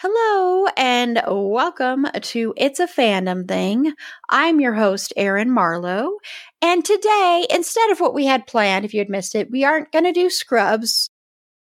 Hello 0.00 0.68
and 0.76 1.20
welcome 1.26 2.06
to 2.22 2.54
It's 2.56 2.78
a 2.78 2.86
Fandom 2.86 3.48
Thing. 3.48 3.94
I'm 4.28 4.60
your 4.60 4.74
host, 4.74 5.12
Erin 5.16 5.50
Marlowe. 5.50 6.18
And 6.62 6.84
today, 6.84 7.48
instead 7.50 7.90
of 7.90 7.98
what 7.98 8.14
we 8.14 8.24
had 8.24 8.46
planned, 8.46 8.84
if 8.84 8.94
you 8.94 9.00
had 9.00 9.08
missed 9.08 9.34
it, 9.34 9.50
we 9.50 9.64
aren't 9.64 9.90
going 9.90 10.04
to 10.04 10.12
do 10.12 10.30
scrubs. 10.30 11.10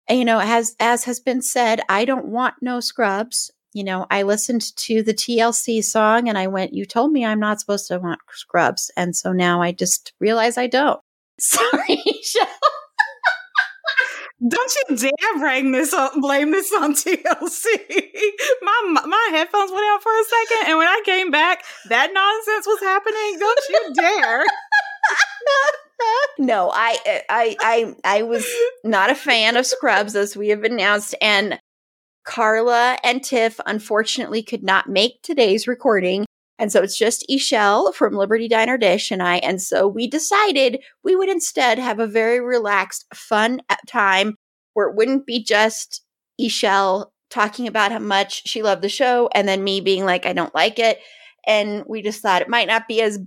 You 0.07 0.23
know, 0.23 0.39
as, 0.39 0.75
as 0.79 1.05
has 1.05 1.19
been 1.19 1.41
said, 1.41 1.81
I 1.89 2.05
don't 2.05 2.27
want 2.27 2.53
no 2.61 2.79
scrubs. 2.79 3.49
You 3.73 3.83
know, 3.83 4.05
I 4.11 4.21
listened 4.21 4.75
to 4.75 5.01
the 5.01 5.15
TLC 5.15 5.83
song 5.83 6.29
and 6.29 6.37
I 6.37 6.45
went, 6.45 6.75
You 6.75 6.85
told 6.85 7.11
me 7.11 7.25
I'm 7.25 7.39
not 7.39 7.59
supposed 7.59 7.87
to 7.87 7.97
want 7.97 8.19
scrubs. 8.33 8.91
And 8.95 9.15
so 9.15 9.31
now 9.33 9.63
I 9.63 9.71
just 9.71 10.13
realize 10.19 10.59
I 10.59 10.67
don't. 10.67 11.01
Sorry, 11.39 12.03
Shell. 12.21 12.45
Don't 14.45 14.71
you 14.75 14.95
dare 14.95 15.39
blame 15.39 15.71
this 15.71 15.93
on 15.93 16.21
blame 16.21 16.51
this 16.51 16.71
on 16.71 16.93
TLC. 16.95 17.65
My 18.61 19.01
my 19.05 19.29
headphones 19.31 19.71
went 19.71 19.85
out 19.85 20.03
for 20.03 20.11
a 20.11 20.23
second, 20.23 20.69
and 20.69 20.77
when 20.77 20.87
I 20.87 21.01
came 21.05 21.31
back, 21.31 21.63
that 21.89 22.11
nonsense 22.13 22.67
was 22.67 22.79
happening. 22.81 23.39
Don't 23.39 23.59
you 23.69 23.93
dare. 23.95 24.45
no, 26.39 26.71
I, 26.71 27.23
I, 27.29 27.55
I, 27.59 27.95
I 28.03 28.21
was 28.23 28.47
not 28.83 29.09
a 29.09 29.15
fan 29.15 29.57
of 29.57 29.65
Scrubs, 29.65 30.15
as 30.15 30.37
we 30.37 30.49
have 30.49 30.63
announced, 30.63 31.15
and 31.21 31.59
Carla 32.23 32.97
and 33.03 33.23
Tiff 33.23 33.59
unfortunately 33.65 34.43
could 34.43 34.63
not 34.63 34.87
make 34.87 35.21
today's 35.23 35.67
recording. 35.67 36.25
And 36.59 36.71
so 36.71 36.81
it's 36.81 36.97
just 36.97 37.25
E'Shel 37.29 37.93
from 37.93 38.15
Liberty 38.15 38.47
Diner 38.47 38.77
Dish 38.77 39.11
and 39.11 39.21
I. 39.21 39.37
And 39.37 39.61
so 39.61 39.87
we 39.87 40.07
decided 40.07 40.81
we 41.03 41.15
would 41.15 41.29
instead 41.29 41.77
have 41.77 41.99
a 41.99 42.07
very 42.07 42.39
relaxed, 42.39 43.05
fun 43.13 43.61
uh, 43.69 43.75
time 43.87 44.35
where 44.73 44.89
it 44.89 44.95
wouldn't 44.95 45.25
be 45.25 45.43
just 45.43 46.03
E'Shel 46.41 47.07
talking 47.29 47.67
about 47.67 47.91
how 47.91 47.99
much 47.99 48.47
she 48.47 48.63
loved 48.63 48.81
the 48.81 48.89
show 48.89 49.29
and 49.33 49.47
then 49.47 49.63
me 49.63 49.81
being 49.81 50.05
like, 50.05 50.25
I 50.25 50.33
don't 50.33 50.55
like 50.55 50.79
it. 50.79 50.99
And 51.45 51.83
we 51.87 52.01
just 52.01 52.21
thought 52.21 52.41
it 52.41 52.49
might 52.49 52.67
not 52.67 52.87
be 52.87 53.01
as 53.01 53.19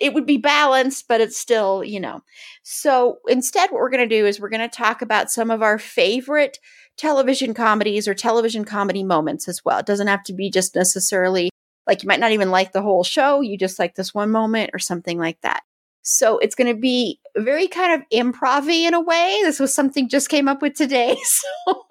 it 0.00 0.14
would 0.14 0.26
be 0.26 0.36
balanced, 0.36 1.08
but 1.08 1.20
it's 1.20 1.38
still, 1.38 1.82
you 1.82 1.98
know. 1.98 2.22
So 2.62 3.18
instead, 3.26 3.70
what 3.70 3.80
we're 3.80 3.90
going 3.90 4.08
to 4.08 4.16
do 4.16 4.26
is 4.26 4.40
we're 4.40 4.48
going 4.48 4.60
to 4.60 4.68
talk 4.68 5.02
about 5.02 5.30
some 5.30 5.50
of 5.50 5.62
our 5.62 5.78
favorite 5.78 6.58
television 6.96 7.52
comedies 7.54 8.06
or 8.06 8.14
television 8.14 8.64
comedy 8.64 9.02
moments 9.02 9.48
as 9.48 9.64
well. 9.64 9.78
It 9.78 9.86
doesn't 9.86 10.06
have 10.06 10.22
to 10.24 10.32
be 10.32 10.50
just 10.50 10.76
necessarily 10.76 11.50
like 11.86 12.02
you 12.02 12.06
might 12.06 12.20
not 12.20 12.32
even 12.32 12.50
like 12.50 12.72
the 12.72 12.82
whole 12.82 13.04
show, 13.04 13.40
you 13.40 13.58
just 13.58 13.78
like 13.78 13.94
this 13.94 14.14
one 14.14 14.30
moment 14.30 14.70
or 14.72 14.78
something 14.78 15.18
like 15.18 15.40
that. 15.42 15.62
So 16.02 16.38
it's 16.38 16.54
going 16.54 16.74
to 16.74 16.80
be 16.80 17.20
very 17.36 17.68
kind 17.68 17.94
of 17.94 18.08
improv 18.12 18.68
in 18.68 18.94
a 18.94 19.00
way. 19.00 19.40
This 19.42 19.60
was 19.60 19.74
something 19.74 20.08
just 20.08 20.28
came 20.28 20.48
up 20.48 20.62
with 20.62 20.74
today. 20.74 21.16
So, 21.66 21.84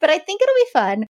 but 0.00 0.10
I 0.10 0.18
think 0.18 0.42
it'll 0.42 0.54
be 0.54 0.70
fun. 0.72 1.06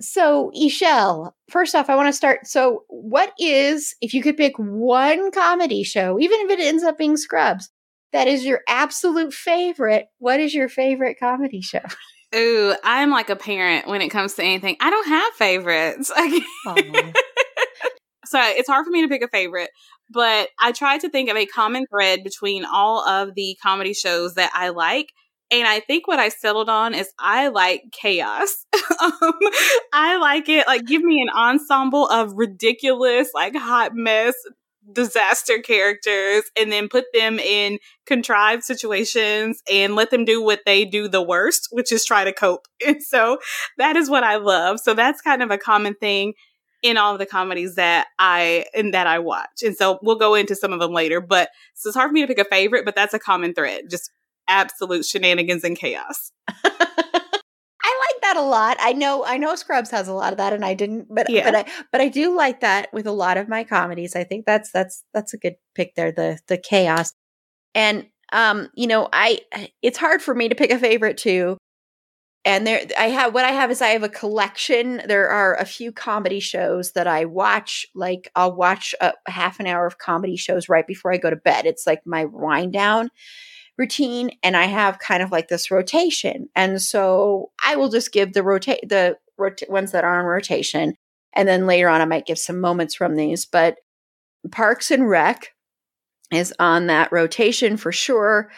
So, 0.00 0.50
E'Shel, 0.56 1.30
first 1.48 1.74
off, 1.74 1.88
I 1.88 1.94
want 1.94 2.08
to 2.08 2.12
start. 2.12 2.46
So, 2.46 2.82
what 2.88 3.32
is, 3.38 3.94
if 4.00 4.12
you 4.12 4.22
could 4.22 4.36
pick 4.36 4.54
one 4.58 5.30
comedy 5.30 5.84
show, 5.84 6.18
even 6.18 6.40
if 6.40 6.50
it 6.50 6.60
ends 6.60 6.82
up 6.82 6.98
being 6.98 7.16
Scrubs, 7.16 7.70
that 8.12 8.26
is 8.26 8.44
your 8.44 8.60
absolute 8.68 9.32
favorite, 9.32 10.06
what 10.18 10.40
is 10.40 10.54
your 10.54 10.68
favorite 10.68 11.18
comedy 11.18 11.60
show? 11.60 11.80
Ooh, 12.34 12.74
I'm 12.82 13.10
like 13.10 13.30
a 13.30 13.36
parent 13.36 13.86
when 13.86 14.00
it 14.00 14.08
comes 14.08 14.34
to 14.34 14.42
anything. 14.42 14.76
I 14.80 14.90
don't 14.90 15.08
have 15.08 15.32
favorites. 15.34 16.08
so 18.26 18.40
it's 18.42 18.68
hard 18.68 18.84
for 18.84 18.90
me 18.90 19.02
to 19.02 19.08
pick 19.08 19.22
a 19.22 19.28
favorite, 19.28 19.70
but 20.10 20.48
I 20.60 20.72
tried 20.72 21.02
to 21.02 21.10
think 21.10 21.30
of 21.30 21.36
a 21.36 21.46
common 21.46 21.86
thread 21.86 22.24
between 22.24 22.64
all 22.64 23.06
of 23.06 23.34
the 23.34 23.56
comedy 23.62 23.94
shows 23.94 24.34
that 24.34 24.50
I 24.54 24.70
like. 24.70 25.12
And 25.50 25.68
I 25.68 25.80
think 25.80 26.08
what 26.08 26.18
I 26.18 26.30
settled 26.30 26.68
on 26.68 26.94
is 26.94 27.12
I 27.18 27.48
like 27.48 27.82
chaos. 27.92 28.64
um, 29.00 29.34
I 29.92 30.16
like 30.16 30.48
it. 30.48 30.66
Like, 30.66 30.86
give 30.86 31.02
me 31.02 31.22
an 31.22 31.28
ensemble 31.28 32.08
of 32.08 32.32
ridiculous, 32.34 33.28
like 33.34 33.54
hot 33.54 33.94
mess, 33.94 34.34
disaster 34.92 35.58
characters 35.58 36.44
and 36.58 36.70
then 36.70 36.88
put 36.88 37.06
them 37.12 37.38
in 37.38 37.78
contrived 38.06 38.62
situations 38.64 39.62
and 39.70 39.94
let 39.94 40.10
them 40.10 40.24
do 40.24 40.42
what 40.42 40.60
they 40.66 40.84
do 40.84 41.08
the 41.08 41.22
worst, 41.22 41.68
which 41.70 41.90
is 41.92 42.04
try 42.04 42.24
to 42.24 42.32
cope. 42.32 42.66
And 42.86 43.02
so 43.02 43.38
that 43.78 43.96
is 43.96 44.10
what 44.10 44.24
I 44.24 44.36
love. 44.36 44.78
So 44.78 44.92
that's 44.92 45.22
kind 45.22 45.42
of 45.42 45.50
a 45.50 45.56
common 45.56 45.94
thing 45.94 46.34
in 46.82 46.98
all 46.98 47.14
of 47.14 47.18
the 47.18 47.24
comedies 47.24 47.76
that 47.76 48.08
I 48.18 48.66
and 48.74 48.92
that 48.92 49.06
I 49.06 49.18
watch. 49.20 49.62
And 49.64 49.74
so 49.74 49.98
we'll 50.02 50.18
go 50.18 50.34
into 50.34 50.54
some 50.54 50.72
of 50.72 50.80
them 50.80 50.92
later, 50.92 51.20
but 51.22 51.48
so 51.74 51.88
it's 51.88 51.96
hard 51.96 52.10
for 52.10 52.12
me 52.12 52.20
to 52.20 52.26
pick 52.26 52.38
a 52.38 52.44
favorite, 52.44 52.84
but 52.84 52.94
that's 52.94 53.14
a 53.14 53.18
common 53.18 53.54
thread. 53.54 53.84
Just 53.88 54.10
absolute 54.48 55.06
shenanigans 55.06 55.64
and 55.64 55.78
chaos. 55.78 56.30
That 58.34 58.40
a 58.40 58.44
lot. 58.44 58.76
I 58.80 58.92
know 58.92 59.24
I 59.24 59.36
know 59.36 59.54
Scrubs 59.54 59.90
has 59.90 60.08
a 60.08 60.12
lot 60.12 60.32
of 60.32 60.38
that 60.38 60.52
and 60.52 60.64
I 60.64 60.74
didn't 60.74 61.06
but 61.08 61.30
yeah. 61.30 61.44
but 61.44 61.54
I 61.54 61.72
but 61.92 62.00
I 62.00 62.08
do 62.08 62.36
like 62.36 62.60
that 62.60 62.92
with 62.92 63.06
a 63.06 63.12
lot 63.12 63.36
of 63.36 63.48
my 63.48 63.62
comedies. 63.64 64.16
I 64.16 64.24
think 64.24 64.44
that's 64.44 64.70
that's 64.72 65.04
that's 65.12 65.34
a 65.34 65.38
good 65.38 65.54
pick 65.74 65.94
there 65.94 66.10
the 66.10 66.38
the 66.48 66.58
chaos. 66.58 67.12
And 67.74 68.06
um 68.32 68.70
you 68.74 68.86
know, 68.86 69.08
I 69.12 69.40
it's 69.82 69.98
hard 69.98 70.20
for 70.20 70.34
me 70.34 70.48
to 70.48 70.54
pick 70.54 70.70
a 70.70 70.78
favorite 70.78 71.16
too. 71.16 71.58
And 72.44 72.66
there 72.66 72.84
I 72.98 73.08
have 73.10 73.32
what 73.34 73.44
I 73.44 73.52
have 73.52 73.70
is 73.70 73.80
I 73.80 73.88
have 73.88 74.02
a 74.02 74.08
collection. 74.08 75.00
There 75.06 75.28
are 75.30 75.54
a 75.54 75.64
few 75.64 75.92
comedy 75.92 76.40
shows 76.40 76.92
that 76.92 77.06
I 77.06 77.26
watch 77.26 77.86
like 77.94 78.30
I'll 78.34 78.54
watch 78.54 78.96
a 79.00 79.12
half 79.26 79.60
an 79.60 79.68
hour 79.68 79.86
of 79.86 79.98
comedy 79.98 80.36
shows 80.36 80.68
right 80.68 80.86
before 80.86 81.12
I 81.12 81.18
go 81.18 81.30
to 81.30 81.36
bed. 81.36 81.66
It's 81.66 81.86
like 81.86 82.00
my 82.04 82.24
wind 82.24 82.72
down 82.72 83.10
routine 83.76 84.30
and 84.42 84.56
I 84.56 84.64
have 84.64 84.98
kind 84.98 85.22
of 85.22 85.32
like 85.32 85.48
this 85.48 85.70
rotation. 85.70 86.48
And 86.54 86.80
so 86.80 87.50
I 87.64 87.76
will 87.76 87.88
just 87.88 88.12
give 88.12 88.32
the 88.32 88.42
rotate 88.42 88.88
the 88.88 89.16
ones 89.68 89.92
that 89.92 90.04
are 90.04 90.20
on 90.20 90.26
rotation 90.26 90.94
and 91.34 91.48
then 91.48 91.66
later 91.66 91.88
on 91.88 92.00
I 92.00 92.04
might 92.04 92.26
give 92.26 92.38
some 92.38 92.60
moments 92.60 92.94
from 92.94 93.16
these, 93.16 93.44
but 93.44 93.76
Parks 94.50 94.90
and 94.90 95.08
Rec 95.08 95.52
is 96.32 96.54
on 96.58 96.86
that 96.86 97.12
rotation 97.12 97.76
for 97.76 97.92
sure. 97.92 98.50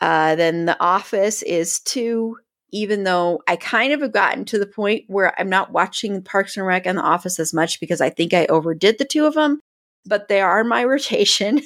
Uh, 0.00 0.34
then 0.34 0.66
The 0.66 0.78
Office 0.80 1.42
is 1.42 1.80
too, 1.80 2.36
even 2.72 3.04
though 3.04 3.40
I 3.46 3.56
kind 3.56 3.92
of 3.92 4.00
have 4.00 4.12
gotten 4.12 4.44
to 4.46 4.58
the 4.58 4.66
point 4.66 5.04
where 5.06 5.38
I'm 5.38 5.48
not 5.48 5.72
watching 5.72 6.22
Parks 6.22 6.56
and 6.56 6.66
Rec 6.66 6.86
and 6.86 6.98
The 6.98 7.02
Office 7.02 7.38
as 7.38 7.54
much 7.54 7.80
because 7.80 8.00
I 8.00 8.10
think 8.10 8.34
I 8.34 8.46
overdid 8.46 8.98
the 8.98 9.04
two 9.04 9.26
of 9.26 9.34
them, 9.34 9.60
but 10.04 10.28
they 10.28 10.40
are 10.40 10.64
my 10.64 10.84
rotation. 10.86 11.62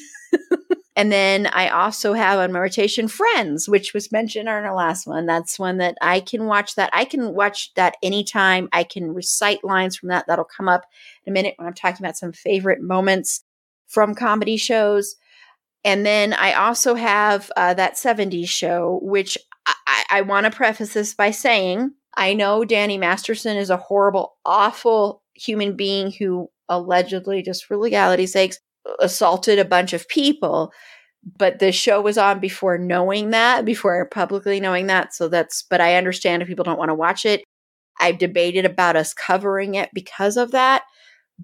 And 1.01 1.11
then 1.11 1.47
I 1.47 1.71
also 1.71 2.13
have 2.13 2.39
on 2.41 2.53
my 2.53 2.61
rotation 2.61 3.09
Friends, 3.09 3.67
which 3.71 3.95
was 3.95 4.13
mentioned 4.13 4.51
on 4.51 4.67
our 4.67 4.75
last 4.75 5.07
one. 5.07 5.25
That's 5.25 5.59
one 5.59 5.79
that 5.79 5.97
I 6.03 6.21
can 6.21 6.45
watch 6.45 6.75
that. 6.75 6.91
I 6.93 7.07
can 7.07 7.33
watch 7.33 7.73
that 7.73 7.97
anytime. 8.03 8.69
I 8.71 8.85
can 8.85 9.15
recite 9.15 9.65
lines 9.65 9.97
from 9.97 10.11
that. 10.11 10.27
That'll 10.29 10.45
come 10.45 10.69
up 10.69 10.83
in 11.25 11.33
a 11.33 11.33
minute 11.33 11.55
when 11.57 11.67
I'm 11.67 11.73
talking 11.73 12.05
about 12.05 12.19
some 12.19 12.33
favorite 12.33 12.83
moments 12.83 13.43
from 13.89 14.15
comedy 14.15 14.59
shows. 14.59 15.17
And 15.85 16.05
then 16.05 16.35
I 16.35 16.53
also 16.53 16.95
have 16.95 17.51
uh, 17.57 17.73
that 17.73 17.95
70s 17.95 18.51
show, 18.51 19.01
which 19.03 19.39
I, 19.65 20.05
I 20.11 20.21
want 20.21 20.45
to 20.45 20.51
preface 20.51 20.93
this 20.93 21.15
by 21.15 21.31
saying 21.31 21.93
I 22.15 22.35
know 22.35 22.63
Danny 22.67 22.99
Masterson 22.99 23.57
is 23.57 23.71
a 23.71 23.79
horrible, 23.79 24.37
awful 24.45 25.23
human 25.33 25.77
being 25.77 26.11
who 26.11 26.51
allegedly, 26.69 27.41
just 27.41 27.65
for 27.65 27.79
legality's 27.79 28.35
sakes, 28.35 28.59
assaulted 29.01 29.59
a 29.59 29.65
bunch 29.65 29.93
of 29.93 30.09
people. 30.09 30.73
But 31.37 31.59
the 31.59 31.71
show 31.71 32.01
was 32.01 32.17
on 32.17 32.41
before 32.41 32.79
knowing 32.79 33.31
that, 33.31 33.65
before 33.65 34.07
publicly 34.07 34.59
knowing 34.59 34.87
that. 34.87 35.15
So 35.15 35.29
that's, 35.29 35.63
but 35.63 35.81
I 35.81 35.97
understand 35.97 36.41
if 36.41 36.49
people 36.49 36.65
don't 36.65 36.79
want 36.79 36.89
to 36.89 36.95
watch 36.95 37.27
it. 37.27 37.45
I've 38.01 38.19
debated 38.19 38.65
about 38.65 38.97
us 38.97 39.13
covering 39.13 39.75
it 39.75 39.91
because 39.93 40.39
of 40.39 40.53
that, 40.53 40.85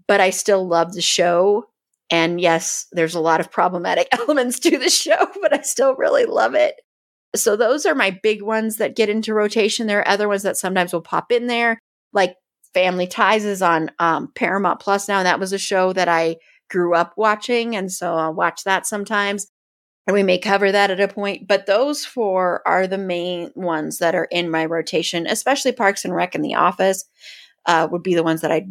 but 0.09 0.21
I 0.21 0.31
still 0.31 0.67
love 0.67 0.94
the 0.94 1.03
show. 1.03 1.67
And 2.09 2.41
yes, 2.41 2.87
there's 2.93 3.15
a 3.15 3.21
lot 3.21 3.41
of 3.41 3.53
problematic 3.53 4.09
elements 4.12 4.59
to 4.61 4.79
the 4.79 4.88
show, 4.88 5.29
but 5.43 5.53
I 5.53 5.61
still 5.61 5.94
really 5.97 6.25
love 6.25 6.55
it. 6.55 6.75
So 7.35 7.56
those 7.56 7.85
are 7.85 7.94
my 7.94 8.19
big 8.23 8.41
ones 8.41 8.77
that 8.77 8.97
get 8.97 9.11
into 9.11 9.35
rotation. 9.35 9.87
There 9.87 9.99
are 9.99 10.09
other 10.09 10.29
ones 10.29 10.43
that 10.44 10.56
sometimes 10.56 10.93
will 10.93 11.03
pop 11.03 11.31
in 11.31 11.49
there, 11.49 11.79
like 12.15 12.37
Family 12.73 13.06
Ties 13.06 13.44
is 13.44 13.62
on 13.62 13.91
um, 13.99 14.33
Paramount 14.35 14.81
Plus 14.81 15.09
now. 15.09 15.19
And 15.19 15.27
that 15.27 15.41
was 15.41 15.53
a 15.53 15.59
show 15.59 15.93
that 15.93 16.09
I 16.09 16.37
grew 16.69 16.95
up 16.95 17.15
watching. 17.17 17.77
And 17.77 17.93
so 17.93 18.15
I'll 18.15 18.35
watch 18.35 18.65
that 18.65 18.87
sometimes. 18.87 19.47
And 20.07 20.15
we 20.15 20.23
may 20.23 20.39
cover 20.39 20.71
that 20.71 20.91
at 20.91 21.01
a 21.01 21.09
point. 21.09 21.49
But 21.49 21.67
those 21.67 22.05
four 22.05 22.63
are 22.67 22.87
the 22.87 22.99
main 22.99 23.51
ones 23.55 23.99
that 23.99 24.15
are 24.15 24.29
in 24.31 24.51
my 24.51 24.65
rotation, 24.65 25.27
especially 25.27 25.73
Parks 25.73 26.05
and 26.05 26.15
Rec 26.15 26.35
and 26.35 26.45
The 26.45 26.55
Office 26.55 27.05
uh, 27.67 27.89
would 27.91 28.03
be 28.03 28.15
the 28.15 28.23
ones 28.23 28.41
that 28.43 28.53
I 28.53 28.67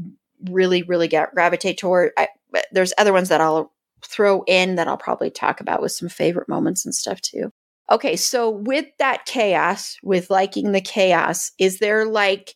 really, 0.49 0.83
really 0.83 1.07
get 1.07 1.33
gravitate 1.33 1.77
toward. 1.77 2.11
I, 2.17 2.29
there's 2.71 2.93
other 2.97 3.13
ones 3.13 3.29
that 3.29 3.41
I'll 3.41 3.73
throw 4.03 4.43
in 4.47 4.75
that 4.75 4.87
I'll 4.87 4.97
probably 4.97 5.29
talk 5.29 5.59
about 5.59 5.81
with 5.81 5.91
some 5.91 6.09
favorite 6.09 6.47
moments 6.47 6.85
and 6.85 6.95
stuff 6.95 7.19
too. 7.21 7.51
Okay, 7.91 8.15
so 8.15 8.49
with 8.49 8.85
that 8.97 9.25
chaos, 9.25 9.97
with 10.01 10.29
liking 10.29 10.71
the 10.71 10.81
chaos, 10.81 11.51
is 11.59 11.79
there 11.79 12.05
like 12.05 12.55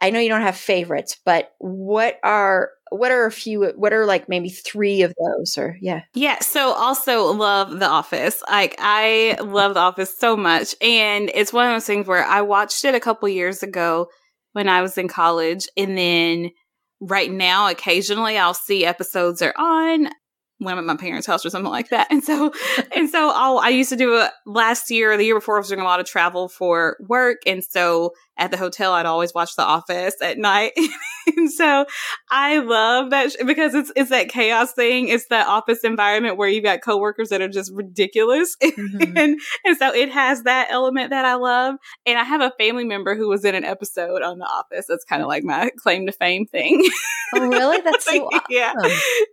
I 0.00 0.10
know 0.10 0.20
you 0.20 0.28
don't 0.28 0.42
have 0.42 0.56
favorites, 0.56 1.16
but 1.24 1.54
what 1.58 2.18
are 2.22 2.70
what 2.90 3.10
are 3.10 3.26
a 3.26 3.32
few 3.32 3.72
what 3.76 3.92
are 3.92 4.06
like 4.06 4.28
maybe 4.28 4.48
3 4.48 5.02
of 5.02 5.14
those 5.18 5.58
or 5.58 5.76
yeah. 5.80 6.02
Yeah, 6.14 6.40
so 6.40 6.72
also 6.72 7.32
love 7.32 7.78
The 7.78 7.88
Office. 7.88 8.42
Like 8.48 8.76
I 8.78 9.36
love 9.42 9.74
The 9.74 9.80
Office 9.80 10.16
so 10.16 10.36
much 10.36 10.74
and 10.80 11.30
it's 11.34 11.52
one 11.52 11.66
of 11.66 11.74
those 11.74 11.86
things 11.86 12.06
where 12.06 12.24
I 12.24 12.42
watched 12.42 12.84
it 12.84 12.94
a 12.94 13.00
couple 13.00 13.28
years 13.28 13.62
ago 13.62 14.08
when 14.52 14.68
I 14.68 14.82
was 14.82 14.98
in 14.98 15.08
college 15.08 15.66
and 15.76 15.96
then 15.96 16.50
right 17.00 17.30
now 17.30 17.68
occasionally 17.68 18.38
I'll 18.38 18.54
see 18.54 18.84
episodes 18.84 19.42
are 19.42 19.54
on 19.56 20.08
when 20.58 20.72
I'm 20.72 20.78
at 20.78 20.84
my 20.84 20.96
parents' 20.96 21.26
house 21.26 21.44
or 21.44 21.50
something 21.50 21.70
like 21.70 21.90
that. 21.90 22.08
And 22.10 22.22
so, 22.22 22.52
and 22.96 23.08
so 23.08 23.30
I'll, 23.34 23.58
I 23.58 23.68
used 23.68 23.90
to 23.90 23.96
do 23.96 24.20
it 24.20 24.30
last 24.46 24.90
year 24.90 25.16
the 25.16 25.24
year 25.24 25.34
before 25.34 25.56
I 25.56 25.60
was 25.60 25.68
doing 25.68 25.80
a 25.80 25.84
lot 25.84 26.00
of 26.00 26.06
travel 26.06 26.48
for 26.48 26.96
work. 27.00 27.38
And 27.46 27.62
so 27.62 28.12
at 28.36 28.50
the 28.50 28.56
hotel, 28.56 28.92
I'd 28.92 29.06
always 29.06 29.32
watch 29.34 29.54
The 29.56 29.62
Office 29.62 30.16
at 30.20 30.38
night. 30.38 30.72
and 31.36 31.50
so 31.50 31.86
I 32.30 32.58
love 32.58 33.10
that 33.10 33.32
sh- 33.32 33.36
because 33.46 33.74
it's, 33.74 33.92
it's 33.94 34.10
that 34.10 34.28
chaos 34.28 34.72
thing. 34.72 35.08
It's 35.08 35.26
that 35.28 35.46
office 35.46 35.84
environment 35.84 36.36
where 36.36 36.48
you've 36.48 36.64
got 36.64 36.82
coworkers 36.82 37.28
that 37.28 37.40
are 37.40 37.48
just 37.48 37.72
ridiculous. 37.72 38.56
Mm-hmm. 38.74 39.16
and, 39.16 39.40
and 39.64 39.76
so 39.78 39.94
it 39.94 40.10
has 40.10 40.42
that 40.42 40.66
element 40.68 41.10
that 41.10 41.24
I 41.24 41.34
love. 41.34 41.76
And 42.06 42.18
I 42.18 42.24
have 42.24 42.40
a 42.40 42.52
family 42.58 42.84
member 42.84 43.14
who 43.14 43.28
was 43.28 43.44
in 43.44 43.54
an 43.54 43.64
episode 43.64 44.20
on 44.20 44.38
The 44.38 44.46
Office. 44.46 44.86
That's 44.88 45.04
kind 45.04 45.22
of 45.22 45.28
like 45.28 45.44
my 45.44 45.70
claim 45.76 46.06
to 46.06 46.12
fame 46.12 46.44
thing. 46.46 46.84
Oh, 47.36 47.46
really? 47.46 47.80
That's 47.84 48.04
so 48.04 48.26
awesome. 48.26 48.40
yeah. 48.50 48.74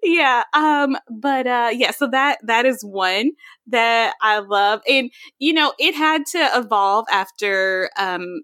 Yeah. 0.03 0.43
Um, 0.53 0.95
but, 1.09 1.47
uh, 1.47 1.71
yeah, 1.73 1.91
so 1.91 2.07
that, 2.11 2.37
that 2.43 2.65
is 2.65 2.83
one 2.83 3.31
that 3.67 4.13
I 4.21 4.39
love. 4.39 4.81
And, 4.87 5.09
you 5.39 5.53
know, 5.53 5.73
it 5.79 5.95
had 5.95 6.25
to 6.33 6.49
evolve 6.53 7.05
after, 7.11 7.89
um, 7.97 8.41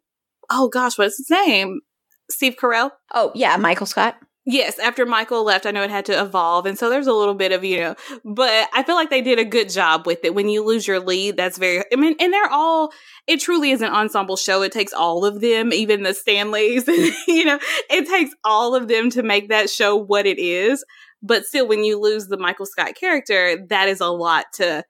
oh 0.50 0.70
gosh, 0.70 0.98
what's 0.98 1.18
his 1.18 1.30
name? 1.30 1.82
Steve 2.30 2.56
Carell. 2.56 2.92
Oh 3.14 3.32
yeah, 3.36 3.58
Michael 3.58 3.86
Scott. 3.86 4.18
Yes, 4.50 4.80
after 4.80 5.06
Michael 5.06 5.44
left, 5.44 5.66
I 5.66 5.72
know 5.72 5.84
it 5.84 5.90
had 5.90 6.06
to 6.06 6.22
evolve. 6.22 6.66
And 6.66 6.80
so 6.80 6.90
there's 6.90 7.06
a 7.06 7.14
little 7.14 7.34
bit 7.34 7.52
of, 7.52 7.66
you 7.66 7.82
know, 7.82 7.96
but 8.24 8.70
I 8.74 8.82
feel 8.82 8.96
like 8.96 9.10
they 9.10 9.22
did 9.22 9.40
a 9.40 9.44
good 9.44 9.70
job 9.70 10.08
with 10.08 10.24
it. 10.24 10.34
When 10.34 10.48
you 10.48 10.64
lose 10.64 10.88
your 10.88 11.02
lead, 11.02 11.36
that's 11.36 11.58
very, 11.58 11.84
I 11.92 11.98
mean, 11.98 12.16
and 12.18 12.32
they're 12.32 12.50
all, 12.50 12.94
it 13.28 13.42
truly 13.42 13.72
is 13.72 13.82
an 13.82 13.92
ensemble 13.92 14.38
show. 14.38 14.62
It 14.62 14.72
takes 14.72 14.94
all 14.94 15.26
of 15.26 15.42
them, 15.42 15.74
even 15.74 16.04
the 16.04 16.14
Stanleys, 16.14 16.88
you 17.28 17.44
know, 17.44 17.60
it 17.90 18.08
takes 18.08 18.34
all 18.46 18.74
of 18.74 18.88
them 18.88 19.10
to 19.10 19.22
make 19.22 19.50
that 19.50 19.70
show 19.70 19.98
what 19.98 20.26
it 20.26 20.40
is. 20.40 20.82
But 21.22 21.44
still, 21.44 21.68
when 21.68 21.84
you 21.84 22.00
lose 22.00 22.28
the 22.28 22.38
Michael 22.38 22.68
Scott 22.68 22.96
character, 22.96 23.58
that 23.68 23.90
is 23.90 24.00
a 24.00 24.08
lot 24.08 24.46
to, 24.54 24.86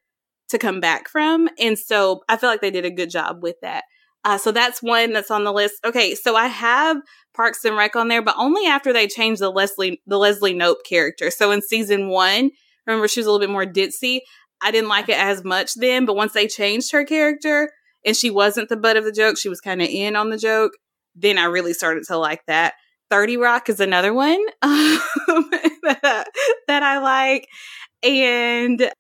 to 0.50 0.60
come 0.60 0.80
back 0.80 1.10
from. 1.10 1.50
And 1.58 1.80
so 1.80 2.22
I 2.30 2.38
feel 2.38 2.52
like 2.52 2.62
they 2.62 2.70
did 2.70 2.86
a 2.86 2.92
good 2.92 3.10
job 3.10 3.42
with 3.42 3.56
that. 3.64 3.86
Uh, 4.24 4.38
so 4.38 4.52
that's 4.52 4.82
one 4.82 5.14
that's 5.14 5.32
on 5.32 5.44
the 5.44 5.54
list. 5.54 5.76
Okay, 5.86 6.16
so 6.16 6.36
I 6.36 6.48
have 6.48 6.98
Parks 7.36 7.64
and 7.64 7.78
Rec 7.78 7.96
on 7.96 8.08
there, 8.08 8.22
but 8.22 8.36
only 8.38 8.66
after 8.66 8.92
they 8.92 9.08
changed 9.08 9.42
the 9.42 9.50
Leslie 9.50 10.02
the 10.08 10.18
Leslie 10.18 10.54
Knope 10.54 10.84
character. 10.88 11.32
So 11.32 11.52
in 11.52 11.62
season 11.62 12.10
one, 12.10 12.52
remember 12.86 13.08
she 13.08 13.20
was 13.20 13.28
a 13.28 13.32
little 13.32 13.46
bit 13.46 13.52
more 13.52 13.66
ditzy. 13.66 14.20
I 14.62 14.72
didn't 14.72 14.90
like 14.90 15.08
it 15.08 15.18
as 15.18 15.44
much 15.44 15.76
then, 15.76 16.06
but 16.06 16.16
once 16.16 16.34
they 16.34 16.48
changed 16.48 16.92
her 16.92 17.06
character 17.06 17.72
and 18.06 18.16
she 18.16 18.30
wasn't 18.30 18.70
the 18.70 18.78
butt 18.78 18.98
of 18.98 19.06
the 19.06 19.12
joke, 19.12 19.38
she 19.38 19.50
was 19.50 19.62
kind 19.62 19.82
of 19.82 19.88
in 19.88 20.16
on 20.16 20.30
the 20.30 20.38
joke. 20.38 20.74
Then 21.16 21.38
I 21.38 21.46
really 21.46 21.74
started 21.74 22.04
to 22.08 22.18
like 22.18 22.42
that. 22.48 22.74
30 23.10 23.38
Rock 23.38 23.70
is 23.70 23.80
another 23.80 24.14
one 24.14 24.40
um, 24.62 25.00
that, 25.84 26.28
that 26.68 26.84
I 26.84 26.98
like. 27.00 27.48
And 28.04 28.92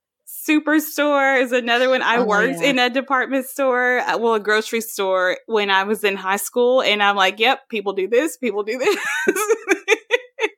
Superstore 0.47 1.41
is 1.41 1.51
another 1.51 1.89
one. 1.89 2.01
I 2.01 2.17
oh, 2.17 2.25
worked 2.25 2.61
yeah. 2.61 2.69
in 2.69 2.79
a 2.79 2.89
department 2.89 3.45
store, 3.45 3.99
uh, 3.99 4.17
well, 4.17 4.35
a 4.35 4.39
grocery 4.39 4.81
store 4.81 5.37
when 5.45 5.69
I 5.69 5.83
was 5.83 6.03
in 6.03 6.15
high 6.15 6.37
school. 6.37 6.81
And 6.81 7.03
I'm 7.03 7.15
like, 7.15 7.39
yep, 7.39 7.67
people 7.69 7.93
do 7.93 8.07
this, 8.07 8.37
people 8.37 8.63
do 8.63 8.77
this. 8.77 8.97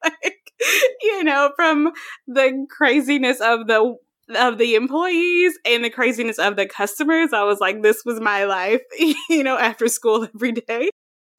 like, 0.03 0.53
you 1.01 1.23
know, 1.23 1.51
from 1.55 1.91
the 2.27 2.67
craziness 2.69 3.41
of 3.41 3.67
the 3.67 3.95
of 4.35 4.59
the 4.59 4.75
employees 4.75 5.57
and 5.65 5.83
the 5.83 5.89
craziness 5.89 6.37
of 6.37 6.55
the 6.55 6.67
customers. 6.67 7.33
I 7.33 7.43
was 7.43 7.59
like, 7.59 7.81
this 7.81 8.03
was 8.05 8.19
my 8.19 8.43
life, 8.45 8.81
you 9.29 9.43
know, 9.43 9.57
after 9.57 9.87
school 9.87 10.27
every 10.35 10.51
day. 10.51 10.89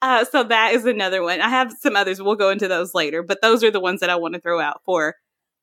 Uh, 0.01 0.25
so 0.25 0.43
that 0.43 0.73
is 0.73 0.85
another 0.85 1.21
one. 1.21 1.41
I 1.41 1.49
have 1.49 1.71
some 1.79 1.95
others. 1.95 2.21
We'll 2.21 2.35
go 2.35 2.49
into 2.49 2.67
those 2.67 2.93
later, 2.93 3.21
but 3.21 3.41
those 3.41 3.63
are 3.63 3.71
the 3.71 3.79
ones 3.79 3.99
that 3.99 4.09
I 4.09 4.15
want 4.15 4.33
to 4.33 4.41
throw 4.41 4.59
out 4.59 4.81
for 4.83 5.15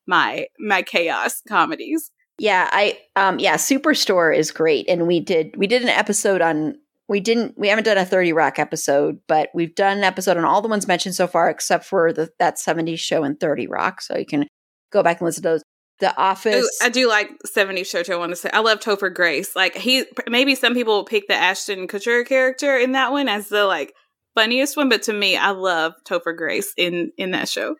my 0.07 0.47
my 0.57 0.81
chaos 0.81 1.41
comedies. 1.47 2.11
Yeah, 2.39 2.69
I 2.71 2.97
um 3.15 3.39
yeah, 3.39 3.55
Superstore 3.55 4.35
is 4.35 4.51
great 4.51 4.87
and 4.89 5.07
we 5.07 5.19
did 5.19 5.55
we 5.57 5.67
did 5.67 5.81
an 5.81 5.89
episode 5.89 6.41
on 6.41 6.75
we 7.07 7.19
didn't 7.19 7.57
we 7.57 7.67
haven't 7.67 7.83
done 7.83 7.97
a 7.97 8.05
30 8.05 8.33
rock 8.33 8.59
episode, 8.59 9.19
but 9.27 9.49
we've 9.53 9.75
done 9.75 9.97
an 9.97 10.03
episode 10.03 10.37
on 10.37 10.45
all 10.45 10.61
the 10.61 10.67
ones 10.67 10.87
mentioned 10.87 11.15
so 11.15 11.27
far 11.27 11.49
except 11.49 11.85
for 11.85 12.13
the 12.13 12.29
that 12.39 12.57
70s 12.57 12.99
show 12.99 13.23
and 13.23 13.39
30 13.39 13.67
rock, 13.67 14.01
so 14.01 14.17
you 14.17 14.25
can 14.25 14.47
go 14.91 15.03
back 15.03 15.19
and 15.19 15.25
listen 15.25 15.43
to 15.43 15.49
those. 15.49 15.63
The 15.99 16.15
Office. 16.15 16.63
Ooh, 16.63 16.85
I 16.85 16.87
do 16.87 17.09
like 17.09 17.29
70s 17.45 17.85
show 17.85 18.03
too. 18.03 18.13
I 18.13 18.15
want 18.15 18.31
to 18.31 18.37
say 18.37 18.49
I 18.53 18.61
love 18.61 18.79
Topher 18.79 19.13
Grace. 19.13 19.53
Like 19.53 19.75
he 19.75 20.05
maybe 20.29 20.55
some 20.55 20.73
people 20.73 20.95
will 20.95 21.03
pick 21.03 21.27
the 21.27 21.33
Ashton 21.33 21.89
Kutcher 21.89 22.25
character 22.25 22.77
in 22.77 22.93
that 22.93 23.11
one 23.11 23.27
as 23.27 23.49
the 23.49 23.65
like 23.65 23.93
funniest 24.33 24.77
one, 24.77 24.87
but 24.87 25.03
to 25.03 25.13
me, 25.13 25.35
I 25.35 25.49
love 25.49 25.93
Topher 26.07 26.37
Grace 26.37 26.73
in 26.77 27.11
in 27.17 27.31
that 27.31 27.49
show. 27.49 27.75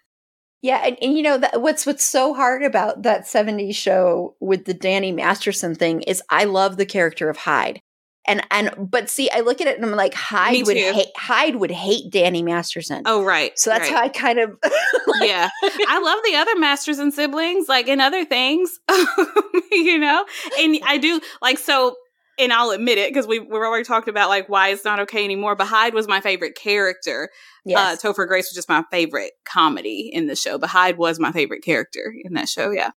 Yeah, 0.61 0.81
and, 0.85 0.97
and 1.01 1.15
you 1.15 1.23
know 1.23 1.37
that, 1.37 1.61
what's 1.61 1.85
what's 1.85 2.03
so 2.03 2.33
hard 2.33 2.63
about 2.63 3.03
that 3.03 3.21
'70s 3.25 3.75
show 3.75 4.35
with 4.41 4.65
the 4.65 4.73
Danny 4.73 5.11
Masterson 5.11 5.73
thing 5.73 6.01
is 6.01 6.21
I 6.29 6.43
love 6.43 6.75
the 6.75 6.85
character 6.85 7.29
of 7.29 7.37
Hyde, 7.37 7.81
and 8.27 8.45
and 8.51 8.69
but 8.77 9.09
see, 9.09 9.29
I 9.31 9.39
look 9.39 9.61
at 9.61 9.67
it 9.67 9.77
and 9.77 9.85
I'm 9.85 9.95
like 9.95 10.13
Hyde 10.13 10.67
would 10.67 10.75
hate 10.75 11.07
Hyde 11.15 11.55
would 11.55 11.71
hate 11.71 12.11
Danny 12.11 12.43
Masterson. 12.43 13.03
Oh 13.05 13.23
right, 13.23 13.57
so 13.57 13.69
that's 13.69 13.89
right. 13.89 13.97
how 13.97 14.03
I 14.03 14.09
kind 14.09 14.37
of 14.37 14.57
like, 15.07 15.29
yeah. 15.29 15.49
I 15.63 15.99
love 15.99 16.19
the 16.25 16.35
other 16.35 16.59
Masterson 16.59 17.11
siblings, 17.11 17.69
like 17.69 17.87
in 17.87 18.01
other 18.01 18.25
things, 18.25 18.79
you 19.71 19.97
know, 19.97 20.25
and 20.59 20.77
I 20.85 20.97
do 20.97 21.21
like 21.41 21.57
so 21.57 21.95
and 22.39 22.53
I'll 22.53 22.71
admit 22.71 22.97
it 22.97 23.09
because 23.09 23.27
we 23.27 23.39
we're 23.39 23.67
already 23.67 23.83
talked 23.83 24.07
about 24.07 24.29
like 24.29 24.47
why 24.47 24.69
it's 24.69 24.85
not 24.85 24.99
okay 25.01 25.23
anymore. 25.23 25.55
But 25.55 25.67
Hyde 25.67 25.93
was 25.93 26.07
my 26.07 26.21
favorite 26.21 26.55
character. 26.55 27.29
Uh, 27.33 27.37
yes. 27.65 28.03
Uh, 28.03 28.07
Topher 28.07 28.27
Grace 28.27 28.49
was 28.49 28.55
just 28.55 28.69
my 28.69 28.83
favorite 28.91 29.31
comedy 29.45 30.09
in 30.11 30.27
the 30.27 30.35
show, 30.35 30.57
but 30.57 30.69
Hyde 30.69 30.97
was 30.97 31.19
my 31.19 31.31
favorite 31.31 31.63
character 31.63 32.13
in 32.23 32.33
that 32.33 32.49
show. 32.49 32.71
Yeah. 32.71 32.91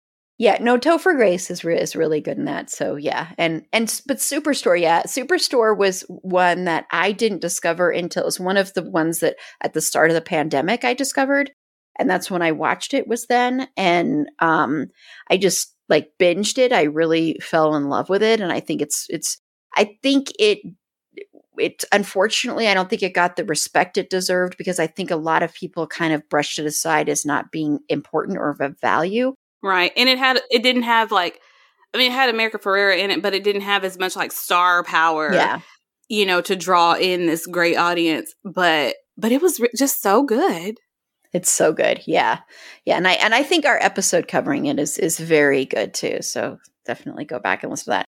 Yeah, 0.42 0.58
no, 0.62 0.78
Topher 0.78 1.18
Grace 1.18 1.52
is 1.52 1.66
re- 1.66 1.78
is 1.78 1.98
really 1.98 2.22
good 2.22 2.38
in 2.38 2.46
that. 2.46 2.70
So 2.70 2.96
yeah, 2.96 3.32
and 3.38 3.66
and 3.74 4.02
but 4.08 4.18
Superstore, 4.18 4.80
yeah, 4.80 5.04
Superstore 5.04 5.78
was 5.78 6.06
one 6.08 6.64
that 6.64 6.86
I 6.92 7.12
didn't 7.12 7.42
discover 7.42 7.92
until 7.92 8.24
it 8.24 8.26
was 8.26 8.40
one 8.40 8.56
of 8.56 8.74
the 8.74 8.90
ones 8.90 9.20
that 9.20 9.36
at 9.62 9.74
the 9.74 9.82
start 9.82 10.12
of 10.12 10.16
the 10.16 10.22
pandemic 10.22 10.86
I 10.86 10.94
discovered, 10.94 11.52
and 12.00 12.10
that's 12.10 12.32
when 12.32 12.42
I 12.42 12.54
watched 12.54 12.94
it. 12.94 13.06
Was 13.06 13.26
then, 13.28 13.68
and 13.76 14.30
um, 14.40 14.88
I 15.30 15.36
just 15.36 15.76
like 15.90 16.12
binged 16.20 16.58
it. 16.58 16.72
I 16.72 16.84
really 16.84 17.38
fell 17.42 17.76
in 17.76 17.90
love 17.90 18.10
with 18.10 18.24
it, 18.24 18.40
and 18.40 18.52
I 18.52 18.60
think 18.60 18.82
it's 18.82 19.08
it's. 19.10 19.38
I 19.76 19.98
think 20.02 20.32
it 20.40 20.60
it 21.58 21.84
unfortunately 21.92 22.68
I 22.68 22.74
don't 22.74 22.90
think 22.90 23.04
it 23.04 23.14
got 23.14 23.36
the 23.36 23.44
respect 23.44 23.98
it 23.98 24.10
deserved 24.10 24.58
because 24.58 24.80
I 24.80 24.88
think 24.88 25.12
a 25.12 25.16
lot 25.16 25.44
of 25.44 25.54
people 25.54 25.86
kind 25.88 26.14
of 26.14 26.28
brushed 26.30 26.58
it 26.58 26.66
aside 26.66 27.10
as 27.10 27.26
not 27.26 27.52
being 27.52 27.80
important 27.90 28.38
or 28.38 28.50
of 28.50 28.62
a 28.62 28.70
value. 28.82 29.34
Right, 29.62 29.92
and 29.98 30.08
it 30.08 30.18
had 30.18 30.40
it 30.50 30.64
didn't 30.64 30.84
have 30.84 31.12
like. 31.12 31.40
I 31.92 31.98
mean, 31.98 32.12
it 32.12 32.16
had 32.16 32.30
America 32.30 32.60
Ferrera 32.60 33.00
in 33.00 33.10
it, 33.10 33.24
but 33.24 33.34
it 33.34 33.44
didn't 33.44 33.62
have 33.62 33.84
as 33.84 33.98
much 33.98 34.16
like 34.16 34.32
star 34.32 34.84
power. 34.84 35.34
Yeah. 35.34 35.62
You 36.08 36.26
know, 36.28 36.40
to 36.42 36.56
draw 36.56 36.94
in 36.94 37.26
this 37.26 37.48
great 37.48 37.78
audience, 37.78 38.34
but 38.44 38.96
but 39.18 39.32
it 39.32 39.42
was 39.42 39.60
re- 39.60 39.70
just 39.76 40.02
so 40.02 40.24
good. 40.24 40.78
It's 41.34 41.52
so 41.52 41.74
good. 41.74 42.02
Yeah. 42.06 42.40
Yeah. 42.86 42.98
And 42.98 43.08
I 43.08 43.14
and 43.14 43.36
I 43.36 43.44
think 43.44 43.66
our 43.66 43.78
episode 43.82 44.28
covering 44.28 44.66
it 44.66 44.80
is 44.80 44.98
is 44.98 45.20
very 45.20 45.66
good 45.66 45.94
too. 45.94 46.22
So 46.22 46.58
definitely 46.86 47.26
go 47.26 47.40
back 47.40 47.64
and 47.64 47.70
listen 47.70 47.86
to 47.86 47.90
that. 47.92 48.06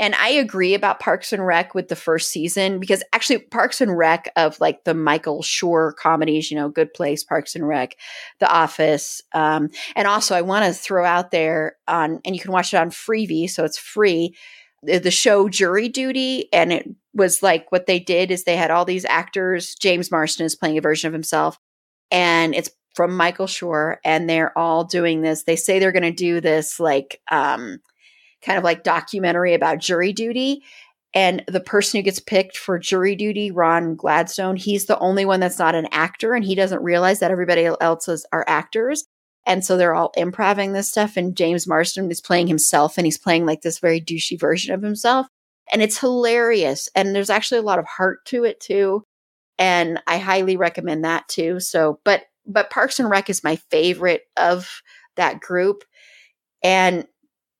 And 0.00 0.14
I 0.14 0.28
agree 0.28 0.74
about 0.74 1.00
Parks 1.00 1.32
and 1.32 1.44
Rec 1.44 1.74
with 1.74 1.88
the 1.88 1.96
first 1.96 2.30
season 2.30 2.78
because 2.78 3.02
actually 3.12 3.40
Parks 3.40 3.80
and 3.80 3.96
Rec 3.96 4.30
of 4.36 4.58
like 4.60 4.84
the 4.84 4.94
Michael 4.94 5.42
Schur 5.42 5.94
comedies, 5.96 6.50
you 6.50 6.56
know, 6.56 6.68
Good 6.68 6.94
Place, 6.94 7.24
Parks 7.24 7.56
and 7.56 7.66
Rec, 7.66 7.96
The 8.38 8.48
Office. 8.48 9.20
Um, 9.34 9.70
and 9.96 10.06
also 10.06 10.36
I 10.36 10.42
want 10.42 10.66
to 10.66 10.72
throw 10.72 11.04
out 11.04 11.32
there 11.32 11.76
on, 11.88 12.20
and 12.24 12.36
you 12.36 12.40
can 12.40 12.52
watch 12.52 12.72
it 12.72 12.76
on 12.76 12.90
Freevee, 12.90 13.50
so 13.50 13.64
it's 13.64 13.78
free, 13.78 14.36
the, 14.84 15.10
show 15.10 15.48
Jury 15.48 15.88
Duty. 15.88 16.48
And 16.52 16.72
it 16.72 16.88
was 17.12 17.42
like 17.42 17.72
what 17.72 17.86
they 17.86 17.98
did 17.98 18.30
is 18.30 18.44
they 18.44 18.56
had 18.56 18.70
all 18.70 18.84
these 18.84 19.04
actors. 19.04 19.74
James 19.74 20.12
Marsden 20.12 20.46
is 20.46 20.54
playing 20.54 20.78
a 20.78 20.82
version 20.82 21.08
of 21.08 21.12
himself. 21.12 21.58
And 22.10 22.54
it's 22.54 22.70
from 22.94 23.16
Michael 23.16 23.46
Schur, 23.46 23.96
and 24.04 24.28
they're 24.28 24.56
all 24.58 24.84
doing 24.84 25.22
this. 25.22 25.44
They 25.44 25.56
say 25.56 25.78
they're 25.78 25.92
going 25.92 26.02
to 26.02 26.10
do 26.10 26.40
this 26.40 26.80
like 26.80 27.20
um, 27.30 27.80
kind 28.42 28.58
of 28.58 28.64
like 28.64 28.82
documentary 28.82 29.54
about 29.54 29.78
jury 29.78 30.12
duty. 30.12 30.62
And 31.14 31.42
the 31.46 31.60
person 31.60 31.98
who 31.98 32.02
gets 32.02 32.20
picked 32.20 32.56
for 32.56 32.78
jury 32.78 33.16
duty, 33.16 33.50
Ron 33.50 33.94
Gladstone, 33.94 34.56
he's 34.56 34.86
the 34.86 34.98
only 34.98 35.24
one 35.24 35.40
that's 35.40 35.58
not 35.58 35.74
an 35.74 35.88
actor, 35.90 36.34
and 36.34 36.44
he 36.44 36.54
doesn't 36.54 36.82
realize 36.82 37.20
that 37.20 37.30
everybody 37.30 37.66
else 37.80 38.08
is, 38.08 38.26
are 38.32 38.44
actors. 38.46 39.06
And 39.46 39.64
so 39.64 39.76
they're 39.76 39.94
all 39.94 40.12
improvising 40.16 40.72
this 40.72 40.90
stuff. 40.90 41.16
And 41.16 41.34
James 41.34 41.66
Marsden 41.66 42.10
is 42.10 42.20
playing 42.20 42.48
himself, 42.48 42.98
and 42.98 43.06
he's 43.06 43.18
playing 43.18 43.46
like 43.46 43.62
this 43.62 43.78
very 43.78 44.00
douchey 44.00 44.38
version 44.38 44.74
of 44.74 44.82
himself. 44.82 45.26
And 45.72 45.82
it's 45.82 45.98
hilarious. 45.98 46.88
And 46.94 47.14
there's 47.14 47.30
actually 47.30 47.58
a 47.58 47.62
lot 47.62 47.78
of 47.78 47.86
heart 47.86 48.24
to 48.26 48.44
it 48.44 48.60
too. 48.60 49.04
And 49.58 50.00
I 50.06 50.18
highly 50.18 50.56
recommend 50.56 51.04
that 51.04 51.28
too. 51.28 51.60
So, 51.60 52.00
but 52.04 52.24
but 52.46 52.70
Parks 52.70 52.98
and 52.98 53.10
Rec 53.10 53.28
is 53.28 53.44
my 53.44 53.56
favorite 53.70 54.22
of 54.36 54.82
that 55.16 55.40
group. 55.40 55.84
And 56.62 57.06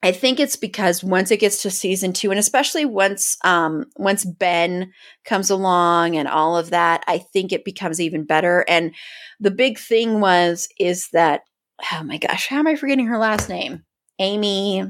I 0.03 0.13
think 0.13 0.39
it's 0.39 0.57
because 0.57 1.03
once 1.03 1.31
it 1.31 1.41
gets 1.41 1.63
to 1.63 1.71
season 1.71 2.13
two, 2.13 2.31
and 2.31 2.39
especially 2.39 2.85
once 2.85 3.37
um, 3.45 3.87
once 3.97 4.25
Ben 4.25 4.93
comes 5.25 5.51
along 5.51 6.17
and 6.17 6.29
all 6.29 6.57
of 6.57 6.71
that, 6.71 7.05
I 7.09 7.19
think 7.19 7.53
it 7.53 7.65
becomes 7.65 8.01
even 8.01 8.25
better. 8.25 8.65
And 8.69 8.95
the 9.41 9.51
big 9.51 9.79
thing 9.79 10.21
was 10.21 10.69
is 10.79 11.09
that 11.13 11.43
oh 11.93 12.03
my 12.05 12.19
gosh, 12.19 12.47
how 12.49 12.59
am 12.59 12.69
I 12.69 12.77
forgetting 12.77 13.07
her 13.07 13.19
last 13.19 13.49
name? 13.49 13.85
Amy, 14.21 14.83
uh, 14.83 14.89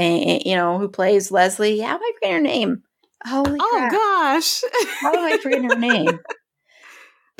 you 0.00 0.56
know, 0.56 0.78
who 0.78 0.88
plays 0.88 1.30
Leslie. 1.30 1.80
How 1.80 1.94
am 1.94 2.02
I 2.02 2.12
forgetting 2.14 2.36
her 2.36 2.42
name? 2.42 2.82
Holy 3.24 3.58
oh 3.60 3.76
crap. 3.78 3.92
gosh, 3.92 4.62
how 5.00 5.12
am 5.12 5.32
I 5.32 5.38
forgetting 5.38 5.68
her 5.68 5.78
name? 5.78 6.18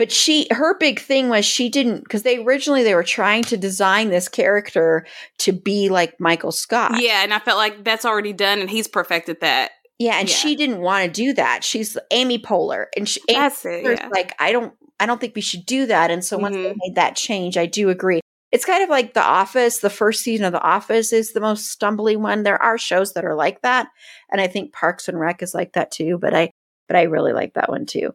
but 0.01 0.11
she 0.11 0.47
her 0.51 0.79
big 0.79 0.99
thing 0.99 1.29
was 1.29 1.45
she 1.45 1.69
didn't 1.69 2.05
because 2.05 2.23
they 2.23 2.43
originally 2.43 2.83
they 2.83 2.95
were 2.95 3.05
trying 3.05 3.43
to 3.43 3.59
design 3.59 4.09
this 4.09 4.29
character 4.29 5.05
to 5.37 5.53
be 5.53 5.91
like 5.91 6.19
michael 6.19 6.53
scott. 6.53 7.03
Yeah 7.03 7.23
and 7.23 7.35
i 7.35 7.39
felt 7.39 7.59
like 7.59 7.85
that's 7.85 8.07
already 8.07 8.33
done 8.33 8.61
and 8.61 8.71
he's 8.71 8.89
perfected 8.89 9.43
that. 9.43 9.73
Yeah 9.99 10.15
and 10.15 10.27
yeah. 10.27 10.35
she 10.35 10.57
didn't 10.57 10.81
want 10.81 11.05
to 11.05 11.11
do 11.11 11.35
that. 11.35 11.63
She's 11.65 11.99
amy 12.11 12.39
poehler 12.39 12.87
and 12.97 13.07
she 13.07 13.21
that's 13.29 13.63
it, 13.67 13.85
yeah. 13.85 14.09
like 14.11 14.35
i 14.39 14.53
don't 14.53 14.73
i 14.99 15.05
don't 15.05 15.21
think 15.21 15.35
we 15.37 15.43
should 15.43 15.67
do 15.67 15.85
that. 15.85 16.11
And 16.11 16.25
so 16.25 16.39
once 16.39 16.57
mm-hmm. 16.57 16.63
they 16.63 16.75
made 16.79 16.95
that 16.95 17.15
change 17.15 17.59
i 17.59 17.67
do 17.67 17.91
agree. 17.91 18.21
It's 18.53 18.65
kind 18.65 18.83
of 18.83 18.89
like 18.89 19.13
the 19.13 19.23
office 19.23 19.81
the 19.81 19.91
first 19.91 20.23
season 20.23 20.47
of 20.47 20.53
the 20.53 20.63
office 20.63 21.13
is 21.13 21.35
the 21.35 21.41
most 21.41 21.79
stumbly 21.79 22.17
one. 22.17 22.43
There 22.43 22.61
are 22.61 22.79
shows 22.79 23.13
that 23.13 23.27
are 23.27 23.35
like 23.35 23.61
that 23.61 23.89
and 24.33 24.41
i 24.41 24.47
think 24.47 24.73
parks 24.73 25.09
and 25.09 25.21
rec 25.21 25.43
is 25.43 25.53
like 25.53 25.75
that 25.75 25.91
too 25.91 26.17
but 26.19 26.33
i 26.33 26.51
but 26.89 26.97
i 26.97 27.03
really 27.03 27.35
like 27.35 27.53
that 27.53 27.69
one 27.69 27.85
too 27.85 28.15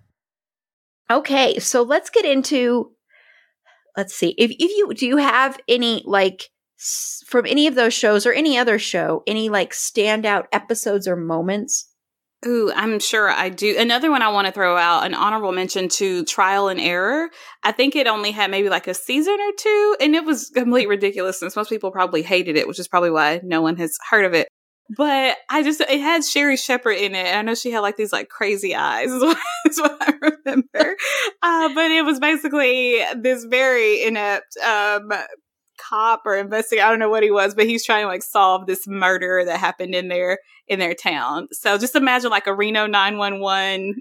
Okay, 1.09 1.59
so 1.59 1.81
let's 1.81 2.09
get 2.09 2.25
into 2.25 2.91
let's 3.97 4.15
see. 4.15 4.35
If 4.37 4.51
if 4.51 4.71
you 4.71 4.93
do 4.93 5.05
you 5.05 5.17
have 5.17 5.59
any 5.67 6.03
like 6.05 6.49
from 7.25 7.45
any 7.45 7.67
of 7.67 7.75
those 7.75 7.93
shows 7.93 8.25
or 8.25 8.33
any 8.33 8.57
other 8.57 8.79
show, 8.79 9.23
any 9.27 9.49
like 9.49 9.71
standout 9.71 10.45
episodes 10.51 11.07
or 11.07 11.15
moments? 11.15 11.87
Ooh, 12.43 12.71
I'm 12.75 12.99
sure 12.99 13.29
I 13.29 13.49
do. 13.49 13.77
Another 13.77 14.09
one 14.09 14.23
I 14.23 14.29
want 14.29 14.47
to 14.47 14.53
throw 14.53 14.75
out 14.75 15.05
an 15.05 15.13
honorable 15.13 15.51
mention 15.51 15.87
to 15.89 16.25
Trial 16.25 16.69
and 16.69 16.81
Error. 16.81 17.29
I 17.61 17.71
think 17.71 17.95
it 17.95 18.07
only 18.07 18.31
had 18.31 18.49
maybe 18.49 18.67
like 18.67 18.87
a 18.87 18.95
season 18.95 19.37
or 19.39 19.51
two, 19.55 19.95
and 20.01 20.15
it 20.15 20.25
was 20.25 20.49
complete 20.49 20.87
ridiculousness. 20.87 21.55
Most 21.55 21.69
people 21.69 21.91
probably 21.91 22.23
hated 22.23 22.57
it, 22.57 22.67
which 22.67 22.79
is 22.79 22.87
probably 22.87 23.11
why 23.11 23.41
no 23.43 23.61
one 23.61 23.77
has 23.77 23.95
heard 24.09 24.25
of 24.25 24.33
it. 24.33 24.47
But 24.95 25.37
I 25.49 25.63
just 25.63 25.79
it 25.81 26.01
had 26.01 26.25
Sherri 26.25 26.57
Shepherd 26.57 26.97
in 26.97 27.15
it. 27.15 27.25
And 27.25 27.37
I 27.37 27.41
know 27.43 27.55
she 27.55 27.71
had 27.71 27.79
like 27.79 27.97
these 27.97 28.11
like 28.11 28.29
crazy 28.29 28.75
eyes. 28.75 29.09
Is 29.11 29.21
what, 29.21 29.37
is 29.65 29.79
what 29.79 29.97
I 30.01 30.13
remember. 30.21 30.95
Uh, 31.43 31.73
but 31.73 31.89
it 31.89 32.05
was 32.05 32.19
basically 32.19 33.01
this 33.15 33.45
very 33.45 34.03
inept 34.03 34.55
um, 34.57 35.11
cop 35.79 36.21
or 36.25 36.35
investigator. 36.35 36.85
I 36.85 36.89
don't 36.89 36.99
know 36.99 37.09
what 37.09 37.23
he 37.23 37.31
was, 37.31 37.55
but 37.55 37.65
he's 37.65 37.83
trying 37.83 38.03
to 38.03 38.07
like 38.07 38.21
solve 38.21 38.67
this 38.67 38.87
murder 38.87 39.43
that 39.45 39.59
happened 39.59 39.95
in 39.95 40.07
their 40.07 40.37
in 40.67 40.77
their 40.79 40.93
town. 40.93 41.47
So 41.51 41.77
just 41.77 41.95
imagine 41.95 42.29
like 42.29 42.45
a 42.45 42.53
Reno 42.53 42.85
nine 42.85 43.17
one 43.17 43.39
one 43.39 43.95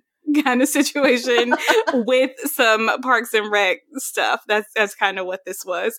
kind 0.44 0.62
of 0.62 0.68
situation 0.68 1.54
with 1.94 2.32
some 2.44 2.90
Parks 3.02 3.34
and 3.34 3.50
Rec 3.50 3.78
stuff. 3.94 4.42
That's 4.46 4.68
that's 4.74 4.94
kind 4.94 5.18
of 5.18 5.26
what 5.26 5.40
this 5.46 5.64
was. 5.64 5.98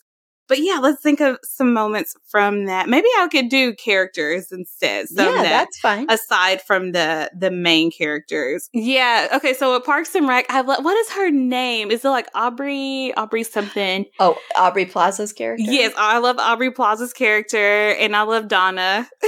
But 0.52 0.60
yeah, 0.60 0.80
let's 0.82 1.02
think 1.02 1.22
of 1.22 1.38
some 1.44 1.72
moments 1.72 2.14
from 2.28 2.66
that. 2.66 2.90
Maybe 2.90 3.08
I 3.18 3.30
could 3.32 3.48
do 3.48 3.74
characters 3.74 4.52
instead. 4.52 5.08
So 5.08 5.24
yeah, 5.24 5.44
that, 5.44 5.50
that's 5.50 5.80
fine. 5.80 6.10
Aside 6.10 6.62
from 6.62 6.92
the 6.92 7.32
the 7.34 7.50
main 7.50 7.90
characters. 7.90 8.70
Yeah. 8.74 9.30
Okay. 9.36 9.54
So 9.54 9.78
at 9.78 9.86
Parks 9.86 10.14
and 10.14 10.28
Rec, 10.28 10.48
I 10.50 10.60
what 10.60 10.98
is 10.98 11.10
her 11.12 11.32
name? 11.32 11.90
Is 11.90 12.04
it 12.04 12.10
like 12.10 12.28
Aubrey? 12.36 13.14
Aubrey 13.16 13.44
something? 13.44 14.04
Oh, 14.20 14.38
Aubrey 14.58 14.86
Plaza's 14.86 15.32
character. 15.32 15.64
Yes, 15.64 15.94
I 15.98 16.18
love 16.18 16.38
Aubrey 16.38 16.72
Plaza's 16.72 17.14
character, 17.14 17.92
and 17.92 18.14
I 18.14 18.24
love 18.24 18.50
Donna 18.50 19.08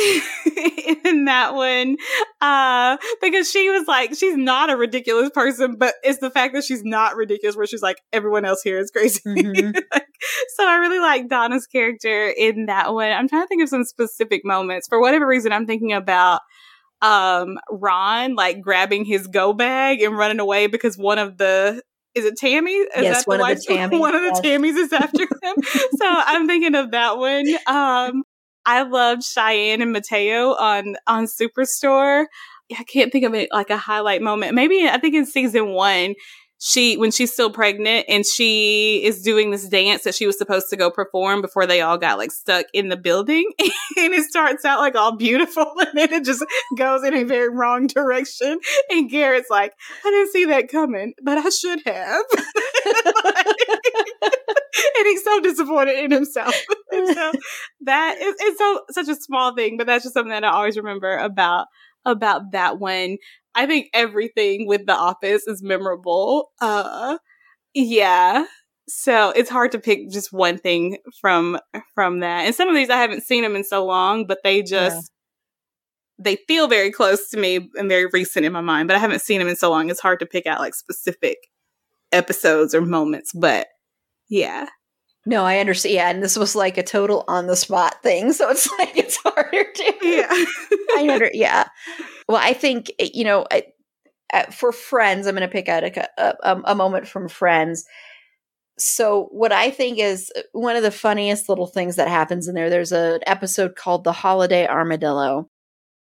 in 1.05 1.23
that 1.23 1.53
one 1.53 1.95
uh, 2.41 2.97
because 3.21 3.49
she 3.49 3.69
was 3.69 3.87
like, 3.87 4.13
she's 4.15 4.35
not 4.35 4.69
a 4.69 4.75
ridiculous 4.75 5.29
person, 5.29 5.77
but 5.77 5.95
it's 6.03 6.19
the 6.19 6.29
fact 6.29 6.53
that 6.53 6.65
she's 6.65 6.83
not 6.83 7.15
ridiculous, 7.15 7.55
where 7.55 7.65
she's 7.65 7.81
like, 7.81 8.01
everyone 8.11 8.43
else 8.43 8.61
here 8.61 8.77
is 8.77 8.91
crazy. 8.91 9.21
Mm-hmm. 9.25 9.77
like, 9.93 10.07
so 10.55 10.67
I 10.67 10.75
really 10.75 10.99
like 10.99 11.29
Donna's 11.29 11.67
character 11.67 12.27
in 12.29 12.67
that 12.67 12.93
one. 12.93 13.11
I'm 13.11 13.27
trying 13.27 13.43
to 13.43 13.47
think 13.47 13.63
of 13.63 13.69
some 13.69 13.83
specific 13.83 14.41
moments. 14.43 14.87
For 14.87 14.99
whatever 14.99 15.27
reason, 15.27 15.51
I'm 15.51 15.65
thinking 15.65 15.93
about 15.93 16.41
um 17.01 17.57
Ron 17.69 18.35
like 18.35 18.61
grabbing 18.61 19.03
his 19.03 19.27
go 19.27 19.51
bag 19.53 20.01
and 20.01 20.17
running 20.17 20.39
away 20.39 20.67
because 20.67 20.97
one 20.97 21.19
of 21.19 21.37
the 21.37 21.81
is 22.15 22.25
it 22.25 22.37
Tammy? 22.37 22.71
Is 22.71 22.87
yes, 22.97 23.27
one 23.27 23.41
of 23.41 23.47
the 23.47 23.55
Tammys. 23.69 23.99
One 23.99 24.15
of 24.15 24.21
the. 24.21 24.41
Tammys 24.41 24.77
is 24.77 24.93
after 24.93 25.23
him. 25.23 25.55
so 25.63 26.05
I'm 26.05 26.47
thinking 26.47 26.75
of 26.75 26.91
that 26.91 27.17
one. 27.17 27.47
Um, 27.67 28.23
I 28.65 28.83
loved 28.83 29.23
Cheyenne 29.23 29.81
and 29.81 29.91
Mateo 29.91 30.53
on 30.53 30.95
on 31.07 31.25
Superstore. 31.25 32.25
I 32.77 32.83
can't 32.83 33.11
think 33.11 33.25
of 33.25 33.33
it 33.33 33.49
like 33.51 33.69
a 33.69 33.77
highlight 33.77 34.21
moment. 34.21 34.55
Maybe 34.55 34.87
I 34.87 34.97
think 34.97 35.15
in 35.15 35.25
season 35.25 35.69
one, 35.69 36.15
she 36.65 36.95
when 36.95 37.11
she's 37.11 37.33
still 37.33 37.49
pregnant 37.49 38.05
and 38.07 38.25
she 38.25 39.03
is 39.03 39.21
doing 39.21 39.51
this 39.51 39.67
dance 39.67 40.03
that 40.03 40.15
she 40.15 40.25
was 40.25 40.37
supposed 40.37 40.69
to 40.69 40.77
go 40.77 40.89
perform 40.89 41.41
before 41.41 41.67
they 41.67 41.81
all 41.81 41.97
got 41.97 42.17
like 42.17 42.31
stuck 42.31 42.65
in 42.71 42.87
the 42.87 42.95
building 42.95 43.51
and 43.59 44.13
it 44.13 44.23
starts 44.23 44.63
out 44.63 44.79
like 44.79 44.95
all 44.95 45.17
beautiful 45.17 45.73
and 45.77 45.89
then 45.93 46.13
it 46.13 46.23
just 46.23 46.43
goes 46.77 47.03
in 47.03 47.13
a 47.13 47.23
very 47.23 47.49
wrong 47.49 47.87
direction 47.87 48.57
and 48.89 49.09
Garrett's 49.09 49.49
like 49.49 49.73
I 50.05 50.09
didn't 50.09 50.31
see 50.31 50.45
that 50.45 50.69
coming 50.69 51.13
but 51.21 51.37
I 51.37 51.49
should 51.49 51.81
have. 51.85 52.23
And 54.97 55.07
he's 55.07 55.23
so 55.23 55.39
disappointed 55.39 55.99
in 55.99 56.11
himself. 56.11 56.55
So 56.91 57.31
that 57.81 58.17
is 58.19 58.35
it's 58.39 58.57
so 58.57 58.81
such 58.89 59.07
a 59.07 59.15
small 59.15 59.55
thing 59.55 59.77
but 59.77 59.85
that's 59.85 60.03
just 60.03 60.13
something 60.13 60.31
that 60.31 60.43
I 60.43 60.49
always 60.49 60.77
remember 60.77 61.15
about 61.17 61.67
about 62.05 62.51
that 62.51 62.79
one 62.79 63.17
I 63.55 63.65
think 63.65 63.89
everything 63.93 64.67
with 64.67 64.85
The 64.85 64.95
Office 64.95 65.47
is 65.47 65.61
memorable. 65.61 66.51
Uh, 66.59 67.17
yeah. 67.73 68.45
So 68.87 69.29
it's 69.31 69.49
hard 69.49 69.71
to 69.73 69.79
pick 69.79 70.09
just 70.09 70.33
one 70.33 70.57
thing 70.57 70.97
from 71.21 71.59
from 71.95 72.19
that. 72.19 72.45
And 72.45 72.55
some 72.55 72.67
of 72.67 72.75
these 72.75 72.89
I 72.89 72.97
haven't 72.97 73.23
seen 73.23 73.43
them 73.43 73.55
in 73.55 73.63
so 73.63 73.85
long, 73.85 74.25
but 74.27 74.39
they 74.43 74.61
just 74.61 75.11
yeah. 76.17 76.23
they 76.23 76.37
feel 76.47 76.67
very 76.67 76.91
close 76.91 77.29
to 77.29 77.37
me 77.37 77.69
and 77.75 77.87
very 77.87 78.07
recent 78.07 78.45
in 78.45 78.51
my 78.51 78.61
mind. 78.61 78.87
But 78.87 78.97
I 78.97 78.99
haven't 78.99 79.21
seen 79.21 79.39
them 79.39 79.47
in 79.47 79.55
so 79.55 79.69
long. 79.69 79.89
It's 79.89 80.01
hard 80.01 80.19
to 80.19 80.25
pick 80.25 80.45
out 80.45 80.59
like 80.59 80.75
specific 80.75 81.37
episodes 82.11 82.75
or 82.75 82.81
moments. 82.81 83.31
But 83.33 83.67
yeah, 84.29 84.67
No, 85.25 85.45
I 85.45 85.59
understand. 85.59 85.95
Yeah, 85.95 86.09
and 86.09 86.21
this 86.23 86.37
was 86.37 86.55
like 86.55 86.77
a 86.77 86.83
total 86.83 87.23
on 87.27 87.47
the 87.47 87.55
spot 87.55 88.01
thing, 88.03 88.33
so 88.33 88.49
it's 88.49 88.69
like 88.79 88.97
it's 88.97 89.17
harder 89.17 89.63
to. 89.71 89.93
Yeah, 90.01 90.27
I 90.29 91.07
under. 91.09 91.29
Yeah, 91.33 91.67
well, 92.27 92.41
I 92.41 92.53
think 92.53 92.91
eh, 92.99 93.09
you 93.13 93.23
know, 93.23 93.45
I, 93.51 93.63
uh, 94.33 94.45
for 94.51 94.71
Friends, 94.71 95.25
I'm 95.25 95.35
going 95.35 95.47
to 95.47 95.51
pick 95.51 95.69
out 95.69 95.83
a, 95.83 96.09
a, 96.43 96.61
a 96.65 96.75
moment 96.75 97.07
from 97.07 97.29
Friends. 97.29 97.85
So, 98.77 99.29
what 99.31 99.53
I 99.53 99.69
think 99.69 99.99
is 99.99 100.31
uh, 100.35 100.41
one 100.51 100.75
of 100.75 100.83
the 100.83 100.91
funniest 100.91 101.47
little 101.47 101.67
things 101.67 101.95
that 101.95 102.09
happens 102.09 102.47
in 102.47 102.55
there. 102.55 102.69
There's 102.69 102.91
an 102.91 103.19
episode 103.25 103.75
called 103.77 104.03
"The 104.03 104.11
Holiday 104.11 104.67
Armadillo," 104.67 105.47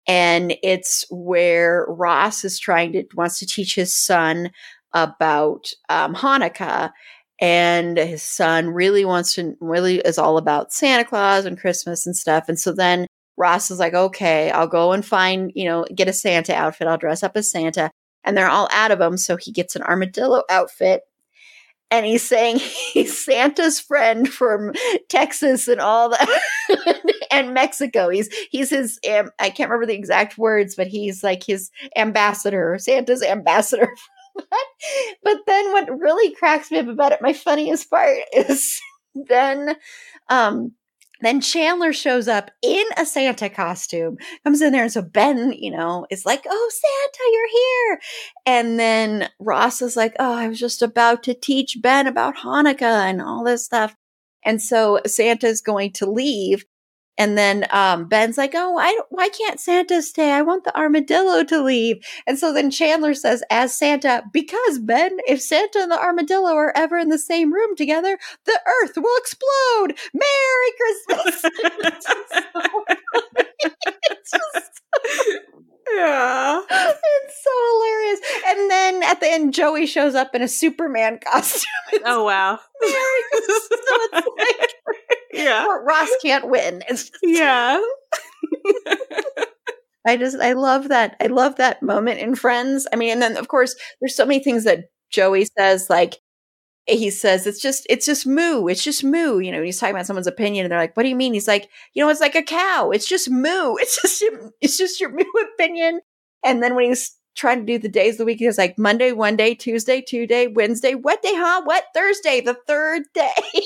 and 0.06 0.54
it's 0.62 1.04
where 1.10 1.86
Ross 1.88 2.44
is 2.44 2.58
trying 2.58 2.92
to 2.92 3.04
wants 3.16 3.40
to 3.40 3.46
teach 3.46 3.74
his 3.74 3.96
son 3.96 4.50
about 4.94 5.72
um, 5.88 6.14
Hanukkah 6.14 6.92
and 7.40 7.96
his 7.96 8.22
son 8.22 8.70
really 8.70 9.04
wants 9.04 9.34
to 9.34 9.56
really 9.60 9.98
is 9.98 10.18
all 10.18 10.38
about 10.38 10.72
Santa 10.72 11.04
Claus 11.04 11.44
and 11.44 11.58
Christmas 11.58 12.06
and 12.06 12.16
stuff. 12.16 12.48
And 12.48 12.58
so 12.58 12.72
then 12.72 13.06
Ross 13.36 13.70
is 13.70 13.78
like, 13.78 13.94
okay, 13.94 14.50
I'll 14.50 14.66
go 14.66 14.92
and 14.92 15.06
find, 15.06 15.52
you 15.54 15.64
know, 15.64 15.86
get 15.94 16.08
a 16.08 16.12
Santa 16.12 16.54
outfit. 16.54 16.88
I'll 16.88 16.98
dress 16.98 17.22
up 17.22 17.36
as 17.36 17.50
Santa. 17.50 17.90
And 18.24 18.36
they're 18.36 18.48
all 18.50 18.68
out 18.72 18.90
of 18.90 18.98
them. 18.98 19.16
So 19.16 19.36
he 19.36 19.52
gets 19.52 19.76
an 19.76 19.82
armadillo 19.82 20.42
outfit. 20.50 21.02
And 21.90 22.04
he's 22.04 22.24
saying 22.24 22.56
he's 22.92 23.16
Santa's 23.16 23.78
friend 23.78 24.28
from 24.28 24.72
Texas 25.08 25.68
and 25.68 25.80
all 25.80 26.10
that, 26.10 26.40
and 27.30 27.54
Mexico. 27.54 28.10
He's 28.10 28.28
he's 28.50 28.68
his 28.68 28.98
I 29.06 29.48
can't 29.50 29.70
remember 29.70 29.86
the 29.86 29.94
exact 29.94 30.36
words, 30.36 30.74
but 30.74 30.88
he's 30.88 31.24
like 31.24 31.44
his 31.44 31.70
ambassador, 31.96 32.76
Santa's 32.78 33.22
ambassador 33.22 33.94
but 35.22 35.38
then 35.46 35.72
what 35.72 35.98
really 35.98 36.34
cracks 36.34 36.70
me 36.70 36.78
up 36.78 36.88
about 36.88 37.12
it, 37.12 37.22
my 37.22 37.32
funniest 37.32 37.90
part 37.90 38.18
is 38.32 38.80
then 39.14 39.76
um 40.28 40.72
then 41.20 41.40
Chandler 41.40 41.92
shows 41.92 42.28
up 42.28 42.50
in 42.62 42.84
a 42.96 43.04
Santa 43.04 43.48
costume, 43.48 44.18
comes 44.44 44.62
in 44.62 44.72
there. 44.72 44.84
And 44.84 44.92
so 44.92 45.02
Ben, 45.02 45.52
you 45.52 45.70
know, 45.70 46.06
is 46.10 46.24
like, 46.24 46.44
Oh, 46.48 46.70
Santa, 46.72 47.30
you're 47.32 47.48
here. 47.50 48.00
And 48.46 48.78
then 48.78 49.28
Ross 49.40 49.82
is 49.82 49.96
like, 49.96 50.14
Oh, 50.20 50.32
I 50.32 50.46
was 50.48 50.60
just 50.60 50.80
about 50.80 51.24
to 51.24 51.34
teach 51.34 51.78
Ben 51.82 52.06
about 52.06 52.36
Hanukkah 52.36 52.82
and 52.82 53.20
all 53.20 53.42
this 53.42 53.64
stuff. 53.64 53.96
And 54.44 54.62
so 54.62 55.00
Santa's 55.06 55.60
going 55.60 55.92
to 55.94 56.10
leave. 56.10 56.64
And 57.18 57.36
then 57.36 57.66
um, 57.70 58.06
Ben's 58.08 58.38
like, 58.38 58.52
"Oh, 58.54 58.78
I 58.78 58.98
why 59.10 59.28
can't 59.28 59.60
Santa 59.60 60.00
stay? 60.02 60.30
I 60.32 60.42
want 60.42 60.64
the 60.64 60.76
armadillo 60.78 61.44
to 61.44 61.62
leave." 61.62 61.98
And 62.26 62.38
so 62.38 62.52
then 62.52 62.70
Chandler 62.70 63.14
says, 63.14 63.42
as 63.50 63.74
Santa, 63.74 64.22
"Because 64.32 64.78
Ben, 64.78 65.18
if 65.26 65.42
Santa 65.42 65.80
and 65.80 65.90
the 65.92 65.98
armadillo 66.00 66.54
are 66.54 66.72
ever 66.76 66.96
in 66.98 67.08
the 67.08 67.18
same 67.18 67.52
room 67.52 67.76
together, 67.76 68.18
the 68.46 68.58
Earth 68.82 68.92
will 68.96 69.16
explode. 69.18 69.98
Merry 70.14 70.72
Christmas!" 70.78 71.44
it's 74.10 74.30
just 74.30 74.82
yeah. 75.94 76.60
It's 76.70 77.44
so 77.44 77.50
hilarious. 77.72 78.20
And 78.46 78.70
then 78.70 79.02
at 79.02 79.20
the 79.20 79.30
end, 79.30 79.54
Joey 79.54 79.86
shows 79.86 80.14
up 80.14 80.34
in 80.34 80.42
a 80.42 80.48
Superman 80.48 81.18
costume. 81.18 81.64
It's 81.92 82.02
oh, 82.06 82.24
wow. 82.24 82.58
So 82.82 84.26
like, 84.38 84.70
yeah. 85.32 85.66
Ross 85.82 86.08
can't 86.22 86.48
win. 86.48 86.82
Just, 86.88 87.16
yeah. 87.22 87.80
I 90.06 90.16
just, 90.16 90.38
I 90.38 90.52
love 90.52 90.88
that. 90.88 91.16
I 91.20 91.26
love 91.26 91.56
that 91.56 91.82
moment 91.82 92.20
in 92.20 92.34
Friends. 92.34 92.86
I 92.92 92.96
mean, 92.96 93.12
and 93.12 93.22
then 93.22 93.36
of 93.36 93.48
course, 93.48 93.74
there's 94.00 94.16
so 94.16 94.26
many 94.26 94.42
things 94.42 94.64
that 94.64 94.84
Joey 95.10 95.46
says, 95.58 95.88
like, 95.90 96.18
he 96.88 97.10
says 97.10 97.46
it's 97.46 97.60
just 97.60 97.86
it's 97.90 98.06
just 98.06 98.26
moo 98.26 98.66
it's 98.66 98.82
just 98.82 99.04
moo 99.04 99.38
you 99.38 99.52
know 99.52 99.62
he's 99.62 99.78
talking 99.78 99.94
about 99.94 100.06
someone's 100.06 100.26
opinion 100.26 100.64
and 100.64 100.72
they're 100.72 100.78
like 100.78 100.96
what 100.96 101.02
do 101.02 101.08
you 101.08 101.16
mean? 101.16 101.34
He's 101.34 101.48
like 101.48 101.68
you 101.94 102.02
know 102.02 102.10
it's 102.10 102.20
like 102.20 102.34
a 102.34 102.42
cow 102.42 102.90
it's 102.90 103.08
just 103.08 103.30
moo 103.30 103.76
it's 103.78 104.00
just 104.00 104.20
your, 104.22 104.50
it's 104.60 104.78
just 104.78 105.00
your 105.00 105.10
moo 105.10 105.24
opinion. 105.54 106.00
And 106.44 106.62
then 106.62 106.74
when 106.74 106.86
he's 106.86 107.16
trying 107.36 107.60
to 107.60 107.64
do 107.64 107.78
the 107.78 107.88
days 107.88 108.14
of 108.14 108.18
the 108.18 108.24
week 108.24 108.38
he's 108.38 108.58
like 108.58 108.76
monday 108.78 109.12
one 109.12 109.36
day 109.36 109.54
tuesday 109.54 110.00
two 110.00 110.26
day 110.26 110.48
wednesday 110.48 110.94
what 110.94 111.22
day 111.22 111.34
huh? 111.34 111.62
What? 111.64 111.84
Thursday 111.94 112.40
the 112.40 112.56
third 112.66 113.02
day. 113.14 113.32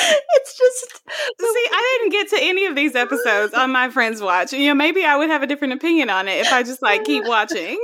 It's 0.00 0.56
just 0.56 1.00
see 1.40 1.66
i 1.72 1.98
didn't 1.98 2.12
get 2.12 2.28
to 2.28 2.38
any 2.40 2.66
of 2.66 2.76
these 2.76 2.94
episodes 2.94 3.54
on 3.54 3.72
my 3.72 3.90
friends 3.90 4.20
watch 4.20 4.52
you 4.52 4.68
know 4.68 4.74
maybe 4.74 5.04
i 5.04 5.16
would 5.16 5.30
have 5.30 5.42
a 5.42 5.46
different 5.46 5.72
opinion 5.72 6.10
on 6.10 6.28
it 6.28 6.46
if 6.46 6.52
i 6.52 6.62
just 6.62 6.82
like 6.82 7.04
keep 7.04 7.24
watching 7.26 7.78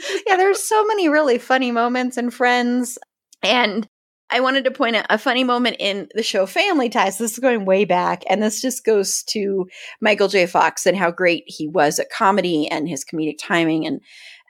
yeah, 0.26 0.36
there's 0.36 0.62
so 0.62 0.84
many 0.86 1.08
really 1.08 1.38
funny 1.38 1.70
moments 1.72 2.16
in 2.16 2.30
Friends. 2.30 2.98
And 3.42 3.88
I 4.30 4.40
wanted 4.40 4.64
to 4.64 4.70
point 4.70 4.96
out 4.96 5.06
a 5.08 5.18
funny 5.18 5.44
moment 5.44 5.76
in 5.78 6.08
the 6.14 6.22
show 6.22 6.46
Family 6.46 6.88
Ties. 6.88 7.18
This 7.18 7.32
is 7.32 7.38
going 7.38 7.64
way 7.64 7.84
back, 7.84 8.24
and 8.28 8.42
this 8.42 8.60
just 8.60 8.84
goes 8.84 9.22
to 9.24 9.66
Michael 10.00 10.28
J. 10.28 10.46
Fox 10.46 10.84
and 10.84 10.96
how 10.96 11.10
great 11.10 11.44
he 11.46 11.68
was 11.68 11.98
at 11.98 12.10
comedy 12.10 12.68
and 12.68 12.88
his 12.88 13.04
comedic 13.04 13.36
timing 13.40 13.86
and 13.86 14.00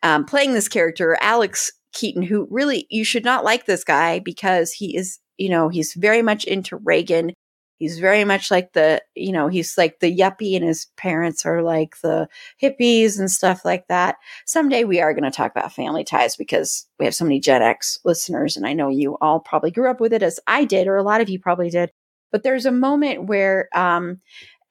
um, 0.02 0.24
playing 0.24 0.54
this 0.54 0.68
character, 0.68 1.18
Alex 1.20 1.72
Keaton, 1.92 2.22
who 2.22 2.46
really 2.50 2.86
you 2.90 3.04
should 3.04 3.24
not 3.24 3.44
like 3.44 3.66
this 3.66 3.84
guy 3.84 4.18
because 4.18 4.72
he 4.72 4.96
is, 4.96 5.18
you 5.36 5.50
know, 5.50 5.68
he's 5.68 5.92
very 5.94 6.22
much 6.22 6.44
into 6.44 6.76
Reagan. 6.76 7.32
He's 7.78 7.98
very 7.98 8.24
much 8.24 8.50
like 8.50 8.72
the, 8.72 9.02
you 9.14 9.32
know, 9.32 9.48
he's 9.48 9.76
like 9.76 10.00
the 10.00 10.14
yuppie 10.16 10.56
and 10.56 10.64
his 10.64 10.86
parents 10.96 11.44
are 11.44 11.62
like 11.62 12.00
the 12.02 12.28
hippies 12.62 13.18
and 13.18 13.30
stuff 13.30 13.64
like 13.64 13.86
that. 13.88 14.16
Someday 14.46 14.84
we 14.84 15.00
are 15.00 15.12
going 15.12 15.24
to 15.24 15.30
talk 15.30 15.50
about 15.50 15.72
family 15.72 16.04
ties 16.04 16.36
because 16.36 16.86
we 16.98 17.04
have 17.04 17.14
so 17.14 17.24
many 17.24 17.38
Gen 17.38 17.62
X 17.62 17.98
listeners. 18.04 18.56
And 18.56 18.66
I 18.66 18.72
know 18.72 18.88
you 18.88 19.18
all 19.20 19.40
probably 19.40 19.70
grew 19.70 19.90
up 19.90 20.00
with 20.00 20.12
it 20.12 20.22
as 20.22 20.40
I 20.46 20.64
did, 20.64 20.88
or 20.88 20.96
a 20.96 21.02
lot 21.02 21.20
of 21.20 21.28
you 21.28 21.38
probably 21.38 21.70
did. 21.70 21.90
But 22.32 22.42
there's 22.42 22.66
a 22.66 22.72
moment 22.72 23.26
where, 23.26 23.68
um, 23.74 24.20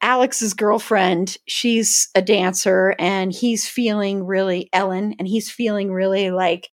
Alex's 0.02 0.54
girlfriend, 0.54 1.38
she's 1.48 2.10
a 2.16 2.22
dancer 2.22 2.96
and 3.00 3.32
he's 3.32 3.68
feeling 3.68 4.24
really 4.24 4.70
Ellen 4.74 5.16
and 5.18 5.28
he's 5.28 5.50
feeling 5.50 5.92
really 5.92 6.32
like 6.32 6.70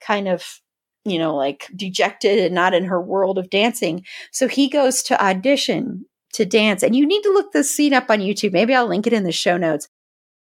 kind 0.00 0.28
of 0.28 0.60
you 1.04 1.18
know, 1.18 1.34
like 1.34 1.70
dejected 1.76 2.38
and 2.38 2.54
not 2.54 2.74
in 2.74 2.84
her 2.84 3.00
world 3.00 3.38
of 3.38 3.50
dancing. 3.50 4.04
So 4.32 4.48
he 4.48 4.68
goes 4.68 5.02
to 5.04 5.22
audition 5.22 6.06
to 6.34 6.44
dance. 6.44 6.82
And 6.82 6.94
you 6.94 7.06
need 7.06 7.22
to 7.22 7.32
look 7.32 7.52
this 7.52 7.74
scene 7.74 7.94
up 7.94 8.10
on 8.10 8.18
YouTube. 8.18 8.52
Maybe 8.52 8.74
I'll 8.74 8.86
link 8.86 9.06
it 9.06 9.12
in 9.12 9.24
the 9.24 9.32
show 9.32 9.56
notes. 9.56 9.88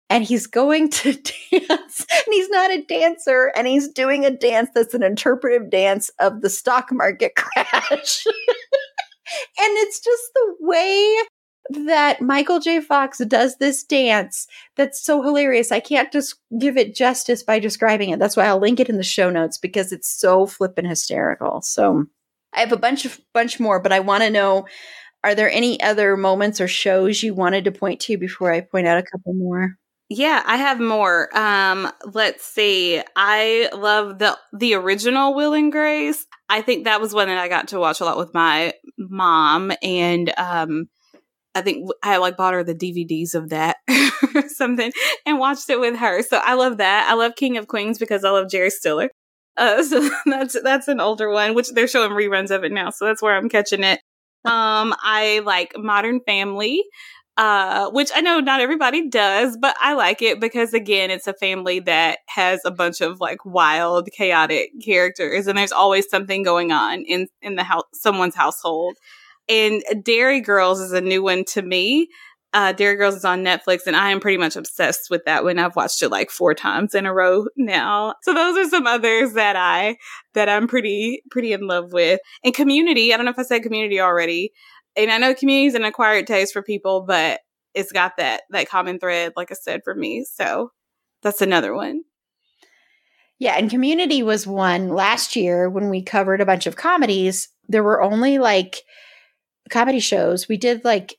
And 0.09 0.23
he's 0.23 0.47
going 0.47 0.89
to 0.89 1.13
dance, 1.51 2.05
and 2.11 2.25
he's 2.29 2.49
not 2.49 2.71
a 2.71 2.83
dancer, 2.83 3.51
and 3.55 3.65
he's 3.65 3.87
doing 3.87 4.25
a 4.25 4.29
dance 4.29 4.69
that's 4.75 4.93
an 4.93 5.01
interpretive 5.01 5.71
dance 5.71 6.11
of 6.19 6.41
the 6.41 6.49
stock 6.49 6.89
market 6.91 7.35
crash. 7.37 8.25
and 8.25 9.77
it's 9.77 9.99
just 9.99 10.23
the 10.35 10.55
way 10.59 11.17
that 11.69 12.21
Michael 12.21 12.59
J. 12.59 12.81
Fox 12.81 13.19
does 13.19 13.57
this 13.57 13.83
dance 13.83 14.47
that's 14.75 15.03
so 15.03 15.21
hilarious. 15.21 15.71
I 15.71 15.79
can't 15.79 16.11
just 16.11 16.35
give 16.59 16.77
it 16.77 16.95
justice 16.95 17.43
by 17.43 17.59
describing 17.59 18.09
it. 18.09 18.19
That's 18.19 18.35
why 18.35 18.45
I'll 18.45 18.59
link 18.59 18.79
it 18.79 18.89
in 18.89 18.97
the 18.97 19.03
show 19.03 19.29
notes 19.29 19.57
because 19.57 19.91
it's 19.91 20.09
so 20.09 20.45
flippin' 20.45 20.85
hysterical. 20.85 21.61
So 21.61 22.05
I 22.53 22.59
have 22.59 22.71
a 22.71 22.77
bunch 22.77 23.05
of 23.05 23.19
bunch 23.33 23.59
more, 23.59 23.79
but 23.79 23.91
I 23.91 24.01
want 24.01 24.23
to 24.23 24.29
know 24.29 24.65
are 25.23 25.35
there 25.35 25.49
any 25.49 25.81
other 25.81 26.17
moments 26.17 26.59
or 26.59 26.67
shows 26.67 27.23
you 27.23 27.33
wanted 27.33 27.63
to 27.63 27.71
point 27.71 28.01
to 28.01 28.17
before 28.17 28.51
I 28.51 28.61
point 28.61 28.87
out 28.87 28.97
a 28.97 29.03
couple 29.03 29.33
more? 29.33 29.77
Yeah, 30.09 30.43
I 30.45 30.57
have 30.57 30.79
more. 30.79 31.35
Um, 31.35 31.89
let's 32.13 32.43
see. 32.43 33.01
I 33.15 33.69
love 33.73 34.19
the 34.19 34.37
the 34.51 34.73
original 34.75 35.33
Will 35.33 35.53
and 35.53 35.71
Grace. 35.71 36.25
I 36.49 36.61
think 36.61 36.83
that 36.83 36.99
was 36.99 37.13
one 37.13 37.29
that 37.29 37.37
I 37.37 37.47
got 37.47 37.69
to 37.69 37.79
watch 37.79 38.01
a 38.01 38.05
lot 38.05 38.17
with 38.17 38.33
my 38.33 38.73
mom 38.97 39.71
and 39.81 40.31
um 40.37 40.89
I 41.55 41.61
think 41.61 41.89
I 42.01 42.17
like 42.17 42.37
bought 42.37 42.53
her 42.53 42.63
the 42.63 42.75
DVDs 42.75 43.35
of 43.35 43.49
that 43.49 43.77
or 44.35 44.49
something 44.49 44.91
and 45.25 45.39
watched 45.39 45.69
it 45.69 45.79
with 45.79 45.97
her. 45.97 46.23
So 46.23 46.37
I 46.37 46.55
love 46.55 46.77
that. 46.77 47.07
I 47.09 47.13
love 47.13 47.35
King 47.35 47.57
of 47.57 47.67
Queens 47.67 47.99
because 47.99 48.23
I 48.23 48.31
love 48.31 48.49
Jerry 48.49 48.69
Stiller. 48.69 49.11
Uh, 49.55 49.83
so 49.89 50.09
that's 50.25 50.59
that's 50.61 50.87
an 50.87 50.99
older 50.99 51.29
one, 51.29 51.53
which 51.53 51.71
they're 51.71 51.87
showing 51.87 52.11
reruns 52.11 52.51
of 52.51 52.63
it 52.63 52.71
now. 52.71 52.89
So 52.89 53.05
that's 53.05 53.21
where 53.21 53.35
I'm 53.35 53.49
catching 53.49 53.83
it. 53.83 53.99
Um, 54.45 54.93
I 55.01 55.41
like 55.45 55.73
Modern 55.77 56.19
Family, 56.25 56.83
uh, 57.37 57.89
which 57.91 58.11
I 58.13 58.21
know 58.21 58.39
not 58.39 58.59
everybody 58.59 59.09
does, 59.09 59.57
but 59.59 59.75
I 59.79 59.93
like 59.93 60.21
it 60.21 60.41
because 60.41 60.73
again, 60.73 61.11
it's 61.11 61.27
a 61.27 61.33
family 61.33 61.79
that 61.81 62.19
has 62.27 62.59
a 62.65 62.71
bunch 62.71 62.99
of 62.99 63.21
like 63.21 63.45
wild, 63.45 64.09
chaotic 64.11 64.71
characters, 64.83 65.47
and 65.47 65.57
there's 65.57 65.71
always 65.71 66.09
something 66.09 66.43
going 66.43 66.71
on 66.71 67.03
in 67.03 67.27
in 67.41 67.55
the 67.55 67.63
house, 67.63 67.85
someone's 67.93 68.35
household. 68.35 68.97
And 69.49 69.83
Derry 70.03 70.41
Girls 70.41 70.79
is 70.79 70.91
a 70.91 71.01
new 71.01 71.23
one 71.23 71.43
to 71.45 71.61
me. 71.61 72.09
Uh, 72.53 72.71
Derry 72.71 72.95
Girls 72.95 73.15
is 73.15 73.25
on 73.25 73.43
Netflix, 73.43 73.87
and 73.87 73.95
I 73.95 74.11
am 74.11 74.19
pretty 74.19 74.37
much 74.37 74.55
obsessed 74.55 75.09
with 75.09 75.25
that 75.25 75.43
one. 75.43 75.57
I've 75.57 75.75
watched 75.75 76.03
it 76.03 76.09
like 76.09 76.29
four 76.29 76.53
times 76.53 76.93
in 76.93 77.07
a 77.07 77.13
row 77.13 77.47
now. 77.57 78.13
So 78.21 78.33
those 78.33 78.57
are 78.57 78.69
some 78.69 78.85
others 78.85 79.33
that 79.33 79.55
I 79.55 79.97
that 80.35 80.49
I'm 80.49 80.67
pretty 80.67 81.23
pretty 81.31 81.51
in 81.51 81.65
love 81.65 81.93
with. 81.93 82.19
And 82.43 82.53
Community, 82.53 83.11
I 83.11 83.17
don't 83.17 83.25
know 83.25 83.31
if 83.31 83.39
I 83.39 83.43
said 83.43 83.63
Community 83.63 83.99
already, 83.99 84.51
and 84.95 85.09
I 85.09 85.17
know 85.17 85.33
Community 85.33 85.65
is 85.65 85.73
an 85.73 85.83
acquired 85.83 86.27
taste 86.27 86.53
for 86.53 86.61
people, 86.61 87.03
but 87.07 87.39
it's 87.73 87.91
got 87.91 88.17
that 88.17 88.43
that 88.51 88.69
common 88.69 88.99
thread, 88.99 89.33
like 89.35 89.51
I 89.51 89.55
said, 89.55 89.81
for 89.83 89.95
me. 89.95 90.23
So 90.31 90.69
that's 91.23 91.41
another 91.41 91.73
one. 91.73 92.03
Yeah, 93.39 93.55
and 93.57 93.69
Community 93.69 94.21
was 94.21 94.45
one 94.45 94.89
last 94.89 95.35
year 95.35 95.69
when 95.69 95.89
we 95.89 96.03
covered 96.03 96.39
a 96.39 96.45
bunch 96.45 96.67
of 96.67 96.75
comedies. 96.75 97.49
there 97.67 97.83
were 97.83 98.01
only 98.01 98.37
like 98.37 98.83
comedy 99.69 99.99
shows. 99.99 100.47
We 100.47 100.57
did 100.57 100.83
like 100.83 101.15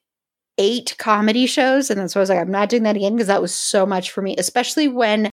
eight 0.59 0.95
comedy 0.99 1.47
shows. 1.47 1.91
And 1.91 1.99
then 1.99 2.09
so 2.09 2.21
I 2.21 2.23
was 2.23 2.29
like, 2.29 2.39
I'm 2.39 2.51
not 2.51 2.69
doing 2.69 2.85
that 2.85 2.97
again 2.97 3.15
because 3.15 3.27
that 3.27 3.43
was 3.43 3.55
so 3.55 3.85
much 3.85 4.11
for 4.11 4.23
me, 4.23 4.37
especially 4.39 4.89
when 4.89 5.31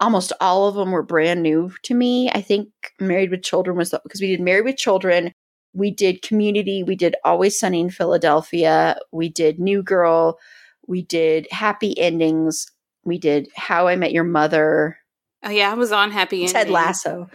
almost 0.00 0.32
all 0.40 0.68
of 0.68 0.74
them 0.74 0.90
were 0.90 1.02
brand 1.02 1.42
new 1.42 1.72
to 1.84 1.94
me. 1.94 2.30
I 2.30 2.40
think 2.40 2.68
Married 3.00 3.30
with 3.30 3.42
Children 3.42 3.76
was 3.76 3.94
because 4.02 4.20
we 4.20 4.28
did 4.28 4.40
Married 4.40 4.64
with 4.64 4.76
Children, 4.76 5.32
we 5.72 5.90
did 5.90 6.22
Community, 6.22 6.82
we 6.82 6.96
did 6.96 7.16
Always 7.24 7.58
Sunny 7.58 7.80
in 7.80 7.90
Philadelphia, 7.90 8.98
we 9.12 9.28
did 9.28 9.58
New 9.58 9.82
Girl, 9.82 10.38
we 10.86 11.02
did 11.02 11.46
Happy 11.50 11.98
Endings, 11.98 12.70
we 13.04 13.18
did 13.18 13.48
How 13.56 13.88
I 13.88 13.96
Met 13.96 14.12
Your 14.12 14.24
Mother. 14.24 14.98
Oh 15.44 15.50
yeah, 15.50 15.70
I 15.70 15.74
was 15.74 15.92
on 15.92 16.10
Happy 16.10 16.38
Endings. 16.38 16.52
Ted 16.52 16.70
Lasso. 16.70 17.28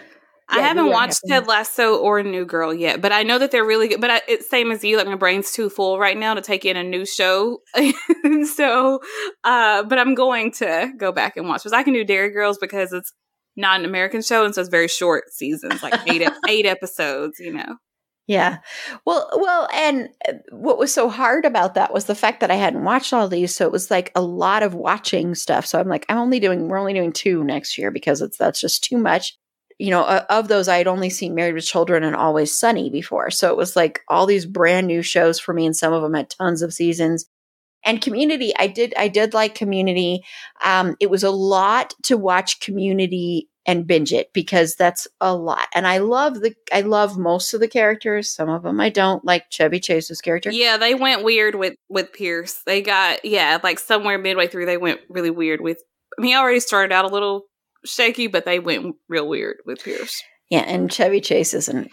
I 0.50 0.60
haven't 0.60 0.90
watched 0.90 1.22
Ted 1.28 1.48
Lasso 1.48 1.98
or 1.98 2.22
New 2.24 2.46
Girl 2.46 2.74
yet, 2.74 3.02
but 3.02 3.12
I 3.12 3.24
know 3.24 3.40
that 3.40 3.52
they're 3.52 3.66
really 3.66 3.88
good. 3.88 4.02
But 4.02 4.12
I, 4.12 4.22
it's 4.28 4.50
same 4.50 4.72
as 4.72 4.84
you. 4.84 4.98
Like 4.98 5.08
my 5.08 5.16
brain's 5.16 5.52
too 5.52 5.70
full 5.70 6.00
right 6.00 6.18
now 6.18 6.34
to 6.34 6.42
take 6.42 6.66
in 6.66 6.78
a 6.78 6.84
new 6.84 7.06
show. 7.06 7.60
so, 8.54 9.00
uh, 9.44 9.84
but 9.84 10.00
I'm 10.00 10.16
going 10.16 10.52
to 10.54 10.92
go 10.98 11.12
back 11.12 11.38
and 11.38 11.48
watch 11.48 11.62
because 11.64 11.74
I 11.74 11.84
can 11.84 11.94
do 11.94 12.04
Derry 12.04 12.32
Girls 12.32 12.58
because 12.60 12.94
it's 12.94 13.14
not 13.56 13.80
an 13.80 13.86
American 13.86 14.22
show 14.22 14.46
and 14.46 14.54
so 14.54 14.62
it's 14.62 14.70
very 14.70 14.88
short 14.88 15.26
seasons, 15.32 15.82
like 15.82 15.96
eight 16.08 16.28
eight 16.48 16.66
episodes. 16.66 17.40
You 17.40 17.54
know. 17.54 17.78
Yeah. 18.26 18.60
Well, 19.06 19.30
well, 19.36 19.68
and 19.74 20.08
uh, 20.28 20.34
what 20.52 20.78
was 20.78 20.94
so 20.94 21.10
hard 21.10 21.44
about 21.44 21.74
that 21.74 21.94
was 21.94 22.06
the 22.06 22.16
fact 22.16 22.40
that 22.40 22.52
I 22.52 22.56
hadn't 22.56 22.86
watched 22.86 23.12
all 23.12 23.28
these, 23.28 23.54
so 23.54 23.66
it 23.66 23.72
was 23.72 23.92
like 23.92 24.12
a 24.16 24.22
lot 24.22 24.64
of 24.64 24.74
watching 24.74 25.36
stuff. 25.36 25.66
So 25.66 25.78
I'm 25.78 25.90
like, 25.90 26.06
I'm 26.08 26.18
only 26.18 26.40
doing, 26.40 26.70
we're 26.70 26.78
only 26.78 26.94
doing 26.94 27.12
two 27.12 27.44
next 27.44 27.78
year 27.78 27.92
because 27.92 28.22
it's 28.22 28.38
that's 28.38 28.62
just 28.62 28.82
too 28.86 28.98
much 28.98 29.38
you 29.80 29.90
know, 29.90 30.06
of 30.06 30.48
those, 30.48 30.68
I 30.68 30.78
had 30.78 30.88
only 30.88 31.10
seen 31.10 31.36
Married 31.36 31.56
with 31.56 31.66
Children 31.66 32.04
and 32.04 32.16
Always 32.16 32.58
Sunny 32.58 32.90
before. 32.90 33.32
So 33.32 33.50
it 33.50 33.58
was 33.58 33.76
like 33.76 34.02
all 34.08 34.26
these 34.26 34.46
brand 34.46 34.88
new 34.88 35.02
shows 35.02 35.40
for 35.40 35.54
me, 35.54 35.66
and 35.66 35.76
some 35.76 35.94
of 35.94 36.02
them 36.02 36.14
had 36.14 36.30
tons 36.30 36.62
of 36.62 36.74
seasons. 36.74 37.26
And 37.86 38.02
Community, 38.02 38.54
I 38.58 38.68
did, 38.68 38.94
I 38.98 39.10
did 39.10 39.34
like 39.34 39.56
Community. 39.56 40.24
Um, 40.64 40.96
it 41.00 41.10
was 41.10 41.24
a 41.24 41.32
lot 41.32 41.94
to 42.04 42.18
watch 42.18 42.60
Community 42.62 43.50
and 43.66 43.88
binge 43.88 44.12
it 44.12 44.32
because 44.34 44.76
that's 44.76 45.08
a 45.22 45.36
lot. 45.36 45.68
And 45.74 45.88
I 45.88 46.00
love 46.00 46.42
the, 46.42 46.54
I 46.72 46.82
love 46.82 47.18
most 47.18 47.54
of 47.54 47.60
the 47.60 47.68
characters. 47.68 48.34
Some 48.34 48.50
of 48.50 48.64
them 48.64 48.80
I 48.80 48.90
don't 48.90 49.24
like 49.24 49.50
Chevy 49.50 49.80
Chase's 49.80 50.22
character. 50.22 50.52
Yeah, 50.52 50.78
they 50.78 50.96
went 50.96 51.24
weird 51.24 51.56
with 51.56 51.76
with 51.90 52.14
Pierce. 52.14 52.62
They 52.66 52.82
got 52.82 53.24
yeah, 53.24 53.60
like 53.64 53.80
somewhere 53.80 54.18
midway 54.18 54.48
through, 54.48 54.66
they 54.66 54.78
went 54.78 55.02
really 55.10 55.32
weird 55.32 55.62
with. 55.62 55.82
I 56.18 56.22
mean, 56.22 56.32
he 56.32 56.38
already 56.38 56.60
started 56.60 56.94
out 56.94 57.06
a 57.06 57.08
little 57.08 57.46
shaky, 57.86 58.28
but 58.28 58.46
they 58.46 58.60
went 58.60 58.96
real 59.08 59.28
weird 59.28 59.58
with 59.66 59.84
Pierce. 59.84 60.22
Yeah, 60.50 60.60
and 60.60 60.92
Chevy 60.92 61.22
Chase 61.22 61.54
is 61.54 61.70
an 61.70 61.90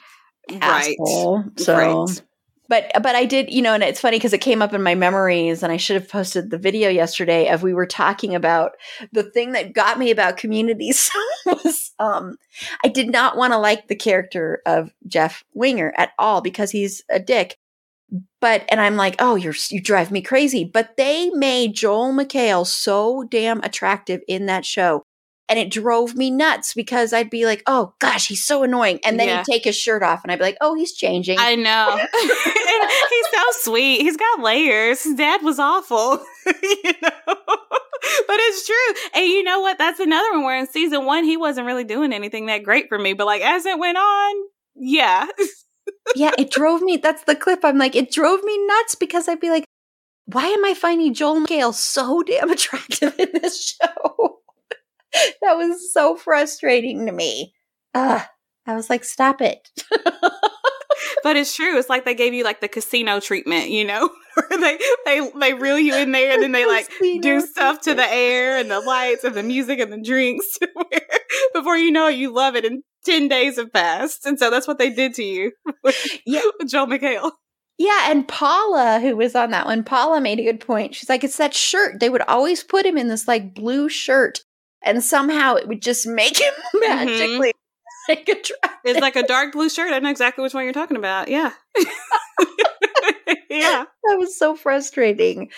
right. 0.51 0.97
asshole. 1.01 1.45
So, 1.57 1.77
right. 1.77 2.23
but 2.69 2.91
but 3.03 3.15
I 3.15 3.25
did, 3.25 3.53
you 3.53 3.63
know, 3.63 3.75
and 3.75 3.83
it's 3.83 4.01
funny 4.01 4.19
because 4.19 4.33
it 4.33 4.39
came 4.39 4.63
up 4.63 4.75
in 4.75 4.83
my 4.83 4.95
memories, 4.95 5.63
and 5.63 5.73
I 5.73 5.77
should 5.77 5.95
have 5.95 6.09
posted 6.09 6.51
the 6.51 6.59
video 6.59 6.89
yesterday 6.89 7.49
of 7.49 7.63
we 7.63 7.75
were 7.75 7.87
talking 7.87 8.35
about 8.35 8.73
the 9.13 9.23
thing 9.23 9.53
that 9.53 9.73
got 9.73 9.99
me 9.99 10.11
about 10.11 10.37
communities 10.37 11.11
was 11.47 11.93
um 11.99 12.37
I 12.85 12.89
did 12.89 13.11
not 13.11 13.37
want 13.37 13.53
to 13.53 13.59
like 13.59 13.89
the 13.89 13.97
character 13.97 14.63
of 14.67 14.93
Jeff 15.07 15.45
Winger 15.55 15.93
at 15.97 16.11
all 16.19 16.41
because 16.41 16.71
he's 16.71 17.03
a 17.09 17.19
dick. 17.19 17.57
But 18.41 18.65
and 18.69 18.81
I'm 18.81 18.97
like, 18.97 19.17
oh, 19.21 19.37
you're 19.37 19.55
you 19.71 19.81
drive 19.81 20.11
me 20.11 20.21
crazy. 20.21 20.65
But 20.65 20.97
they 20.97 21.31
made 21.31 21.75
Joel 21.75 22.13
McHale 22.13 22.67
so 22.67 23.23
damn 23.31 23.63
attractive 23.63 24.21
in 24.27 24.47
that 24.47 24.65
show 24.65 25.05
and 25.51 25.59
it 25.59 25.69
drove 25.69 26.15
me 26.15 26.31
nuts 26.31 26.73
because 26.73 27.13
I'd 27.13 27.29
be 27.29 27.45
like, 27.45 27.65
"Oh 27.67 27.93
gosh, 27.99 28.29
he's 28.29 28.45
so 28.45 28.63
annoying," 28.63 29.01
and 29.05 29.19
then 29.19 29.27
yeah. 29.27 29.39
he'd 29.39 29.53
take 29.53 29.65
his 29.65 29.77
shirt 29.77 30.03
off, 30.03 30.23
and 30.23 30.31
I'd 30.31 30.39
be 30.39 30.45
like, 30.45 30.57
"Oh, 30.61 30.77
he's 30.77 30.93
changing." 30.93 31.39
I 31.41 31.57
know. 31.57 31.99
he's 33.11 33.27
so 33.33 33.71
sweet. 33.71 34.01
He's 34.03 34.17
got 34.17 34.41
layers. 34.41 35.03
His 35.03 35.17
dad 35.17 35.43
was 35.43 35.59
awful, 35.59 36.25
you 36.47 36.93
know. 37.03 37.11
but 37.27 38.37
it's 38.39 38.65
true, 38.65 38.95
and 39.15 39.27
you 39.27 39.43
know 39.43 39.61
what? 39.61 39.77
That's 39.77 39.99
another 39.99 40.31
one 40.33 40.45
where 40.45 40.59
in 40.59 40.69
season 40.69 41.05
one 41.05 41.25
he 41.25 41.37
wasn't 41.37 41.67
really 41.67 41.85
doing 41.85 42.13
anything 42.13 42.47
that 42.47 42.63
great 42.63 42.89
for 42.89 42.99
me, 42.99 43.13
but 43.13 43.27
like 43.27 43.43
as 43.43 43.67
it 43.67 43.79
went 43.79 43.99
on, 43.99 44.35
yeah. 44.77 45.27
yeah, 46.15 46.31
it 46.39 46.53
drove 46.53 46.81
me. 46.81 46.97
That's 46.97 47.25
the 47.25 47.35
clip. 47.35 47.65
I'm 47.65 47.77
like, 47.77 47.97
it 47.97 48.13
drove 48.13 48.43
me 48.45 48.67
nuts 48.67 48.95
because 48.95 49.29
I'd 49.29 49.41
be 49.41 49.51
like, 49.51 49.65
why 50.27 50.47
am 50.47 50.65
I 50.65 50.75
finding 50.75 51.13
Joel 51.13 51.41
McHale 51.41 51.75
so 51.75 52.23
damn 52.23 52.51
attractive 52.51 53.19
in 53.19 53.31
this 53.35 53.77
show? 53.83 54.40
that 55.43 55.57
was 55.57 55.93
so 55.93 56.17
frustrating 56.17 57.07
to 57.07 57.13
me. 57.13 57.55
Ugh. 57.95 58.23
I 58.67 58.75
was 58.75 58.91
like, 58.91 59.05
stop 59.05 59.41
it. 59.41 59.69
but 61.23 61.37
it's 61.37 61.55
true. 61.57 61.79
It's 61.79 61.89
like 61.89 62.05
they 62.05 62.15
gave 62.15 62.35
you 62.35 62.45
like 62.45 62.61
the 62.61 62.69
casino 62.69 63.21
treatment, 63.21 63.71
you 63.71 63.85
know, 63.85 64.11
where 64.35 64.61
they 64.61 64.79
they 65.05 65.31
they 65.41 65.55
reel 65.55 65.79
you 65.79 65.95
in 65.97 66.13
there 66.13 66.35
and 66.35 66.43
then 66.43 66.53
they 66.53 66.67
like 66.67 66.89
do 67.21 67.41
stuff 67.41 67.81
to 67.83 67.95
the 67.95 68.07
air 68.13 68.59
and 68.59 68.71
the 68.71 68.81
lights 68.81 69.25
and 69.25 69.35
the 69.35 69.43
music 69.43 69.81
and 69.81 69.93
the 69.93 70.01
drinks 70.01 70.59
before 71.55 71.77
you 71.77 71.91
know 71.91 72.09
it, 72.09 72.17
you 72.17 72.33
love 72.33 72.55
it 72.55 72.65
and 72.65 72.83
10 73.05 73.29
days 73.29 73.57
have 73.57 73.73
passed. 73.73 74.27
And 74.27 74.39
so 74.39 74.51
that's 74.51 74.69
what 74.69 74.79
they 74.79 74.91
did 74.91 75.15
to 75.15 75.25
you 75.25 75.53
with, 75.83 76.19
yeah. 76.27 76.43
with 76.59 76.71
Joel 76.71 76.87
McHale. 76.87 77.33
Yeah, 77.79 78.11
and 78.11 78.29
Paula, 78.29 79.01
who 79.01 79.17
was 79.17 79.35
on 79.35 79.53
that 79.53 79.65
one, 79.65 79.85
Paula 79.85 80.21
made 80.21 80.39
a 80.39 80.45
good 80.45 80.61
point. 80.61 80.95
She's 80.95 81.09
like, 81.09 81.25
it's 81.25 81.39
that 81.39 81.55
shirt. 81.55 81.99
They 81.99 82.11
would 82.11 82.21
always 82.23 82.63
put 82.63 82.85
him 82.85 82.99
in 82.99 83.09
this 83.09 83.27
like 83.27 83.55
blue 83.55 83.89
shirt 83.89 84.41
and 84.85 85.03
somehow 85.03 85.55
it 85.55 85.69
would 85.69 85.83
just 85.83 86.07
make 86.07 86.41
him 86.41 86.53
magically 86.75 87.53
mm-hmm. 87.53 87.61
like 88.09 88.29
attractive. 88.29 88.81
It's 88.85 89.01
like 89.01 89.17
a 89.17 89.27
dark 89.27 89.53
blue 89.53 89.69
shirt. 89.69 89.93
I 89.93 89.99
know 89.99 90.11
exactly 90.11 90.43
which 90.43 90.55
one 90.55 90.65
you're 90.65 90.73
talking 90.73 90.97
about. 90.97 91.29
Yeah. 91.29 91.53
yeah. 93.51 93.85
That 94.05 94.17
was 94.19 94.37
so 94.37 94.57
frustrating. 94.57 95.51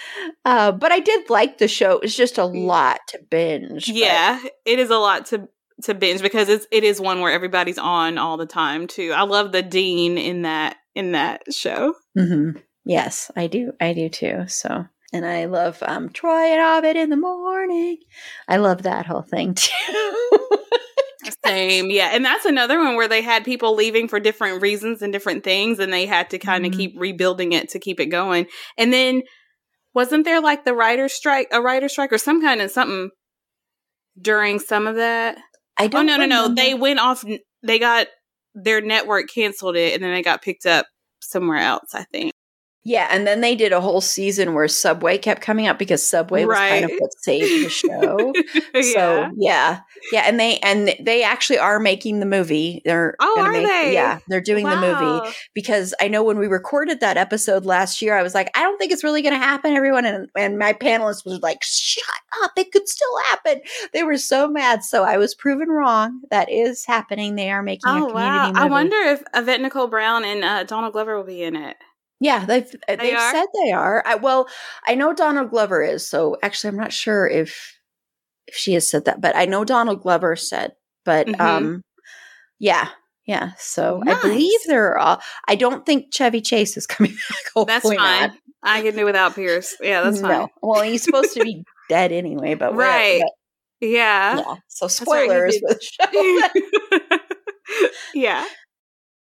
Uh, 0.45 0.73
but 0.73 0.93
I 0.93 1.01
did 1.01 1.31
like 1.31 1.59
the 1.59 1.69
show. 1.69 1.93
It 1.93 2.03
was 2.03 2.17
just 2.17 2.39
a 2.39 2.45
lot 2.45 3.01
to 3.09 3.21
binge. 3.31 3.89
Yeah, 3.89 4.41
but. 4.43 4.53
it 4.65 4.79
is 4.79 4.91
a 4.91 4.99
lot 4.99 5.27
to 5.27 5.49
to 5.83 5.95
binge 5.95 6.23
because 6.23 6.49
it's 6.49 6.67
it 6.71 6.85
is 6.85 7.01
one 7.01 7.21
where 7.21 7.33
everybody's 7.33 7.79
on 7.79 8.19
all 8.19 8.37
the 8.37 8.47
time 8.47 8.87
too. 8.87 9.13
I 9.13 9.23
love 9.23 9.53
the 9.53 9.63
Dean 9.63 10.19
in 10.19 10.43
that 10.43 10.77
in 10.95 11.13
that 11.13 11.53
show. 11.53 11.95
Mm-hmm. 12.19 12.59
Yes, 12.85 13.31
I 13.37 13.47
do. 13.47 13.73
I 13.81 13.93
do 13.93 14.09
too. 14.09 14.45
So 14.49 14.87
and 15.13 15.27
I 15.27 15.45
love 15.45 15.83
um, 15.83 16.09
Troy 16.09 16.53
and 16.53 16.61
Abed 16.61 16.97
in 16.97 17.11
the 17.11 17.17
morning. 17.17 17.99
I 18.49 18.57
love 18.57 18.83
that 18.83 19.07
whole 19.07 19.23
thing 19.23 19.55
too. 19.55 20.49
Same, 21.45 21.91
yeah, 21.91 22.11
and 22.13 22.25
that's 22.25 22.45
another 22.45 22.79
one 22.79 22.97
where 22.97 23.09
they 23.09 23.23
had 23.23 23.45
people 23.45 23.75
leaving 23.75 24.09
for 24.09 24.19
different 24.19 24.63
reasons 24.63 25.03
and 25.03 25.13
different 25.13 25.45
things, 25.45 25.79
and 25.79 25.93
they 25.93 26.07
had 26.07 26.31
to 26.31 26.39
kind 26.39 26.65
of 26.65 26.73
mm-hmm. 26.73 26.81
keep 26.81 26.95
rebuilding 26.97 27.53
it 27.53 27.69
to 27.71 27.79
keep 27.79 28.01
it 28.01 28.07
going. 28.07 28.47
And 28.77 28.93
then 28.93 29.23
wasn't 29.95 30.25
there 30.25 30.41
like 30.41 30.65
the 30.65 30.75
writer 30.75 31.09
strike, 31.09 31.49
a 31.53 31.61
writer 31.61 31.89
strike, 31.89 32.13
or 32.13 32.19
some 32.19 32.41
kind 32.41 32.61
of 32.61 32.71
something 32.71 33.11
during 34.21 34.59
some 34.59 34.87
of 34.87 34.97
that? 34.97 35.39
I 35.79 35.87
don't. 35.87 36.09
Oh 36.09 36.17
no, 36.17 36.25
no, 36.25 36.49
no! 36.49 36.55
They 36.55 36.75
went 36.75 36.99
off. 36.99 37.25
They 37.63 37.79
got 37.79 38.09
their 38.55 38.81
network 38.81 39.27
canceled 39.33 39.77
it, 39.77 39.95
and 39.95 40.03
then 40.03 40.13
they 40.13 40.23
got 40.23 40.43
picked 40.43 40.67
up 40.67 40.87
somewhere 41.21 41.59
else. 41.59 41.95
I 41.95 42.05
think. 42.05 42.33
Yeah, 42.85 43.07
and 43.13 43.29
then 43.29 43.43
they 43.43 43.55
did 43.55 43.73
a 43.73 43.81
whole 43.81 44.01
season 44.01 44.55
where 44.55 44.67
Subway 44.67 45.17
kept 45.17 45.41
coming 45.41 45.69
up 45.69 45.79
because 45.79 46.05
Subway 46.05 46.45
was 46.45 46.59
kind 46.59 46.85
of 46.85 46.91
what 46.99 47.13
saved 47.23 47.67
the 47.67 47.71
show. 47.71 48.33
yeah. 48.75 48.83
So 48.83 49.31
yeah, 49.37 49.81
yeah, 50.11 50.25
and 50.27 50.41
they 50.41 50.59
and 50.59 50.93
they 50.99 51.23
actually 51.23 51.59
are 51.59 51.79
making 51.79 52.19
the 52.19 52.27
movie. 52.27 52.83
They're 52.85 53.15
oh, 53.21 53.37
are 53.39 53.53
make, 53.53 53.69
they? 53.69 53.93
Yeah, 53.93 54.19
they're 54.27 54.41
doing 54.41 54.65
wow. 54.65 54.81
the 54.81 54.81
movie 54.81 55.35
because 55.55 55.95
I 56.01 56.09
know 56.09 56.25
when 56.25 56.39
we 56.39 56.49
recorded 56.49 56.99
that 57.01 57.17
episode 57.17 57.65
last 57.65 58.03
year, 58.03 58.19
I 58.19 58.23
was 58.25 58.35
like, 58.35 58.51
I 58.57 58.63
don't 58.63 58.79
think 58.79 58.91
it's 58.91 59.05
really 59.05 59.23
going 59.23 59.35
to 59.35 59.39
happen, 59.39 59.75
everyone, 59.75 60.05
and 60.05 60.29
and 60.37 60.59
my 60.59 60.73
panelist 60.73 61.25
was 61.25 61.39
like, 61.41 61.63
Shut 61.63 62.05
up! 62.43 62.51
It 62.57 62.73
could 62.73 62.89
still 62.89 63.17
happen. 63.29 63.61
They 63.93 64.03
were 64.03 64.19
so 64.19 64.49
mad, 64.49 64.83
so 64.83 65.05
I 65.05 65.19
was 65.19 65.37
proven 65.37 65.69
wrong. 65.69 66.21
That 66.31 66.51
is 66.51 66.85
happening. 66.85 67.37
They 67.37 67.53
are 67.53 67.63
making. 67.63 67.85
Oh 67.87 68.07
wow! 68.07 68.49
Movie. 68.49 68.59
I 68.59 68.65
wonder 68.65 68.97
if 68.97 69.23
Yvette 69.33 69.61
Nicole 69.61 69.87
Brown 69.87 70.25
and 70.25 70.43
uh, 70.43 70.65
Donald 70.65 70.95
Glover 70.95 71.17
will 71.17 71.23
be 71.23 71.45
in 71.45 71.55
it. 71.55 71.77
Yeah, 72.23 72.45
they've 72.45 72.73
uh, 72.89 72.95
they 72.95 73.11
have 73.11 73.35
said 73.35 73.47
they 73.65 73.73
are. 73.73 74.01
I, 74.07 74.15
well, 74.15 74.47
I 74.87 74.95
know 74.95 75.13
Donald 75.13 75.51
Glover 75.51 75.83
is. 75.83 76.09
So 76.09 76.37
actually, 76.41 76.69
I'm 76.69 76.77
not 76.77 76.93
sure 76.93 77.27
if 77.27 77.77
if 78.47 78.55
she 78.55 78.75
has 78.75 78.89
said 78.89 79.07
that, 79.07 79.21
but 79.21 79.35
I 79.35 79.45
know 79.47 79.65
Donald 79.65 80.03
Glover 80.03 80.37
said. 80.37 80.73
But 81.05 81.27
mm-hmm. 81.27 81.41
um, 81.41 81.83
yeah, 82.61 82.91
yeah. 83.27 83.55
So 83.59 84.03
nice. 84.05 84.19
I 84.19 84.23
believe 84.23 84.61
they're 84.69 84.97
all. 84.97 85.21
I 85.49 85.57
don't 85.57 85.85
think 85.85 86.15
Chevy 86.15 86.41
Chase 86.41 86.77
is 86.77 86.87
coming 86.87 87.13
back. 87.13 87.67
That's 87.67 87.89
fine. 87.89 87.97
Not. 87.97 88.31
I 88.63 88.83
can 88.83 88.95
do 88.95 89.05
without 89.05 89.35
Pierce. 89.35 89.77
Yeah, 89.81 90.03
that's 90.03 90.21
fine. 90.21 90.31
No. 90.31 90.49
Well, 90.63 90.83
he's 90.83 91.03
supposed 91.03 91.35
to 91.35 91.43
be 91.43 91.65
dead 91.89 92.13
anyway, 92.13 92.55
but 92.55 92.77
right. 92.77 93.21
But, 93.21 93.89
yeah. 93.89 94.37
yeah. 94.37 94.55
So 94.69 94.87
spoilers 94.87 95.59
show. 95.81 96.49
yeah. 98.15 98.45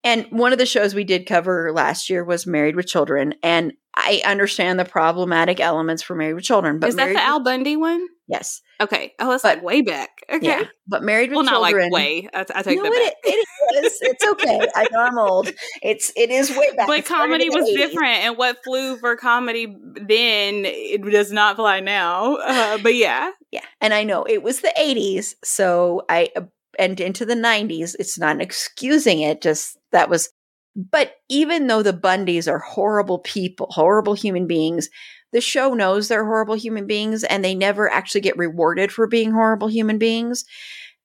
And 0.03 0.27
one 0.31 0.53
of 0.53 0.59
the 0.59 0.67
shows 0.67 0.95
we 0.95 1.05
did 1.05 1.27
cover 1.27 1.73
last 1.75 2.09
year 2.09 2.25
was 2.25 2.47
Married 2.47 2.77
with 2.77 2.87
Children. 2.87 3.35
And 3.43 3.75
I 3.95 4.23
understand 4.25 4.79
the 4.79 4.85
problematic 4.85 5.61
elements 5.61 6.03
for 6.03 6.15
Married 6.15 6.35
with 6.35 6.45
Children. 6.45 6.79
But 6.79 6.89
is 6.91 6.97
that 6.97 7.05
Married 7.05 7.17
the 7.19 7.23
Al 7.23 7.41
Bundy 7.41 7.77
one? 7.77 8.07
Yes. 8.29 8.63
Okay. 8.81 9.13
Oh, 9.19 9.29
that's 9.31 9.43
But- 9.43 9.57
like 9.57 9.65
way 9.65 9.83
back. 9.83 10.23
Okay. 10.33 10.47
Yeah. 10.47 10.63
But 10.87 11.03
Married 11.03 11.31
with 11.31 11.47
Children. 11.47 11.53
Well, 11.53 11.61
not 11.73 11.77
like 11.77 11.93
way. 11.93 12.29
I, 12.33 12.47
I 12.55 12.63
take 12.63 12.77
no, 12.79 12.85
that 12.85 12.93
back. 12.93 13.13
it, 13.25 13.47
it 13.73 13.85
is. 13.85 13.99
It's 14.01 14.27
okay. 14.27 14.61
I 14.75 14.87
know 14.93 15.01
I'm 15.01 15.19
old. 15.19 15.51
It's 15.83 16.13
it 16.17 16.31
is 16.31 16.57
way 16.57 16.71
back. 16.77 16.87
but 16.87 17.05
comedy 17.05 17.51
was 17.51 17.69
80s. 17.69 17.77
different, 17.77 18.19
and 18.25 18.39
what 18.39 18.63
flew 18.65 18.97
for 18.97 19.17
comedy 19.17 19.67
then 19.67 20.63
it 20.65 21.03
does 21.03 21.33
not 21.33 21.57
fly 21.57 21.81
now. 21.81 22.37
Uh, 22.37 22.79
but 22.79 22.95
yeah, 22.95 23.33
Yeah, 23.51 23.65
and 23.81 23.93
I 23.93 24.05
know 24.05 24.25
it 24.25 24.43
was 24.43 24.61
the 24.61 24.73
80s, 24.81 25.35
so 25.45 26.03
I 26.09 26.31
uh, 26.37 26.43
and 26.79 26.99
into 27.01 27.27
the 27.27 27.35
90s. 27.35 27.97
It's 27.99 28.19
not 28.19 28.41
excusing 28.41 29.21
it, 29.21 29.43
just 29.43 29.77
that 29.93 30.11
was 30.11 30.31
but 30.77 31.17
even 31.29 31.67
though 31.67 31.83
the 31.83 31.93
Bundys 31.93 32.51
are 32.51 32.61
horrible 32.61 33.19
people, 33.19 33.67
horrible 33.71 34.15
human 34.15 34.47
beings, 34.47 34.89
the 35.33 35.41
show 35.41 35.75
knows 35.75 36.09
they're 36.09 36.25
horrible 36.25 36.55
human 36.55 36.87
beings 36.87 37.25
and 37.25 37.45
they 37.45 37.55
never 37.55 37.91
actually 37.91 38.21
get 38.21 38.37
rewarded 38.37 38.93
for 38.93 39.07
being 39.07 39.33
horrible 39.33 39.69
human 39.69 39.99
beings. 39.99 40.45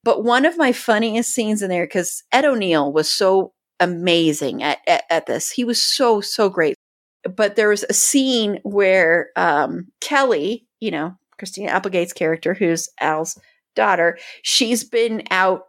But 0.04 0.24
one 0.24 0.46
of 0.46 0.58
my 0.58 0.72
funniest 0.72 1.34
scenes 1.34 1.62
in 1.62 1.70
there 1.70 1.88
cuz 1.88 2.24
Ed 2.32 2.46
O'Neill 2.46 2.94
was 2.94 3.10
so 3.10 3.54
amazing 3.80 4.64
at, 4.64 4.80
at 4.88 5.04
at 5.10 5.26
this. 5.26 5.52
He 5.52 5.64
was 5.64 5.84
so 5.84 6.22
so 6.22 6.50
great. 6.50 6.76
But 7.36 7.56
there 7.56 7.70
was 7.70 7.84
a 7.90 7.94
scene 7.94 8.60
where 8.64 9.30
um 9.36 9.88
Kelly, 10.00 10.68
you 10.80 10.92
know, 10.92 11.16
Christina 11.40 11.72
Applegate's 11.72 12.14
character, 12.14 12.54
who's 12.54 12.88
Al's 13.00 13.40
daughter, 13.76 14.18
she's 14.44 14.84
been 14.84 15.24
out 15.32 15.64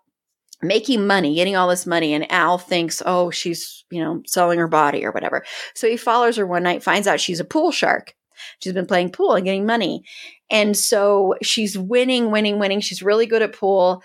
making 0.63 1.07
money, 1.07 1.35
getting 1.35 1.57
all 1.57 1.69
this 1.69 1.87
money, 1.87 2.15
and 2.15 2.31
Al 2.31 2.59
thinks, 2.59 3.03
oh, 3.05 3.31
she's, 3.31 3.85
you 3.91 4.03
know, 4.03 4.23
selling 4.27 4.59
her 4.59 4.69
body 4.69 5.05
or 5.05 5.13
whatever. 5.13 5.45
So 5.75 5.89
he 5.89 5.97
follows 5.97 6.37
her 6.37 6.47
one 6.47 6.63
night, 6.63 6.83
finds 6.83 7.07
out 7.07 7.21
she's 7.21 7.41
a 7.41 7.45
pool 7.45 7.73
shark. 7.73 8.15
She's 8.59 8.73
been 8.73 8.87
playing 8.87 9.11
pool 9.13 9.35
and 9.35 9.45
getting 9.45 9.67
money. 9.67 10.05
And 10.51 10.77
so 10.77 11.35
she's 11.43 11.77
winning, 11.79 12.31
winning, 12.31 12.59
winning. 12.59 12.81
She's 12.81 13.03
really 13.03 13.27
good 13.27 13.43
at 13.43 13.55
pool. 13.55 14.03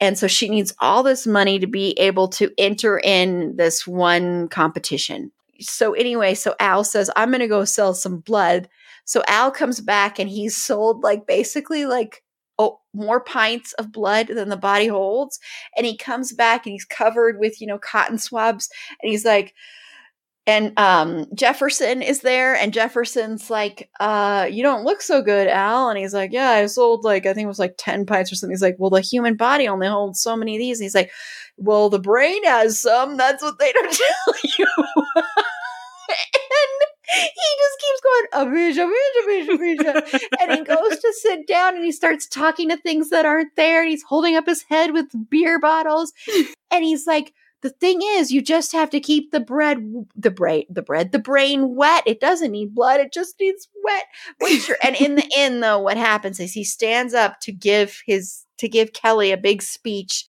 And 0.00 0.18
so 0.18 0.26
she 0.26 0.48
needs 0.48 0.74
all 0.80 1.02
this 1.02 1.26
money 1.26 1.58
to 1.58 1.66
be 1.66 1.92
able 1.98 2.28
to 2.28 2.50
enter 2.58 2.98
in 2.98 3.56
this 3.56 3.86
one 3.86 4.48
competition. 4.48 5.30
So 5.60 5.92
anyway, 5.92 6.34
so 6.34 6.54
Al 6.58 6.82
says, 6.82 7.10
I'm 7.14 7.30
going 7.30 7.40
to 7.40 7.48
go 7.48 7.64
sell 7.64 7.94
some 7.94 8.18
blood. 8.18 8.68
So 9.04 9.22
Al 9.28 9.50
comes 9.50 9.80
back 9.80 10.18
and 10.18 10.28
he's 10.28 10.56
sold 10.56 11.02
like 11.02 11.26
basically 11.26 11.86
like 11.86 12.22
oh, 12.58 12.80
more 12.94 13.20
pints 13.20 13.72
of 13.74 13.92
blood 13.92 14.28
than 14.28 14.48
the 14.48 14.56
body 14.56 14.86
holds. 14.86 15.38
And 15.76 15.86
he 15.86 15.96
comes 15.96 16.32
back 16.32 16.66
and 16.66 16.72
he's 16.72 16.84
covered 16.84 17.38
with, 17.38 17.60
you 17.60 17.66
know, 17.66 17.78
cotton 17.78 18.18
swabs. 18.18 18.68
And 19.02 19.10
he's 19.10 19.24
like, 19.24 19.54
and 20.46 20.76
um 20.78 21.26
Jefferson 21.34 22.02
is 22.02 22.20
there, 22.22 22.54
and 22.56 22.72
Jefferson's 22.72 23.48
like, 23.48 23.88
uh, 24.00 24.48
you 24.50 24.62
don't 24.62 24.84
look 24.84 25.00
so 25.00 25.22
good, 25.22 25.46
Al. 25.48 25.88
And 25.88 25.98
he's 25.98 26.14
like, 26.14 26.32
Yeah, 26.32 26.50
I 26.50 26.66
sold 26.66 27.04
like 27.04 27.26
I 27.26 27.34
think 27.34 27.44
it 27.44 27.48
was 27.48 27.58
like 27.60 27.74
10 27.78 28.06
pints 28.06 28.32
or 28.32 28.34
something. 28.34 28.52
He's 28.52 28.62
like, 28.62 28.76
Well, 28.78 28.90
the 28.90 29.00
human 29.00 29.36
body 29.36 29.68
only 29.68 29.86
holds 29.86 30.20
so 30.20 30.36
many 30.36 30.56
of 30.56 30.60
these. 30.60 30.80
And 30.80 30.84
he's 30.84 30.94
like, 30.96 31.12
Well, 31.58 31.90
the 31.90 32.00
brain 32.00 32.42
has 32.44 32.80
some. 32.80 33.16
That's 33.16 33.42
what 33.42 33.58
they 33.58 33.72
don't 33.72 33.92
tell 34.26 34.34
you. 34.58 34.66
he 37.12 37.28
just 37.58 37.78
keeps 37.80 38.00
going, 38.00 38.26
and 40.40 40.52
he 40.52 40.64
goes 40.64 40.98
to 40.98 41.12
sit 41.20 41.46
down 41.46 41.76
and 41.76 41.84
he 41.84 41.92
starts 41.92 42.26
talking 42.26 42.68
to 42.70 42.76
things 42.76 43.10
that 43.10 43.26
aren't 43.26 43.54
there. 43.56 43.82
And 43.82 43.90
he's 43.90 44.02
holding 44.02 44.36
up 44.36 44.46
his 44.46 44.62
head 44.62 44.92
with 44.92 45.06
beer 45.30 45.58
bottles. 45.58 46.12
And 46.70 46.84
he's 46.84 47.06
like, 47.06 47.32
the 47.62 47.70
thing 47.70 48.00
is, 48.02 48.32
you 48.32 48.42
just 48.42 48.72
have 48.72 48.90
to 48.90 49.00
keep 49.00 49.30
the 49.30 49.40
bread, 49.40 49.78
the 50.16 50.30
brain, 50.30 50.64
the 50.68 50.82
bread, 50.82 51.12
the 51.12 51.18
brain 51.18 51.76
wet. 51.76 52.02
It 52.06 52.20
doesn't 52.20 52.50
need 52.50 52.74
blood. 52.74 53.00
It 53.00 53.12
just 53.12 53.36
needs 53.40 53.68
wet 53.84 54.04
and 54.82 54.96
in 54.96 55.14
the 55.14 55.30
end, 55.36 55.62
though, 55.62 55.78
what 55.78 55.96
happens 55.96 56.40
is 56.40 56.52
he 56.52 56.64
stands 56.64 57.14
up 57.14 57.40
to 57.40 57.52
give 57.52 58.02
his 58.06 58.44
to 58.58 58.68
give 58.68 58.92
Kelly 58.92 59.32
a 59.32 59.36
big 59.36 59.62
speech, 59.62 60.26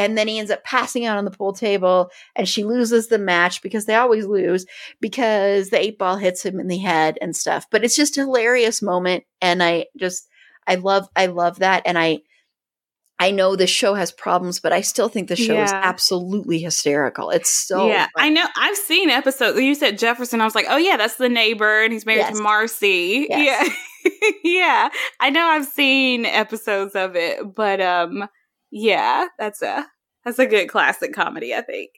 and 0.00 0.16
then 0.16 0.28
he 0.28 0.38
ends 0.38 0.50
up 0.50 0.64
passing 0.64 1.04
out 1.04 1.18
on 1.18 1.26
the 1.26 1.30
pool 1.30 1.52
table, 1.52 2.10
and 2.34 2.48
she 2.48 2.64
loses 2.64 3.08
the 3.08 3.18
match 3.18 3.60
because 3.60 3.84
they 3.84 3.94
always 3.94 4.24
lose 4.24 4.64
because 4.98 5.68
the 5.68 5.78
eight 5.78 5.98
ball 5.98 6.16
hits 6.16 6.42
him 6.42 6.58
in 6.58 6.68
the 6.68 6.78
head 6.78 7.18
and 7.20 7.36
stuff. 7.36 7.66
But 7.70 7.84
it's 7.84 7.94
just 7.96 8.16
a 8.16 8.22
hilarious 8.22 8.80
moment, 8.80 9.24
and 9.42 9.62
I 9.62 9.86
just 9.98 10.26
I 10.66 10.76
love 10.76 11.06
I 11.14 11.26
love 11.26 11.58
that, 11.58 11.82
and 11.84 11.98
I. 11.98 12.20
I 13.22 13.32
know 13.32 13.54
the 13.54 13.66
show 13.66 13.92
has 13.92 14.12
problems, 14.12 14.60
but 14.60 14.72
I 14.72 14.80
still 14.80 15.10
think 15.10 15.28
the 15.28 15.36
show 15.36 15.62
is 15.62 15.70
absolutely 15.70 16.58
hysterical. 16.58 17.28
It's 17.28 17.50
so 17.50 17.86
yeah, 17.86 18.04
fun. 18.04 18.24
I 18.24 18.28
know. 18.30 18.46
I've 18.56 18.78
seen 18.78 19.10
episodes. 19.10 19.60
You 19.60 19.74
said 19.74 19.98
Jefferson. 19.98 20.40
I 20.40 20.46
was 20.46 20.54
like, 20.54 20.64
oh 20.70 20.78
yeah, 20.78 20.96
that's 20.96 21.16
the 21.16 21.28
neighbor, 21.28 21.82
and 21.82 21.92
he's 21.92 22.06
married 22.06 22.20
Yes. 22.20 22.38
to 22.38 22.42
Marcy. 22.42 23.26
Yes. 23.28 23.68
Yeah, 24.06 24.30
yeah. 24.42 24.88
I 25.20 25.28
know. 25.28 25.44
I've 25.44 25.66
seen 25.66 26.24
episodes 26.24 26.94
of 26.94 27.14
it, 27.14 27.54
but 27.54 27.82
um, 27.82 28.26
yeah, 28.70 29.26
that's 29.38 29.62
a 29.62 29.86
that's 30.24 30.38
a 30.38 30.46
good 30.46 30.68
classic 30.68 31.12
comedy. 31.12 31.54
I 31.54 31.62
think. 31.62 31.90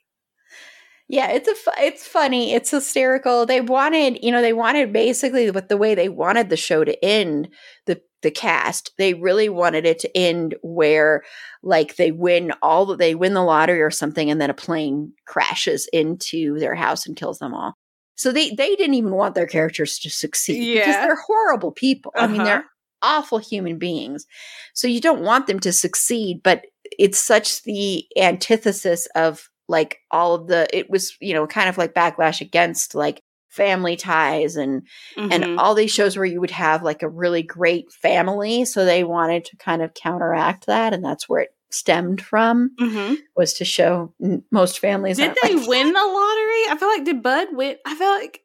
Yeah, 1.09 1.29
it's 1.31 1.47
a 1.49 1.71
it's 1.83 2.07
funny, 2.07 2.53
it's 2.53 2.71
hysterical. 2.71 3.45
They 3.45 3.61
wanted, 3.61 4.23
you 4.23 4.31
know, 4.31 4.41
they 4.41 4.53
wanted 4.53 4.93
basically 4.93 5.51
with 5.51 5.67
the 5.67 5.77
way 5.77 5.95
they 5.95 6.09
wanted 6.09 6.49
the 6.49 6.57
show 6.57 6.83
to 6.83 7.05
end, 7.05 7.49
the 7.85 8.01
the 8.21 8.31
cast, 8.31 8.93
they 8.97 9.13
really 9.13 9.49
wanted 9.49 9.85
it 9.85 9.99
to 9.99 10.17
end 10.17 10.55
where 10.63 11.23
like 11.61 11.97
they 11.97 12.11
win 12.13 12.53
all 12.61 12.85
the, 12.85 12.95
they 12.95 13.15
win 13.15 13.33
the 13.33 13.43
lottery 13.43 13.81
or 13.81 13.91
something 13.91 14.31
and 14.31 14.39
then 14.39 14.49
a 14.49 14.53
plane 14.53 15.11
crashes 15.27 15.89
into 15.91 16.57
their 16.57 16.73
house 16.73 17.05
and 17.05 17.17
kills 17.17 17.39
them 17.39 17.53
all. 17.53 17.73
So 18.15 18.31
they 18.31 18.51
they 18.51 18.75
didn't 18.77 18.93
even 18.93 19.11
want 19.11 19.35
their 19.35 19.45
characters 19.47 19.99
to 19.99 20.09
succeed 20.09 20.73
because 20.73 20.95
they're 20.95 21.17
horrible 21.27 21.73
people. 21.73 22.13
I 22.15 22.27
mean, 22.27 22.37
Uh-huh. 22.41 22.45
they're 22.45 22.65
awful 23.03 23.37
human 23.37 23.77
beings. 23.77 24.25
So 24.73 24.87
you 24.87 25.01
don't 25.01 25.21
want 25.21 25.45
them 25.47 25.59
to 25.59 25.71
succeed, 25.73 26.41
but 26.43 26.65
it's 26.97 27.19
such 27.19 27.61
the 27.63 28.05
antithesis 28.17 29.07
of 29.15 29.49
like 29.67 29.99
all 30.11 30.33
of 30.35 30.47
the 30.47 30.67
it 30.75 30.89
was, 30.89 31.15
you 31.21 31.33
know, 31.33 31.45
kind 31.47 31.69
of 31.69 31.77
like 31.77 31.93
backlash 31.93 32.41
against 32.41 32.95
like 32.95 33.19
family 33.49 33.95
ties 33.95 34.55
and 34.55 34.81
Mhm. 35.15 35.31
and 35.31 35.59
all 35.59 35.75
these 35.75 35.91
shows 35.93 36.17
where 36.17 36.25
you 36.25 36.41
would 36.41 36.51
have 36.51 36.81
like 36.81 37.03
a 37.03 37.07
really 37.09 37.43
great 37.43 37.91
family, 37.91 38.65
so 38.65 38.83
they 38.83 39.03
wanted 39.03 39.45
to 39.45 39.57
kind 39.57 39.81
of 39.83 39.93
counteract 39.93 40.65
that 40.65 40.91
and 40.93 41.03
that's 41.05 41.29
where 41.29 41.41
it 41.41 41.55
stemmed 41.69 42.21
from 42.21 42.71
Mhm. 42.79 43.17
was 43.35 43.53
to 43.55 43.65
show 43.65 44.13
n- 44.23 44.43
most 44.51 44.79
families 44.79 45.17
Did 45.17 45.35
they 45.41 45.55
like 45.55 45.67
win 45.67 45.87
the 45.87 45.99
lottery? 45.99 46.63
I 46.69 46.75
feel 46.79 46.87
like 46.87 47.03
did 47.05 47.23
Bud 47.23 47.47
win? 47.51 47.77
I 47.85 47.95
feel 47.95 48.09
like 48.09 48.41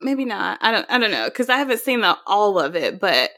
maybe 0.00 0.24
not. 0.24 0.58
I 0.62 0.70
don't. 0.72 0.86
I 0.90 0.98
don't 0.98 1.10
know 1.10 1.26
because 1.26 1.48
I 1.48 1.56
haven't 1.58 1.80
seen 1.80 2.00
the 2.00 2.16
all 2.26 2.58
of 2.58 2.74
it, 2.76 2.98
but 3.00 3.30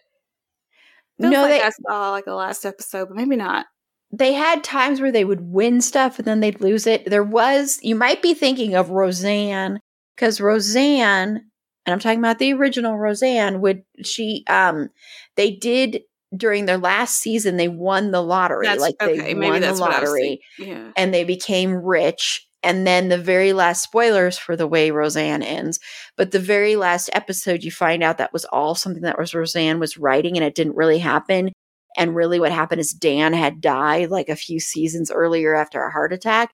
feels 1.22 1.32
no 1.32 1.42
like 1.42 1.50
they 1.50 1.62
I 1.62 1.70
saw 1.70 2.10
like 2.10 2.24
the 2.26 2.34
last 2.34 2.64
episode, 2.66 3.08
but 3.08 3.16
maybe 3.16 3.36
not. 3.36 3.66
they 4.12 4.34
had 4.34 4.62
times 4.62 5.00
where 5.00 5.10
they 5.10 5.24
would 5.24 5.40
win 5.40 5.80
stuff 5.80 6.18
and 6.18 6.26
then 6.26 6.40
they'd 6.40 6.60
lose 6.60 6.86
it. 6.86 7.06
There 7.06 7.24
was, 7.24 7.78
you 7.82 7.94
might 7.94 8.20
be 8.20 8.34
thinking 8.34 8.74
of 8.74 8.90
Roseanne, 8.90 9.80
because 10.14 10.40
Roseanne, 10.40 11.40
and 11.86 11.92
I'm 11.92 11.98
talking 11.98 12.18
about 12.18 12.38
the 12.38 12.52
original 12.52 12.98
Roseanne, 12.98 13.60
would 13.62 13.82
she, 14.04 14.44
um, 14.48 14.90
they 15.36 15.50
did 15.50 16.02
during 16.36 16.66
their 16.66 16.78
last 16.78 17.18
season, 17.18 17.56
they 17.56 17.68
won 17.68 18.10
the 18.10 18.22
lottery. 18.22 18.66
That's 18.66 18.80
like 18.80 18.96
they 19.00 19.20
okay. 19.20 19.34
Maybe 19.34 19.50
won 19.50 19.60
the 19.62 19.68
what 19.68 19.68
I 19.68 19.70
was 19.70 19.80
lottery. 19.80 20.40
Yeah. 20.58 20.92
and 20.96 21.12
they 21.12 21.24
became 21.24 21.74
rich. 21.74 22.46
And 22.62 22.86
then 22.86 23.08
the 23.08 23.18
very 23.18 23.52
last 23.52 23.82
spoilers 23.82 24.38
for 24.38 24.56
the 24.56 24.66
way 24.68 24.90
Roseanne 24.90 25.42
ends, 25.42 25.80
but 26.16 26.30
the 26.30 26.38
very 26.38 26.76
last 26.76 27.10
episode, 27.12 27.64
you 27.64 27.70
find 27.72 28.02
out 28.02 28.18
that 28.18 28.32
was 28.32 28.44
all 28.46 28.74
something 28.74 29.02
that 29.02 29.18
was 29.18 29.34
Roseanne 29.34 29.80
was 29.80 29.98
writing, 29.98 30.36
and 30.36 30.44
it 30.44 30.54
didn't 30.54 30.76
really 30.76 30.98
happen. 30.98 31.52
And 31.96 32.14
really, 32.16 32.38
what 32.40 32.52
happened 32.52 32.80
is 32.80 32.92
Dan 32.92 33.32
had 33.34 33.60
died 33.60 34.10
like 34.10 34.28
a 34.28 34.36
few 34.36 34.60
seasons 34.60 35.10
earlier 35.10 35.54
after 35.54 35.82
a 35.82 35.90
heart 35.92 36.12
attack, 36.12 36.50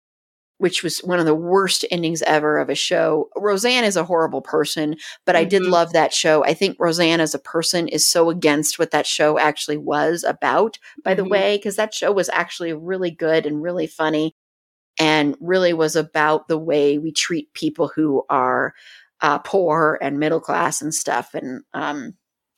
which 0.59 0.83
was 0.83 0.99
one 1.01 1.21
of 1.21 1.27
the 1.27 1.35
worst 1.35 1.85
endings 1.91 2.23
ever 2.23 2.59
of 2.59 2.71
a 2.71 2.75
show. 2.75 3.29
Roseanne 3.37 3.85
is 3.85 3.97
a 3.97 4.05
horrible 4.05 4.43
person, 4.43 4.97
but 5.27 5.37
I 5.37 5.45
did 5.45 5.63
Mhm. 5.63 5.71
love 5.71 5.93
that 5.93 6.13
show. 6.15 6.45
I 6.45 6.55
think 6.55 6.77
Roseanne 6.81 7.21
as 7.21 7.35
a 7.35 7.39
person 7.41 7.89
is 7.89 8.09
so 8.11 8.31
against 8.31 8.79
what 8.79 8.91
that 8.93 9.07
show 9.07 9.39
actually 9.39 9.79
was 9.79 10.25
about, 10.25 10.79
by 11.05 11.15
the 11.15 11.25
Mhm. 11.25 11.31
way, 11.31 11.57
because 11.59 11.77
that 11.77 11.95
show 11.95 12.13
was 12.13 12.29
actually 12.31 12.73
really 12.75 13.11
good 13.11 13.47
and 13.47 13.63
really 13.63 13.87
funny 13.87 14.35
and 14.99 15.37
really 15.41 15.73
was 15.73 15.97
about 15.97 16.49
the 16.49 16.59
way 16.59 16.99
we 16.99 17.13
treat 17.13 17.53
people 17.55 17.89
who 17.95 18.25
are 18.29 18.75
uh, 19.21 19.39
poor 19.39 19.99
and 20.01 20.19
middle 20.19 20.41
class 20.41 20.81
and 20.83 20.95
stuff. 20.95 21.35
And 21.35 21.63
um, 21.75 22.15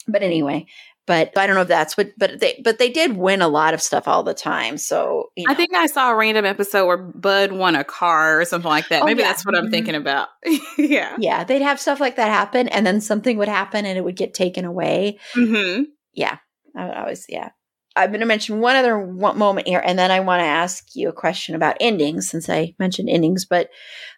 but 0.07 0.23
anyway, 0.23 0.67
but 1.07 1.37
I 1.37 1.47
don't 1.47 1.57
know 1.57 1.63
if 1.63 1.69
that's 1.69 1.97
what, 1.97 2.11
but 2.19 2.39
they 2.41 2.61
but 2.65 2.79
they 2.79 2.89
did 2.91 3.17
win 3.17 3.43
a 3.43 3.49
lot 3.49 3.75
of 3.75 3.83
stuff 3.83 4.07
all 4.07 4.23
the 4.23 4.35
time. 4.35 4.77
So 4.79 5.31
you 5.37 5.47
know. 5.47 5.53
I 5.53 5.57
think 5.57 5.75
I 5.75 5.87
saw 5.87 6.11
a 6.11 6.15
random 6.15 6.45
episode 6.45 6.87
where 6.87 6.97
Bud 6.99 7.53
won 7.53 7.75
a 7.75 7.85
car 7.85 8.41
or 8.41 8.45
something 8.45 8.69
like 8.69 8.89
that. 8.91 9.03
Oh, 9.03 9.07
Maybe 9.07 9.23
yeah. 9.23 9.29
that's 9.29 9.45
what 9.45 9.57
I'm 9.57 9.67
Mhm. 9.67 9.71
thinking 9.71 9.95
about. 9.95 10.29
yeah. 10.79 11.17
yeah, 11.19 11.45
they'd 11.45 11.63
have 11.63 11.81
stuff 11.81 12.01
like 12.01 12.17
that 12.17 12.31
happen, 12.31 12.69
and 12.69 12.87
then 12.87 13.01
something 13.01 13.39
would 13.39 13.49
happen, 13.49 13.85
and 13.87 13.97
it 13.99 14.03
would 14.03 14.17
get 14.17 14.35
taken 14.35 14.65
away. 14.65 15.19
hmm 15.35 15.83
Yeah, 16.13 16.39
I 16.77 16.87
would 16.87 16.97
always 16.97 17.27
yeah. 17.29 17.51
I'm 17.97 18.11
going 18.11 18.21
to 18.21 18.27
mention 18.27 18.61
one 18.61 18.77
other 18.77 19.05
moment 19.07 19.67
here, 19.67 19.83
and 19.85 19.99
then 19.99 20.11
I 20.11 20.21
want 20.21 20.41
to 20.41 20.47
ask 20.47 20.95
you 20.95 21.09
a 21.09 21.13
question 21.13 21.55
about 21.55 21.77
endings 21.81 22.29
since 22.29 22.49
I 22.49 22.75
mentioned 22.79 23.11
endings. 23.11 23.45
But 23.45 23.71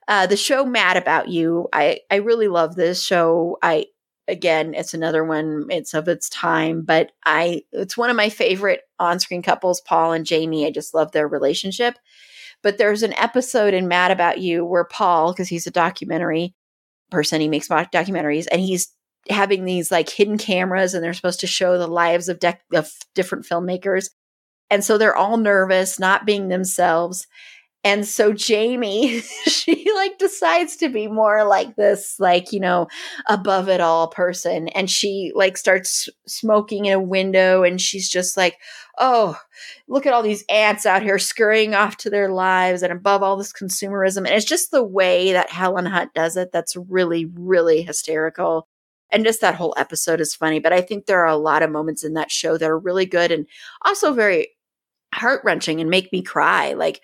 uh, 0.09 0.27
the 0.27 0.37
show 0.37 0.65
"Mad 0.65 0.97
About 0.97 1.29
You," 1.29 1.69
I 1.73 2.01
I 2.11 2.17
really 2.17 2.49
love 2.49 2.75
this 2.75 3.03
show. 3.03 3.59
I 3.63 3.87
again, 4.29 4.75
it's 4.75 4.95
another 4.95 5.25
one. 5.25 5.67
It's 5.71 5.95
of 5.95 6.09
its 6.09 6.29
time, 6.29 6.83
but 6.83 7.13
I 7.25 7.63
it's 7.73 7.97
one 7.97 8.11
of 8.11 8.17
my 8.17 8.29
favorite 8.29 8.83
on-screen 8.99 9.43
couples, 9.43 9.81
Paul 9.81 10.13
and 10.13 10.27
Jamie. 10.27 10.67
I 10.67 10.71
just 10.71 10.95
love 10.95 11.13
their 11.13 11.27
relationship. 11.27 11.99
But 12.63 12.79
there's 12.79 13.03
an 13.03 13.15
episode 13.15 13.75
in 13.75 13.89
Mad 13.89 14.11
About 14.13 14.39
You 14.39 14.65
where 14.65 14.85
Paul, 14.85 15.33
because 15.33 15.49
he's 15.49 15.67
a 15.67 15.73
documentary 15.73 16.55
person, 17.11 17.41
he 17.41 17.49
makes 17.49 17.69
documentaries, 17.69 18.47
and 18.51 18.61
he's 18.61 18.93
having 19.29 19.65
these 19.65 19.91
like 19.91 20.09
hidden 20.09 20.39
cameras, 20.39 20.95
and 20.95 21.03
they're 21.03 21.13
supposed 21.15 21.41
to 21.41 21.47
show 21.47 21.79
the 21.79 21.87
lives 21.87 22.29
of, 22.29 22.39
de- 22.39 22.59
of 22.73 22.91
different 23.15 23.45
filmmakers. 23.45 24.11
And 24.71 24.83
so 24.83 24.97
they're 24.97 25.17
all 25.17 25.37
nervous, 25.37 25.99
not 25.99 26.25
being 26.25 26.49
themselves. 26.49 27.27
And 27.85 28.07
so 28.07 28.33
Jamie, 28.33 29.21
she 29.47 29.91
like 29.95 30.19
decides 30.19 30.77
to 30.77 30.89
be 30.89 31.09
more 31.09 31.45
like 31.45 31.75
this, 31.77 32.19
like, 32.21 32.53
you 32.53 32.61
know, 32.61 32.87
above 33.29 33.69
it 33.69 33.81
all 33.81 34.09
person. 34.09 34.69
And 34.69 34.89
she 34.89 35.33
like 35.35 35.57
starts 35.57 36.09
smoking 36.27 36.87
in 36.87 36.93
a 36.93 37.01
window 37.01 37.65
and 37.65 37.81
she's 37.81 38.09
just 38.09 38.37
like, 38.37 38.59
oh, 38.99 39.37
look 39.89 40.07
at 40.07 40.13
all 40.13 40.23
these 40.23 40.45
ants 40.49 40.87
out 40.87 41.03
here 41.03 41.19
scurrying 41.19 41.75
off 41.75 41.97
to 41.99 42.11
their 42.11 42.29
lives 42.29 42.83
and 42.83 42.93
above 42.93 43.23
all 43.23 43.37
this 43.37 43.53
consumerism. 43.53 44.19
And 44.19 44.29
it's 44.29 44.45
just 44.45 44.71
the 44.71 44.85
way 44.85 45.33
that 45.33 45.51
Helen 45.51 45.87
Hunt 45.87 46.15
does 46.15 46.37
it 46.37 46.51
that's 46.53 46.77
really, 46.77 47.25
really 47.35 47.83
hysterical. 47.83 48.69
And 49.13 49.25
just 49.25 49.41
that 49.43 49.55
whole 49.55 49.75
episode 49.77 50.21
is 50.21 50.35
funny. 50.35 50.59
But 50.59 50.73
I 50.73 50.81
think 50.81 51.07
there 51.07 51.21
are 51.21 51.29
a 51.29 51.37
lot 51.37 51.63
of 51.63 51.71
moments 51.71 52.03
in 52.03 52.15
that 52.15 52.31
show 52.31 52.59
that 52.59 52.69
are 52.69 52.79
really 52.79 53.07
good 53.07 53.31
and 53.31 53.47
also 53.85 54.13
very 54.13 54.49
heart 55.15 55.43
wrenching 55.45 55.81
and 55.81 55.91
make 55.91 56.13
me 56.13 56.23
cry. 56.23 56.73
Like, 56.73 57.01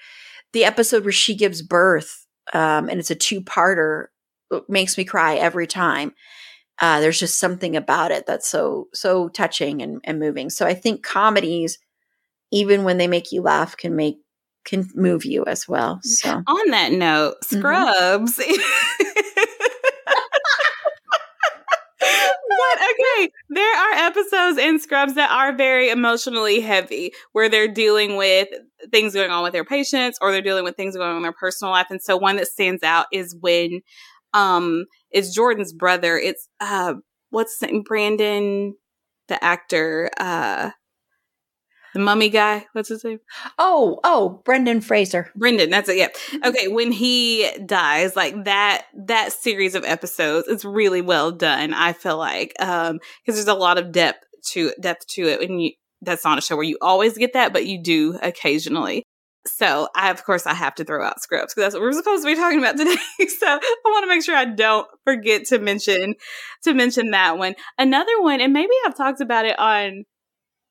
the 0.53 0.65
episode 0.65 1.05
where 1.05 1.13
she 1.13 1.35
gives 1.35 1.63
birth, 1.63 2.27
um, 2.53 2.89
and 2.89 2.99
it's 2.99 3.11
a 3.11 3.15
two 3.15 3.41
parter, 3.41 4.07
makes 4.69 4.97
me 4.97 5.05
cry 5.05 5.37
every 5.37 5.67
time. 5.67 6.15
Uh, 6.81 7.01
there's 7.01 7.19
just 7.19 7.39
something 7.39 7.77
about 7.77 8.11
it 8.13 8.25
that's 8.27 8.49
so 8.49 8.87
so 8.95 9.29
touching 9.29 9.83
and, 9.83 10.01
and 10.05 10.21
moving. 10.21 10.49
So 10.49 10.65
I 10.65 10.75
think 10.75 11.03
comedies, 11.03 11.79
even 12.53 12.85
when 12.85 12.99
they 12.99 13.09
make 13.09 13.33
you 13.33 13.43
laugh, 13.43 13.77
can 13.77 13.97
make 13.97 14.19
can 14.65 14.89
move 14.95 15.25
you 15.25 15.45
as 15.47 15.67
well. 15.67 15.99
So 16.03 16.43
on 16.47 16.71
that 16.71 16.93
note, 16.93 17.35
mm-hmm. 17.45 17.59
Scrubs. 17.59 18.39
Mm-hmm. 18.39 19.05
okay, 22.99 23.31
there 23.51 23.77
are 23.77 24.07
episodes 24.07 24.59
in 24.59 24.79
Scrubs 24.79 25.15
that 25.15 25.31
are 25.31 25.57
very 25.57 25.91
emotionally 25.91 26.61
heavy, 26.61 27.13
where 27.33 27.49
they're 27.49 27.69
dealing 27.69 28.17
with 28.17 28.49
things 28.91 29.15
going 29.15 29.31
on 29.31 29.43
with 29.43 29.53
their 29.53 29.65
patients 29.65 30.19
or 30.21 30.33
they're 30.33 30.43
dealing 30.43 30.65
with 30.65 30.77
things 30.77 30.97
going 30.97 31.11
on 31.11 31.17
in 31.17 31.23
their 31.23 31.33
personal 31.33 31.73
life. 31.73 31.89
And 31.91 32.03
so 32.03 32.17
one 32.17 32.37
that 32.37 32.49
stands 32.49 32.83
out 32.83 33.07
is 33.13 33.37
when 33.41 33.81
um 34.35 34.85
it's 35.11 35.35
Jordan's 35.35 35.73
brother. 35.73 36.17
It's 36.17 36.49
uh 36.61 36.95
what's 37.31 37.59
the 37.59 37.67
name? 37.69 37.83
Brandon, 37.83 38.75
the 39.29 39.43
actor, 39.43 40.11
uh 40.19 40.71
the 41.95 42.01
mummy 42.01 42.29
guy. 42.29 42.67
What's 42.73 42.89
his 42.89 43.05
name? 43.05 43.21
Oh, 43.59 44.01
oh, 44.05 44.43
Brendan 44.45 44.81
Fraser. 44.81 45.31
Brendan, 45.35 45.71
that's 45.71 45.89
it. 45.89 45.97
Yeah. 45.97 46.09
Mm-hmm. 46.09 46.49
Okay, 46.49 46.69
when 46.69 46.93
he 46.93 47.51
dies, 47.65 48.17
like 48.17 48.45
that 48.45 48.87
that 49.07 49.33
series 49.33 49.75
of 49.75 49.85
episodes, 49.85 50.49
it's 50.49 50.65
really 50.65 51.01
well 51.01 51.31
done. 51.31 51.75
I 51.75 51.93
feel 51.93 52.19
like 52.19 52.55
um 52.61 52.99
because 53.25 53.37
there's 53.37 53.49
a 53.49 53.59
lot 53.59 53.79
of 53.79 53.93
depth 53.93 54.25
to 54.53 54.73
depth 54.81 55.07
to 55.15 55.23
it, 55.23 55.49
and 55.49 55.63
you 55.63 55.73
that's 56.01 56.25
not 56.25 56.39
a 56.39 56.41
show 56.41 56.57
where 56.57 56.65
you 56.65 56.79
always 56.81 57.19
get 57.19 57.33
that, 57.33 57.53
but 57.53 57.67
you 57.67 57.83
do 57.83 58.19
occasionally. 58.23 59.03
So 59.47 59.89
I, 59.95 60.11
of 60.11 60.25
course, 60.25 60.47
I 60.47 60.55
have 60.55 60.75
to 60.77 60.85
throw 60.85 61.05
out 61.05 61.23
Scrubs 61.23 61.55
because 61.55 61.67
that's 61.67 61.75
what 61.75 61.83
we're 61.83 61.93
supposed 61.93 62.23
to 62.23 62.29
be 62.29 62.35
talking 62.35 62.59
about 62.59 62.77
today. 62.77 62.97
so 63.27 63.47
I 63.47 63.83
want 63.87 64.05
to 64.05 64.09
make 64.09 64.23
sure 64.23 64.37
I 64.37 64.45
don't 64.45 64.87
forget 65.05 65.47
to 65.47 65.59
mention 65.59 66.15
to 66.65 66.75
mention 66.75 67.11
that 67.11 67.39
one. 67.39 67.55
Another 67.79 68.21
one, 68.21 68.41
and 68.41 68.53
maybe 68.53 68.73
I've 68.87 68.97
talked 68.97 69.21
about 69.21 69.47
it 69.47 69.59
on 69.59 70.05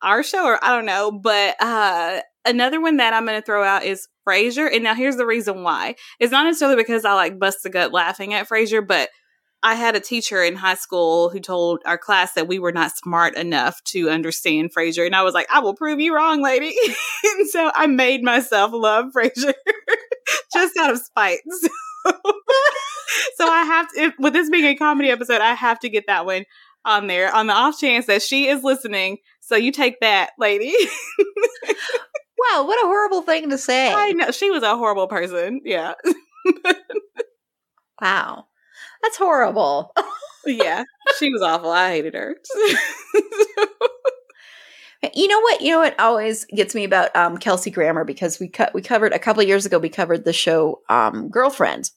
our 0.01 0.23
show 0.23 0.45
or 0.45 0.63
I 0.63 0.75
don't 0.75 0.85
know, 0.85 1.11
but 1.11 1.55
uh 1.59 2.21
another 2.45 2.81
one 2.81 2.97
that 2.97 3.13
I'm 3.13 3.25
going 3.25 3.39
to 3.39 3.45
throw 3.45 3.63
out 3.63 3.83
is 3.83 4.07
Frasier. 4.27 4.73
And 4.73 4.83
now 4.83 4.95
here's 4.95 5.17
the 5.17 5.25
reason 5.25 5.63
why. 5.63 5.95
It's 6.19 6.31
not 6.31 6.45
necessarily 6.45 6.77
because 6.77 7.05
I 7.05 7.13
like 7.13 7.39
bust 7.39 7.59
the 7.63 7.69
gut 7.69 7.91
laughing 7.91 8.33
at 8.33 8.47
Frasier, 8.47 8.85
but 8.85 9.09
I 9.63 9.73
had 9.75 9.95
a 9.95 9.99
teacher 9.99 10.43
in 10.43 10.55
high 10.55 10.75
school 10.75 11.29
who 11.29 11.39
told 11.39 11.81
our 11.85 11.97
class 11.97 12.33
that 12.33 12.47
we 12.47 12.59
were 12.59 12.71
not 12.71 12.95
smart 12.95 13.35
enough 13.35 13.83
to 13.85 14.09
understand 14.09 14.71
Frasier. 14.73 15.05
And 15.05 15.15
I 15.15 15.23
was 15.23 15.33
like, 15.33 15.47
I 15.51 15.59
will 15.59 15.73
prove 15.73 15.99
you 15.99 16.15
wrong, 16.15 16.41
lady. 16.43 16.73
and 17.23 17.49
so 17.49 17.71
I 17.73 17.87
made 17.87 18.23
myself 18.23 18.71
love 18.73 19.07
Frasier 19.15 19.53
just 20.53 20.77
out 20.77 20.91
of 20.91 20.99
spite. 20.99 21.39
So, 22.05 22.13
so 23.35 23.49
I 23.49 23.63
have 23.65 23.87
to, 23.91 24.01
if, 24.01 24.13
with 24.17 24.31
this 24.31 24.49
being 24.49 24.63
a 24.63 24.75
comedy 24.75 25.09
episode, 25.09 25.41
I 25.41 25.55
have 25.55 25.77
to 25.79 25.89
get 25.89 26.05
that 26.07 26.25
one 26.25 26.45
on 26.85 27.07
there 27.07 27.33
on 27.33 27.47
the 27.47 27.53
off 27.53 27.77
chance 27.77 28.05
that 28.05 28.21
she 28.21 28.47
is 28.47 28.63
listening. 28.63 29.17
So 29.47 29.55
you 29.55 29.71
take 29.71 30.01
that, 30.01 30.31
lady. 30.37 30.75
wow, 32.37 32.65
what 32.65 32.83
a 32.83 32.85
horrible 32.85 33.21
thing 33.21 33.49
to 33.49 33.57
say. 33.57 33.93
I 33.93 34.11
know. 34.11 34.29
She 34.31 34.51
was 34.51 34.61
a 34.61 34.75
horrible 34.75 35.07
person. 35.07 35.61
Yeah. 35.63 35.93
wow. 38.01 38.47
That's 39.01 39.15
horrible. 39.15 39.93
yeah, 40.45 40.83
she 41.17 41.31
was 41.31 41.41
awful. 41.41 41.69
I 41.69 41.91
hated 41.91 42.13
her. 42.13 42.35
you 45.15 45.29
know 45.29 45.39
what? 45.39 45.61
You 45.61 45.71
know 45.71 45.79
what 45.79 45.97
always 45.97 46.43
gets 46.53 46.75
me 46.75 46.83
about 46.83 47.15
um, 47.15 47.37
Kelsey 47.37 47.71
Grammer 47.71 48.03
because 48.03 48.41
we 48.41 48.49
cut 48.49 48.73
we 48.73 48.81
covered 48.81 49.13
a 49.13 49.19
couple 49.19 49.41
years 49.43 49.65
ago. 49.65 49.79
We 49.79 49.87
covered 49.87 50.25
the 50.25 50.33
show 50.33 50.81
um, 50.89 51.29
Girlfriends, 51.29 51.93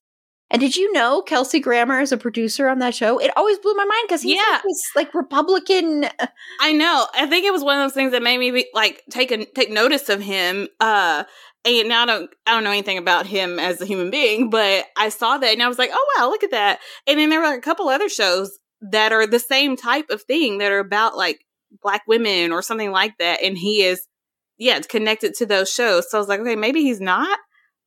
and 0.51 0.61
did 0.61 0.77
you 0.77 0.93
know 0.93 1.23
Kelsey 1.23 1.61
Grammer 1.61 2.01
is 2.01 2.11
a 2.11 2.17
producer 2.17 2.69
on 2.69 2.81
that 2.81 2.95
show? 2.95 3.19
It 3.19 3.31
always 3.37 3.59
blew 3.59 3.75
my 3.75 3.85
mind 3.85 4.03
because 4.09 4.23
he's 4.23 4.37
yeah. 4.37 4.55
like 4.55 4.63
this 4.65 4.91
like 4.97 5.15
Republican. 5.15 6.05
Uh, 6.05 6.27
I 6.61 6.73
know. 6.73 7.07
I 7.15 7.27
think 7.27 7.45
it 7.45 7.53
was 7.53 7.63
one 7.63 7.79
of 7.79 7.85
those 7.85 7.95
things 7.95 8.13
that 8.13 8.23
made 8.23 8.39
me 8.39 8.51
be, 8.51 8.67
like 8.75 9.03
take 9.11 9.31
a, 9.31 9.45
take 9.45 9.71
notice 9.71 10.09
of 10.09 10.21
him. 10.21 10.69
Uh, 10.81 11.25
and 11.65 11.89
now 11.89 12.03
I 12.03 12.07
don't 12.07 12.31
I 12.47 12.53
don't 12.53 12.65
know 12.65 12.71
anything 12.71 12.99
about 12.99 13.27
him 13.27 13.61
as 13.61 13.81
a 13.81 13.87
human 13.87 14.11
being, 14.11 14.51
but 14.51 14.87
I 14.97 15.09
saw 15.11 15.39
that 15.39 15.53
and 15.53 15.63
I 15.63 15.69
was 15.69 15.79
like, 15.79 15.91
oh 15.93 16.15
wow, 16.17 16.29
look 16.29 16.43
at 16.43 16.51
that. 16.51 16.81
And 17.07 17.19
then 17.19 17.31
there 17.31 17.41
were 17.41 17.55
a 17.55 17.61
couple 17.61 17.89
other 17.89 18.09
shows 18.09 18.59
that 18.81 19.13
are 19.13 19.27
the 19.27 19.39
same 19.39 19.77
type 19.77 20.11
of 20.11 20.23
thing 20.23 20.59
that 20.59 20.73
are 20.73 20.79
about 20.79 21.17
like 21.17 21.45
black 21.83 22.03
women 22.09 22.51
or 22.51 22.63
something 22.63 22.91
like 22.91 23.17
that, 23.19 23.43
and 23.43 23.57
he 23.57 23.83
is 23.83 24.07
yeah 24.59 24.81
connected 24.81 25.35
to 25.35 25.47
those 25.47 25.71
shows. 25.73 26.11
So 26.11 26.19
I 26.19 26.21
was 26.21 26.29
like, 26.29 26.41
okay, 26.41 26.57
maybe 26.57 26.83
he's 26.83 27.01
not 27.01 27.39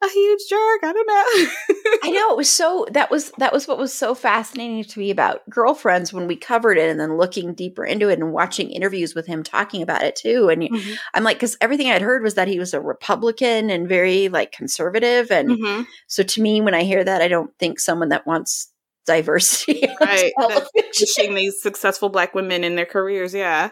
a 0.04 0.10
huge 0.10 0.42
jerk. 0.50 0.80
I 0.84 0.94
don't 0.94 1.08
know. 1.08 2.00
I 2.04 2.10
know 2.12 2.32
it 2.32 2.38
was 2.38 2.50
so 2.50 2.86
that 2.92 3.10
was 3.10 3.32
that 3.38 3.54
was 3.54 3.68
what 3.68 3.78
was 3.78 3.94
so 3.94 4.14
fascinating 4.14 4.84
to 4.84 5.00
me 5.00 5.12
about 5.12 5.48
girlfriends 5.50 6.12
when 6.12 6.28
we 6.28 6.36
covered 6.36 6.78
it 6.78 6.90
and 6.90 7.00
then 7.00 7.18
looking 7.18 7.54
deeper 7.54 7.86
into 7.86 8.10
it 8.10 8.20
and 8.20 8.34
watching 8.34 8.70
interviews 8.70 9.16
with 9.16 9.26
him 9.26 9.44
talking 9.44 9.82
about 9.82 10.04
it 10.04 10.16
too. 10.16 10.50
And 10.50 10.64
mm-hmm. 10.64 10.94
I'm 11.14 11.24
like, 11.24 11.38
because 11.38 11.58
everything 11.62 11.90
I'd 11.90 12.02
heard 12.02 12.24
was 12.24 12.36
that 12.36 12.48
he 12.48 12.60
was 12.60 12.74
a 12.74 12.82
Republican 12.82 13.70
and 13.70 13.88
very 13.88 14.30
like 14.30 14.52
conservative. 14.52 15.32
And 15.32 15.50
mm-hmm. 15.50 15.84
so 16.08 16.24
to 16.24 16.42
me, 16.42 16.62
when 16.62 16.74
I 16.74 16.84
hear 16.84 17.04
that, 17.04 17.22
I 17.22 17.28
don't 17.28 17.52
think 17.60 17.80
someone 17.80 18.10
that 18.10 18.28
wants 18.28 18.72
diversity 19.06 19.86
right. 20.02 20.34
pushing 20.98 21.36
these 21.36 21.62
successful 21.62 22.10
black 22.10 22.34
women 22.34 22.64
in 22.64 22.76
their 22.76 22.86
careers. 22.86 23.34
Yeah 23.34 23.72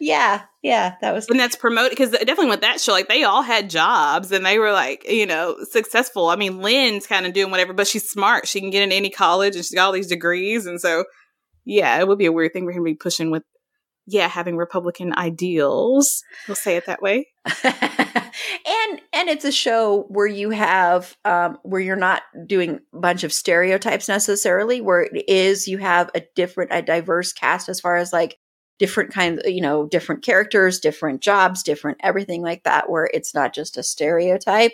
yeah, 0.00 0.42
yeah, 0.62 0.94
that 1.00 1.12
was, 1.12 1.28
and 1.28 1.38
that's 1.38 1.56
promoted 1.56 1.90
because 1.90 2.10
definitely 2.10 2.48
with 2.48 2.60
that 2.60 2.80
show, 2.80 2.92
like 2.92 3.08
they 3.08 3.24
all 3.24 3.42
had 3.42 3.70
jobs 3.70 4.32
and 4.32 4.44
they 4.44 4.58
were 4.58 4.72
like, 4.72 5.08
you 5.08 5.26
know, 5.26 5.56
successful. 5.70 6.28
I 6.28 6.36
mean, 6.36 6.60
Lynn's 6.60 7.06
kind 7.06 7.26
of 7.26 7.32
doing 7.32 7.50
whatever, 7.50 7.72
but 7.72 7.86
she's 7.86 8.08
smart. 8.08 8.48
She 8.48 8.60
can 8.60 8.70
get 8.70 8.82
in 8.82 8.92
any 8.92 9.10
college 9.10 9.54
and 9.54 9.64
she's 9.64 9.74
got 9.74 9.86
all 9.86 9.92
these 9.92 10.08
degrees, 10.08 10.66
and 10.66 10.80
so 10.80 11.04
yeah, 11.68 12.00
it 12.00 12.08
would 12.08 12.18
be 12.18 12.26
a 12.26 12.32
weird 12.32 12.54
thing 12.54 12.64
for 12.64 12.72
him 12.72 12.82
to 12.82 12.90
be 12.90 12.94
pushing 12.94 13.30
with, 13.30 13.42
yeah, 14.06 14.26
having 14.26 14.56
Republican 14.56 15.12
ideals. 15.14 16.22
We'll 16.48 16.54
say 16.54 16.76
it 16.76 16.86
that 16.86 17.02
way. 17.02 17.26
and 17.64 19.00
and 19.12 19.28
it's 19.28 19.44
a 19.44 19.52
show 19.52 20.04
where 20.08 20.26
you 20.26 20.48
have 20.48 21.14
um, 21.26 21.58
where 21.64 21.80
you're 21.80 21.94
not 21.94 22.22
doing 22.46 22.80
a 22.94 22.98
bunch 22.98 23.22
of 23.22 23.34
stereotypes 23.34 24.08
necessarily. 24.08 24.80
Where 24.80 25.02
it 25.02 25.24
is 25.28 25.68
you 25.68 25.76
have 25.76 26.10
a 26.14 26.22
different, 26.34 26.72
a 26.72 26.80
diverse 26.80 27.34
cast 27.34 27.68
as 27.68 27.80
far 27.80 27.96
as 27.96 28.14
like 28.14 28.38
different 28.78 29.12
kinds, 29.12 29.42
you 29.44 29.60
know, 29.60 29.86
different 29.86 30.22
characters, 30.22 30.78
different 30.78 31.20
jobs, 31.20 31.62
different 31.62 31.98
everything 32.02 32.42
like 32.42 32.64
that, 32.64 32.90
where 32.90 33.10
it's 33.12 33.34
not 33.34 33.54
just 33.54 33.76
a 33.76 33.82
stereotype. 33.82 34.72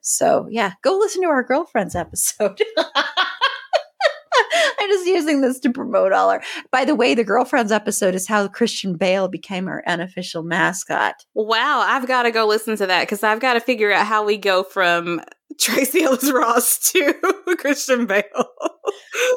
So, 0.00 0.46
yeah, 0.50 0.72
go 0.82 0.96
listen 0.98 1.22
to 1.22 1.28
our 1.28 1.42
girlfriends 1.42 1.94
episode. 1.94 2.60
I'm 4.80 4.88
just 4.88 5.06
using 5.06 5.40
this 5.40 5.58
to 5.60 5.70
promote 5.70 6.12
all 6.12 6.30
our. 6.30 6.42
By 6.70 6.84
the 6.84 6.94
way, 6.94 7.14
the 7.14 7.24
girlfriends 7.24 7.72
episode 7.72 8.14
is 8.14 8.26
how 8.26 8.48
Christian 8.48 8.96
Bale 8.96 9.28
became 9.28 9.68
our 9.68 9.82
unofficial 9.86 10.42
mascot. 10.42 11.14
Wow, 11.34 11.80
I've 11.80 12.06
got 12.06 12.22
to 12.22 12.30
go 12.30 12.46
listen 12.46 12.76
to 12.76 12.86
that 12.86 13.02
because 13.02 13.22
I've 13.22 13.40
got 13.40 13.54
to 13.54 13.60
figure 13.60 13.92
out 13.92 14.06
how 14.06 14.24
we 14.24 14.36
go 14.36 14.62
from 14.62 15.20
Tracee 15.60 16.04
Ellis 16.04 16.30
Ross 16.32 16.78
to 16.92 17.14
Christian 17.58 18.06
Bale. 18.06 18.22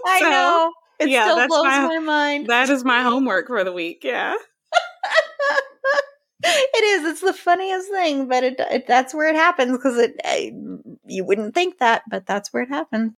I 0.05 0.19
so, 0.19 0.29
know. 0.29 0.73
It 1.01 1.09
yeah, 1.09 1.23
still 1.23 1.47
blows 1.47 1.63
my, 1.63 1.87
my 1.87 1.99
mind. 1.99 2.47
That 2.47 2.69
is 2.69 2.85
my 2.85 3.01
homework 3.01 3.47
for 3.47 3.63
the 3.63 3.73
week. 3.73 4.03
Yeah. 4.03 4.35
it 6.43 6.83
is. 6.83 7.11
It's 7.11 7.21
the 7.21 7.33
funniest 7.33 7.89
thing, 7.89 8.27
but 8.27 8.43
it, 8.43 8.55
it 8.59 8.87
that's 8.87 9.13
where 9.13 9.27
it 9.27 9.35
happens 9.35 9.71
because 9.71 9.97
it 9.97 10.15
I, 10.23 10.51
you 11.05 11.25
wouldn't 11.25 11.53
think 11.53 11.79
that, 11.79 12.03
but 12.09 12.25
that's 12.25 12.53
where 12.53 12.63
it 12.63 12.69
happens. 12.69 13.13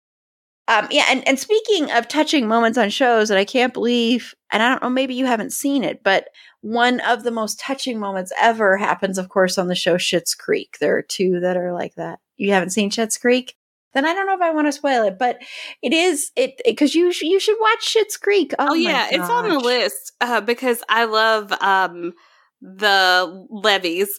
Um, 0.67 0.88
yeah, 0.91 1.05
and, 1.09 1.27
and 1.27 1.38
speaking 1.39 1.91
of 1.91 2.07
touching 2.07 2.47
moments 2.47 2.77
on 2.77 2.89
shows 2.89 3.29
that 3.29 3.38
I 3.38 3.45
can't 3.45 3.73
believe, 3.73 4.36
and 4.51 4.61
I 4.63 4.69
don't 4.69 4.82
know, 4.82 4.89
maybe 4.89 5.15
you 5.15 5.25
haven't 5.25 5.51
seen 5.51 5.84
it, 5.84 6.01
but 6.03 6.29
one 6.61 6.99
of 7.01 7.23
the 7.23 7.32
most 7.32 7.59
touching 7.59 7.99
moments 7.99 8.32
ever 8.39 8.77
happens, 8.77 9.17
of 9.17 9.27
course, 9.27 9.57
on 9.57 9.67
the 9.67 9.75
show 9.75 9.95
Schitt's 9.97 10.36
Creek. 10.36 10.77
There 10.79 10.95
are 10.95 11.01
two 11.01 11.39
that 11.41 11.57
are 11.57 11.73
like 11.73 11.95
that. 11.95 12.19
You 12.38 12.51
haven't 12.51 12.69
seen 12.69 12.89
Schitt's 12.89 13.17
Creek? 13.17 13.55
Then 13.94 14.06
I 14.06 14.14
don't 14.14 14.26
know 14.26 14.36
if 14.36 14.42
I 14.42 14.52
want 14.52 14.68
to 14.68 14.72
spoil 14.72 15.04
it, 15.04 15.18
but 15.20 15.39
it 15.82 15.94
is 15.94 16.32
it 16.36 16.62
because 16.66 16.96
you 16.96 17.12
you 17.22 17.39
should 17.39 17.58
watch 17.60 17.94
Schitt's 17.94 18.18
Creek. 18.18 18.54
Oh, 18.58 18.68
oh 18.70 18.74
yeah, 18.74 19.08
it's 19.12 19.30
on 19.30 19.50
the 19.50 19.60
list 19.60 20.14
uh, 20.22 20.42
because 20.42 20.82
I 20.89 21.06
love 21.06 21.52
um 21.62 22.14
the 22.62 23.48
Levys. 23.52 24.10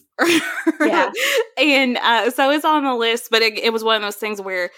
yeah, 0.79 1.11
and 1.57 1.97
uh, 1.97 2.29
so 2.29 2.51
it's 2.51 2.65
on 2.65 2.83
the 2.83 2.95
list. 2.95 3.29
But 3.31 3.41
it, 3.41 3.57
it 3.57 3.73
was 3.73 3.83
one 3.83 3.95
of 3.95 4.01
those 4.01 4.17
things 4.17 4.41
where 4.41 4.69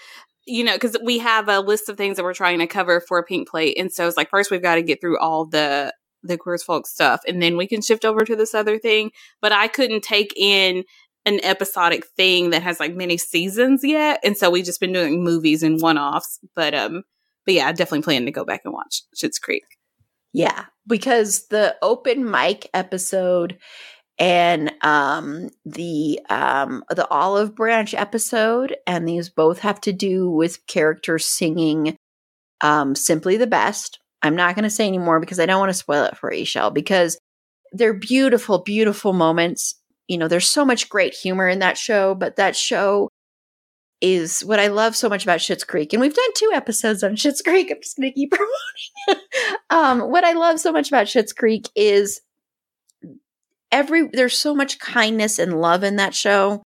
you 0.46 0.62
know, 0.62 0.74
because 0.74 0.96
we 1.02 1.18
have 1.18 1.48
a 1.48 1.60
list 1.60 1.88
of 1.88 1.96
things 1.96 2.16
that 2.16 2.22
we're 2.22 2.32
trying 2.32 2.60
to 2.60 2.66
cover 2.66 3.00
for 3.00 3.18
a 3.18 3.24
pink 3.24 3.48
plate. 3.48 3.76
And 3.78 3.92
so 3.92 4.06
it's 4.06 4.16
like, 4.16 4.30
first 4.30 4.50
we've 4.50 4.62
got 4.62 4.76
to 4.76 4.82
get 4.82 5.00
through 5.00 5.18
all 5.18 5.44
the, 5.44 5.92
the 6.22 6.38
queer 6.38 6.56
folk 6.58 6.86
stuff 6.86 7.20
and 7.26 7.42
then 7.42 7.56
we 7.56 7.66
can 7.66 7.82
shift 7.82 8.04
over 8.04 8.24
to 8.24 8.36
this 8.36 8.54
other 8.54 8.78
thing. 8.78 9.10
But 9.42 9.52
I 9.52 9.66
couldn't 9.66 10.04
take 10.04 10.32
in 10.36 10.84
an 11.26 11.40
episodic 11.44 12.06
thing 12.16 12.50
that 12.50 12.62
has 12.62 12.80
like 12.80 12.94
many 12.94 13.18
seasons 13.18 13.82
yet. 13.84 14.20
And 14.24 14.36
so 14.36 14.48
we've 14.48 14.64
just 14.64 14.80
been 14.80 14.92
doing 14.92 15.22
movies 15.22 15.62
and 15.62 15.80
one 15.80 15.98
offs. 15.98 16.38
But, 16.54 16.74
um, 16.74 17.02
but 17.44 17.54
yeah, 17.54 17.68
I 17.68 17.72
definitely 17.72 18.02
plan 18.02 18.24
to 18.24 18.32
go 18.32 18.44
back 18.44 18.62
and 18.64 18.72
watch 18.72 19.02
Schitt's 19.14 19.38
Creek. 19.38 19.64
Yeah, 20.32 20.66
because 20.86 21.46
the 21.48 21.76
open 21.82 22.30
mic 22.30 22.68
episode 22.72 23.58
and 24.18 24.72
um, 24.82 25.50
the 25.64 26.20
um, 26.30 26.84
the 26.90 27.08
olive 27.08 27.54
branch 27.54 27.94
episode, 27.94 28.76
and 28.86 29.06
these 29.06 29.28
both 29.28 29.60
have 29.60 29.80
to 29.82 29.92
do 29.92 30.30
with 30.30 30.66
characters 30.66 31.26
singing 31.26 31.96
um, 32.60 32.94
"Simply 32.94 33.36
the 33.36 33.46
Best." 33.46 33.98
I'm 34.22 34.36
not 34.36 34.54
going 34.54 34.64
to 34.64 34.70
say 34.70 34.86
anymore 34.86 35.20
because 35.20 35.38
I 35.38 35.46
don't 35.46 35.60
want 35.60 35.70
to 35.70 35.74
spoil 35.74 36.04
it 36.04 36.16
for 36.16 36.32
Shell 36.44 36.70
because 36.70 37.18
they're 37.72 37.94
beautiful, 37.94 38.62
beautiful 38.62 39.12
moments. 39.12 39.80
You 40.08 40.18
know, 40.18 40.28
there's 40.28 40.50
so 40.50 40.64
much 40.64 40.88
great 40.88 41.14
humor 41.14 41.48
in 41.48 41.58
that 41.60 41.78
show, 41.78 42.14
but 42.14 42.36
that 42.36 42.56
show 42.56 43.08
is 44.00 44.42
what 44.44 44.60
I 44.60 44.68
love 44.68 44.94
so 44.94 45.08
much 45.08 45.24
about 45.24 45.40
Schitt's 45.40 45.64
Creek. 45.64 45.92
And 45.92 46.00
we've 46.00 46.14
done 46.14 46.32
two 46.34 46.50
episodes 46.54 47.02
on 47.02 47.12
Schitt's 47.16 47.42
Creek. 47.42 47.70
I'm 47.70 47.80
just 47.82 47.96
going 47.96 48.10
to 48.10 48.14
keep 48.14 48.32
promoting. 49.08 49.26
um, 49.70 50.10
what 50.10 50.24
I 50.24 50.32
love 50.32 50.60
so 50.60 50.72
much 50.72 50.88
about 50.88 51.06
Schitt's 51.06 51.32
Creek 51.32 51.68
is 51.74 52.20
every 53.72 54.08
there's 54.12 54.38
so 54.38 54.54
much 54.54 54.78
kindness 54.78 55.38
and 55.38 55.60
love 55.60 55.82
in 55.82 55.96
that 55.96 56.14
show. 56.14 56.62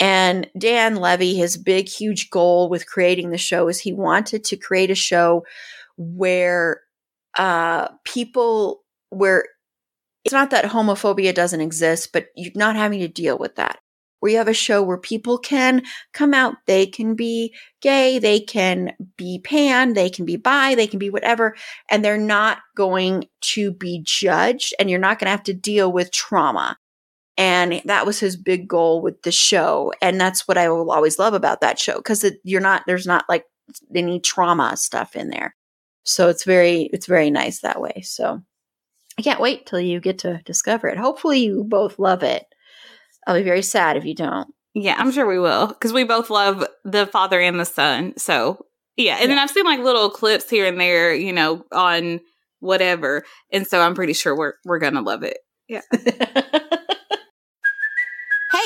And 0.00 0.48
Dan 0.56 0.96
Levy, 0.96 1.34
his 1.34 1.56
big, 1.56 1.88
huge 1.88 2.30
goal 2.30 2.68
with 2.68 2.86
creating 2.86 3.30
the 3.30 3.38
show 3.38 3.66
is 3.66 3.80
he 3.80 3.92
wanted 3.92 4.44
to 4.44 4.56
create 4.56 4.92
a 4.92 4.94
show 4.94 5.44
where 5.96 6.82
uh, 7.36 7.88
people, 8.04 8.84
where 9.10 9.44
it's 10.28 10.32
not 10.34 10.50
that 10.50 10.66
homophobia 10.66 11.34
doesn't 11.34 11.62
exist, 11.62 12.12
but 12.12 12.26
you're 12.36 12.52
not 12.54 12.76
having 12.76 13.00
to 13.00 13.08
deal 13.08 13.38
with 13.38 13.56
that 13.56 13.78
where 14.20 14.30
you 14.30 14.36
have 14.36 14.48
a 14.48 14.52
show 14.52 14.82
where 14.82 14.98
people 14.98 15.38
can 15.38 15.82
come 16.12 16.34
out. 16.34 16.56
They 16.66 16.86
can 16.86 17.14
be 17.14 17.54
gay, 17.80 18.18
they 18.18 18.40
can 18.40 18.92
be 19.16 19.38
pan, 19.38 19.94
they 19.94 20.10
can 20.10 20.26
be 20.26 20.36
bi, 20.36 20.74
they 20.74 20.86
can 20.86 20.98
be 20.98 21.08
whatever, 21.08 21.56
and 21.88 22.04
they're 22.04 22.18
not 22.18 22.58
going 22.76 23.24
to 23.40 23.72
be 23.72 24.02
judged 24.04 24.74
and 24.78 24.90
you're 24.90 24.98
not 24.98 25.18
going 25.18 25.28
to 25.28 25.30
have 25.30 25.44
to 25.44 25.54
deal 25.54 25.90
with 25.90 26.12
trauma. 26.12 26.76
And 27.38 27.80
that 27.86 28.04
was 28.04 28.20
his 28.20 28.36
big 28.36 28.68
goal 28.68 29.00
with 29.00 29.22
the 29.22 29.32
show. 29.32 29.94
And 30.02 30.20
that's 30.20 30.46
what 30.46 30.58
I 30.58 30.68
will 30.68 30.90
always 30.90 31.18
love 31.18 31.32
about 31.32 31.62
that 31.62 31.78
show 31.78 31.96
because 31.96 32.30
you're 32.44 32.60
not, 32.60 32.82
there's 32.86 33.06
not 33.06 33.24
like 33.30 33.44
any 33.94 34.20
trauma 34.20 34.76
stuff 34.76 35.16
in 35.16 35.30
there. 35.30 35.54
So 36.02 36.28
it's 36.28 36.44
very, 36.44 36.90
it's 36.92 37.06
very 37.06 37.30
nice 37.30 37.60
that 37.60 37.80
way. 37.80 38.02
So 38.04 38.42
I 39.18 39.22
can't 39.22 39.40
wait 39.40 39.66
till 39.66 39.80
you 39.80 40.00
get 40.00 40.18
to 40.20 40.40
discover 40.44 40.86
it. 40.88 40.96
Hopefully 40.96 41.40
you 41.40 41.64
both 41.64 41.98
love 41.98 42.22
it. 42.22 42.46
I'll 43.26 43.36
be 43.36 43.42
very 43.42 43.62
sad 43.62 43.96
if 43.96 44.04
you 44.04 44.14
don't. 44.14 44.48
Yeah, 44.74 44.94
I'm 44.96 45.10
sure 45.10 45.26
we 45.26 45.40
will 45.40 45.66
because 45.66 45.92
we 45.92 46.04
both 46.04 46.30
love 46.30 46.64
the 46.84 47.06
father 47.06 47.40
and 47.40 47.58
the 47.58 47.64
son. 47.64 48.14
So 48.16 48.64
yeah, 48.96 49.14
and 49.14 49.22
yeah. 49.22 49.26
then 49.28 49.38
I've 49.38 49.50
seen 49.50 49.64
like 49.64 49.80
little 49.80 50.08
clips 50.08 50.48
here 50.48 50.66
and 50.66 50.80
there, 50.80 51.12
you 51.12 51.32
know, 51.32 51.64
on 51.72 52.20
whatever, 52.60 53.24
and 53.52 53.66
so 53.66 53.80
I'm 53.80 53.94
pretty 53.94 54.12
sure 54.12 54.36
we're 54.36 54.54
we're 54.64 54.78
gonna 54.78 55.02
love 55.02 55.22
it. 55.24 55.38
Yeah. 55.70 55.82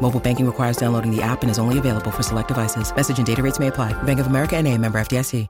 Mobile 0.00 0.20
banking 0.20 0.46
requires 0.46 0.76
downloading 0.76 1.14
the 1.14 1.22
app 1.22 1.42
and 1.42 1.50
is 1.50 1.58
only 1.58 1.78
available 1.78 2.10
for 2.10 2.22
select 2.22 2.48
devices. 2.48 2.94
Message 2.94 3.18
and 3.18 3.26
data 3.26 3.42
rates 3.42 3.58
may 3.58 3.68
apply. 3.68 3.92
Bank 4.02 4.18
of 4.20 4.26
America 4.26 4.56
and 4.56 4.66
a 4.66 4.76
member 4.76 4.98
FDIC. 4.98 5.48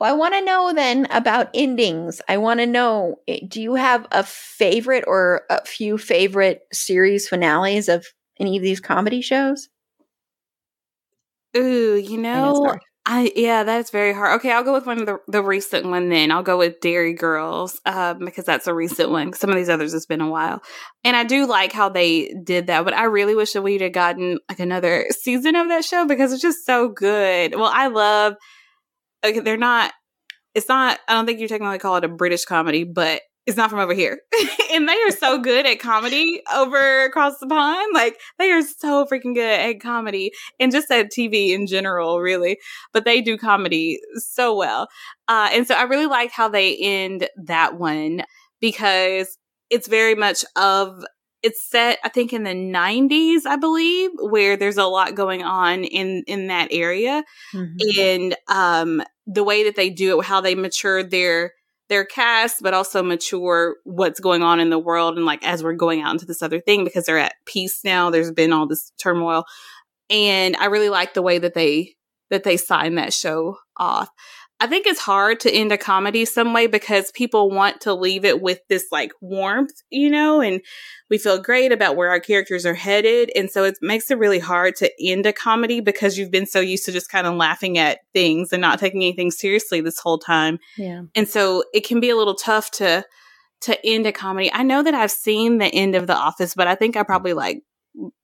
Well, 0.00 0.14
I 0.14 0.16
want 0.16 0.32
to 0.32 0.40
know 0.40 0.72
then 0.74 1.06
about 1.10 1.50
endings. 1.52 2.22
I 2.26 2.38
want 2.38 2.60
to 2.60 2.66
know, 2.66 3.16
eh, 3.28 3.40
do 3.46 3.60
you 3.60 3.74
have 3.74 4.06
a 4.10 4.24
favorite 4.24 5.04
or 5.06 5.42
a 5.50 5.62
few 5.66 5.98
favorite 5.98 6.62
series 6.72 7.28
finales 7.28 7.86
of 7.90 8.06
any 8.38 8.56
of 8.56 8.62
these 8.62 8.80
comedy 8.80 9.20
shows? 9.20 9.68
Ooh, 11.54 11.96
you 11.96 12.16
know, 12.16 12.78
I 13.06 13.32
yeah, 13.34 13.64
that's 13.64 13.90
very 13.90 14.12
hard. 14.12 14.38
Okay, 14.38 14.52
I'll 14.52 14.62
go 14.62 14.74
with 14.74 14.86
one 14.86 15.00
of 15.00 15.06
the 15.06 15.18
the 15.26 15.42
recent 15.42 15.86
one 15.86 16.10
then. 16.10 16.30
I'll 16.30 16.42
go 16.42 16.58
with 16.58 16.80
Derry 16.80 17.14
Girls 17.14 17.80
um, 17.86 18.18
because 18.18 18.44
that's 18.44 18.66
a 18.66 18.74
recent 18.74 19.10
one. 19.10 19.32
Some 19.32 19.48
of 19.48 19.56
these 19.56 19.70
others 19.70 19.94
it's 19.94 20.04
been 20.04 20.20
a 20.20 20.28
while, 20.28 20.60
and 21.02 21.16
I 21.16 21.24
do 21.24 21.46
like 21.46 21.72
how 21.72 21.88
they 21.88 22.34
did 22.44 22.66
that. 22.66 22.84
But 22.84 22.92
I 22.92 23.04
really 23.04 23.34
wish 23.34 23.52
that 23.54 23.62
we'd 23.62 23.80
have 23.80 23.92
gotten 23.92 24.38
like 24.50 24.60
another 24.60 25.06
season 25.10 25.56
of 25.56 25.68
that 25.68 25.84
show 25.84 26.06
because 26.06 26.32
it's 26.32 26.42
just 26.42 26.66
so 26.66 26.88
good. 26.88 27.54
Well, 27.54 27.70
I 27.72 27.86
love. 27.88 28.34
Okay, 29.24 29.40
they're 29.40 29.56
not. 29.56 29.92
It's 30.54 30.68
not. 30.68 30.98
I 31.08 31.14
don't 31.14 31.24
think 31.24 31.40
you 31.40 31.48
technically 31.48 31.78
call 31.78 31.96
it 31.96 32.04
a 32.04 32.08
British 32.08 32.44
comedy, 32.44 32.84
but 32.84 33.22
is 33.50 33.56
not 33.56 33.68
from 33.68 33.80
over 33.80 33.92
here. 33.92 34.20
and 34.72 34.88
they 34.88 34.94
are 34.94 35.10
so 35.10 35.38
good 35.38 35.66
at 35.66 35.80
comedy 35.80 36.40
over 36.54 37.04
across 37.04 37.38
the 37.38 37.46
pond. 37.46 37.92
Like 37.92 38.18
they 38.38 38.50
are 38.52 38.62
so 38.62 39.04
freaking 39.04 39.34
good 39.34 39.60
at 39.60 39.80
comedy 39.80 40.32
and 40.58 40.72
just 40.72 40.90
at 40.90 41.10
TV 41.10 41.50
in 41.50 41.66
general, 41.66 42.20
really. 42.20 42.58
But 42.92 43.04
they 43.04 43.20
do 43.20 43.36
comedy 43.36 44.00
so 44.14 44.56
well. 44.56 44.88
Uh, 45.28 45.50
and 45.52 45.66
so 45.66 45.74
I 45.74 45.82
really 45.82 46.06
like 46.06 46.30
how 46.30 46.48
they 46.48 46.76
end 46.76 47.28
that 47.44 47.78
one 47.78 48.22
because 48.60 49.36
it's 49.68 49.88
very 49.88 50.14
much 50.14 50.44
of 50.56 51.04
it's 51.42 51.64
set 51.70 51.98
i 52.04 52.08
think 52.10 52.34
in 52.34 52.42
the 52.42 52.50
90s 52.50 53.46
i 53.46 53.56
believe 53.56 54.10
where 54.20 54.58
there's 54.58 54.76
a 54.76 54.84
lot 54.84 55.14
going 55.14 55.42
on 55.42 55.84
in 55.84 56.22
in 56.26 56.48
that 56.48 56.68
area 56.70 57.24
mm-hmm. 57.54 57.98
and 57.98 58.36
um 58.48 59.02
the 59.26 59.44
way 59.44 59.64
that 59.64 59.76
they 59.76 59.88
do 59.88 60.20
it 60.20 60.24
how 60.26 60.40
they 60.42 60.54
mature 60.54 61.02
their 61.02 61.52
their 61.90 62.06
cast, 62.06 62.62
but 62.62 62.72
also 62.72 63.02
mature 63.02 63.76
what's 63.84 64.20
going 64.20 64.42
on 64.42 64.60
in 64.60 64.70
the 64.70 64.78
world. 64.78 65.16
And 65.16 65.26
like, 65.26 65.44
as 65.44 65.62
we're 65.62 65.74
going 65.74 66.00
out 66.00 66.12
into 66.12 66.24
this 66.24 66.40
other 66.40 66.60
thing, 66.60 66.84
because 66.84 67.04
they're 67.04 67.18
at 67.18 67.34
peace 67.44 67.80
now, 67.84 68.08
there's 68.08 68.30
been 68.30 68.52
all 68.52 68.66
this 68.66 68.92
turmoil. 68.96 69.44
And 70.08 70.56
I 70.56 70.66
really 70.66 70.88
like 70.88 71.12
the 71.12 71.22
way 71.22 71.38
that 71.38 71.52
they, 71.52 71.96
that 72.30 72.44
they 72.44 72.56
sign 72.56 72.94
that 72.94 73.12
show 73.12 73.58
off. 73.76 74.08
I 74.62 74.66
think 74.66 74.86
it's 74.86 75.00
hard 75.00 75.40
to 75.40 75.50
end 75.50 75.72
a 75.72 75.78
comedy 75.78 76.26
some 76.26 76.52
way 76.52 76.66
because 76.66 77.10
people 77.12 77.50
want 77.50 77.80
to 77.82 77.94
leave 77.94 78.26
it 78.26 78.42
with 78.42 78.60
this 78.68 78.86
like 78.92 79.12
warmth, 79.22 79.82
you 79.88 80.10
know, 80.10 80.42
and 80.42 80.60
we 81.08 81.16
feel 81.16 81.40
great 81.40 81.72
about 81.72 81.96
where 81.96 82.10
our 82.10 82.20
characters 82.20 82.66
are 82.66 82.74
headed. 82.74 83.32
And 83.34 83.50
so 83.50 83.64
it 83.64 83.78
makes 83.80 84.10
it 84.10 84.18
really 84.18 84.38
hard 84.38 84.76
to 84.76 84.90
end 85.02 85.24
a 85.24 85.32
comedy 85.32 85.80
because 85.80 86.18
you've 86.18 86.30
been 86.30 86.44
so 86.44 86.60
used 86.60 86.84
to 86.84 86.92
just 86.92 87.08
kind 87.08 87.26
of 87.26 87.36
laughing 87.36 87.78
at 87.78 88.00
things 88.12 88.52
and 88.52 88.60
not 88.60 88.78
taking 88.78 89.02
anything 89.02 89.30
seriously 89.30 89.80
this 89.80 89.98
whole 89.98 90.18
time. 90.18 90.58
Yeah. 90.76 91.04
And 91.14 91.26
so 91.26 91.64
it 91.72 91.86
can 91.86 91.98
be 91.98 92.10
a 92.10 92.16
little 92.16 92.34
tough 92.34 92.70
to 92.72 93.04
to 93.62 93.86
end 93.86 94.06
a 94.06 94.12
comedy. 94.12 94.50
I 94.52 94.62
know 94.62 94.82
that 94.82 94.94
I've 94.94 95.10
seen 95.10 95.58
the 95.58 95.66
end 95.66 95.94
of 95.94 96.06
The 96.06 96.16
Office, 96.16 96.54
but 96.54 96.66
I 96.66 96.74
think 96.74 96.96
I 96.96 97.02
probably 97.02 97.34
like 97.34 97.62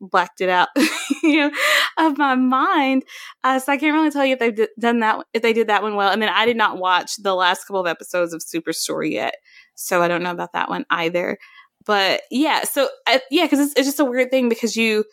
blacked 0.01 0.41
it 0.41 0.49
out 0.49 0.69
you 1.23 1.39
know, 1.39 1.51
of 1.99 2.19
my 2.19 2.35
mind. 2.35 3.05
Uh, 3.45 3.59
so 3.59 3.73
I 3.73 3.77
can't 3.77 3.95
really 3.95 4.11
tell 4.11 4.25
you 4.25 4.35
if 4.35 4.39
they've 4.39 4.55
d- 4.55 4.69
done 4.79 5.01
that, 5.01 5.25
if 5.33 5.43
they 5.43 5.53
did 5.53 5.69
that 5.69 5.83
one 5.83 5.97
well. 5.97 6.11
And 6.11 6.23
then 6.23 6.29
I 6.29 6.47
did 6.47 6.57
not 6.57 6.79
watch 6.79 7.17
the 7.17 7.35
last 7.35 7.65
couple 7.65 7.81
of 7.81 7.87
episodes 7.87 8.33
of 8.33 8.43
Superstore 8.43 9.11
yet. 9.11 9.35
So 9.75 10.03
I 10.03 10.09
don't 10.09 10.23
know 10.23 10.31
about 10.31 10.53
that 10.53 10.69
one 10.69 10.87
either. 10.91 11.39
But 11.85 12.23
yeah, 12.31 12.65
so 12.65 12.89
yeah, 13.31 13.45
because 13.45 13.61
it's, 13.61 13.75
it's 13.77 13.87
just 13.87 14.01
a 14.01 14.05
weird 14.05 14.31
thing 14.31 14.49
because 14.49 14.77
you, 14.77 15.05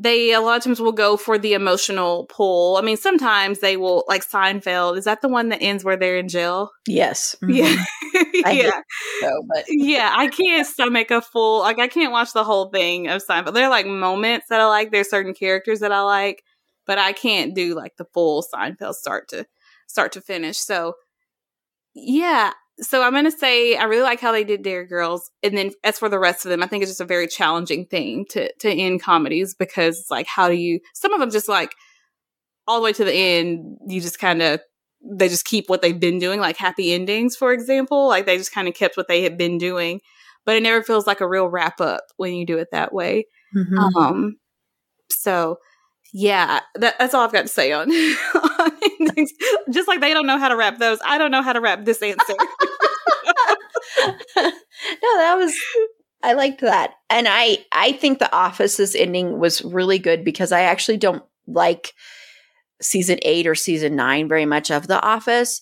they 0.00 0.32
a 0.32 0.40
lot 0.40 0.56
of 0.56 0.62
times 0.62 0.80
will 0.80 0.92
go 0.92 1.16
for 1.16 1.38
the 1.38 1.54
emotional 1.54 2.26
pull. 2.26 2.76
I 2.76 2.82
mean, 2.82 2.96
sometimes 2.96 3.58
they 3.58 3.76
will 3.76 4.04
like 4.06 4.24
Seinfeld. 4.26 4.96
Is 4.96 5.04
that 5.04 5.22
the 5.22 5.28
one 5.28 5.48
that 5.48 5.60
ends 5.60 5.84
where 5.84 5.96
they're 5.96 6.18
in 6.18 6.28
jail? 6.28 6.70
Yes. 6.86 7.34
Mm-hmm. 7.42 7.54
Yeah. 7.54 7.84
yeah. 8.52 8.80
So, 9.20 9.42
but 9.48 9.64
yeah, 9.68 10.12
I 10.14 10.28
can't 10.28 10.66
stomach 10.66 11.10
a 11.10 11.20
full 11.20 11.60
like 11.60 11.80
I 11.80 11.88
can't 11.88 12.12
watch 12.12 12.32
the 12.32 12.44
whole 12.44 12.70
thing 12.70 13.08
of 13.08 13.22
Seinfeld. 13.24 13.54
There 13.54 13.64
are 13.64 13.70
like 13.70 13.86
moments 13.86 14.46
that 14.50 14.60
I 14.60 14.66
like. 14.66 14.92
There's 14.92 15.10
certain 15.10 15.34
characters 15.34 15.80
that 15.80 15.92
I 15.92 16.02
like, 16.02 16.44
but 16.86 16.98
I 16.98 17.12
can't 17.12 17.54
do 17.54 17.74
like 17.74 17.96
the 17.96 18.06
full 18.14 18.44
Seinfeld 18.54 18.94
start 18.94 19.28
to 19.30 19.46
start 19.88 20.12
to 20.12 20.20
finish. 20.20 20.58
So 20.58 20.94
yeah, 21.94 22.52
so 22.80 23.02
I'm 23.02 23.12
gonna 23.12 23.30
say 23.30 23.76
I 23.76 23.84
really 23.84 24.02
like 24.02 24.20
how 24.20 24.32
they 24.32 24.44
did 24.44 24.62
Derry 24.62 24.86
Girls, 24.86 25.30
and 25.42 25.56
then 25.56 25.70
as 25.84 25.98
for 25.98 26.08
the 26.08 26.18
rest 26.18 26.44
of 26.44 26.50
them, 26.50 26.62
I 26.62 26.66
think 26.66 26.82
it's 26.82 26.90
just 26.90 27.00
a 27.00 27.04
very 27.04 27.26
challenging 27.26 27.86
thing 27.86 28.26
to 28.30 28.52
to 28.52 28.70
end 28.70 29.02
comedies 29.02 29.54
because 29.54 29.98
it's 29.98 30.10
like 30.10 30.26
how 30.26 30.48
do 30.48 30.54
you? 30.54 30.80
Some 30.94 31.12
of 31.12 31.20
them 31.20 31.30
just 31.30 31.48
like 31.48 31.74
all 32.66 32.78
the 32.78 32.84
way 32.84 32.92
to 32.92 33.04
the 33.04 33.14
end, 33.14 33.78
you 33.86 34.00
just 34.00 34.18
kind 34.18 34.42
of 34.42 34.60
they 35.02 35.28
just 35.28 35.44
keep 35.44 35.68
what 35.68 35.80
they've 35.80 35.98
been 35.98 36.18
doing, 36.18 36.40
like 36.40 36.56
happy 36.56 36.92
endings, 36.92 37.36
for 37.36 37.52
example, 37.52 38.08
like 38.08 38.26
they 38.26 38.36
just 38.36 38.52
kind 38.52 38.68
of 38.68 38.74
kept 38.74 38.96
what 38.96 39.08
they 39.08 39.22
had 39.22 39.38
been 39.38 39.58
doing, 39.58 40.00
but 40.44 40.56
it 40.56 40.62
never 40.62 40.82
feels 40.82 41.06
like 41.06 41.20
a 41.20 41.28
real 41.28 41.48
wrap 41.48 41.80
up 41.80 42.02
when 42.16 42.34
you 42.34 42.44
do 42.44 42.58
it 42.58 42.68
that 42.72 42.92
way. 42.92 43.26
Mm-hmm. 43.56 43.96
Um, 43.96 44.36
so 45.10 45.58
yeah, 46.12 46.60
that, 46.76 46.98
that's 46.98 47.14
all 47.14 47.24
I've 47.24 47.32
got 47.32 47.42
to 47.42 47.48
say 47.48 47.72
on, 47.72 47.90
on 48.34 48.72
endings. 49.00 49.32
Just 49.70 49.88
like 49.88 50.00
they 50.00 50.12
don't 50.12 50.26
know 50.26 50.38
how 50.38 50.48
to 50.48 50.56
wrap 50.56 50.78
those, 50.78 50.98
I 51.04 51.18
don't 51.18 51.30
know 51.30 51.42
how 51.42 51.52
to 51.52 51.60
wrap 51.60 51.84
this 51.84 52.02
answer. 52.02 52.34
no, 54.36 54.52
that 55.16 55.36
was 55.36 55.54
I 56.22 56.32
liked 56.32 56.60
that. 56.62 56.94
And 57.10 57.26
I 57.28 57.58
I 57.72 57.92
think 57.92 58.18
the 58.18 58.32
office's 58.34 58.94
ending 58.94 59.38
was 59.38 59.64
really 59.64 59.98
good 59.98 60.24
because 60.24 60.52
I 60.52 60.62
actually 60.62 60.96
don't 60.96 61.22
like 61.46 61.94
season 62.80 63.18
8 63.22 63.46
or 63.46 63.54
season 63.54 63.96
9 63.96 64.28
very 64.28 64.46
much 64.46 64.70
of 64.70 64.86
The 64.86 65.02
Office, 65.02 65.60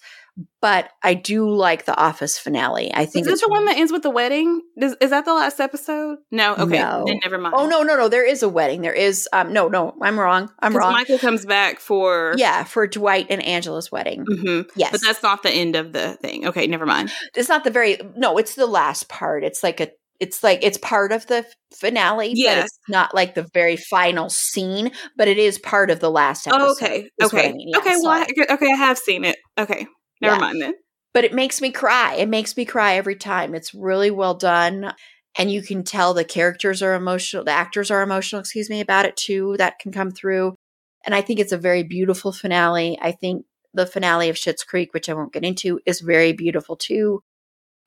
but 0.60 0.90
I 1.02 1.14
do 1.14 1.48
like 1.48 1.84
the 1.84 1.96
Office 1.96 2.38
finale. 2.38 2.92
I 2.92 3.06
think 3.06 3.26
is 3.26 3.32
this 3.32 3.40
the 3.40 3.48
one 3.48 3.64
that 3.66 3.76
ends 3.76 3.92
with 3.92 4.02
the 4.02 4.10
wedding? 4.10 4.60
Is, 4.76 4.96
is 5.00 5.10
that 5.10 5.24
the 5.24 5.32
last 5.32 5.60
episode? 5.60 6.18
No. 6.30 6.54
Okay. 6.54 6.78
No. 6.78 7.04
Then 7.06 7.20
never 7.22 7.38
mind. 7.38 7.54
Oh 7.56 7.66
no, 7.66 7.82
no, 7.82 7.96
no. 7.96 8.08
There 8.08 8.26
is 8.26 8.42
a 8.42 8.48
wedding. 8.48 8.82
There 8.82 8.92
is. 8.92 9.28
Um. 9.32 9.52
No, 9.52 9.68
no. 9.68 9.94
I'm 10.02 10.18
wrong. 10.18 10.50
I'm 10.60 10.76
wrong. 10.76 10.92
Michael 10.92 11.18
comes 11.18 11.46
back 11.46 11.80
for 11.80 12.34
yeah 12.36 12.64
for 12.64 12.86
Dwight 12.86 13.26
and 13.30 13.42
Angela's 13.42 13.90
wedding. 13.90 14.24
Mm-hmm. 14.24 14.68
Yes, 14.78 14.92
but 14.92 15.00
that's 15.02 15.22
not 15.22 15.42
the 15.42 15.50
end 15.50 15.76
of 15.76 15.92
the 15.92 16.14
thing. 16.14 16.46
Okay, 16.46 16.66
never 16.66 16.86
mind. 16.86 17.12
It's 17.34 17.48
not 17.48 17.64
the 17.64 17.70
very. 17.70 17.98
No, 18.16 18.36
it's 18.36 18.54
the 18.54 18.66
last 18.66 19.08
part. 19.08 19.44
It's 19.44 19.62
like 19.62 19.80
a. 19.80 19.90
It's 20.18 20.42
like 20.42 20.60
it's 20.62 20.78
part 20.78 21.12
of 21.12 21.26
the 21.26 21.44
finale. 21.74 22.32
Yes. 22.34 22.66
it's 22.66 22.78
not 22.88 23.14
like 23.14 23.34
the 23.34 23.46
very 23.52 23.76
final 23.76 24.30
scene, 24.30 24.92
but 25.14 25.28
it 25.28 25.36
is 25.36 25.58
part 25.58 25.90
of 25.90 26.00
the 26.00 26.10
last 26.10 26.46
episode. 26.46 26.64
Oh, 26.64 26.72
okay. 26.72 27.10
Okay. 27.22 27.50
I 27.50 27.52
mean. 27.52 27.68
yeah, 27.68 27.78
okay. 27.78 27.96
Well, 28.00 28.12
I, 28.12 28.26
okay. 28.50 28.72
I 28.72 28.76
have 28.76 28.96
seen 28.96 29.24
it. 29.26 29.36
Okay. 29.58 29.86
Never 30.20 30.36
yeah. 30.36 30.40
mind 30.40 30.62
then. 30.62 30.74
But 31.12 31.24
it 31.24 31.32
makes 31.32 31.60
me 31.60 31.70
cry. 31.70 32.14
It 32.14 32.28
makes 32.28 32.56
me 32.56 32.64
cry 32.64 32.96
every 32.96 33.16
time. 33.16 33.54
It's 33.54 33.74
really 33.74 34.10
well 34.10 34.34
done. 34.34 34.92
And 35.38 35.50
you 35.50 35.62
can 35.62 35.82
tell 35.82 36.14
the 36.14 36.24
characters 36.24 36.82
are 36.82 36.94
emotional, 36.94 37.44
the 37.44 37.50
actors 37.50 37.90
are 37.90 38.02
emotional, 38.02 38.40
excuse 38.40 38.70
me, 38.70 38.80
about 38.80 39.04
it 39.04 39.16
too. 39.16 39.56
That 39.58 39.78
can 39.78 39.92
come 39.92 40.10
through. 40.10 40.56
And 41.04 41.14
I 41.14 41.20
think 41.20 41.40
it's 41.40 41.52
a 41.52 41.58
very 41.58 41.82
beautiful 41.82 42.32
finale. 42.32 42.98
I 43.00 43.12
think 43.12 43.44
the 43.74 43.86
finale 43.86 44.28
of 44.28 44.36
Schitt's 44.36 44.64
Creek, 44.64 44.92
which 44.94 45.08
I 45.08 45.14
won't 45.14 45.32
get 45.32 45.44
into, 45.44 45.80
is 45.86 46.00
very 46.00 46.32
beautiful 46.32 46.76
too. 46.76 47.22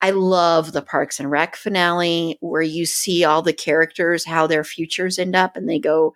I 0.02 0.12
love 0.12 0.72
the 0.72 0.82
Parks 0.82 1.20
and 1.20 1.30
Rec 1.30 1.56
finale 1.56 2.38
where 2.40 2.62
you 2.62 2.86
see 2.86 3.26
all 3.26 3.42
the 3.42 3.52
characters, 3.52 4.26
how 4.26 4.48
their 4.48 4.64
futures 4.64 5.20
end 5.20 5.36
up 5.36 5.58
and 5.58 5.68
they 5.68 5.80
go, 5.80 6.14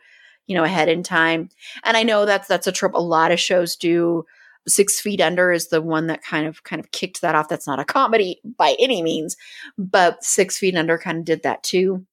you 0.47 0.55
know, 0.55 0.63
ahead 0.63 0.87
in 0.87 1.03
time. 1.03 1.49
And 1.83 1.97
I 1.97 2.03
know 2.03 2.25
that's 2.25 2.47
that's 2.47 2.67
a 2.67 2.71
trope 2.71 2.93
a 2.93 3.01
lot 3.01 3.31
of 3.31 3.39
shows 3.39 3.75
do 3.75 4.25
Six 4.67 4.99
Feet 4.99 5.21
Under 5.21 5.51
is 5.51 5.67
the 5.67 5.81
one 5.81 6.07
that 6.07 6.23
kind 6.23 6.47
of 6.47 6.63
kind 6.63 6.79
of 6.79 6.91
kicked 6.91 7.21
that 7.21 7.35
off. 7.35 7.49
That's 7.49 7.67
not 7.67 7.79
a 7.79 7.85
comedy 7.85 8.39
by 8.57 8.75
any 8.79 9.01
means, 9.01 9.35
but 9.77 10.23
Six 10.23 10.57
Feet 10.57 10.75
Under 10.75 10.97
kind 10.97 11.19
of 11.19 11.25
did 11.25 11.43
that 11.43 11.63
too. 11.63 12.05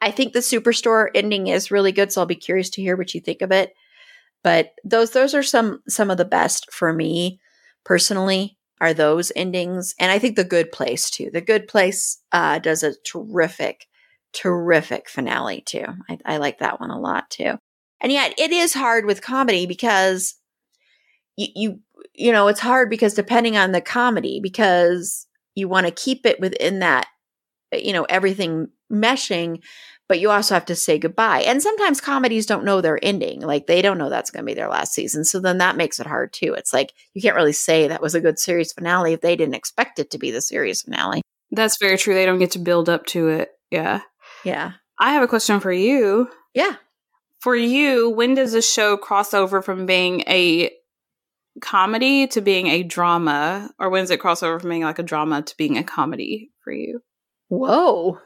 I 0.00 0.10
think 0.10 0.32
the 0.32 0.40
Superstore 0.40 1.08
ending 1.14 1.46
is 1.46 1.70
really 1.70 1.92
good, 1.92 2.12
so 2.12 2.20
I'll 2.20 2.26
be 2.26 2.34
curious 2.34 2.70
to 2.70 2.82
hear 2.82 2.96
what 2.96 3.14
you 3.14 3.20
think 3.20 3.42
of 3.42 3.50
it. 3.50 3.72
But 4.44 4.72
those 4.84 5.12
those 5.12 5.34
are 5.34 5.42
some 5.42 5.82
some 5.88 6.10
of 6.10 6.18
the 6.18 6.24
best 6.24 6.72
for 6.72 6.92
me 6.92 7.40
personally 7.84 8.58
are 8.80 8.92
those 8.92 9.32
endings, 9.34 9.94
and 9.98 10.12
I 10.12 10.18
think 10.18 10.36
the 10.36 10.44
Good 10.44 10.70
Place 10.70 11.10
too. 11.10 11.30
The 11.32 11.40
Good 11.40 11.66
Place 11.66 12.18
uh, 12.32 12.58
does 12.58 12.82
a 12.82 12.94
terrific, 13.04 13.86
terrific 14.32 15.08
finale 15.08 15.62
too. 15.62 15.86
I, 16.08 16.18
I 16.26 16.36
like 16.36 16.58
that 16.58 16.78
one 16.78 16.90
a 16.90 17.00
lot 17.00 17.30
too. 17.30 17.54
And 18.00 18.12
yet, 18.12 18.34
it 18.38 18.52
is 18.52 18.74
hard 18.74 19.06
with 19.06 19.22
comedy 19.22 19.64
because 19.64 20.34
you, 21.36 21.48
you 21.54 21.80
you 22.14 22.32
know, 22.32 22.48
it's 22.48 22.60
hard 22.60 22.90
because 22.90 23.14
depending 23.14 23.56
on 23.56 23.72
the 23.72 23.80
comedy, 23.80 24.40
because 24.42 25.26
you 25.54 25.68
want 25.68 25.86
to 25.86 25.92
keep 25.92 26.26
it 26.26 26.40
within 26.40 26.80
that, 26.80 27.06
uh, 27.72 27.76
you 27.76 27.92
know, 27.92 28.04
everything 28.04 28.68
meshing, 28.92 29.62
but 30.08 30.20
you 30.20 30.30
also 30.30 30.54
have 30.54 30.66
to 30.66 30.76
say 30.76 30.98
goodbye. 30.98 31.40
And 31.40 31.62
sometimes 31.62 32.00
comedies 32.00 32.46
don't 32.46 32.64
know 32.64 32.80
their 32.80 32.98
ending. 33.02 33.40
Like 33.40 33.66
they 33.66 33.82
don't 33.82 33.98
know 33.98 34.08
that's 34.08 34.30
going 34.30 34.44
to 34.44 34.46
be 34.46 34.54
their 34.54 34.68
last 34.68 34.92
season. 34.92 35.24
So 35.24 35.40
then 35.40 35.58
that 35.58 35.76
makes 35.76 35.98
it 35.98 36.06
hard 36.06 36.32
too. 36.32 36.54
It's 36.54 36.72
like 36.72 36.92
you 37.14 37.22
can't 37.22 37.36
really 37.36 37.52
say 37.52 37.88
that 37.88 38.02
was 38.02 38.14
a 38.14 38.20
good 38.20 38.38
series 38.38 38.72
finale 38.72 39.12
if 39.12 39.20
they 39.20 39.36
didn't 39.36 39.54
expect 39.54 39.98
it 39.98 40.10
to 40.12 40.18
be 40.18 40.30
the 40.30 40.40
series 40.40 40.82
finale. 40.82 41.22
That's 41.50 41.78
very 41.78 41.98
true. 41.98 42.14
They 42.14 42.26
don't 42.26 42.38
get 42.38 42.52
to 42.52 42.58
build 42.58 42.88
up 42.88 43.06
to 43.06 43.28
it. 43.28 43.50
Yeah. 43.70 44.00
Yeah. 44.44 44.72
I 44.98 45.12
have 45.12 45.22
a 45.22 45.28
question 45.28 45.60
for 45.60 45.72
you. 45.72 46.30
Yeah. 46.54 46.76
For 47.40 47.54
you, 47.54 48.10
when 48.10 48.34
does 48.34 48.54
a 48.54 48.62
show 48.62 48.96
cross 48.96 49.34
over 49.34 49.60
from 49.60 49.86
being 49.86 50.22
a 50.26 50.70
comedy 51.60 52.26
to 52.28 52.40
being 52.40 52.66
a 52.68 52.82
drama, 52.82 53.70
or 53.78 53.90
when 53.90 54.02
does 54.02 54.10
it 54.10 54.20
cross 54.20 54.42
over 54.42 54.58
from 54.58 54.70
being 54.70 54.82
like 54.82 54.98
a 54.98 55.02
drama 55.02 55.42
to 55.42 55.56
being 55.56 55.78
a 55.78 55.84
comedy 55.84 56.50
for 56.62 56.72
you? 56.72 57.02
Whoa. 57.48 58.18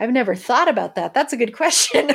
I've 0.00 0.10
never 0.10 0.34
thought 0.34 0.68
about 0.68 0.94
that. 0.94 1.12
That's 1.12 1.32
a 1.32 1.36
good 1.36 1.54
question. 1.54 2.10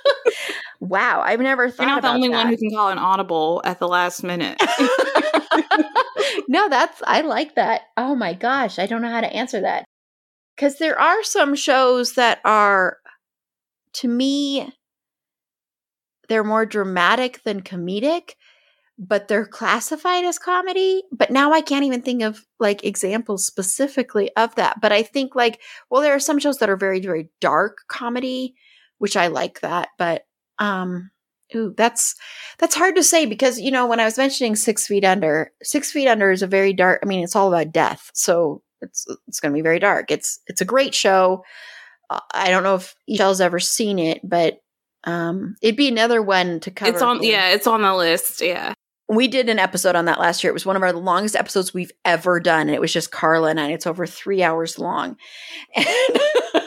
wow, 0.80 1.20
I've 1.20 1.40
never 1.40 1.68
thought 1.70 1.82
You're 1.84 1.94
not 1.96 2.02
the 2.02 2.08
only 2.08 2.28
that. 2.28 2.36
one 2.36 2.46
who 2.48 2.56
can 2.56 2.70
call 2.70 2.88
an 2.88 2.98
audible 2.98 3.60
at 3.64 3.78
the 3.80 3.88
last 3.88 4.22
minute. 4.22 4.60
no, 6.48 6.68
that's 6.68 7.02
I 7.04 7.22
like 7.22 7.56
that. 7.56 7.82
Oh 7.96 8.14
my 8.14 8.34
gosh, 8.34 8.78
I 8.78 8.86
don't 8.86 9.02
know 9.02 9.10
how 9.10 9.20
to 9.20 9.32
answer 9.32 9.60
that. 9.62 9.84
Cuz 10.56 10.76
there 10.76 10.98
are 10.98 11.22
some 11.24 11.54
shows 11.54 12.14
that 12.14 12.40
are 12.44 12.98
to 13.94 14.08
me 14.08 14.72
they're 16.28 16.44
more 16.44 16.64
dramatic 16.64 17.42
than 17.42 17.60
comedic 17.60 18.34
but 19.00 19.28
they're 19.28 19.46
classified 19.46 20.24
as 20.26 20.38
comedy. 20.38 21.02
But 21.10 21.30
now 21.30 21.52
I 21.52 21.62
can't 21.62 21.86
even 21.86 22.02
think 22.02 22.22
of 22.22 22.44
like 22.58 22.84
examples 22.84 23.46
specifically 23.46 24.30
of 24.36 24.54
that. 24.56 24.80
But 24.82 24.92
I 24.92 25.02
think 25.02 25.34
like, 25.34 25.60
well, 25.90 26.02
there 26.02 26.14
are 26.14 26.20
some 26.20 26.38
shows 26.38 26.58
that 26.58 26.68
are 26.68 26.76
very, 26.76 27.00
very 27.00 27.30
dark 27.40 27.78
comedy, 27.88 28.54
which 28.98 29.16
I 29.16 29.28
like 29.28 29.60
that. 29.60 29.88
But 29.96 30.26
um, 30.58 31.10
ooh, 31.56 31.72
that's 31.76 32.14
that's 32.58 32.74
hard 32.74 32.94
to 32.96 33.02
say 33.02 33.24
because 33.24 33.58
you 33.58 33.70
know 33.70 33.86
when 33.86 34.00
I 34.00 34.04
was 34.04 34.18
mentioning 34.18 34.54
Six 34.54 34.86
Feet 34.86 35.04
Under, 35.04 35.50
Six 35.62 35.90
Feet 35.90 36.06
Under 36.06 36.30
is 36.30 36.42
a 36.42 36.46
very 36.46 36.74
dark. 36.74 37.00
I 37.02 37.06
mean, 37.06 37.24
it's 37.24 37.34
all 37.34 37.48
about 37.48 37.72
death, 37.72 38.10
so 38.12 38.62
it's 38.82 39.06
it's 39.26 39.40
going 39.40 39.52
to 39.52 39.56
be 39.56 39.62
very 39.62 39.78
dark. 39.78 40.10
It's 40.10 40.40
it's 40.46 40.60
a 40.60 40.66
great 40.66 40.94
show. 40.94 41.42
Uh, 42.10 42.20
I 42.34 42.50
don't 42.50 42.64
know 42.64 42.74
if 42.74 42.94
Michelle's 43.08 43.40
ever 43.40 43.60
seen 43.60 43.98
it, 43.98 44.20
but 44.22 44.60
um, 45.04 45.56
it'd 45.62 45.76
be 45.76 45.88
another 45.88 46.20
one 46.20 46.60
to 46.60 46.70
cover. 46.70 46.92
It's 46.92 47.02
on, 47.02 47.22
yeah, 47.22 47.50
it's 47.50 47.66
on 47.66 47.80
the 47.82 47.94
list. 47.94 48.42
Yeah, 48.42 48.74
we 49.10 49.26
did 49.26 49.48
an 49.48 49.58
episode 49.58 49.96
on 49.96 50.04
that 50.04 50.20
last 50.20 50.44
year. 50.44 50.50
It 50.50 50.54
was 50.54 50.64
one 50.64 50.76
of 50.76 50.82
our 50.82 50.92
longest 50.92 51.34
episodes 51.34 51.74
we've 51.74 51.90
ever 52.04 52.38
done. 52.38 52.62
And 52.62 52.70
it 52.70 52.80
was 52.80 52.92
just 52.92 53.10
Carla 53.10 53.50
and 53.50 53.60
I. 53.60 53.72
It's 53.72 53.86
over 53.86 54.06
three 54.06 54.40
hours 54.40 54.78
long. 54.78 55.16
And, 55.74 55.86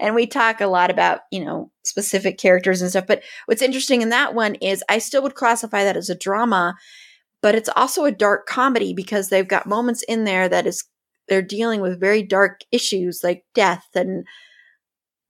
and 0.00 0.14
we 0.14 0.26
talk 0.26 0.62
a 0.62 0.66
lot 0.66 0.90
about, 0.90 1.20
you 1.30 1.44
know, 1.44 1.70
specific 1.84 2.38
characters 2.38 2.80
and 2.80 2.90
stuff. 2.90 3.06
But 3.06 3.22
what's 3.44 3.60
interesting 3.60 4.00
in 4.00 4.08
that 4.08 4.34
one 4.34 4.54
is 4.56 4.82
I 4.88 4.96
still 4.96 5.22
would 5.22 5.34
classify 5.34 5.84
that 5.84 5.96
as 5.96 6.08
a 6.08 6.14
drama, 6.14 6.74
but 7.42 7.54
it's 7.54 7.68
also 7.76 8.06
a 8.06 8.10
dark 8.10 8.46
comedy 8.46 8.94
because 8.94 9.28
they've 9.28 9.46
got 9.46 9.66
moments 9.66 10.02
in 10.04 10.24
there 10.24 10.48
that 10.48 10.66
is 10.66 10.84
they're 11.28 11.42
dealing 11.42 11.82
with 11.82 12.00
very 12.00 12.22
dark 12.22 12.60
issues 12.72 13.20
like 13.22 13.44
death 13.54 13.84
and 13.94 14.24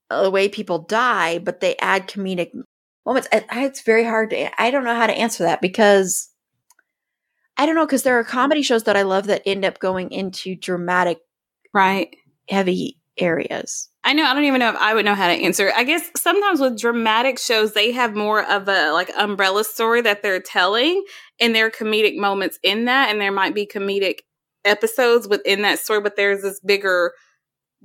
uh, 0.09 0.23
the 0.23 0.31
way 0.31 0.47
people 0.47 0.79
die, 0.79 1.39
but 1.39 1.59
they 1.59 1.75
add 1.77 2.07
comedic 2.07 2.51
moments. 3.07 3.27
it's 3.31 3.81
very 3.81 4.03
hard 4.03 4.29
to, 4.31 4.61
I 4.61 4.69
don't 4.69 4.83
know 4.83 4.95
how 4.95 5.07
to 5.07 5.13
answer 5.13 5.43
that 5.43 5.61
because 5.61 6.29
I 7.57 7.65
don't 7.65 7.75
know, 7.75 7.85
because 7.85 8.03
there 8.03 8.19
are 8.19 8.23
comedy 8.23 8.61
shows 8.61 8.83
that 8.83 8.95
I 8.95 9.01
love 9.01 9.25
that 9.27 9.41
end 9.45 9.65
up 9.65 9.79
going 9.79 10.11
into 10.11 10.55
dramatic 10.55 11.19
right 11.73 12.15
heavy 12.49 12.99
areas. 13.17 13.89
I 14.03 14.13
know. 14.13 14.23
I 14.23 14.33
don't 14.33 14.43
even 14.43 14.59
know 14.59 14.69
if 14.69 14.75
I 14.75 14.93
would 14.93 15.05
know 15.05 15.15
how 15.15 15.27
to 15.27 15.33
answer. 15.33 15.71
I 15.75 15.83
guess 15.83 16.09
sometimes 16.15 16.61
with 16.61 16.79
dramatic 16.79 17.39
shows, 17.39 17.73
they 17.73 17.91
have 17.91 18.15
more 18.15 18.43
of 18.43 18.67
a 18.69 18.91
like 18.91 19.11
umbrella 19.17 19.63
story 19.63 20.01
that 20.01 20.21
they're 20.21 20.39
telling, 20.39 21.03
and 21.39 21.53
there 21.53 21.65
are 21.65 21.71
comedic 21.71 22.15
moments 22.15 22.59
in 22.63 22.85
that, 22.85 23.09
and 23.09 23.19
there 23.19 23.31
might 23.31 23.55
be 23.55 23.65
comedic 23.65 24.19
episodes 24.63 25.27
within 25.27 25.63
that 25.63 25.79
story, 25.79 25.99
but 25.99 26.15
there's 26.15 26.41
this 26.41 26.59
bigger 26.61 27.13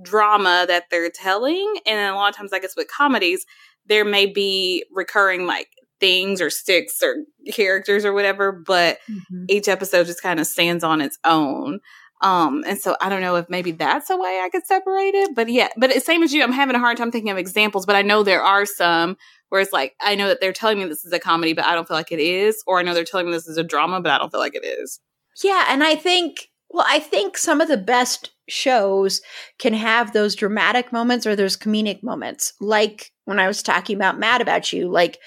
drama 0.01 0.65
that 0.69 0.85
they're 0.91 1.11
telling. 1.11 1.77
And 1.87 2.15
a 2.15 2.15
lot 2.15 2.31
of 2.31 2.37
times, 2.37 2.53
I 2.53 2.61
guess 2.61 2.77
with 2.77 2.89
comedies, 2.89 3.45
there 3.87 4.05
may 4.05 4.27
be 4.27 4.85
recurring 4.93 5.47
like 5.47 5.69
things 6.01 6.41
or 6.41 6.51
sticks 6.51 7.03
or 7.03 7.17
characters 7.53 8.05
or 8.05 8.13
whatever, 8.13 8.53
but 8.53 8.99
mm-hmm. 9.11 9.45
each 9.49 9.69
episode 9.69 10.07
just 10.07 10.23
kind 10.23 10.41
of 10.41 10.47
stands 10.47 10.83
on 10.83 11.01
its 11.01 11.19
own. 11.25 11.81
Um, 12.23 12.63
and 12.67 12.79
so 12.79 12.97
I 13.01 13.09
don't 13.09 13.21
know 13.21 13.37
if 13.37 13.49
maybe 13.49 13.73
that's 13.73 14.09
a 14.09 14.17
way 14.17 14.41
I 14.43 14.49
could 14.49 14.65
separate 14.65 15.15
it, 15.15 15.35
but 15.35 15.49
yeah, 15.49 15.69
but 15.77 15.91
it's 15.91 16.07
same 16.07 16.23
as 16.23 16.33
you. 16.33 16.43
I'm 16.43 16.53
having 16.53 16.77
a 16.77 16.79
hard 16.79 16.97
time 16.97 17.11
thinking 17.11 17.31
of 17.31 17.39
examples, 17.39 17.85
but 17.85 17.97
I 17.97 18.03
know 18.03 18.23
there 18.23 18.43
are 18.43 18.65
some 18.65 19.17
where 19.49 19.61
it's 19.61 19.73
like, 19.73 19.95
I 20.01 20.15
know 20.15 20.29
that 20.29 20.41
they're 20.41 20.53
telling 20.53 20.79
me 20.79 20.85
this 20.87 21.05
is 21.05 21.13
a 21.13 21.19
comedy, 21.19 21.53
but 21.53 21.65
I 21.65 21.75
don't 21.75 21.87
feel 21.87 21.97
like 21.97 22.13
it 22.13 22.21
is. 22.21 22.63
Or 22.67 22.79
I 22.79 22.83
know 22.83 22.95
they're 22.95 23.05
telling 23.05 23.27
me 23.27 23.33
this 23.33 23.49
is 23.49 23.59
a 23.59 23.65
drama, 23.65 24.01
but 24.01 24.13
I 24.13 24.19
don't 24.19 24.31
feel 24.31 24.41
like 24.41 24.55
it 24.55 24.65
is. 24.65 25.01
Yeah. 25.43 25.67
And 25.69 25.83
I 25.83 25.95
think, 25.97 26.49
well, 26.71 26.87
I 26.89 27.01
think 27.01 27.37
some 27.37 27.61
of 27.61 27.69
the 27.69 27.77
best 27.77 28.31
shows 28.53 29.21
can 29.59 29.75
have 29.75 30.13
those 30.13 30.37
dramatic 30.37 30.93
moments 30.93 31.27
or 31.27 31.35
those 31.35 31.57
comedic 31.57 32.03
moments. 32.03 32.53
Like 32.61 33.11
when 33.25 33.41
I 33.41 33.49
was 33.49 33.63
talking 33.63 33.97
about 33.97 34.19
Mad 34.19 34.41
About 34.41 34.73
You, 34.73 34.89
like, 34.91 35.19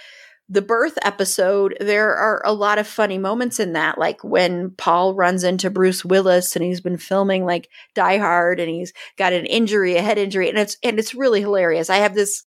the 0.48 0.62
birth 0.62 0.96
episode, 1.02 1.76
there 1.80 2.14
are 2.16 2.40
a 2.46 2.54
lot 2.54 2.78
of 2.78 2.86
funny 2.86 3.18
moments 3.18 3.60
in 3.60 3.74
that, 3.74 3.98
like 3.98 4.24
when 4.24 4.70
Paul 4.78 5.16
runs 5.16 5.44
into 5.44 5.72
Bruce 5.72 6.06
Willis 6.06 6.56
and 6.56 6.64
he's 6.64 6.82
been 6.82 6.98
filming 6.98 7.46
like 7.46 7.68
Die 7.96 8.18
Hard 8.20 8.60
and 8.60 8.70
he's 8.70 8.94
got 9.18 9.34
an 9.34 9.48
injury, 9.48 9.96
a 9.96 10.04
head 10.04 10.20
injury, 10.20 10.48
and 10.48 10.60
it's 10.60 10.78
and 10.84 11.00
it's 11.00 11.16
really 11.16 11.42
hilarious. 11.42 11.90
I 11.90 11.96
have 11.98 12.14
this, 12.14 12.46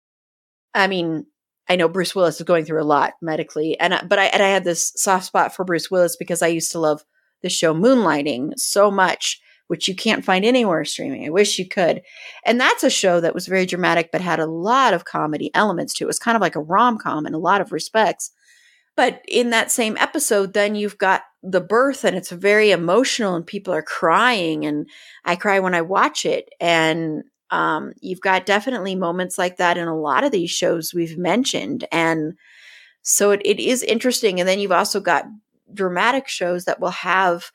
I 0.73 0.87
mean, 0.87 1.25
I 1.69 1.77
know 1.77 1.87
Bruce 1.87 2.13
Willis 2.13 2.35
is 2.35 2.45
going 2.45 2.65
through 2.65 2.83
a 2.83 2.83
lot 2.83 3.13
medically, 3.21 3.79
and 3.79 3.97
but 4.09 4.19
I 4.19 4.25
and 4.25 4.43
I 4.43 4.49
had 4.49 4.65
this 4.65 4.91
soft 4.97 5.27
spot 5.27 5.55
for 5.55 5.63
Bruce 5.63 5.89
Willis 5.89 6.17
because 6.17 6.41
I 6.41 6.47
used 6.47 6.73
to 6.73 6.79
love 6.79 7.01
the 7.43 7.49
show 7.49 7.73
Moonlighting 7.73 8.59
so 8.59 8.91
much, 8.91 9.39
which 9.67 9.87
you 9.87 9.95
can't 9.95 10.23
find 10.23 10.45
anywhere 10.45 10.85
streaming. 10.85 11.25
I 11.25 11.29
wish 11.29 11.57
you 11.57 11.67
could. 11.67 12.01
And 12.45 12.59
that's 12.59 12.83
a 12.83 12.89
show 12.89 13.19
that 13.19 13.33
was 13.33 13.47
very 13.47 13.65
dramatic, 13.65 14.11
but 14.11 14.21
had 14.21 14.39
a 14.39 14.45
lot 14.45 14.93
of 14.93 15.05
comedy 15.05 15.49
elements 15.53 15.93
to 15.95 16.03
it. 16.03 16.05
It 16.05 16.07
was 16.07 16.19
kind 16.19 16.35
of 16.35 16.41
like 16.41 16.55
a 16.55 16.61
rom 16.61 16.97
com 16.97 17.25
in 17.25 17.33
a 17.33 17.39
lot 17.39 17.61
of 17.61 17.71
respects. 17.71 18.31
But 18.95 19.21
in 19.27 19.49
that 19.49 19.71
same 19.71 19.97
episode, 19.97 20.53
then 20.53 20.75
you've 20.75 20.97
got 20.97 21.23
the 21.43 21.61
birth, 21.61 22.05
and 22.05 22.15
it's 22.15 22.31
very 22.31 22.71
emotional, 22.71 23.35
and 23.35 23.45
people 23.45 23.73
are 23.73 23.81
crying. 23.81 24.65
And 24.65 24.87
I 25.25 25.35
cry 25.35 25.59
when 25.59 25.75
I 25.75 25.81
watch 25.81 26.25
it. 26.25 26.47
And 26.61 27.23
um, 27.49 27.93
you've 27.99 28.21
got 28.21 28.45
definitely 28.45 28.95
moments 28.95 29.37
like 29.37 29.57
that 29.57 29.77
in 29.77 29.87
a 29.87 29.99
lot 29.99 30.23
of 30.23 30.31
these 30.31 30.49
shows 30.51 30.93
we've 30.93 31.17
mentioned. 31.17 31.85
And 31.91 32.35
so 33.01 33.31
it, 33.31 33.41
it 33.43 33.59
is 33.59 33.83
interesting. 33.83 34.39
And 34.39 34.47
then 34.47 34.59
you've 34.59 34.71
also 34.71 34.99
got 34.99 35.25
dramatic 35.73 36.27
shows 36.27 36.65
that 36.65 36.79
will 36.79 36.89
have 36.89 37.51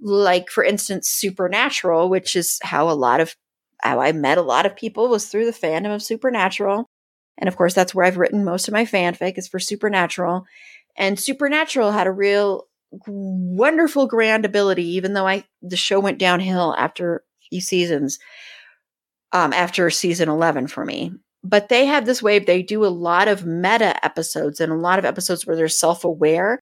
like 0.00 0.48
for 0.48 0.62
instance 0.62 1.08
supernatural 1.08 2.08
which 2.08 2.36
is 2.36 2.58
how 2.62 2.88
a 2.88 2.92
lot 2.92 3.20
of 3.20 3.34
how 3.82 4.00
i 4.00 4.12
met 4.12 4.38
a 4.38 4.42
lot 4.42 4.66
of 4.66 4.76
people 4.76 5.08
was 5.08 5.26
through 5.26 5.46
the 5.46 5.52
fandom 5.52 5.94
of 5.94 6.02
supernatural. 6.02 6.88
And 7.38 7.48
of 7.48 7.56
course 7.56 7.74
that's 7.74 7.94
where 7.94 8.04
i've 8.04 8.16
written 8.16 8.44
most 8.44 8.68
of 8.68 8.74
my 8.74 8.84
fanfic 8.84 9.38
is 9.38 9.48
for 9.48 9.58
supernatural. 9.58 10.44
And 10.96 11.18
supernatural 11.18 11.92
had 11.92 12.06
a 12.06 12.12
real 12.12 12.64
wonderful 13.06 14.06
grand 14.06 14.44
ability 14.44 14.86
even 14.96 15.12
though 15.12 15.26
i 15.26 15.44
the 15.60 15.76
show 15.76 16.00
went 16.00 16.18
downhill 16.18 16.74
after 16.78 17.16
a 17.16 17.20
few 17.50 17.60
seasons 17.60 18.18
um 19.32 19.52
after 19.52 19.90
season 19.90 20.28
11 20.28 20.68
for 20.68 20.84
me. 20.84 21.12
But 21.44 21.68
they 21.68 21.86
have 21.86 22.06
this 22.06 22.22
way 22.22 22.38
they 22.38 22.62
do 22.62 22.84
a 22.84 22.88
lot 22.88 23.28
of 23.28 23.46
meta 23.46 24.04
episodes 24.04 24.60
and 24.60 24.72
a 24.72 24.76
lot 24.76 24.98
of 24.98 25.04
episodes 25.04 25.46
where 25.46 25.54
they're 25.54 25.68
self-aware 25.68 26.60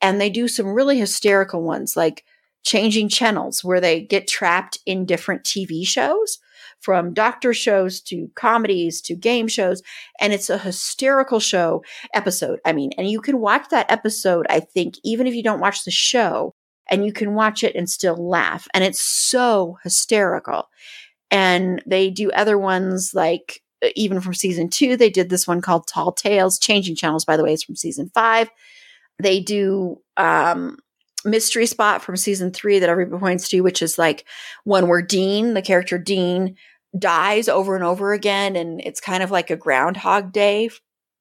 and 0.00 0.20
they 0.20 0.30
do 0.30 0.48
some 0.48 0.68
really 0.68 0.98
hysterical 0.98 1.62
ones 1.62 1.96
like 1.96 2.24
changing 2.66 3.08
channels 3.08 3.62
where 3.64 3.80
they 3.80 4.02
get 4.02 4.26
trapped 4.26 4.78
in 4.84 5.06
different 5.06 5.44
TV 5.44 5.86
shows 5.86 6.38
from 6.80 7.14
doctor 7.14 7.54
shows 7.54 8.00
to 8.00 8.28
comedies 8.34 9.00
to 9.00 9.14
game 9.14 9.48
shows 9.48 9.82
and 10.20 10.32
it's 10.32 10.50
a 10.50 10.58
hysterical 10.58 11.40
show 11.40 11.82
episode. 12.12 12.58
I 12.66 12.72
mean 12.72 12.90
and 12.98 13.08
you 13.08 13.20
can 13.20 13.40
watch 13.40 13.68
that 13.70 13.90
episode 13.90 14.46
i 14.50 14.60
think 14.60 14.96
even 15.04 15.26
if 15.26 15.34
you 15.34 15.42
don't 15.42 15.60
watch 15.60 15.84
the 15.84 15.90
show 15.90 16.54
and 16.88 17.04
you 17.04 17.12
can 17.12 17.34
watch 17.34 17.64
it 17.64 17.74
and 17.74 17.88
still 17.88 18.16
laugh 18.16 18.68
and 18.74 18.84
it's 18.84 19.00
so 19.00 19.78
hysterical. 19.82 20.68
And 21.30 21.82
they 21.86 22.10
do 22.10 22.30
other 22.30 22.58
ones 22.58 23.12
like 23.14 23.60
even 23.94 24.20
from 24.20 24.34
season 24.34 24.68
2 24.68 24.96
they 24.96 25.10
did 25.10 25.28
this 25.28 25.46
one 25.46 25.60
called 25.60 25.86
tall 25.86 26.10
tales 26.12 26.58
changing 26.58 26.96
channels 26.96 27.24
by 27.24 27.36
the 27.36 27.44
way 27.44 27.52
it's 27.52 27.62
from 27.62 27.76
season 27.76 28.10
5 28.14 28.48
they 29.22 29.38
do 29.38 30.00
um 30.16 30.78
mystery 31.26 31.66
spot 31.66 32.02
from 32.02 32.16
season 32.16 32.52
three 32.52 32.78
that 32.78 32.88
everybody 32.88 33.20
points 33.20 33.48
to, 33.50 33.60
which 33.60 33.82
is 33.82 33.98
like 33.98 34.24
one 34.64 34.88
where 34.88 35.02
Dean, 35.02 35.54
the 35.54 35.62
character 35.62 35.98
Dean, 35.98 36.56
dies 36.98 37.48
over 37.48 37.74
and 37.74 37.84
over 37.84 38.12
again, 38.12 38.56
and 38.56 38.80
it's 38.80 39.00
kind 39.00 39.22
of 39.22 39.30
like 39.30 39.50
a 39.50 39.56
Groundhog 39.56 40.32
Day 40.32 40.70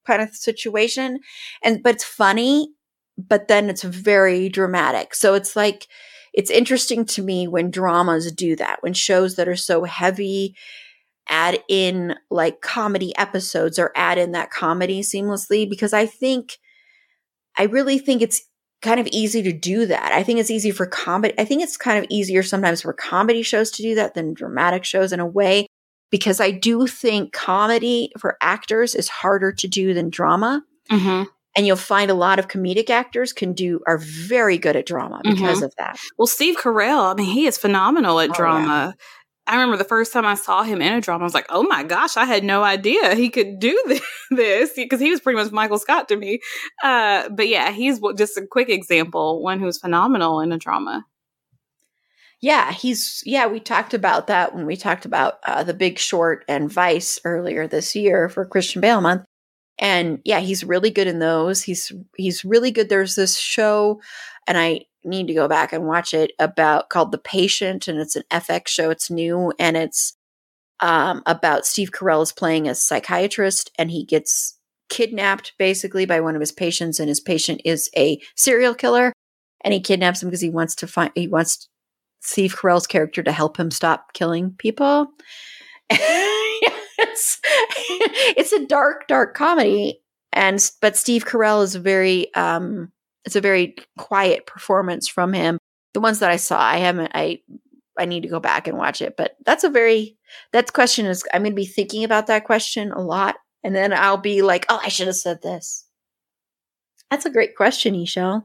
kind 0.05 0.21
of 0.21 0.35
situation. 0.35 1.19
And 1.63 1.83
but 1.83 1.95
it's 1.95 2.03
funny, 2.03 2.69
but 3.17 3.47
then 3.47 3.69
it's 3.69 3.83
very 3.83 4.47
dramatic. 4.49 5.15
So 5.15 5.33
it's 5.33 5.55
like 5.55 5.87
it's 6.33 6.51
interesting 6.51 7.05
to 7.05 7.23
me 7.23 7.47
when 7.47 7.71
dramas 7.71 8.31
do 8.31 8.55
that, 8.57 8.77
when 8.81 8.93
shows 8.93 9.35
that 9.35 9.47
are 9.47 9.55
so 9.55 9.83
heavy 9.83 10.55
add 11.27 11.59
in 11.67 12.15
like 12.29 12.61
comedy 12.61 13.15
episodes 13.17 13.79
or 13.79 13.91
add 13.95 14.17
in 14.17 14.31
that 14.33 14.51
comedy 14.51 15.01
seamlessly 15.01 15.67
because 15.67 15.93
I 15.93 16.05
think 16.05 16.57
I 17.57 17.63
really 17.63 17.97
think 17.97 18.21
it's 18.21 18.43
kind 18.85 18.99
of 18.99 19.07
easy 19.07 19.41
to 19.43 19.51
do 19.51 19.85
that. 19.87 20.13
I 20.13 20.23
think 20.23 20.39
it's 20.39 20.51
easy 20.51 20.71
for 20.71 20.85
comedy. 20.85 21.33
I 21.37 21.43
think 21.43 21.61
it's 21.61 21.75
kind 21.75 21.97
of 21.97 22.05
easier 22.09 22.43
sometimes 22.43 22.81
for 22.81 22.93
comedy 22.93 23.41
shows 23.41 23.71
to 23.71 23.81
do 23.81 23.95
that 23.95 24.13
than 24.13 24.33
dramatic 24.33 24.85
shows 24.85 25.11
in 25.11 25.19
a 25.19 25.25
way, 25.25 25.67
because 26.11 26.39
I 26.39 26.51
do 26.51 26.87
think 26.87 27.33
comedy 27.33 28.11
for 28.17 28.37
actors 28.39 28.95
is 28.95 29.09
harder 29.09 29.51
to 29.51 29.67
do 29.67 29.93
than 29.93 30.09
drama. 30.09 30.63
Mm-hmm. 30.89 31.23
And 31.57 31.65
you'll 31.65 31.77
find 31.77 32.11
a 32.11 32.15
lot 32.15 32.37
of 32.37 32.49
comedic 32.49 32.89
actors 32.89 33.31
can 33.31 33.53
do 33.53 33.79
are 33.87 33.97
very 33.97 34.57
good 34.57 34.75
at 34.75 34.85
drama 34.85 35.21
because 35.23 35.57
mm-hmm. 35.57 35.65
of 35.65 35.73
that. 35.77 35.97
Well, 36.17 36.27
Steve 36.27 36.57
Carell, 36.57 37.11
I 37.11 37.13
mean, 37.13 37.33
he 37.33 37.47
is 37.47 37.57
phenomenal 37.57 38.19
at 38.19 38.29
oh, 38.31 38.33
drama. 38.33 38.95
I 39.47 39.53
remember 39.53 39.77
the 39.77 39.83
first 39.83 40.11
time 40.11 40.25
I 40.25 40.33
saw 40.33 40.63
him 40.63 40.81
in 40.81 40.93
a 40.93 41.01
drama, 41.01 41.23
I 41.23 41.25
was 41.25 41.33
like, 41.35 41.45
oh 41.49 41.63
my 41.63 41.83
gosh, 41.83 42.17
I 42.17 42.25
had 42.25 42.43
no 42.43 42.63
idea 42.63 43.13
he 43.13 43.29
could 43.29 43.59
do 43.59 43.99
this 44.31 44.73
because 44.75 44.99
he 44.99 45.11
was 45.11 45.21
pretty 45.21 45.37
much 45.37 45.51
Michael 45.51 45.77
Scott 45.77 46.07
to 46.09 46.15
me. 46.15 46.39
Uh, 46.83 47.29
but 47.29 47.47
yeah, 47.47 47.71
he's 47.71 47.99
just 48.17 48.37
a 48.37 48.47
quick 48.47 48.69
example, 48.69 49.43
one 49.43 49.59
who's 49.59 49.77
phenomenal 49.77 50.39
in 50.39 50.51
a 50.51 50.57
drama. 50.57 51.05
Yeah, 52.41 52.71
he's, 52.71 53.23
yeah, 53.25 53.47
we 53.47 53.59
talked 53.59 53.93
about 53.93 54.27
that 54.27 54.53
when 54.53 54.65
we 54.65 54.75
talked 54.75 55.05
about 55.05 55.35
uh, 55.45 55.63
The 55.63 55.73
Big 55.73 55.99
Short 55.99 56.43
and 56.47 56.71
Vice 56.71 57.19
earlier 57.23 57.67
this 57.67 57.95
year 57.95 58.29
for 58.29 58.45
Christian 58.45 58.81
Bale 58.81 59.01
month. 59.01 59.25
And 59.77 60.19
yeah, 60.25 60.39
he's 60.39 60.63
really 60.63 60.89
good 60.89 61.07
in 61.07 61.19
those. 61.19 61.61
He's, 61.61 61.91
he's 62.17 62.45
really 62.45 62.71
good. 62.71 62.89
There's 62.89 63.15
this 63.15 63.37
show, 63.37 64.01
and 64.47 64.57
I, 64.57 64.81
need 65.05 65.27
to 65.27 65.33
go 65.33 65.47
back 65.47 65.73
and 65.73 65.85
watch 65.85 66.13
it 66.13 66.31
about 66.39 66.89
called 66.89 67.11
The 67.11 67.17
Patient, 67.17 67.87
and 67.87 67.99
it's 67.99 68.15
an 68.15 68.23
FX 68.31 68.67
show. 68.67 68.89
It's 68.89 69.09
new 69.09 69.53
and 69.59 69.77
it's 69.77 70.17
um, 70.79 71.23
about 71.25 71.65
Steve 71.65 71.91
Carell 71.91 72.23
is 72.23 72.31
playing 72.31 72.67
a 72.67 72.75
psychiatrist, 72.75 73.71
and 73.77 73.91
he 73.91 74.03
gets 74.03 74.57
kidnapped 74.89 75.53
basically 75.57 76.05
by 76.05 76.19
one 76.19 76.35
of 76.35 76.41
his 76.41 76.51
patients, 76.51 76.99
and 76.99 77.09
his 77.09 77.19
patient 77.19 77.61
is 77.65 77.89
a 77.95 78.19
serial 78.35 78.75
killer, 78.75 79.13
and 79.61 79.73
he 79.73 79.79
kidnaps 79.79 80.21
him 80.21 80.29
because 80.29 80.41
he 80.41 80.49
wants 80.49 80.75
to 80.75 80.87
find 80.87 81.11
he 81.15 81.27
wants 81.27 81.67
Steve 82.21 82.55
Carell's 82.55 82.87
character 82.87 83.23
to 83.23 83.31
help 83.31 83.57
him 83.57 83.71
stop 83.71 84.13
killing 84.13 84.55
people. 84.57 85.07
it's, 85.89 87.39
it's 87.43 88.51
a 88.51 88.65
dark, 88.65 89.07
dark 89.07 89.35
comedy, 89.35 90.01
and 90.33 90.71
but 90.81 90.97
Steve 90.97 91.25
Carell 91.25 91.63
is 91.63 91.75
very 91.75 92.33
um, 92.33 92.91
it's 93.25 93.35
a 93.35 93.41
very 93.41 93.75
quiet 93.97 94.45
performance 94.45 95.07
from 95.07 95.33
him. 95.33 95.57
The 95.93 95.99
ones 95.99 96.19
that 96.19 96.31
I 96.31 96.35
saw, 96.35 96.59
I 96.59 96.77
haven't 96.77 97.11
I 97.13 97.39
I 97.97 98.05
need 98.05 98.23
to 98.23 98.29
go 98.29 98.39
back 98.39 98.67
and 98.67 98.77
watch 98.77 99.01
it, 99.01 99.15
but 99.17 99.35
that's 99.45 99.63
a 99.63 99.69
very 99.69 100.17
that 100.51 100.73
question 100.73 101.05
is 101.05 101.23
I'm 101.33 101.43
going 101.43 101.51
to 101.51 101.55
be 101.55 101.65
thinking 101.65 102.03
about 102.03 102.27
that 102.27 102.43
question 102.43 102.91
a 102.91 103.01
lot 103.01 103.35
and 103.63 103.75
then 103.75 103.93
I'll 103.93 104.17
be 104.17 104.43
like, 104.43 104.65
"Oh, 104.69 104.79
I 104.81 104.89
should 104.89 105.07
have 105.07 105.15
said 105.15 105.41
this." 105.41 105.85
That's 107.09 107.25
a 107.25 107.31
great 107.31 107.55
question, 107.55 107.95
E'Shel. 107.95 108.43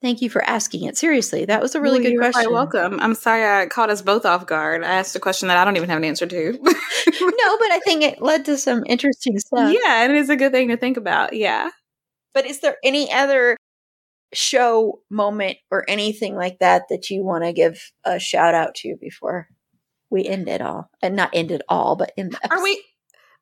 Thank 0.00 0.22
you 0.22 0.30
for 0.30 0.42
asking 0.44 0.84
it. 0.84 0.96
Seriously, 0.96 1.44
that 1.46 1.60
was 1.60 1.74
a 1.74 1.80
really 1.80 2.00
well, 2.00 2.10
good 2.10 2.18
question. 2.18 2.42
You're 2.42 2.52
welcome. 2.52 3.00
I'm 3.00 3.14
sorry 3.14 3.44
I 3.44 3.66
caught 3.66 3.90
us 3.90 4.00
both 4.00 4.24
off 4.24 4.46
guard. 4.46 4.84
I 4.84 4.94
asked 4.94 5.16
a 5.16 5.20
question 5.20 5.48
that 5.48 5.56
I 5.56 5.64
don't 5.64 5.76
even 5.76 5.88
have 5.88 5.98
an 5.98 6.04
answer 6.04 6.26
to. 6.26 6.52
no, 6.62 6.62
but 6.62 7.72
I 7.72 7.80
think 7.84 8.04
it 8.04 8.22
led 8.22 8.44
to 8.44 8.56
some 8.56 8.84
interesting 8.86 9.36
stuff. 9.40 9.74
Yeah, 9.74 10.04
and 10.04 10.12
it 10.12 10.18
is 10.18 10.30
a 10.30 10.36
good 10.36 10.52
thing 10.52 10.68
to 10.68 10.76
think 10.76 10.96
about. 10.96 11.32
Yeah. 11.32 11.70
But 12.38 12.46
is 12.46 12.60
there 12.60 12.76
any 12.84 13.12
other 13.12 13.56
show 14.32 15.00
moment 15.10 15.58
or 15.72 15.84
anything 15.88 16.36
like 16.36 16.60
that 16.60 16.82
that 16.88 17.10
you 17.10 17.24
want 17.24 17.42
to 17.42 17.52
give 17.52 17.90
a 18.04 18.20
shout 18.20 18.54
out 18.54 18.76
to 18.76 18.94
before 19.00 19.48
we 20.08 20.24
end 20.24 20.48
it 20.48 20.60
all? 20.60 20.88
And 21.02 21.16
not 21.16 21.30
end 21.32 21.50
it 21.50 21.62
all 21.68 21.96
but 21.96 22.12
in 22.16 22.30
the 22.30 22.38
are 22.52 22.62
we 22.62 22.80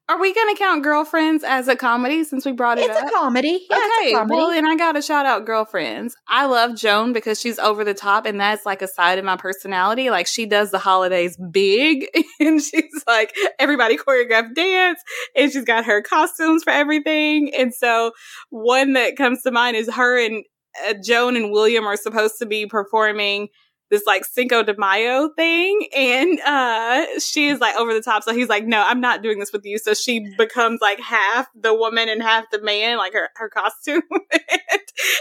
are 0.09 0.21
we 0.21 0.33
going 0.33 0.55
to 0.55 0.59
count 0.59 0.85
Girlfriends 0.85 1.43
as 1.43 1.67
a 1.67 1.75
comedy 1.75 2.23
since 2.23 2.47
we 2.47 2.53
brought 2.53 2.79
it 2.79 2.89
up? 2.89 2.97
it's 2.97 3.03
up? 3.03 3.09
a 3.09 3.13
comedy. 3.13 3.67
Yeah, 3.69 3.77
okay, 3.77 4.13
a 4.13 4.17
comedy. 4.19 4.37
well, 4.37 4.51
and 4.51 4.67
I 4.67 4.77
got 4.77 4.93
to 4.93 5.03
shout 5.03 5.27
out 5.27 5.47
Girlfriends. 5.47 6.17
I 6.29 6.47
love 6.47 6.77
Joan 6.77 7.13
because 7.13 7.41
she's 7.41 7.59
over 7.59 7.83
the 7.83 7.95
top, 7.95 8.25
and 8.25 8.39
that's 8.39 8.65
like 8.65 8.83
a 8.83 8.89
side 8.89 9.19
of 9.19 9.25
my 9.25 9.37
personality. 9.37 10.11
Like, 10.11 10.29
she 10.29 10.47
does 10.47 10.71
the 10.71 10.79
holidays 10.79 11.37
big, 11.51 12.07
and 12.41 12.63
she's 12.63 13.05
like, 13.09 13.35
everybody 13.59 13.97
choreographed 13.97 14.55
dance, 14.55 15.01
and 15.35 15.51
she's 15.51 15.65
got 15.65 15.85
her 15.87 16.03
costumes 16.03 16.63
for 16.63 16.71
everything. 16.71 17.53
And 17.53 17.75
so, 17.75 18.13
one 18.51 18.93
that 18.93 19.17
comes 19.17 19.43
to 19.43 19.51
mind 19.51 19.77
is 19.77 19.93
her 19.93 20.25
and 20.25 20.45
uh, 20.89 20.95
Joan 21.03 21.37
and 21.37 21.51
William 21.51 21.85
are 21.85 21.97
supposed 21.97 22.35
to 22.39 22.47
be 22.47 22.67
performing 22.67 23.49
this 23.91 24.03
like 24.07 24.25
Cinco 24.25 24.63
de 24.63 24.75
Mayo 24.77 25.31
thing. 25.37 25.89
And 25.97 26.41
uh 26.41 27.07
she 27.21 27.49
is 27.49 27.61
like 27.61 27.77
over 27.77 27.95
the 27.95 28.01
top. 28.01 28.23
So 28.23 28.35
he's 28.35 28.49
like, 28.49 28.67
No, 28.67 28.83
I'm 28.83 29.01
not 29.01 29.23
doing 29.23 29.39
this 29.39 29.53
with 29.53 29.65
you. 29.65 29.79
So 29.79 29.95
she 29.95 30.35
becomes 30.37 30.81
like 30.81 31.01
half 31.01 31.47
the 31.55 31.75
woman 31.75 32.09
and 32.09 32.23
half 32.23 32.45
the 32.51 32.61
man, 32.63 32.99
like 32.99 33.13
her, 33.13 33.31
her 33.37 33.49
costume. 33.49 34.03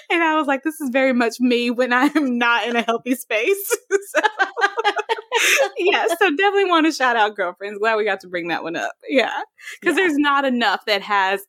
and 0.10 0.24
I 0.24 0.36
was 0.36 0.48
like, 0.48 0.64
This 0.64 0.80
is 0.82 0.90
very 0.90 1.14
much 1.14 1.40
me 1.40 1.70
when 1.70 1.94
I 1.94 2.10
am 2.16 2.38
not 2.38 2.68
in 2.68 2.76
a 2.76 2.82
healthy 2.82 3.16
space. 3.16 3.78
so 4.16 4.22
yeah, 5.78 6.06
so 6.20 6.30
definitely 6.30 6.66
want 6.66 6.86
to 6.86 6.92
shout 6.92 7.16
out 7.16 7.36
girlfriends. 7.36 7.80
Glad 7.80 7.96
we 7.96 8.06
got 8.06 8.22
to 8.22 8.28
bring 8.28 8.48
that 8.48 8.64
one 8.64 8.76
up. 8.76 8.94
Yeah. 9.08 9.42
Because 9.80 9.98
yeah. 9.98 10.04
there's 10.04 10.18
not 10.18 10.46
enough 10.46 10.86
that 10.88 11.02
has 11.04 11.42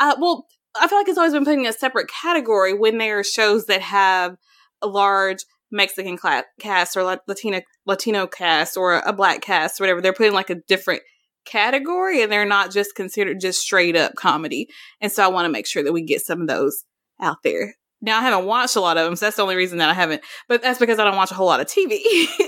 uh 0.00 0.16
well, 0.18 0.46
I 0.76 0.88
feel 0.88 0.98
like 0.98 1.08
it's 1.08 1.18
always 1.18 1.32
been 1.32 1.44
put 1.44 1.54
in 1.54 1.66
a 1.66 1.72
separate 1.72 2.08
category 2.08 2.74
when 2.74 2.98
there 2.98 3.20
are 3.20 3.24
shows 3.24 3.66
that 3.66 3.80
have 3.80 4.36
a 4.82 4.88
large 4.88 5.44
Mexican 5.74 6.18
cast 6.60 6.96
or 6.96 7.02
Latina 7.26 7.62
Latino 7.84 8.26
cast 8.26 8.76
or 8.76 9.00
a 9.00 9.12
black 9.12 9.42
cast 9.42 9.80
or 9.80 9.84
whatever. 9.84 10.00
They're 10.00 10.12
putting 10.12 10.32
like 10.32 10.50
a 10.50 10.62
different 10.68 11.02
category 11.44 12.22
and 12.22 12.32
they're 12.32 12.46
not 12.46 12.70
just 12.70 12.94
considered 12.94 13.40
just 13.40 13.60
straight 13.60 13.96
up 13.96 14.14
comedy. 14.14 14.68
And 15.00 15.12
so 15.12 15.22
I 15.22 15.28
want 15.28 15.46
to 15.46 15.52
make 15.52 15.66
sure 15.66 15.82
that 15.82 15.92
we 15.92 16.02
get 16.02 16.22
some 16.22 16.40
of 16.40 16.48
those 16.48 16.84
out 17.20 17.38
there. 17.42 17.74
Now 18.00 18.18
I 18.18 18.22
haven't 18.22 18.46
watched 18.46 18.76
a 18.76 18.80
lot 18.80 18.98
of 18.98 19.04
them, 19.04 19.16
so 19.16 19.26
that's 19.26 19.36
the 19.36 19.42
only 19.42 19.56
reason 19.56 19.78
that 19.78 19.88
I 19.88 19.94
haven't. 19.94 20.22
But 20.48 20.62
that's 20.62 20.78
because 20.78 20.98
I 20.98 21.04
don't 21.04 21.16
watch 21.16 21.30
a 21.30 21.34
whole 21.34 21.46
lot 21.46 21.60
of 21.60 21.66
TV. 21.66 22.00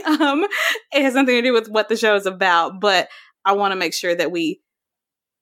um, 0.20 0.46
it 0.92 1.02
has 1.02 1.14
nothing 1.14 1.34
to 1.34 1.42
do 1.42 1.52
with 1.52 1.68
what 1.68 1.88
the 1.88 1.96
show 1.96 2.14
is 2.14 2.26
about, 2.26 2.80
but 2.80 3.08
I 3.44 3.52
want 3.52 3.72
to 3.72 3.76
make 3.76 3.94
sure 3.94 4.14
that 4.14 4.30
we 4.30 4.60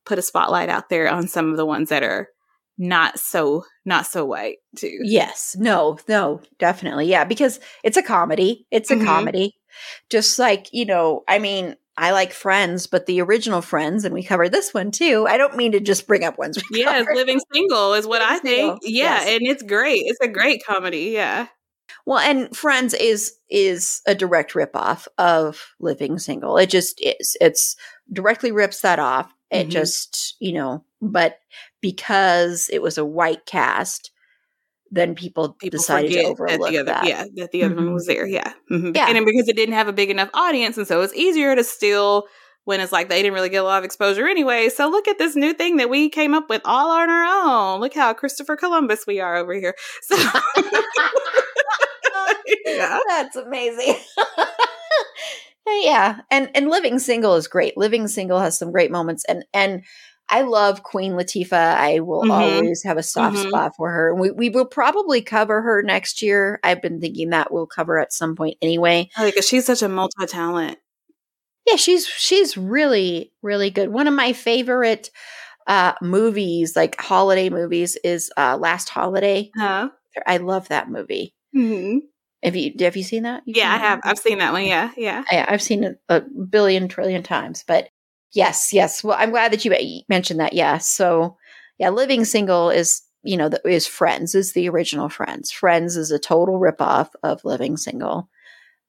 put 0.06 0.18
a 0.18 0.22
spotlight 0.22 0.68
out 0.68 0.88
there 0.88 1.10
on 1.10 1.28
some 1.28 1.50
of 1.50 1.56
the 1.56 1.66
ones 1.66 1.88
that 1.88 2.02
are 2.02 2.28
not 2.78 3.18
so 3.18 3.64
not 3.84 4.06
so 4.06 4.24
white 4.24 4.58
too. 4.76 4.98
Yes. 5.02 5.56
No, 5.58 5.98
no, 6.08 6.40
definitely. 6.58 7.06
Yeah, 7.06 7.24
because 7.24 7.60
it's 7.82 7.96
a 7.96 8.02
comedy. 8.02 8.66
It's 8.70 8.90
a 8.90 8.96
mm-hmm. 8.96 9.06
comedy. 9.06 9.54
Just 10.08 10.38
like, 10.38 10.68
you 10.72 10.84
know, 10.84 11.24
I 11.28 11.38
mean, 11.38 11.76
I 11.96 12.10
like 12.10 12.32
Friends, 12.32 12.86
but 12.86 13.06
the 13.06 13.20
original 13.20 13.60
Friends, 13.60 14.04
and 14.04 14.14
we 14.14 14.22
covered 14.22 14.50
this 14.50 14.74
one 14.74 14.90
too. 14.90 15.26
I 15.28 15.36
don't 15.36 15.56
mean 15.56 15.72
to 15.72 15.80
just 15.80 16.06
bring 16.06 16.24
up 16.24 16.38
ones. 16.38 16.60
Yes, 16.72 17.06
Living 17.14 17.40
Single 17.52 17.94
is 17.94 18.06
what 18.06 18.20
living 18.20 18.36
I 18.36 18.38
think. 18.38 18.58
Single. 18.60 18.78
Yeah, 18.82 19.20
yes. 19.20 19.28
and 19.28 19.46
it's 19.46 19.62
great. 19.62 20.02
It's 20.06 20.20
a 20.20 20.28
great 20.28 20.64
comedy. 20.64 21.10
Yeah. 21.12 21.46
Well, 22.06 22.18
and 22.18 22.54
Friends 22.56 22.94
is 22.94 23.34
is 23.48 24.02
a 24.06 24.14
direct 24.14 24.54
ripoff 24.54 25.06
of 25.18 25.74
Living 25.78 26.18
Single. 26.18 26.56
It 26.56 26.68
just 26.68 27.00
is. 27.00 27.36
It's 27.40 27.76
directly 28.12 28.52
rips 28.52 28.80
that 28.80 28.98
off. 28.98 29.32
It 29.50 29.62
mm-hmm. 29.62 29.70
just, 29.70 30.36
you 30.40 30.52
know, 30.52 30.84
but 31.00 31.38
because 31.84 32.70
it 32.72 32.80
was 32.80 32.96
a 32.96 33.04
white 33.04 33.44
cast, 33.44 34.10
then 34.90 35.14
people, 35.14 35.52
people 35.52 35.78
decided 35.78 36.12
to 36.12 36.22
overlook 36.22 36.60
that, 36.60 36.80
other, 36.80 36.84
that. 36.84 37.06
Yeah, 37.06 37.24
that 37.34 37.50
the 37.52 37.62
other 37.62 37.74
mm-hmm. 37.74 37.84
one 37.84 37.92
was 37.92 38.06
there. 38.06 38.26
Yeah, 38.26 38.54
mm-hmm. 38.72 38.92
yeah, 38.94 39.10
and 39.10 39.26
because 39.26 39.48
it 39.48 39.56
didn't 39.56 39.74
have 39.74 39.86
a 39.86 39.92
big 39.92 40.08
enough 40.08 40.30
audience, 40.32 40.78
and 40.78 40.86
so 40.86 41.02
it's 41.02 41.12
easier 41.12 41.54
to 41.54 41.62
steal 41.62 42.24
when 42.64 42.80
it's 42.80 42.90
like 42.90 43.10
they 43.10 43.20
didn't 43.20 43.34
really 43.34 43.50
get 43.50 43.58
a 43.58 43.64
lot 43.64 43.76
of 43.76 43.84
exposure 43.84 44.26
anyway. 44.26 44.70
So 44.70 44.88
look 44.88 45.06
at 45.08 45.18
this 45.18 45.36
new 45.36 45.52
thing 45.52 45.76
that 45.76 45.90
we 45.90 46.08
came 46.08 46.32
up 46.32 46.48
with 46.48 46.62
all 46.64 46.90
on 46.90 47.10
our 47.10 47.74
own. 47.74 47.80
Look 47.82 47.92
how 47.92 48.14
Christopher 48.14 48.56
Columbus 48.56 49.06
we 49.06 49.20
are 49.20 49.36
over 49.36 49.52
here. 49.52 49.74
So 50.04 50.16
yeah. 52.64 52.98
that's 53.06 53.36
amazing. 53.36 53.96
yeah, 55.66 56.20
and 56.30 56.50
and 56.54 56.70
living 56.70 56.98
single 56.98 57.34
is 57.34 57.46
great. 57.46 57.76
Living 57.76 58.08
single 58.08 58.40
has 58.40 58.58
some 58.58 58.72
great 58.72 58.90
moments, 58.90 59.22
and 59.28 59.44
and 59.52 59.82
I 60.28 60.42
love 60.42 60.82
Queen 60.82 61.12
Latifah. 61.12 61.52
I 61.52 62.00
will 62.00 62.22
mm-hmm. 62.22 62.30
always 62.30 62.82
have 62.84 62.96
a 62.96 63.02
soft 63.02 63.36
mm-hmm. 63.36 63.48
spot 63.48 63.76
for 63.76 63.90
her. 63.90 64.14
We 64.14 64.30
we 64.30 64.48
will 64.48 64.64
probably 64.64 65.20
cover 65.20 65.60
her 65.60 65.82
next 65.82 66.22
year. 66.22 66.60
I've 66.62 66.82
been 66.82 67.00
thinking 67.00 67.30
that 67.30 67.52
we'll 67.52 67.66
cover 67.66 67.98
at 67.98 68.12
some 68.12 68.34
point 68.34 68.56
anyway. 68.62 69.10
Oh, 69.18 69.26
because 69.26 69.46
she's 69.46 69.66
such 69.66 69.82
a 69.82 69.88
multi 69.88 70.26
talent. 70.26 70.78
Yeah, 71.66 71.76
she's 71.76 72.06
she's 72.06 72.56
really 72.56 73.32
really 73.42 73.70
good. 73.70 73.90
One 73.90 74.08
of 74.08 74.14
my 74.14 74.32
favorite 74.32 75.10
uh 75.66 75.92
movies, 76.00 76.74
like 76.74 77.00
holiday 77.00 77.50
movies, 77.50 77.96
is 78.02 78.32
uh 78.36 78.56
Last 78.56 78.88
Holiday. 78.88 79.50
Huh? 79.56 79.90
I 80.26 80.38
love 80.38 80.68
that 80.68 80.90
movie. 80.90 81.34
Mm-hmm. 81.54 81.98
Have 82.42 82.56
you 82.56 82.72
have 82.80 82.96
you 82.96 83.02
seen 83.02 83.22
that? 83.22 83.42
You've 83.46 83.56
yeah, 83.56 83.72
seen 83.72 83.80
I 83.80 83.86
have. 83.86 84.00
I've 84.04 84.18
seen 84.18 84.38
that 84.38 84.52
one. 84.52 84.66
Yeah, 84.66 84.90
yeah. 84.96 85.24
I, 85.30 85.46
I've 85.48 85.62
seen 85.62 85.84
it 85.84 85.98
a 86.08 86.20
billion 86.20 86.88
trillion 86.88 87.22
times, 87.22 87.64
but 87.66 87.88
Yes, 88.34 88.72
yes. 88.72 89.02
Well, 89.04 89.16
I'm 89.18 89.30
glad 89.30 89.52
that 89.52 89.64
you 89.64 90.02
mentioned 90.08 90.40
that. 90.40 90.52
Yeah. 90.52 90.78
So, 90.78 91.36
yeah, 91.78 91.90
Living 91.90 92.24
Single 92.24 92.68
is, 92.70 93.00
you 93.22 93.36
know, 93.36 93.48
the, 93.48 93.66
is 93.66 93.86
Friends, 93.86 94.34
is 94.34 94.52
the 94.52 94.68
original 94.68 95.08
Friends. 95.08 95.50
Friends 95.50 95.96
is 95.96 96.10
a 96.10 96.18
total 96.18 96.60
ripoff 96.60 97.10
of 97.22 97.44
Living 97.44 97.76
Single. 97.76 98.28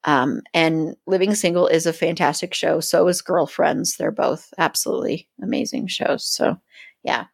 Um, 0.04 0.42
and 0.52 0.96
Living 1.06 1.34
Single 1.34 1.68
is 1.68 1.86
a 1.86 1.92
fantastic 1.92 2.54
show. 2.54 2.80
So 2.80 3.06
is 3.08 3.22
Girlfriends. 3.22 3.96
They're 3.96 4.12
both 4.12 4.52
absolutely 4.58 5.28
amazing 5.42 5.86
shows. 5.88 6.26
So, 6.26 6.56
yeah. 7.02 7.26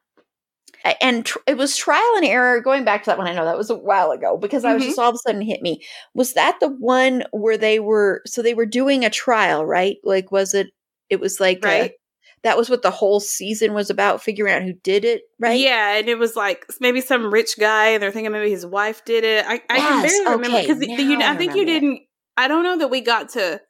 And 1.01 1.25
tr- 1.25 1.39
it 1.47 1.57
was 1.57 1.77
trial 1.77 2.13
and 2.17 2.25
error. 2.25 2.61
Going 2.61 2.85
back 2.85 3.05
to 3.05 3.11
that 3.11 3.19
one, 3.19 3.27
I 3.27 3.35
know 3.35 3.45
that 3.45 3.59
was 3.59 3.71
a 3.71 3.77
while 3.77 4.11
ago 4.11 4.37
because 4.37 4.65
I 4.65 4.75
was 4.75 4.83
mm-hmm. 4.83 4.91
just 4.91 4.99
all 4.99 5.11
of 5.11 5.15
a 5.15 5.19
sudden 5.19 5.43
hit 5.43 5.63
me. 5.63 5.83
Was 6.15 6.35
that 6.35 6.59
the 6.61 6.69
one 6.69 7.25
where 7.31 7.57
they 7.57 7.79
were? 7.79 8.23
So 8.27 8.43
they 8.43 8.55
were 8.55 8.67
doing 8.67 9.05
a 9.05 9.11
trial, 9.11 9.65
right? 9.65 9.97
Like, 10.03 10.33
was 10.33 10.55
it? 10.55 10.69
It 11.09 11.21
was 11.21 11.39
like 11.39 11.65
right. 11.65 11.91
A, 11.93 11.95
that 12.43 12.57
was 12.57 12.69
what 12.69 12.83
the 12.83 12.91
whole 12.91 13.21
season 13.21 13.73
was 13.73 13.91
about 13.91 14.23
figuring 14.23 14.53
out 14.53 14.63
who 14.63 14.73
did 14.73 15.05
it 15.05 15.23
right? 15.41 15.59
Yeah 15.59 15.97
and 15.97 16.09
it 16.09 16.19
was 16.19 16.37
like 16.37 16.65
maybe 16.81 17.01
some 17.01 17.33
rich 17.33 17.59
guy 17.59 17.89
and 17.89 18.03
they're 18.03 18.11
thinking 18.11 18.33
maybe 18.33 18.51
his 18.51 18.67
wife 18.67 19.05
did 19.05 19.25
it. 19.25 19.45
I, 19.47 19.61
I 19.69 19.79
can 19.79 20.03
barely 20.03 20.37
remember 20.37 20.61
because 20.61 20.83
okay, 20.83 21.17
I, 21.23 21.33
I 21.33 21.37
think 21.37 21.55
you 21.55 21.65
didn't 21.65 22.01
i 22.37 22.49
don't 22.49 22.65
know 22.65 22.79
that 22.79 22.89
we 22.89 23.01
got 23.01 23.31
to 23.31 23.61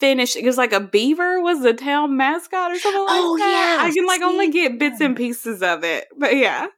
finish 0.00 0.36
it 0.36 0.44
was 0.44 0.56
like 0.56 0.72
a 0.72 0.80
beaver 0.80 1.40
was 1.40 1.62
the 1.62 1.74
town 1.74 2.16
mascot 2.16 2.70
or 2.70 2.78
something 2.78 3.00
like 3.00 3.10
oh, 3.10 3.36
that. 3.38 3.78
yeah 3.78 3.84
i 3.84 3.92
can 3.92 4.06
like 4.06 4.20
See? 4.20 4.26
only 4.26 4.50
get 4.50 4.78
bits 4.78 5.00
and 5.00 5.16
pieces 5.16 5.62
of 5.62 5.84
it 5.84 6.06
but 6.16 6.36
yeah. 6.36 6.68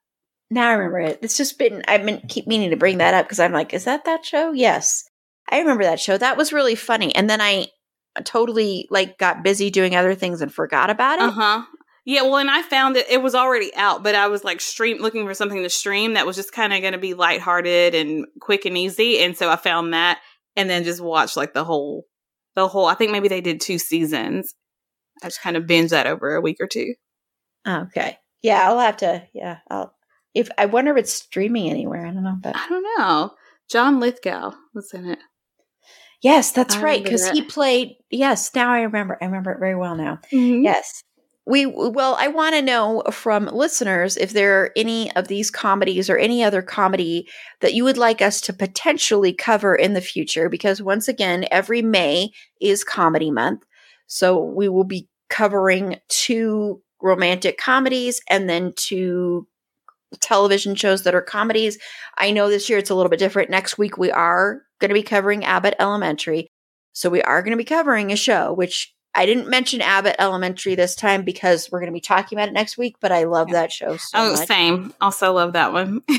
Now 0.52 0.68
i 0.68 0.72
remember 0.72 0.98
it. 0.98 1.20
It's 1.22 1.36
just 1.36 1.58
been 1.58 1.82
i've 1.86 2.04
been 2.04 2.20
keep 2.28 2.46
meaning 2.46 2.70
to 2.70 2.76
bring 2.76 2.98
that 2.98 3.14
up 3.14 3.26
because 3.26 3.38
i'm 3.38 3.52
like 3.52 3.72
is 3.72 3.84
that 3.84 4.04
that 4.04 4.24
show? 4.24 4.52
Yes. 4.52 5.04
I 5.48 5.58
remember 5.58 5.82
that 5.84 5.98
show. 5.98 6.16
That 6.16 6.36
was 6.36 6.52
really 6.52 6.74
funny 6.74 7.14
and 7.14 7.28
then 7.28 7.40
i 7.40 7.66
totally 8.24 8.88
like 8.90 9.18
got 9.18 9.44
busy 9.44 9.70
doing 9.70 9.94
other 9.94 10.14
things 10.14 10.42
and 10.42 10.52
forgot 10.52 10.90
about 10.90 11.18
it. 11.18 11.24
Uh 11.24 11.30
huh. 11.30 11.62
Yeah, 12.06 12.22
well, 12.22 12.38
and 12.38 12.50
I 12.50 12.62
found 12.62 12.96
that 12.96 13.12
It 13.12 13.22
was 13.22 13.34
already 13.34 13.74
out, 13.76 14.02
but 14.02 14.14
I 14.14 14.28
was 14.28 14.42
like 14.42 14.60
stream 14.60 14.98
looking 14.98 15.26
for 15.26 15.34
something 15.34 15.62
to 15.62 15.70
stream 15.70 16.14
that 16.14 16.26
was 16.26 16.34
just 16.34 16.52
kind 16.52 16.72
of 16.72 16.80
going 16.80 16.94
to 16.94 16.98
be 16.98 17.14
lighthearted 17.14 17.94
and 17.94 18.26
quick 18.40 18.64
and 18.64 18.76
easy, 18.76 19.18
and 19.20 19.36
so 19.36 19.50
I 19.50 19.56
found 19.56 19.92
that, 19.92 20.18
and 20.56 20.68
then 20.68 20.84
just 20.84 21.00
watched 21.00 21.36
like 21.36 21.54
the 21.54 21.64
whole, 21.64 22.06
the 22.56 22.68
whole. 22.68 22.86
I 22.86 22.94
think 22.94 23.12
maybe 23.12 23.28
they 23.28 23.40
did 23.40 23.60
two 23.60 23.78
seasons. 23.78 24.54
I 25.22 25.26
just 25.26 25.42
kind 25.42 25.56
of 25.56 25.66
binge 25.66 25.90
that 25.90 26.06
over 26.06 26.34
a 26.34 26.40
week 26.40 26.56
or 26.60 26.66
two. 26.66 26.94
Okay. 27.68 28.16
Yeah, 28.42 28.62
I'll 28.64 28.78
have 28.78 28.96
to. 28.98 29.22
Yeah, 29.34 29.58
I'll. 29.70 29.94
If 30.34 30.48
I 30.56 30.66
wonder 30.66 30.92
if 30.92 30.98
it's 30.98 31.12
streaming 31.12 31.68
anywhere, 31.70 32.06
I 32.06 32.12
don't 32.12 32.24
know. 32.24 32.38
But 32.40 32.56
I 32.56 32.68
don't 32.68 32.86
know. 32.98 33.32
John 33.70 34.00
Lithgow 34.00 34.52
was 34.74 34.92
in 34.94 35.06
it. 35.06 35.18
Yes, 36.22 36.52
that's 36.52 36.76
I 36.76 36.82
right. 36.82 37.04
Because 37.04 37.28
he 37.30 37.42
played. 37.42 37.96
Yes, 38.10 38.50
now 38.54 38.70
I 38.72 38.82
remember. 38.82 39.16
I 39.20 39.24
remember 39.24 39.52
it 39.52 39.58
very 39.58 39.76
well 39.76 39.96
now. 39.96 40.18
Mm-hmm. 40.32 40.64
Yes. 40.64 41.02
We 41.46 41.66
well, 41.66 42.16
I 42.18 42.28
want 42.28 42.54
to 42.54 42.62
know 42.62 43.02
from 43.10 43.46
listeners 43.46 44.16
if 44.16 44.32
there 44.32 44.62
are 44.62 44.70
any 44.76 45.10
of 45.16 45.28
these 45.28 45.50
comedies 45.50 46.10
or 46.10 46.18
any 46.18 46.44
other 46.44 46.62
comedy 46.62 47.26
that 47.60 47.74
you 47.74 47.84
would 47.84 47.96
like 47.96 48.20
us 48.20 48.40
to 48.42 48.52
potentially 48.52 49.32
cover 49.32 49.74
in 49.74 49.94
the 49.94 50.02
future. 50.02 50.48
Because 50.48 50.82
once 50.82 51.08
again, 51.08 51.46
every 51.50 51.80
May 51.80 52.30
is 52.60 52.84
Comedy 52.84 53.30
Month, 53.30 53.64
so 54.06 54.38
we 54.38 54.68
will 54.68 54.84
be 54.84 55.08
covering 55.30 55.96
two 56.08 56.82
romantic 57.00 57.56
comedies 57.56 58.20
and 58.28 58.48
then 58.48 58.74
two 58.76 59.46
television 60.20 60.74
shows 60.74 61.02
that 61.04 61.14
are 61.14 61.22
comedies. 61.22 61.78
I 62.18 62.30
know 62.30 62.48
this 62.48 62.68
year 62.68 62.78
it's 62.78 62.90
a 62.90 62.94
little 62.94 63.10
bit 63.10 63.18
different. 63.18 63.50
Next 63.50 63.78
week 63.78 63.98
we 63.98 64.10
are 64.10 64.62
going 64.80 64.88
to 64.88 64.94
be 64.94 65.02
covering 65.02 65.44
Abbott 65.44 65.74
Elementary. 65.78 66.48
So 66.92 67.10
we 67.10 67.22
are 67.22 67.42
going 67.42 67.52
to 67.52 67.56
be 67.56 67.64
covering 67.64 68.10
a 68.10 68.16
show, 68.16 68.52
which 68.52 68.92
I 69.14 69.26
didn't 69.26 69.48
mention 69.48 69.80
Abbott 69.80 70.16
Elementary 70.18 70.74
this 70.74 70.94
time 70.94 71.24
because 71.24 71.68
we're 71.70 71.80
going 71.80 71.92
to 71.92 71.96
be 71.96 72.00
talking 72.00 72.38
about 72.38 72.48
it 72.48 72.52
next 72.54 72.78
week, 72.78 72.96
but 73.00 73.12
I 73.12 73.24
love 73.24 73.50
that 73.50 73.72
show 73.72 73.96
so 73.96 74.08
Oh, 74.14 74.32
much. 74.32 74.46
same. 74.48 74.94
Also 75.00 75.32
love 75.32 75.52
that 75.54 75.72
one. 75.72 76.02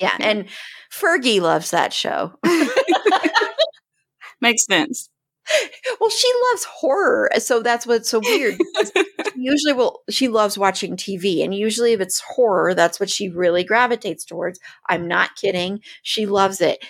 Yeah, 0.00 0.16
and 0.18 0.46
Fergie 0.92 1.40
loves 1.40 1.70
that 1.70 1.92
show. 1.92 2.32
Makes 4.40 4.64
sense. 4.64 5.08
Well, 6.00 6.10
she 6.10 6.30
loves 6.50 6.64
horror, 6.64 7.30
eh, 7.32 7.38
so 7.38 7.60
that's 7.62 7.86
what's 7.86 8.10
so 8.10 8.20
weird. 8.20 8.58
usually, 9.36 9.72
well, 9.72 10.00
she 10.10 10.28
loves 10.28 10.58
watching 10.58 10.96
TV, 10.96 11.44
and 11.44 11.54
usually, 11.54 11.92
if 11.92 12.00
it's 12.00 12.20
horror, 12.20 12.74
that's 12.74 12.98
what 12.98 13.10
she 13.10 13.28
really 13.28 13.62
gravitates 13.62 14.24
towards. 14.24 14.58
I'm 14.88 15.06
not 15.06 15.36
kidding; 15.36 15.80
she 16.02 16.26
loves 16.26 16.60
it. 16.60 16.84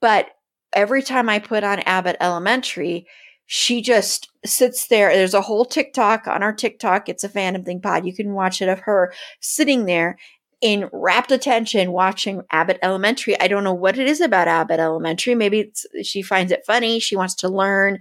But 0.00 0.28
every 0.72 1.02
time 1.02 1.28
I 1.28 1.38
put 1.38 1.64
on 1.64 1.80
Abbott 1.80 2.16
Elementary, 2.20 3.06
she 3.46 3.80
just 3.82 4.30
sits 4.44 4.86
there. 4.88 5.14
There's 5.14 5.34
a 5.34 5.40
whole 5.42 5.64
TikTok 5.64 6.26
on 6.26 6.42
our 6.42 6.52
TikTok. 6.52 7.08
It's 7.08 7.24
a 7.24 7.28
fandom 7.28 7.64
thing 7.64 7.80
pod. 7.80 8.06
You 8.06 8.14
can 8.14 8.32
watch 8.34 8.62
it 8.62 8.68
of 8.68 8.80
her 8.80 9.12
sitting 9.40 9.86
there 9.86 10.18
in 10.62 10.88
rapt 10.92 11.32
attention 11.32 11.92
watching 11.92 12.42
Abbott 12.50 12.78
Elementary. 12.82 13.38
I 13.38 13.48
don't 13.48 13.64
know 13.64 13.74
what 13.74 13.98
it 13.98 14.08
is 14.08 14.20
about 14.20 14.48
Abbott 14.48 14.78
Elementary. 14.78 15.34
Maybe 15.34 15.72
she 16.02 16.22
finds 16.22 16.52
it 16.52 16.64
funny. 16.64 17.00
She 17.00 17.16
wants 17.16 17.34
to 17.36 17.48
learn. 17.48 17.98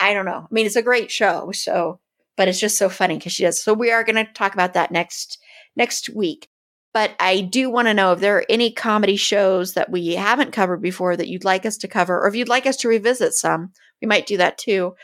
I 0.00 0.12
don't 0.12 0.26
know. 0.26 0.44
I 0.44 0.46
mean, 0.50 0.66
it's 0.66 0.76
a 0.76 0.82
great 0.82 1.10
show. 1.10 1.52
So, 1.52 2.00
but 2.36 2.48
it's 2.48 2.60
just 2.60 2.76
so 2.76 2.88
funny 2.88 3.16
because 3.16 3.32
she 3.32 3.44
does. 3.44 3.62
So 3.62 3.72
we 3.72 3.92
are 3.92 4.04
going 4.04 4.16
to 4.16 4.32
talk 4.32 4.52
about 4.52 4.74
that 4.74 4.90
next 4.90 5.38
next 5.76 6.10
week. 6.10 6.48
But 6.92 7.12
I 7.20 7.42
do 7.42 7.70
want 7.70 7.86
to 7.86 7.94
know 7.94 8.12
if 8.12 8.18
there 8.18 8.38
are 8.38 8.46
any 8.48 8.72
comedy 8.72 9.14
shows 9.14 9.74
that 9.74 9.90
we 9.90 10.16
haven't 10.16 10.50
covered 10.50 10.82
before 10.82 11.16
that 11.16 11.28
you'd 11.28 11.44
like 11.44 11.64
us 11.64 11.76
to 11.78 11.88
cover, 11.88 12.20
or 12.20 12.26
if 12.26 12.34
you'd 12.34 12.48
like 12.48 12.66
us 12.66 12.76
to 12.78 12.88
revisit 12.88 13.34
some, 13.34 13.72
we 14.02 14.08
might 14.08 14.26
do 14.26 14.36
that 14.38 14.58
too. 14.58 14.96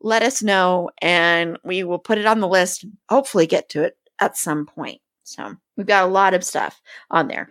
Let 0.00 0.22
us 0.22 0.42
know 0.42 0.88
and 1.02 1.58
we 1.62 1.84
will 1.84 1.98
put 1.98 2.16
it 2.16 2.24
on 2.24 2.40
the 2.40 2.48
list, 2.48 2.86
hopefully, 3.10 3.46
get 3.46 3.68
to 3.70 3.82
it 3.82 3.98
at 4.18 4.38
some 4.38 4.64
point. 4.64 5.02
So 5.24 5.56
we've 5.76 5.86
got 5.86 6.04
a 6.04 6.12
lot 6.12 6.34
of 6.34 6.44
stuff 6.44 6.80
on 7.10 7.28
there. 7.28 7.50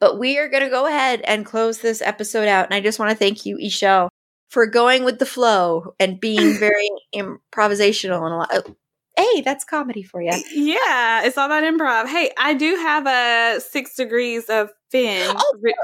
But 0.00 0.18
we 0.18 0.38
are 0.38 0.48
going 0.48 0.64
to 0.64 0.70
go 0.70 0.86
ahead 0.86 1.20
and 1.22 1.44
close 1.44 1.78
this 1.78 2.00
episode 2.00 2.48
out. 2.48 2.64
And 2.64 2.74
I 2.74 2.80
just 2.80 2.98
want 2.98 3.10
to 3.10 3.16
thank 3.16 3.44
you, 3.44 3.58
E'Shel, 3.58 4.08
for 4.48 4.66
going 4.66 5.04
with 5.04 5.18
the 5.18 5.26
flow 5.26 5.94
and 6.00 6.18
being 6.18 6.54
very 6.58 6.90
improvisational 7.14 8.24
and 8.24 8.34
a 8.34 8.36
lot. 8.36 8.48
Oh, 8.52 8.76
hey, 9.16 9.42
that's 9.42 9.64
comedy 9.64 10.02
for 10.02 10.22
you. 10.22 10.32
Yeah, 10.52 11.24
it's 11.24 11.36
all 11.36 11.46
about 11.46 11.64
improv. 11.64 12.08
Hey, 12.08 12.32
I 12.38 12.54
do 12.54 12.76
have 12.76 13.06
a 13.06 13.60
six 13.60 13.94
degrees 13.94 14.46
of 14.46 14.70
Finn. 14.90 15.34
Oh, 15.36 15.56
thank 15.62 15.74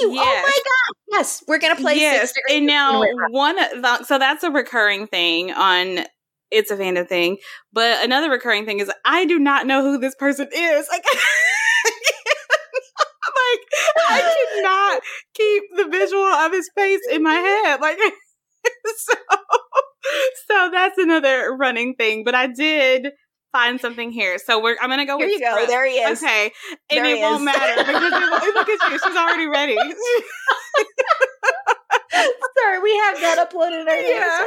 you. 0.00 0.12
Yes. 0.12 0.26
Oh 0.26 0.42
my 0.42 0.62
god. 0.64 1.18
Yes, 1.18 1.44
we're 1.48 1.58
gonna 1.58 1.76
play. 1.76 1.96
Yes, 1.96 2.32
and 2.48 2.66
now 2.66 3.02
one. 3.30 3.56
So 4.04 4.18
that's 4.18 4.44
a 4.44 4.50
recurring 4.50 5.06
thing 5.06 5.50
on 5.50 6.04
it's 6.50 6.70
a 6.70 6.76
fandom 6.76 7.08
thing. 7.08 7.38
But 7.72 8.04
another 8.04 8.30
recurring 8.30 8.66
thing 8.66 8.80
is 8.80 8.90
I 9.04 9.24
do 9.26 9.38
not 9.38 9.66
know 9.66 9.82
who 9.82 9.98
this 9.98 10.14
person 10.14 10.48
is. 10.52 10.88
Like, 10.90 11.04
like 13.34 13.60
I 14.08 14.46
cannot 14.54 15.02
keep 15.34 15.62
the 15.76 15.88
visual 15.90 16.22
of 16.24 16.52
his 16.52 16.70
face 16.74 17.00
in 17.10 17.22
my 17.22 17.34
head. 17.34 17.80
Like, 17.80 17.98
so, 18.96 19.14
so 20.48 20.70
that's 20.72 20.98
another 20.98 21.56
running 21.56 21.94
thing. 21.94 22.24
But 22.24 22.34
I 22.34 22.46
did 22.48 23.08
find 23.52 23.80
something 23.80 24.10
here. 24.10 24.38
So 24.38 24.62
we're 24.62 24.76
I'm 24.80 24.90
gonna 24.90 25.06
go 25.06 25.18
here 25.18 25.26
with 25.26 25.40
you 25.40 25.46
go. 25.46 25.66
There 25.66 25.86
he 25.86 25.96
is. 25.96 26.22
Okay. 26.22 26.52
And 26.90 27.04
there 27.04 27.16
it 27.16 27.20
won't 27.20 27.44
matter 27.44 27.84
because 27.84 28.02
it, 28.02 28.54
look 28.54 28.68
at 28.68 28.90
you. 28.90 28.98
She's 28.98 29.16
already 29.16 29.46
ready. 29.46 29.76
Sorry, 32.60 32.78
we 32.80 32.96
have 32.96 33.20
that 33.20 33.48
uploaded 33.50 33.86
earlier. 33.86 34.14
Yeah. 34.14 34.46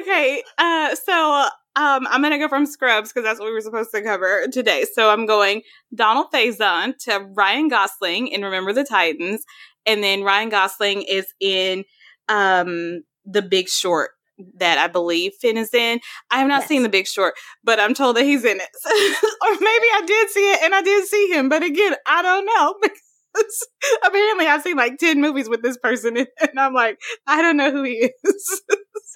Okay. 0.00 0.42
Uh, 0.58 0.94
so 0.94 1.48
um, 1.76 2.06
I'm 2.10 2.22
gonna 2.22 2.38
go 2.38 2.48
from 2.48 2.66
Scrubs 2.66 3.12
because 3.12 3.24
that's 3.24 3.38
what 3.38 3.46
we 3.46 3.52
were 3.52 3.60
supposed 3.60 3.90
to 3.92 4.02
cover 4.02 4.46
today. 4.52 4.84
So 4.92 5.10
I'm 5.10 5.26
going 5.26 5.62
Donald 5.94 6.26
Faison 6.32 6.96
to 7.04 7.28
Ryan 7.34 7.68
Gosling 7.68 8.28
in 8.28 8.42
Remember 8.42 8.72
the 8.72 8.84
Titans, 8.84 9.44
and 9.86 10.02
then 10.02 10.22
Ryan 10.22 10.48
Gosling 10.48 11.02
is 11.02 11.26
in 11.40 11.84
um, 12.28 13.02
The 13.24 13.42
Big 13.42 13.68
Short 13.68 14.10
that 14.56 14.78
I 14.78 14.86
believe 14.86 15.32
Finn 15.40 15.56
is 15.56 15.74
in. 15.74 16.00
I 16.30 16.38
have 16.38 16.48
not 16.48 16.62
yes. 16.62 16.68
seen 16.68 16.82
The 16.82 16.88
Big 16.88 17.06
Short, 17.06 17.34
but 17.62 17.78
I'm 17.78 17.94
told 17.94 18.16
that 18.16 18.24
he's 18.24 18.44
in 18.44 18.58
it. 18.58 18.68
or 19.42 19.52
maybe 19.52 19.64
I 19.64 20.02
did 20.06 20.30
see 20.30 20.52
it 20.52 20.62
and 20.62 20.74
I 20.74 20.82
did 20.82 21.06
see 21.06 21.28
him, 21.32 21.48
but 21.48 21.62
again, 21.62 21.94
I 22.06 22.22
don't 22.22 22.46
know 22.46 22.74
apparently 24.06 24.46
I've 24.46 24.62
seen 24.62 24.76
like 24.76 24.98
10 24.98 25.20
movies 25.20 25.48
with 25.48 25.62
this 25.62 25.76
person 25.78 26.16
and 26.16 26.58
I'm 26.58 26.74
like, 26.74 26.98
I 27.26 27.42
don't 27.42 27.56
know 27.56 27.70
who 27.70 27.82
he 27.82 28.10
is. 28.24 28.62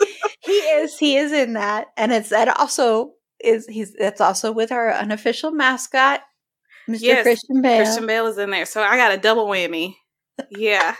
he 0.40 0.52
is, 0.52 0.98
he 0.98 1.16
is 1.16 1.32
in 1.32 1.54
that. 1.54 1.88
And 1.96 2.12
it's 2.12 2.30
that 2.30 2.48
also 2.58 3.12
is 3.40 3.66
he's 3.66 3.92
that's 3.98 4.20
also 4.20 4.52
with 4.52 4.72
our 4.72 4.92
unofficial 4.92 5.50
mascot, 5.50 6.20
Mr. 6.88 7.00
Yes, 7.00 7.22
Christian 7.22 7.62
Bale. 7.62 7.84
Christian 7.84 8.06
Bale 8.06 8.26
is 8.26 8.38
in 8.38 8.50
there. 8.50 8.66
So 8.66 8.82
I 8.82 8.96
got 8.96 9.12
a 9.12 9.18
double 9.18 9.46
whammy. 9.46 9.96
Yeah. 10.50 10.96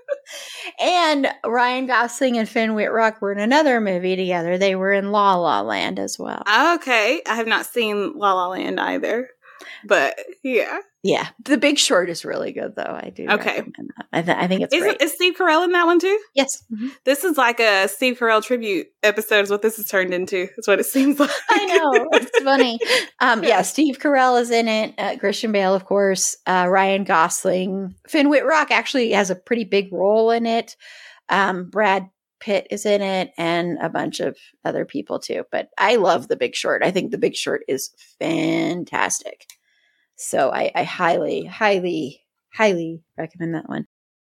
and 0.80 1.28
Ryan 1.44 1.86
Gosling 1.86 2.38
and 2.38 2.48
Finn 2.48 2.74
Wittrock 2.74 3.20
were 3.20 3.32
in 3.32 3.40
another 3.40 3.80
movie 3.80 4.16
together. 4.16 4.58
They 4.58 4.76
were 4.76 4.92
in 4.92 5.10
La 5.10 5.36
La 5.36 5.60
Land 5.62 5.98
as 5.98 6.18
well. 6.18 6.42
Okay. 6.74 7.22
I 7.26 7.36
have 7.36 7.46
not 7.48 7.66
seen 7.66 8.12
La 8.16 8.34
La 8.34 8.48
Land 8.48 8.78
either. 8.78 9.28
But 9.84 10.18
yeah. 10.42 10.80
Yeah, 11.02 11.28
The 11.44 11.56
Big 11.56 11.78
Short 11.78 12.10
is 12.10 12.26
really 12.26 12.52
good, 12.52 12.74
though. 12.76 12.82
I 12.82 13.08
do. 13.08 13.26
Okay, 13.26 13.62
I, 14.12 14.20
th- 14.20 14.36
I, 14.36 14.46
think 14.46 14.60
it's 14.60 14.74
is, 14.74 14.82
great. 14.82 15.00
Is 15.00 15.12
Steve 15.12 15.34
Carell 15.34 15.64
in 15.64 15.72
that 15.72 15.86
one 15.86 15.98
too? 15.98 16.20
Yes. 16.34 16.62
Mm-hmm. 16.70 16.88
This 17.04 17.24
is 17.24 17.38
like 17.38 17.58
a 17.58 17.88
Steve 17.88 18.18
Carell 18.18 18.44
tribute 18.44 18.88
episode. 19.02 19.44
Is 19.44 19.50
what 19.50 19.62
this 19.62 19.78
has 19.78 19.86
turned 19.86 20.12
into. 20.12 20.48
Is 20.58 20.68
what 20.68 20.78
it 20.78 20.84
seems 20.84 21.18
like. 21.18 21.30
I 21.48 21.64
know 21.66 22.08
it's 22.12 22.38
funny. 22.40 22.78
Um, 23.22 23.44
yeah, 23.44 23.60
Steve 23.62 23.98
Carell 23.98 24.40
is 24.40 24.50
in 24.50 24.66
it. 24.66 24.94
Uh, 24.96 25.16
Christian 25.18 25.52
Bale, 25.52 25.74
of 25.74 25.84
course. 25.84 26.36
Uh, 26.46 26.66
Ryan 26.70 27.04
Gosling. 27.04 27.94
Finn 28.08 28.30
Wittrock 28.30 28.70
actually 28.70 29.10
has 29.12 29.28
a 29.28 29.34
pretty 29.34 29.64
big 29.64 29.92
role 29.92 30.30
in 30.30 30.46
it. 30.46 30.74
Um, 31.28 31.68
Brad 31.68 32.08
Pitt 32.40 32.66
is 32.70 32.86
in 32.86 33.02
it, 33.02 33.32
and 33.36 33.78
a 33.80 33.88
bunch 33.88 34.20
of 34.20 34.36
other 34.64 34.84
people 34.84 35.18
too. 35.18 35.44
But 35.52 35.68
I 35.78 35.96
love 35.96 36.28
The 36.28 36.36
Big 36.36 36.54
Short. 36.54 36.82
I 36.82 36.90
think 36.90 37.10
The 37.10 37.18
Big 37.18 37.36
Short 37.36 37.62
is 37.68 37.90
fantastic. 38.18 39.46
So 40.16 40.50
I, 40.50 40.70
I 40.74 40.84
highly, 40.84 41.44
highly, 41.44 42.22
highly 42.52 43.02
recommend 43.16 43.54
that 43.54 43.68
one. 43.68 43.86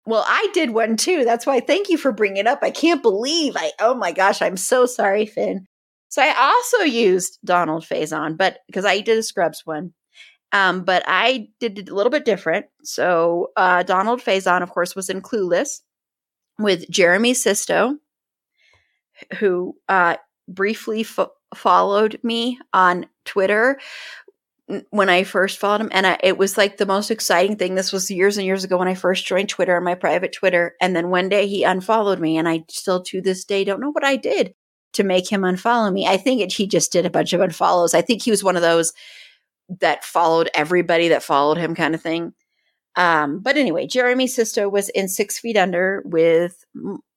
Well, 0.06 0.26
I 0.28 0.47
did 0.54 0.72
one 0.72 0.97
too. 0.97 1.24
That's 1.26 1.45
why 1.45 1.60
thank 1.60 1.89
you 1.89 1.97
for 1.97 2.12
bringing 2.12 2.38
it 2.38 2.47
up. 2.47 2.60
I 2.62 2.72
can't 2.72 3.04
believe 3.04 3.56
I, 3.56 3.72
oh 3.80 3.93
my 3.93 4.12
gosh, 4.12 4.41
I'm 4.41 4.58
so 4.58 4.86
sorry, 4.86 5.26
Finn. 5.26 5.68
So 6.10 6.22
I 6.22 6.34
also 6.38 6.86
used 6.86 7.39
Donald 7.45 7.84
Faison, 7.84 8.38
but 8.38 8.60
because 8.68 8.84
I 8.84 8.99
did 8.99 9.18
a 9.18 9.24
Scrubs 9.24 9.62
one. 9.64 9.93
Um, 10.52 10.84
but 10.84 11.04
I 11.08 11.47
did 11.60 11.80
it 11.80 11.89
a 11.89 11.95
little 11.95 12.10
bit 12.10 12.26
different. 12.26 12.66
So 12.84 13.52
uh, 13.56 13.84
Donald 13.84 14.22
Faison, 14.22 14.62
of 14.62 14.70
course, 14.72 14.95
was 14.95 15.10
in 15.10 15.22
Clueless 15.22 15.80
with 16.64 16.89
Jeremy 16.89 17.34
Sisto, 17.34 17.97
who 19.39 19.76
uh, 19.88 20.18
briefly 20.47 21.03
fo- 21.03 21.32
followed 21.55 22.20
me 22.24 22.59
on 22.74 23.05
Twitter 23.26 23.80
when 24.89 25.09
I 25.09 25.24
first 25.24 25.59
followed 25.59 25.82
him, 25.82 25.89
and 25.91 26.07
I, 26.07 26.18
it 26.24 26.38
was 26.38 26.57
like 26.57 26.78
the 26.78 26.86
most 26.86 27.12
exciting 27.12 27.57
thing. 27.57 27.76
This 27.76 27.91
was 27.91 28.09
years 28.09 28.38
and 28.38 28.45
years 28.45 28.64
ago 28.64 28.78
when 28.78 28.88
I 28.88 28.95
first 28.95 29.26
joined 29.26 29.49
Twitter 29.49 29.76
on 29.76 29.84
my 29.84 29.95
private 29.95 30.32
Twitter, 30.32 30.76
and 30.80 30.95
then 30.95 31.09
one 31.09 31.30
day 31.30 31.47
he 31.47 31.64
unfollowed 31.64 32.20
me, 32.20 32.38
and 32.38 32.47
I 32.47 32.64
still 32.70 33.03
to 33.03 33.22
this 33.22 33.43
day 33.43 33.64
don't 33.64 33.82
know 33.82 33.91
what 33.91 34.05
I 34.05 34.16
did 34.16 34.53
to 34.93 35.03
make 35.03 35.30
him 35.30 35.41
unfollow 35.41 35.91
me. 35.91 36.07
I 36.07 36.18
think 36.18 36.41
it, 36.41 36.53
he 36.53 36.68
just 36.68 36.91
did 36.91 37.05
a 37.05 37.09
bunch 37.09 37.34
of 37.34 37.41
unfollows. 37.41 37.93
I 37.93 38.01
think 38.01 38.22
he 38.22 38.32
was 38.32 38.43
one 38.43 38.55
of 38.55 38.62
those 38.62 38.93
that 39.80 40.03
followed 40.03 40.49
everybody 40.53 41.09
that 41.09 41.24
followed 41.24 41.57
him, 41.57 41.76
kind 41.76 41.95
of 41.95 42.01
thing. 42.01 42.34
Um, 42.96 43.39
but 43.39 43.58
anyway, 43.58 43.88
Jeremy 43.88 44.28
Sisto 44.28 44.68
was 44.68 44.89
in 44.89 45.08
Six 45.08 45.39
Feet 45.39 45.58
Under 45.58 46.02
with 46.06 46.66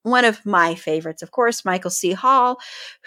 one 0.03 0.25
of 0.25 0.45
my 0.47 0.75
favorites, 0.75 1.22
of 1.22 1.31
course, 1.31 1.64
Michael 1.64 1.91
C. 1.91 2.12
Hall, 2.12 2.59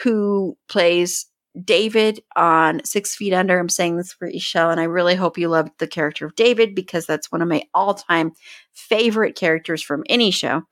who 0.04 0.58
plays 0.68 1.28
David 1.64 2.22
on 2.36 2.84
Six 2.84 3.16
Feet 3.16 3.34
Under. 3.34 3.60
I'm 3.60 3.70
saying 3.70 3.98
this 3.98 4.14
for 4.14 4.30
E'Shel, 4.30 4.72
and 4.72 4.80
I 4.80 4.86
really 4.86 5.16
hope 5.16 5.38
you 5.38 5.48
loved 5.48 5.72
the 5.80 5.88
character 5.88 6.26
of 6.26 6.36
David 6.36 6.76
because 6.76 7.06
that's 7.06 7.32
one 7.32 7.42
of 7.42 7.48
my 7.48 7.64
all 7.74 7.94
time 7.94 8.34
favorite 8.74 9.36
characters 9.36 9.82
from 9.82 10.04
any 10.10 10.32
show. 10.32 10.64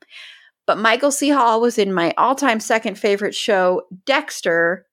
But 0.66 0.78
Michael 0.78 1.12
C. 1.12 1.30
Hall 1.30 1.60
was 1.60 1.78
in 1.78 1.92
my 1.92 2.12
all 2.18 2.34
time 2.34 2.60
second 2.60 2.98
favorite 2.98 3.34
show, 3.34 3.82
Dexter, 4.04 4.86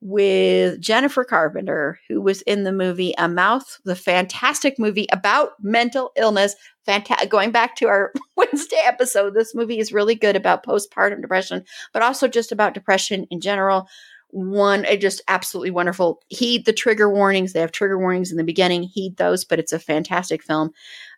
with 0.00 0.80
Jennifer 0.80 1.24
Carpenter, 1.24 1.98
who 2.08 2.20
was 2.20 2.42
in 2.42 2.64
the 2.64 2.72
movie 2.72 3.14
A 3.18 3.28
Mouth, 3.28 3.80
the 3.84 3.96
fantastic 3.96 4.78
movie 4.78 5.06
about 5.10 5.52
mental 5.62 6.12
illness. 6.16 6.54
Fanta- 6.86 7.28
going 7.28 7.50
back 7.50 7.76
to 7.76 7.88
our 7.88 8.12
Wednesday 8.36 8.80
episode, 8.84 9.34
this 9.34 9.54
movie 9.54 9.78
is 9.78 9.92
really 9.92 10.14
good 10.14 10.36
about 10.36 10.64
postpartum 10.64 11.20
depression, 11.20 11.64
but 11.92 12.02
also 12.02 12.28
just 12.28 12.52
about 12.52 12.74
depression 12.74 13.26
in 13.30 13.40
general 13.40 13.88
one 14.30 14.84
just 14.98 15.22
absolutely 15.28 15.70
wonderful 15.70 16.20
heed 16.28 16.66
the 16.66 16.72
trigger 16.72 17.08
warnings 17.08 17.52
they 17.52 17.60
have 17.60 17.72
trigger 17.72 17.98
warnings 17.98 18.30
in 18.30 18.36
the 18.36 18.44
beginning 18.44 18.82
heed 18.82 19.16
those 19.16 19.44
but 19.44 19.58
it's 19.58 19.72
a 19.72 19.78
fantastic 19.78 20.42
film 20.42 20.70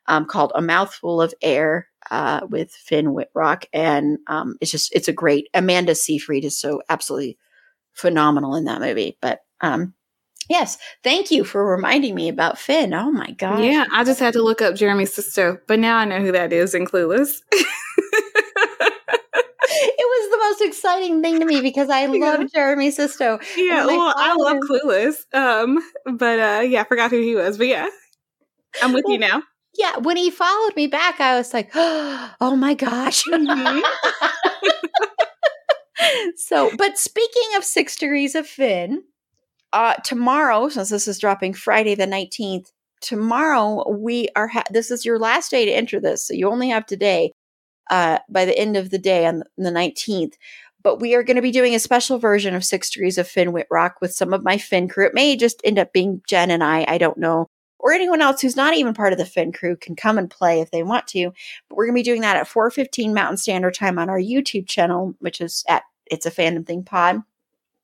um, 0.07 0.24
called 0.24 0.53
a 0.55 0.62
mouthful 0.62 1.20
of 1.20 1.35
air 1.43 1.89
uh, 2.11 2.41
with 2.49 2.70
finn 2.70 3.14
wittrock 3.14 3.64
and 3.72 4.18
um, 4.26 4.57
it's 4.61 4.70
just 4.70 4.95
it's 4.95 5.09
a 5.09 5.12
great 5.12 5.49
amanda 5.55 5.95
seyfried 5.95 6.45
is 6.45 6.59
so 6.59 6.83
absolutely 6.91 7.37
phenomenal 7.99 8.55
in 8.55 8.64
that 8.64 8.80
movie 8.80 9.18
but 9.20 9.40
um, 9.61 9.94
Yes, 10.49 10.78
thank 11.05 11.30
you 11.30 11.44
for 11.44 11.66
reminding 11.66 12.14
me 12.14 12.28
about 12.30 12.59
Finn. 12.59 12.94
Oh 12.94 13.11
my 13.11 13.32
god. 13.32 13.62
Yeah, 13.62 13.84
I 13.92 14.03
just 14.03 14.18
had 14.18 14.32
to 14.32 14.42
look 14.42 14.62
up 14.62 14.74
Jeremy 14.76 15.05
Sisto, 15.05 15.59
but 15.66 15.78
now 15.78 15.99
I 15.99 16.07
know 16.07 16.20
who 16.20 16.32
that 16.32 16.55
is 16.55 16.74
in 16.74 16.86
Clueless. 16.86 17.40
it 17.53 17.66
was 19.99 20.30
the 20.30 20.38
most 20.38 20.61
exciting 20.62 21.20
thing 21.20 21.38
to 21.40 21.44
me 21.44 21.61
because 21.61 21.90
I 21.90 22.07
yeah. 22.12 22.18
love 22.18 22.51
Jeremy 22.53 22.90
Sisto. 22.90 23.38
Yeah, 23.59 23.84
well, 23.84 24.14
I, 24.16 24.30
I 24.30 24.34
love 24.34 24.57
him. 24.57 24.62
Clueless. 24.62 25.16
Um, 25.34 25.80
but 26.16 26.38
uh, 26.38 26.61
yeah, 26.62 26.80
I 26.80 26.84
forgot 26.84 27.11
who 27.11 27.20
he 27.20 27.34
was. 27.34 27.59
But 27.59 27.66
yeah, 27.66 27.88
I'm 28.82 28.94
with 28.94 29.05
well, 29.05 29.14
you 29.14 29.20
now. 29.20 29.42
Yeah, 29.74 29.99
when 29.99 30.16
he 30.16 30.30
followed 30.30 30.74
me 30.76 30.86
back, 30.86 31.20
I 31.20 31.36
was 31.36 31.53
like, 31.53 31.70
"Oh 31.74 32.57
my 32.57 32.72
gosh!" 32.72 33.22
Mm-hmm. 33.24 33.80
so, 36.36 36.70
but 36.76 36.99
speaking 36.99 37.57
of 37.57 37.64
Six 37.64 37.96
Degrees 37.96 38.34
of 38.34 38.46
Finn, 38.46 39.03
uh, 39.72 39.94
tomorrow, 40.05 40.68
since 40.68 40.90
this 40.90 41.09
is 41.09 41.18
dropping 41.18 41.55
Friday 41.55 41.94
the 41.94 42.07
19th, 42.07 42.72
tomorrow 43.01 43.88
we 43.90 44.28
are, 44.34 44.49
ha- 44.49 44.64
this 44.70 44.90
is 44.90 45.05
your 45.05 45.18
last 45.18 45.51
day 45.51 45.64
to 45.64 45.70
enter 45.70 46.01
this. 46.01 46.26
So 46.26 46.34
you 46.34 46.49
only 46.49 46.70
have 46.70 46.86
today 46.86 47.32
uh, 47.90 48.18
by 48.28 48.44
the 48.44 48.59
end 48.59 48.76
of 48.76 48.90
the 48.90 48.99
day 48.99 49.26
on 49.26 49.42
the 49.57 49.70
19th. 49.70 50.34
But 50.82 51.01
we 51.01 51.14
are 51.14 51.24
going 51.24 51.36
to 51.36 51.42
be 51.42 51.51
doing 51.51 51.74
a 51.74 51.80
special 51.80 52.18
version 52.18 52.55
of 52.55 52.64
Six 52.64 52.90
Degrees 52.90 53.18
of 53.18 53.28
Finn 53.28 53.53
Wittrock 53.53 54.01
with 54.01 54.14
some 54.14 54.32
of 54.32 54.44
my 54.44 54.59
Finn 54.59 54.88
crew. 54.88 55.07
It 55.07 55.14
may 55.14 55.36
just 55.36 55.61
end 55.64 55.78
up 55.78 55.92
being 55.92 56.22
Jen 56.28 56.51
and 56.51 56.62
I. 56.62 56.84
I 56.86 56.99
don't 56.99 57.18
know. 57.18 57.49
Or 57.79 57.93
anyone 57.93 58.20
else 58.20 58.41
who's 58.41 58.57
not 58.57 58.74
even 58.74 58.95
part 58.95 59.12
of 59.12 59.18
the 59.18 59.24
Finn 59.24 59.53
crew 59.53 59.76
can 59.76 59.95
come 59.95 60.18
and 60.18 60.31
play 60.31 60.61
if 60.61 60.70
they 60.70 60.83
want 60.83 61.07
to. 61.09 61.33
But 61.68 61.76
we're 61.76 61.87
going 61.87 61.95
to 61.95 62.01
be 62.01 62.03
doing 62.03 62.22
that 62.22 62.37
at 62.37 62.49
4:15 62.49 63.14
Mountain 63.14 63.37
Standard 63.37 63.74
Time 63.74 63.99
on 63.99 64.11
our 64.11 64.20
YouTube 64.20 64.66
channel, 64.66 65.14
which 65.20 65.41
is 65.41 65.64
at 65.68 65.85
It's 66.11 66.26
a 66.26 66.31
Fandom 66.31 66.66
Thing 66.66 66.85
Pod 66.85 67.22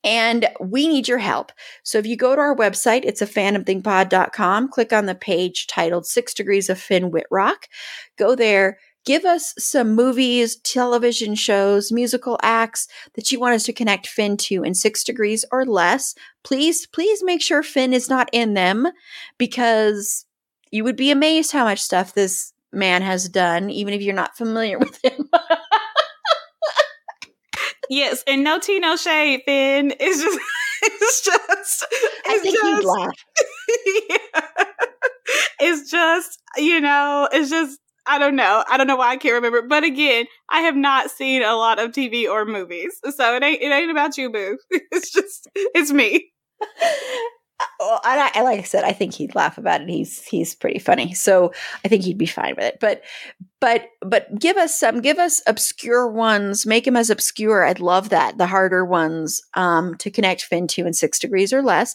and 0.04 0.46
we 0.60 0.86
need 0.86 1.08
your 1.08 1.18
help. 1.18 1.50
So 1.82 1.98
if 1.98 2.06
you 2.06 2.16
go 2.16 2.36
to 2.36 2.40
our 2.40 2.54
website, 2.54 3.04
it's 3.04 3.22
a 3.22 3.26
fandomthingpod.com, 3.26 4.68
click 4.68 4.92
on 4.92 5.06
the 5.06 5.14
page 5.14 5.66
titled 5.66 6.06
Six 6.06 6.34
Degrees 6.34 6.68
of 6.68 6.78
Finn 6.78 7.10
Wittrock. 7.10 7.66
Go 8.18 8.36
there, 8.36 8.78
give 9.04 9.24
us 9.24 9.54
some 9.58 9.94
movies, 9.94 10.56
television 10.56 11.34
shows, 11.34 11.92
musical 11.92 12.38
acts 12.42 12.88
that 13.14 13.30
you 13.30 13.38
want 13.38 13.54
us 13.54 13.64
to 13.64 13.72
connect 13.72 14.06
Finn 14.06 14.36
to 14.36 14.62
in 14.62 14.74
six 14.74 15.04
degrees 15.04 15.44
or 15.52 15.64
less. 15.64 16.14
Please, 16.42 16.86
please 16.86 17.22
make 17.22 17.42
sure 17.42 17.62
Finn 17.62 17.92
is 17.92 18.08
not 18.08 18.28
in 18.32 18.54
them 18.54 18.88
because 19.38 20.24
you 20.70 20.84
would 20.84 20.96
be 20.96 21.10
amazed 21.10 21.52
how 21.52 21.64
much 21.64 21.80
stuff 21.80 22.14
this 22.14 22.52
man 22.72 23.02
has 23.02 23.28
done, 23.28 23.70
even 23.70 23.94
if 23.94 24.02
you're 24.02 24.14
not 24.14 24.36
familiar 24.36 24.78
with 24.80 24.98
him. 25.04 25.28
yes, 27.88 28.24
and 28.26 28.42
no 28.42 28.58
tea, 28.58 28.80
no 28.80 28.96
shade, 28.96 29.42
Finn. 29.46 29.94
It's 30.00 30.22
just, 30.22 30.38
it's 30.82 31.24
just. 31.24 31.86
It's 31.90 32.26
I 32.26 32.38
think 32.38 32.56
just, 32.56 32.82
he'd 32.82 32.84
laugh. 32.84 33.24
yeah. 34.10 34.66
It's 35.60 35.90
just, 35.90 36.42
you 36.56 36.80
know, 36.80 37.28
it's 37.32 37.50
just. 37.50 37.78
I 38.06 38.18
don't 38.18 38.36
know. 38.36 38.64
I 38.68 38.76
don't 38.76 38.86
know 38.86 38.96
why 38.96 39.10
I 39.10 39.16
can't 39.16 39.34
remember. 39.34 39.62
But 39.62 39.84
again, 39.84 40.26
I 40.50 40.60
have 40.60 40.76
not 40.76 41.10
seen 41.10 41.42
a 41.42 41.56
lot 41.56 41.78
of 41.78 41.92
TV 41.92 42.28
or 42.28 42.44
movies, 42.44 43.00
so 43.16 43.36
it 43.36 43.42
ain't 43.42 43.62
it 43.62 43.72
ain't 43.72 43.90
about 43.90 44.16
you, 44.18 44.30
boo. 44.30 44.58
It's 44.92 45.10
just 45.10 45.48
it's 45.54 45.92
me 45.92 46.30
well, 47.80 48.00
I, 48.04 48.30
I, 48.34 48.42
like 48.42 48.60
I 48.60 48.62
said, 48.62 48.84
I 48.84 48.92
think 48.92 49.14
he'd 49.14 49.34
laugh 49.34 49.58
about 49.58 49.80
it. 49.80 49.88
He's 49.88 50.24
he's 50.24 50.54
pretty 50.54 50.78
funny, 50.78 51.14
so 51.14 51.52
I 51.84 51.88
think 51.88 52.04
he'd 52.04 52.18
be 52.18 52.26
fine 52.26 52.54
with 52.56 52.64
it. 52.64 52.78
But 52.80 53.02
but 53.60 53.86
but 54.00 54.38
give 54.38 54.56
us 54.56 54.78
some, 54.78 55.00
give 55.00 55.18
us 55.18 55.42
obscure 55.46 56.08
ones. 56.08 56.66
Make 56.66 56.84
them 56.84 56.96
as 56.96 57.10
obscure. 57.10 57.64
I'd 57.64 57.80
love 57.80 58.10
that. 58.10 58.38
The 58.38 58.46
harder 58.46 58.84
ones 58.84 59.42
um, 59.54 59.94
to 59.96 60.10
connect 60.10 60.42
Finn 60.42 60.66
to 60.68 60.86
in 60.86 60.92
six 60.92 61.18
degrees 61.18 61.52
or 61.52 61.62
less. 61.62 61.94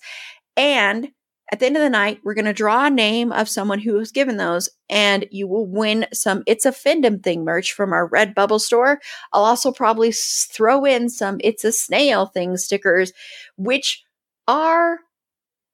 And 0.57 1.10
at 1.52 1.60
the 1.60 1.66
end 1.66 1.76
of 1.76 1.82
the 1.82 1.89
night, 1.89 2.20
we're 2.24 2.36
going 2.36 2.45
to 2.45 2.54
draw 2.54 2.86
a 2.86 2.89
name 2.89 3.32
of 3.32 3.50
someone 3.50 3.80
who 3.80 3.93
was 3.93 4.12
given 4.12 4.38
those, 4.38 4.70
and 4.89 5.26
you 5.32 5.47
will 5.47 5.66
win 5.66 6.06
some 6.14 6.43
It's 6.45 6.66
a 6.66 6.72
Fandom 6.72 7.24
Thing 7.24 7.43
merch 7.43 7.74
from 7.74 7.91
our 7.91 8.08
Redbubble 8.10 8.62
store. 8.62 9.00
I'll 9.34 9.45
also 9.45 9.72
probably 9.72 10.12
throw 10.12 10.86
in 10.86 11.10
some 11.10 11.39
It's 11.43 11.64
a 11.64 11.72
Snail 11.72 12.28
Thing 12.28 12.56
stickers, 12.58 13.12
which 13.56 14.04
are 14.47 15.00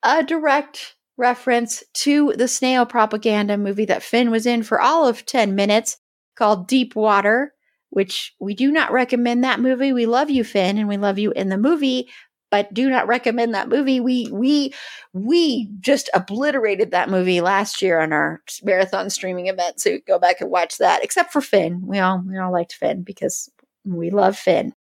a 0.03 0.23
direct 0.23 0.95
reference 1.17 1.83
to 1.93 2.33
the 2.37 2.47
snail 2.47 2.85
propaganda 2.85 3.57
movie 3.57 3.85
that 3.85 4.03
Finn 4.03 4.31
was 4.31 4.45
in 4.45 4.63
for 4.63 4.79
all 4.79 5.07
of 5.07 5.25
10 5.25 5.55
minutes 5.55 5.97
called 6.35 6.67
Deep 6.67 6.95
Water, 6.95 7.53
which 7.89 8.33
we 8.39 8.53
do 8.53 8.71
not 8.71 8.91
recommend 8.91 9.43
that 9.43 9.59
movie. 9.59 9.93
We 9.93 10.05
love 10.05 10.29
you, 10.29 10.43
Finn, 10.43 10.77
and 10.77 10.87
we 10.87 10.97
love 10.97 11.17
you 11.17 11.31
in 11.31 11.49
the 11.49 11.57
movie, 11.57 12.09
but 12.51 12.73
do 12.73 12.89
not 12.89 13.07
recommend 13.07 13.53
that 13.53 13.69
movie. 13.69 13.99
We 13.99 14.29
we 14.31 14.73
we 15.13 15.69
just 15.79 16.09
obliterated 16.13 16.91
that 16.91 17.09
movie 17.09 17.41
last 17.41 17.81
year 17.81 17.99
on 17.99 18.13
our 18.13 18.41
marathon 18.63 19.09
streaming 19.09 19.47
event. 19.47 19.79
So 19.79 19.97
go 20.07 20.19
back 20.19 20.41
and 20.41 20.49
watch 20.49 20.77
that. 20.77 21.03
Except 21.03 21.33
for 21.33 21.41
Finn. 21.41 21.81
We 21.85 21.99
all 21.99 22.23
we 22.25 22.37
all 22.37 22.51
liked 22.51 22.73
Finn 22.73 23.03
because 23.03 23.49
we 23.83 24.09
love 24.09 24.37
Finn. 24.37 24.73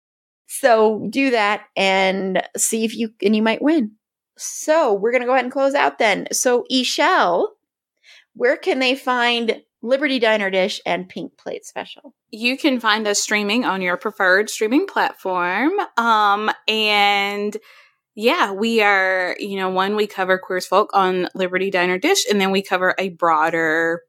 So 0.46 1.06
do 1.10 1.30
that 1.30 1.64
and 1.76 2.42
see 2.56 2.84
if 2.84 2.96
you 2.96 3.10
and 3.22 3.34
you 3.34 3.42
might 3.42 3.62
win. 3.62 3.92
So 4.36 4.94
we're 4.94 5.12
to 5.22 5.26
go 5.26 5.32
ahead 5.32 5.44
and 5.44 5.52
close 5.52 5.74
out 5.74 5.98
then. 5.98 6.26
So, 6.32 6.64
E'Shel, 6.70 7.48
where 8.34 8.56
can 8.56 8.78
they 8.78 8.94
find 8.94 9.62
Liberty 9.84 10.18
Diner 10.18 10.48
Dish 10.48 10.80
and 10.86 11.08
Pink 11.08 11.36
Plate 11.36 11.66
Special? 11.66 12.14
You 12.30 12.56
can 12.56 12.80
find 12.80 13.06
us 13.06 13.20
streaming 13.20 13.66
on 13.66 13.82
your 13.82 13.98
preferred 13.98 14.48
streaming 14.48 14.86
platform. 14.86 15.72
Um, 15.98 16.50
and 16.66 17.54
yeah, 18.14 18.50
we 18.50 18.80
are, 18.80 19.36
you 19.38 19.56
know, 19.56 19.68
one, 19.68 19.94
we 19.94 20.06
cover 20.06 20.38
Queer 20.38 20.56
as 20.56 20.66
Folk 20.66 20.88
on 20.94 21.28
Liberty 21.34 21.70
Diner 21.70 21.98
Dish, 21.98 22.24
and 22.30 22.40
then 22.40 22.50
we 22.50 22.62
cover 22.62 22.94
a 22.98 23.10
broader 23.10 24.00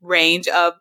range 0.00 0.48
of 0.48 0.72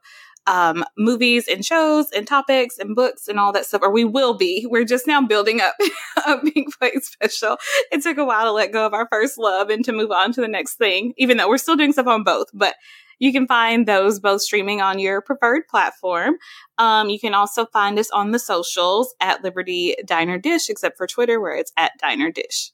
um, 0.47 0.86
movies 0.97 1.49
and 1.49 1.65
shows 1.65 2.09
and 2.11 2.26
topics 2.26 2.78
and 2.78 2.95
books 2.95 3.28
and 3.28 3.39
all 3.39 3.51
that 3.51 3.65
stuff, 3.65 3.82
or 3.82 3.91
we 3.91 4.05
will 4.05 4.38
be. 4.38 4.65
We're 4.69 4.86
just 4.86 5.05
now 5.05 5.21
building 5.21 5.59
up 5.59 5.76
a 6.26 6.38
Pink 6.38 6.78
Plate 6.78 7.03
special. 7.03 7.57
It 7.91 8.03
took 8.03 8.17
a 8.17 8.26
while 8.26 8.45
to 8.45 8.51
let 8.53 8.71
go 8.71 8.86
of 8.86 8.93
our 8.93 9.07
first 9.11 9.38
love 9.38 9.69
and 9.69 9.84
to 9.84 9.91
move 9.91 10.11
on 10.11 10.32
to 10.32 10.41
the 10.41 10.47
next 10.47 10.76
thing, 10.76 11.13
even 11.17 11.36
though 11.36 11.49
we're 11.49 11.57
still 11.57 11.76
doing 11.76 11.91
stuff 11.91 12.07
on 12.07 12.24
both. 12.24 12.47
But 12.53 12.76
you 13.24 13.32
can 13.32 13.47
find 13.47 13.88
those 13.88 14.19
both 14.19 14.41
streaming 14.41 14.82
on 14.82 14.99
your 14.99 15.21
preferred 15.21 15.65
platform. 15.69 16.36
Um, 16.78 17.07
you 17.07 17.17
can 17.17 17.34
also 17.34 17.65
find 17.67 17.97
us 17.97 18.11
on 18.11 18.32
the 18.32 18.38
socials 18.38 19.15
at 19.21 19.41
Liberty 19.41 19.95
Diner 20.05 20.38
Dish, 20.38 20.69
except 20.69 20.97
for 20.97 21.07
Twitter, 21.07 21.39
where 21.39 21.55
it's 21.55 21.71
at 21.78 21.93
Diner 21.99 22.32
Dish. 22.32 22.74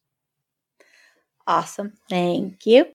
Awesome. 1.46 1.94
Thank 2.10 2.66
you. 2.66 2.86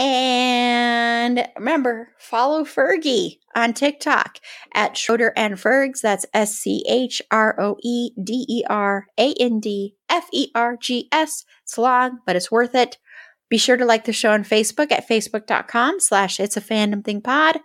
And 0.00 1.48
remember, 1.56 2.08
follow 2.18 2.64
Fergie 2.64 3.38
on 3.54 3.74
TikTok 3.74 4.38
at 4.74 4.96
Schroeder 4.96 5.32
and 5.36 5.54
Fergs. 5.54 6.00
That's 6.00 6.26
S 6.34 6.56
C 6.56 6.84
H 6.88 7.22
R 7.30 7.60
O 7.60 7.76
E 7.84 8.10
D 8.20 8.44
E 8.48 8.64
R 8.68 9.06
A 9.16 9.34
N 9.38 9.60
D 9.60 9.94
F 10.08 10.26
E 10.32 10.48
R 10.52 10.76
G 10.76 11.06
S. 11.12 11.44
It's 11.62 11.78
long, 11.78 12.18
but 12.26 12.34
it's 12.34 12.50
worth 12.50 12.74
it. 12.74 12.98
Be 13.48 13.58
sure 13.58 13.76
to 13.76 13.84
like 13.84 14.04
the 14.04 14.12
show 14.12 14.32
on 14.32 14.44
Facebook 14.44 14.92
at 14.92 15.08
facebook.com 15.08 16.00
slash 16.00 16.38
it's 16.40 16.56
a 16.56 16.60
fandom 16.60 17.04
thing 17.04 17.22
pod. 17.22 17.58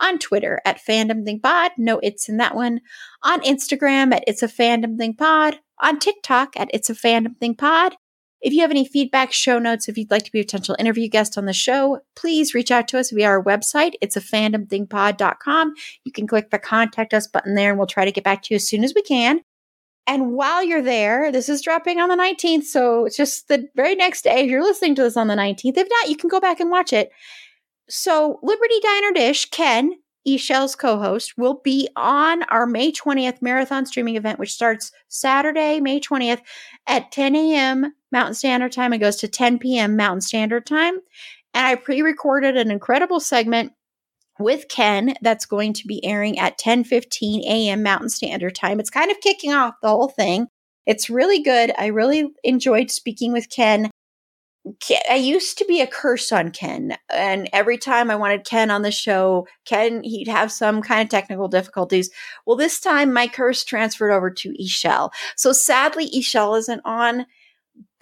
On 0.00 0.18
Twitter 0.18 0.60
at 0.64 0.80
fandom 0.80 1.24
thing 1.24 1.40
pod. 1.40 1.72
No 1.76 1.98
it's 2.02 2.28
in 2.28 2.38
that 2.38 2.54
one. 2.54 2.80
On 3.22 3.40
Instagram 3.42 4.14
at 4.14 4.24
it's 4.26 4.42
a 4.42 4.48
fandom 4.48 4.96
thing 4.96 5.14
pod. 5.14 5.60
On 5.80 5.98
TikTok 5.98 6.54
at 6.56 6.70
it's 6.72 6.90
a 6.90 6.94
fandom 6.94 7.36
thing 7.38 7.54
pod. 7.54 7.96
If 8.40 8.54
you 8.54 8.62
have 8.62 8.70
any 8.70 8.86
feedback, 8.86 9.32
show 9.32 9.58
notes, 9.58 9.88
if 9.88 9.98
you'd 9.98 10.10
like 10.10 10.24
to 10.24 10.32
be 10.32 10.40
a 10.40 10.44
potential 10.44 10.74
interview 10.78 11.08
guest 11.08 11.36
on 11.36 11.44
the 11.44 11.52
show, 11.52 12.00
please 12.16 12.54
reach 12.54 12.70
out 12.70 12.88
to 12.88 12.98
us 12.98 13.10
via 13.10 13.26
our 13.26 13.44
website. 13.44 13.92
It's 14.00 14.16
a 14.16 14.20
fandomthingpod.com. 14.20 15.74
You 16.04 16.12
can 16.12 16.26
click 16.26 16.50
the 16.50 16.58
contact 16.58 17.12
us 17.12 17.26
button 17.26 17.54
there 17.54 17.68
and 17.68 17.78
we'll 17.78 17.86
try 17.86 18.06
to 18.06 18.12
get 18.12 18.24
back 18.24 18.42
to 18.42 18.54
you 18.54 18.56
as 18.56 18.66
soon 18.66 18.82
as 18.82 18.94
we 18.94 19.02
can. 19.02 19.42
And 20.06 20.32
while 20.32 20.64
you're 20.64 20.82
there, 20.82 21.30
this 21.30 21.48
is 21.48 21.62
dropping 21.62 22.00
on 22.00 22.08
the 22.08 22.16
19th. 22.16 22.64
So 22.64 23.04
it's 23.04 23.16
just 23.16 23.48
the 23.48 23.68
very 23.76 23.94
next 23.94 24.22
day. 24.22 24.40
If 24.40 24.50
you're 24.50 24.62
listening 24.62 24.94
to 24.96 25.02
this 25.02 25.16
on 25.16 25.28
the 25.28 25.34
19th, 25.34 25.76
if 25.76 25.88
not, 25.88 26.08
you 26.08 26.16
can 26.16 26.28
go 26.28 26.40
back 26.40 26.58
and 26.58 26.70
watch 26.70 26.92
it. 26.92 27.10
So 27.88 28.38
Liberty 28.42 28.80
Diner 28.82 29.12
Dish, 29.12 29.50
Ken, 29.50 29.92
E'Shel's 30.26 30.76
co-host, 30.76 31.38
will 31.38 31.60
be 31.62 31.88
on 31.96 32.42
our 32.44 32.66
May 32.66 32.92
20th 32.92 33.40
marathon 33.40 33.86
streaming 33.86 34.16
event, 34.16 34.38
which 34.38 34.52
starts 34.52 34.92
Saturday, 35.08 35.80
May 35.80 36.00
20th 36.00 36.40
at 36.86 37.10
10 37.12 37.36
a.m. 37.36 37.94
Mountain 38.12 38.34
Standard 38.34 38.72
Time. 38.72 38.92
It 38.92 38.98
goes 38.98 39.16
to 39.16 39.28
10 39.28 39.58
p.m. 39.58 39.96
Mountain 39.96 40.20
Standard 40.22 40.66
Time. 40.66 40.98
And 41.54 41.66
I 41.66 41.74
pre-recorded 41.74 42.56
an 42.56 42.70
incredible 42.70 43.20
segment 43.20 43.72
with 44.40 44.68
Ken 44.68 45.14
that's 45.22 45.46
going 45.46 45.72
to 45.74 45.86
be 45.86 46.04
airing 46.04 46.38
at 46.38 46.58
10:15 46.58 47.42
a.m. 47.42 47.82
Mountain 47.82 48.08
Standard 48.08 48.54
Time. 48.54 48.80
It's 48.80 48.90
kind 48.90 49.10
of 49.10 49.20
kicking 49.20 49.52
off 49.52 49.74
the 49.82 49.88
whole 49.88 50.08
thing. 50.08 50.48
It's 50.86 51.10
really 51.10 51.42
good. 51.42 51.72
I 51.78 51.86
really 51.86 52.32
enjoyed 52.42 52.90
speaking 52.90 53.32
with 53.32 53.50
Ken. 53.50 53.90
I 55.08 55.14
used 55.14 55.56
to 55.58 55.64
be 55.64 55.80
a 55.80 55.86
curse 55.86 56.32
on 56.32 56.50
Ken, 56.50 56.96
and 57.12 57.48
every 57.52 57.78
time 57.78 58.10
I 58.10 58.16
wanted 58.16 58.44
Ken 58.44 58.70
on 58.70 58.82
the 58.82 58.90
show, 58.90 59.46
Ken 59.64 60.02
he'd 60.02 60.28
have 60.28 60.52
some 60.52 60.82
kind 60.82 61.02
of 61.02 61.08
technical 61.08 61.48
difficulties. 61.48 62.10
Well, 62.44 62.56
this 62.56 62.80
time 62.80 63.12
my 63.12 63.26
curse 63.26 63.64
transferred 63.64 64.12
over 64.12 64.30
to 64.30 64.54
E'Shel. 64.60 65.10
So 65.36 65.52
sadly, 65.52 66.10
E'Shel 66.10 66.58
isn't 66.58 66.82
on, 66.84 67.26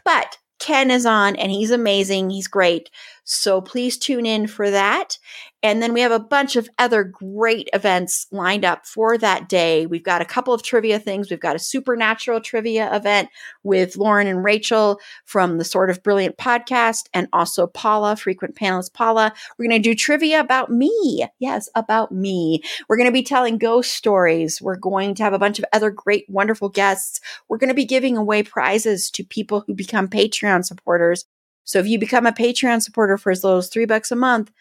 but 0.04 0.38
Ken 0.58 0.90
is 0.90 1.06
on 1.06 1.36
and 1.36 1.52
he's 1.52 1.70
amazing. 1.70 2.30
He's 2.30 2.48
great. 2.48 2.90
So 3.24 3.60
please 3.60 3.96
tune 3.96 4.26
in 4.26 4.46
for 4.46 4.70
that. 4.70 5.18
And 5.62 5.82
then 5.82 5.92
we 5.92 6.00
have 6.00 6.12
a 6.12 6.20
bunch 6.20 6.54
of 6.54 6.68
other 6.78 7.02
great 7.02 7.68
events 7.72 8.28
lined 8.30 8.64
up 8.64 8.86
for 8.86 9.18
that 9.18 9.48
day. 9.48 9.86
We've 9.86 10.04
got 10.04 10.22
a 10.22 10.26
couple 10.26 10.54
of 10.54 10.62
trivia 10.62 11.00
things. 11.00 11.30
We've 11.30 11.40
got 11.40 11.56
a 11.56 11.58
supernatural 11.58 12.40
trivia 12.40 12.94
event 12.94 13.28
with 13.64 13.96
Lauren 13.96 14.28
and 14.28 14.44
Rachel 14.44 15.00
from 15.24 15.58
the 15.58 15.64
Sort 15.64 15.90
of 15.90 16.02
Brilliant 16.04 16.36
podcast 16.36 17.06
and 17.12 17.26
also 17.32 17.66
Paula, 17.66 18.14
frequent 18.14 18.54
panelist 18.54 18.94
Paula. 18.94 19.32
We're 19.58 19.68
going 19.68 19.82
to 19.82 19.88
do 19.88 19.96
trivia 19.96 20.38
about 20.38 20.70
me. 20.70 21.26
Yes, 21.40 21.68
about 21.74 22.12
me. 22.12 22.62
We're 22.88 22.96
going 22.96 23.08
to 23.08 23.12
be 23.12 23.24
telling 23.24 23.58
ghost 23.58 23.92
stories. 23.94 24.62
We're 24.62 24.76
going 24.76 25.16
to 25.16 25.24
have 25.24 25.32
a 25.32 25.40
bunch 25.40 25.58
of 25.58 25.64
other 25.72 25.90
great, 25.90 26.24
wonderful 26.28 26.68
guests. 26.68 27.20
We're 27.48 27.58
going 27.58 27.68
to 27.68 27.74
be 27.74 27.84
giving 27.84 28.16
away 28.16 28.44
prizes 28.44 29.10
to 29.10 29.24
people 29.24 29.64
who 29.66 29.74
become 29.74 30.06
Patreon 30.06 30.64
supporters. 30.64 31.24
So 31.64 31.80
if 31.80 31.86
you 31.86 31.98
become 31.98 32.26
a 32.26 32.32
Patreon 32.32 32.80
supporter 32.80 33.18
for 33.18 33.32
as 33.32 33.42
little 33.42 33.58
as 33.58 33.68
three 33.68 33.86
bucks 33.86 34.12
a 34.12 34.16
month, 34.16 34.52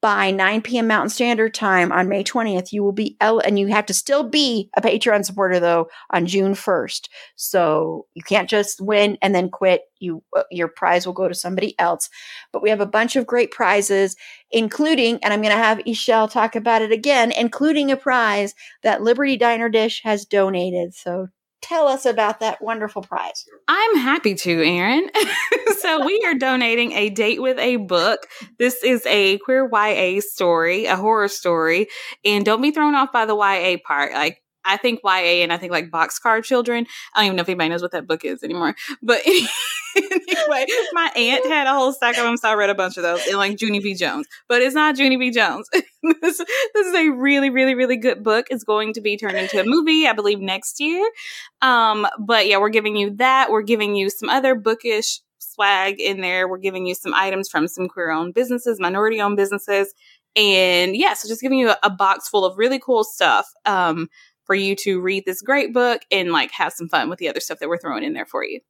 by 0.00 0.30
9 0.30 0.62
p.m. 0.62 0.86
Mountain 0.86 1.10
Standard 1.10 1.54
Time 1.54 1.90
on 1.90 2.08
May 2.08 2.22
20th, 2.22 2.72
you 2.72 2.84
will 2.84 2.92
be 2.92 3.16
el- 3.20 3.40
and 3.40 3.58
you 3.58 3.66
have 3.68 3.86
to 3.86 3.94
still 3.94 4.22
be 4.22 4.70
a 4.76 4.80
Patreon 4.80 5.24
supporter 5.24 5.58
though 5.58 5.88
on 6.10 6.26
June 6.26 6.52
1st. 6.54 7.08
So 7.34 8.06
you 8.14 8.22
can't 8.22 8.48
just 8.48 8.80
win 8.80 9.18
and 9.22 9.34
then 9.34 9.50
quit. 9.50 9.82
You 9.98 10.22
uh, 10.36 10.44
your 10.50 10.68
prize 10.68 11.04
will 11.04 11.12
go 11.12 11.28
to 11.28 11.34
somebody 11.34 11.78
else. 11.78 12.08
But 12.52 12.62
we 12.62 12.70
have 12.70 12.80
a 12.80 12.86
bunch 12.86 13.16
of 13.16 13.26
great 13.26 13.50
prizes, 13.50 14.16
including, 14.50 15.18
and 15.22 15.32
I'm 15.32 15.42
going 15.42 15.54
to 15.54 15.62
have 15.62 15.78
E'Shel 15.78 16.30
talk 16.30 16.54
about 16.54 16.82
it 16.82 16.92
again, 16.92 17.32
including 17.32 17.90
a 17.90 17.96
prize 17.96 18.54
that 18.82 19.02
Liberty 19.02 19.36
Diner 19.36 19.68
Dish 19.68 20.00
has 20.04 20.24
donated. 20.24 20.94
So 20.94 21.28
tell 21.62 21.88
us 21.88 22.04
about 22.04 22.40
that 22.40 22.60
wonderful 22.60 23.02
prize. 23.02 23.44
I'm 23.68 23.96
happy 23.96 24.34
to, 24.34 24.62
Erin. 24.62 25.08
so, 25.78 26.04
we 26.04 26.22
are 26.26 26.34
donating 26.34 26.92
a 26.92 27.08
date 27.08 27.40
with 27.40 27.58
a 27.58 27.76
book. 27.76 28.26
This 28.58 28.82
is 28.84 29.06
a 29.06 29.38
queer 29.38 29.68
YA 29.72 30.20
story, 30.20 30.86
a 30.86 30.96
horror 30.96 31.28
story. 31.28 31.88
And 32.24 32.44
don't 32.44 32.60
be 32.60 32.72
thrown 32.72 32.94
off 32.94 33.12
by 33.12 33.24
the 33.24 33.36
YA 33.36 33.78
part. 33.86 34.12
Like, 34.12 34.41
I 34.64 34.76
think 34.76 35.00
YA 35.04 35.42
and 35.42 35.52
I 35.52 35.56
think 35.56 35.72
like 35.72 35.90
Boxcar 35.90 36.42
Children. 36.42 36.86
I 37.14 37.20
don't 37.20 37.26
even 37.26 37.36
know 37.36 37.42
if 37.42 37.48
anybody 37.48 37.68
knows 37.70 37.82
what 37.82 37.92
that 37.92 38.06
book 38.06 38.24
is 38.24 38.42
anymore. 38.42 38.74
But 39.02 39.20
anyway, 39.96 40.66
my 40.92 41.10
aunt 41.16 41.46
had 41.46 41.66
a 41.66 41.74
whole 41.74 41.92
stack 41.92 42.16
of 42.16 42.24
them, 42.24 42.36
so 42.36 42.48
I 42.48 42.54
read 42.54 42.70
a 42.70 42.74
bunch 42.74 42.96
of 42.96 43.02
those 43.02 43.26
in 43.26 43.36
like 43.36 43.60
Junie 43.60 43.80
B. 43.80 43.94
Jones. 43.94 44.26
But 44.48 44.62
it's 44.62 44.74
not 44.74 44.98
Junie 44.98 45.16
B. 45.16 45.30
Jones. 45.30 45.68
this, 45.72 46.38
this 46.38 46.86
is 46.86 46.94
a 46.94 47.08
really, 47.10 47.50
really, 47.50 47.74
really 47.74 47.96
good 47.96 48.22
book. 48.22 48.46
It's 48.50 48.64
going 48.64 48.92
to 48.94 49.00
be 49.00 49.16
turned 49.16 49.36
into 49.36 49.60
a 49.60 49.64
movie, 49.64 50.06
I 50.06 50.12
believe, 50.12 50.40
next 50.40 50.80
year. 50.80 51.08
Um, 51.60 52.06
but 52.18 52.46
yeah, 52.46 52.58
we're 52.58 52.68
giving 52.68 52.96
you 52.96 53.10
that. 53.16 53.50
We're 53.50 53.62
giving 53.62 53.94
you 53.94 54.10
some 54.10 54.28
other 54.28 54.54
bookish 54.54 55.20
swag 55.38 56.00
in 56.00 56.20
there. 56.20 56.48
We're 56.48 56.58
giving 56.58 56.86
you 56.86 56.94
some 56.94 57.14
items 57.14 57.48
from 57.48 57.68
some 57.68 57.88
queer 57.88 58.10
owned 58.10 58.34
businesses, 58.34 58.80
minority 58.80 59.20
owned 59.20 59.36
businesses. 59.36 59.92
And 60.34 60.96
yeah, 60.96 61.12
so 61.14 61.28
just 61.28 61.42
giving 61.42 61.58
you 61.58 61.70
a, 61.70 61.78
a 61.82 61.90
box 61.90 62.28
full 62.28 62.44
of 62.44 62.56
really 62.56 62.78
cool 62.78 63.04
stuff. 63.04 63.46
Um, 63.66 64.08
for 64.52 64.56
you 64.56 64.76
to 64.76 65.00
read 65.00 65.24
this 65.24 65.40
great 65.40 65.72
book 65.72 66.02
and 66.10 66.30
like 66.30 66.50
have 66.50 66.74
some 66.74 66.86
fun 66.86 67.08
with 67.08 67.18
the 67.18 67.26
other 67.26 67.40
stuff 67.40 67.58
that 67.58 67.70
we're 67.70 67.78
throwing 67.78 68.04
in 68.04 68.12
there 68.12 68.26
for 68.26 68.44
you. 68.44 68.60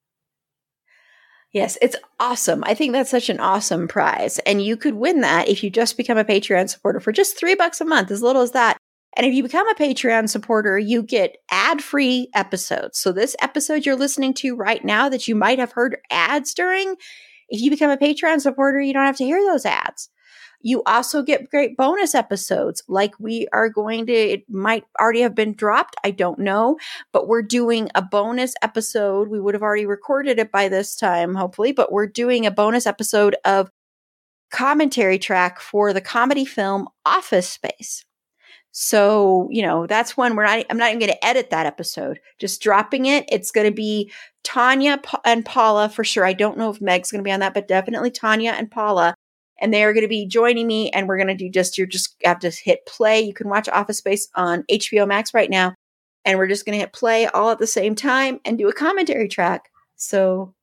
Yes, 1.51 1.77
it's 1.83 1.97
awesome. 2.21 2.63
I 2.65 2.75
think 2.75 2.93
that's 2.93 3.11
such 3.11 3.29
an 3.29 3.41
awesome 3.41 3.89
prize. 3.89 4.39
And 4.47 4.63
you 4.63 4.77
could 4.77 4.95
win 4.95 5.23
that 5.23 5.49
if 5.49 5.65
you 5.65 5.71
just 5.71 5.97
become 5.97 6.19
a 6.19 6.25
Patreon 6.25 6.71
supporter 6.71 7.01
for 7.01 7.11
just 7.11 7.37
three 7.37 7.57
bucks 7.57 7.81
a 7.81 7.85
month, 7.85 8.13
as 8.13 8.23
little 8.23 8.43
as 8.43 8.53
that. 8.53 8.77
And 9.17 9.27
if 9.27 9.35
you 9.35 9.43
become 9.43 9.69
a 9.69 9.75
Patreon 9.75 10.29
supporter, 10.29 10.79
you 10.79 11.03
get 11.03 11.39
ad 11.51 11.83
free 11.83 12.29
episodes. 12.33 13.01
So, 13.01 13.11
this 13.11 13.35
episode 13.43 13.85
you're 13.85 13.97
listening 13.97 14.35
to 14.35 14.55
right 14.55 14.85
now 14.85 15.09
that 15.09 15.27
you 15.27 15.35
might 15.35 15.59
have 15.59 15.73
heard 15.73 15.99
ads 16.13 16.55
during, 16.55 16.95
if 17.49 17.61
you 17.61 17.71
become 17.71 17.91
a 17.91 17.97
Patreon 17.97 18.41
supporter, 18.41 18.81
you 18.81 18.93
don't 18.93 19.05
have 19.05 19.17
to 19.17 19.25
hear 19.25 19.43
those 19.43 19.67
ads. 19.67 20.11
You 20.63 20.83
also 20.87 21.23
get 21.23 21.51
great 21.51 21.77
bonus 21.77 22.15
episodes 22.15 22.83
like 22.89 23.19
we 23.19 23.47
are 23.53 23.69
going 23.69 24.07
to, 24.07 24.13
it 24.13 24.49
might 24.49 24.85
already 25.01 25.21
have 25.21 25.35
been 25.35 25.55
dropped. 25.55 25.97
I 26.05 26.11
don't 26.13 26.39
know, 26.39 26.79
but 27.13 27.29
we're 27.29 27.43
doing 27.43 27.91
a 27.95 28.03
bonus 28.03 28.55
episode. 28.63 29.29
We 29.29 29.41
would 29.41 29.55
have 29.55 29.63
already 29.63 29.87
recorded 29.87 30.39
it 30.39 30.53
by 30.53 30.69
this 30.69 30.97
time, 30.97 31.35
hopefully, 31.35 31.73
but 31.73 31.93
we're 31.93 32.07
doing 32.07 32.47
a 32.47 32.51
bonus 32.51 32.87
episode 32.87 33.37
of 33.45 33.71
commentary 34.51 35.19
track 35.19 35.61
for 35.61 35.93
the 35.93 36.01
comedy 36.01 36.45
film 36.45 36.89
Office 37.05 37.49
Space. 37.49 38.05
So, 38.75 39.49
you 39.51 39.61
know, 39.63 39.87
that's 39.87 40.17
one 40.17 40.35
we're 40.35 40.45
not, 40.45 40.65
I'm 40.71 40.79
not 40.79 40.89
even 40.89 40.99
going 40.99 41.13
to 41.13 41.25
edit 41.25 41.51
that 41.51 41.67
episode, 41.67 42.21
just 42.39 42.63
dropping 42.63 43.05
it. 43.05 43.27
It's 43.31 43.51
going 43.51 43.67
to 43.67 43.75
be 43.75 44.11
Tanya 44.45 45.01
and 45.25 45.45
Paula 45.45 45.91
for 45.91 46.05
sure. 46.05 46.25
I 46.25 46.33
don't 46.33 46.57
know 46.57 46.71
if 46.71 46.81
Meg's 46.81 47.11
going 47.11 47.19
to 47.19 47.25
be 47.25 47.33
on 47.33 47.41
that, 47.41 47.53
but 47.53 47.69
definitely 47.69 48.11
Tanya 48.11 48.53
and 48.53 48.71
Paula 48.71 49.15
and 49.63 49.73
they 49.73 49.85
are 49.85 49.95
going 49.95 50.03
to 50.03 50.09
be 50.09 50.27
joining 50.27 50.67
me 50.67 50.91
and 50.91 51.09
we're 51.09 51.17
going 51.17 51.29
to 51.29 51.35
do 51.35 51.49
just 51.49 51.79
you're 51.79 51.87
just 51.87 52.17
have 52.25 52.41
to 52.41 52.51
hit 52.51 52.85
play. 52.85 53.21
You 53.21 53.33
can 53.33 53.49
watch 53.49 53.69
office 53.69 53.99
space 53.99 54.29
on 54.35 54.65
hbo 54.65 55.07
max 55.09 55.33
right 55.33 55.49
now 55.49 55.75
and 56.25 56.39
we're 56.39 56.49
just 56.49 56.67
going 56.67 56.75
to 56.75 56.81
hit 56.81 56.93
play 56.93 57.27
all 57.29 57.51
at 57.51 57.59
the 57.59 57.67
same 57.67 57.95
time 57.95 58.41
and 58.45 58.59
do 58.59 58.69
a 58.69 58.73
commentary 58.73 59.29
track. 59.29 59.71
So 59.97 60.55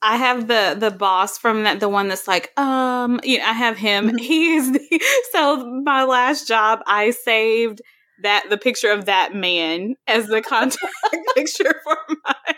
I 0.00 0.16
have 0.16 0.48
the 0.48 0.76
the 0.78 0.90
boss 0.90 1.36
from 1.36 1.64
that 1.64 1.80
the 1.80 1.88
one 1.88 2.08
that's 2.08 2.26
like 2.26 2.58
um 2.58 3.20
you 3.22 3.38
know 3.38 3.44
I 3.44 3.52
have 3.52 3.76
him. 3.76 4.08
Mm-hmm. 4.08 4.16
he's 4.18 4.72
the, 4.72 5.02
so 5.32 5.82
my 5.84 6.04
last 6.04 6.48
job 6.48 6.80
I 6.86 7.10
saved 7.10 7.82
that 8.22 8.46
the 8.50 8.58
picture 8.58 8.90
of 8.90 9.06
that 9.06 9.34
man 9.34 9.94
as 10.06 10.26
the 10.26 10.42
contact 10.42 10.84
picture 11.34 11.74
for 11.84 11.96
my 12.24 12.54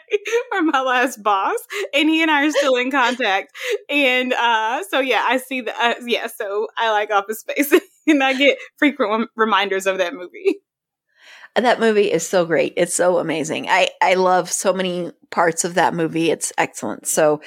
for 0.51 0.63
my 0.63 0.81
last 0.81 1.23
boss. 1.23 1.59
And 1.95 2.09
he 2.09 2.23
and 2.23 2.31
i 2.31 2.47
are 2.47 2.51
still 2.51 2.77
in 2.77 2.91
contact. 2.91 3.53
And 3.89 4.33
uh 4.33 4.83
so 4.89 5.01
yeah 5.01 5.25
i 5.27 5.37
see 5.37 5.63
that 5.63 5.77
uh, 5.81 6.05
yeah 6.07 6.27
so 6.27 6.69
i 6.77 6.91
like 6.91 7.11
office 7.11 7.41
space 7.41 7.73
and 8.07 8.23
i 8.23 8.35
get 8.35 8.59
frequent 8.79 9.31
reminders 9.37 9.87
of 9.87 9.99
that 9.99 10.15
movie. 10.15 10.61
That 11.55 11.81
movie 11.81 12.11
is 12.11 12.27
so 12.27 12.47
great. 12.47 12.73
It's 12.79 12.95
so 12.95 13.19
amazing. 13.19 13.69
I 13.69 13.91
i 14.01 14.15
love 14.15 14.51
so 14.51 14.73
many 14.73 15.13
parts 15.31 15.65
of 15.65 15.75
that 15.75 15.93
movie. 15.93 16.31
It's 16.31 16.51
excellent. 16.57 17.07
So 17.07 17.43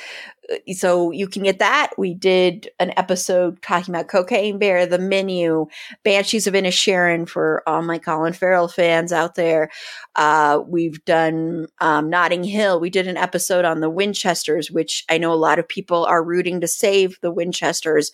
so 0.73 1.11
you 1.11 1.27
can 1.27 1.43
get 1.43 1.59
that. 1.59 1.91
We 1.97 2.13
did 2.13 2.69
an 2.79 2.93
episode 2.97 3.61
talking 3.61 3.93
about 3.93 4.07
Cocaine 4.07 4.57
Bear, 4.57 4.85
the 4.85 4.99
menu, 4.99 5.67
Banshees 6.03 6.47
of 6.47 6.53
Inisherin 6.53 7.27
for 7.27 7.63
all 7.67 7.81
my 7.81 7.97
Colin 7.97 8.33
Farrell 8.33 8.67
fans 8.67 9.11
out 9.11 9.35
there. 9.35 9.69
Uh, 10.15 10.61
we've 10.65 11.03
done 11.05 11.67
um, 11.79 12.09
Notting 12.09 12.43
Hill. 12.43 12.79
We 12.79 12.89
did 12.89 13.07
an 13.07 13.17
episode 13.17 13.65
on 13.65 13.79
the 13.79 13.89
Winchesters, 13.89 14.71
which 14.71 15.03
I 15.09 15.17
know 15.17 15.33
a 15.33 15.35
lot 15.35 15.59
of 15.59 15.67
people 15.67 16.05
are 16.05 16.23
rooting 16.23 16.61
to 16.61 16.67
save 16.67 17.19
the 17.21 17.31
Winchesters. 17.31 18.11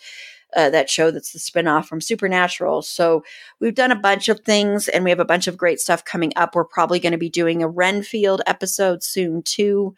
Uh, 0.54 0.70
that 0.70 0.90
show 0.90 1.12
that's 1.12 1.32
the 1.32 1.40
spinoff 1.40 1.86
from 1.86 2.02
Supernatural. 2.02 2.82
So 2.82 3.24
we've 3.62 3.74
done 3.74 3.92
a 3.92 3.96
bunch 3.96 4.28
of 4.28 4.42
things 4.42 4.90
and 4.90 5.06
we 5.06 5.10
have 5.10 5.22
a 5.22 5.24
bunch 5.24 5.48
of 5.48 5.56
great 5.56 5.80
stuff 5.80 6.04
coming 6.04 6.34
up. 6.36 6.56
We're 6.56 6.66
probably 6.66 7.00
going 7.00 7.14
to 7.14 7.18
be 7.18 7.30
doing 7.30 7.64
a 7.64 7.70
Renfield 7.70 8.42
episode 8.46 9.02
soon 9.02 9.44
too 9.44 9.96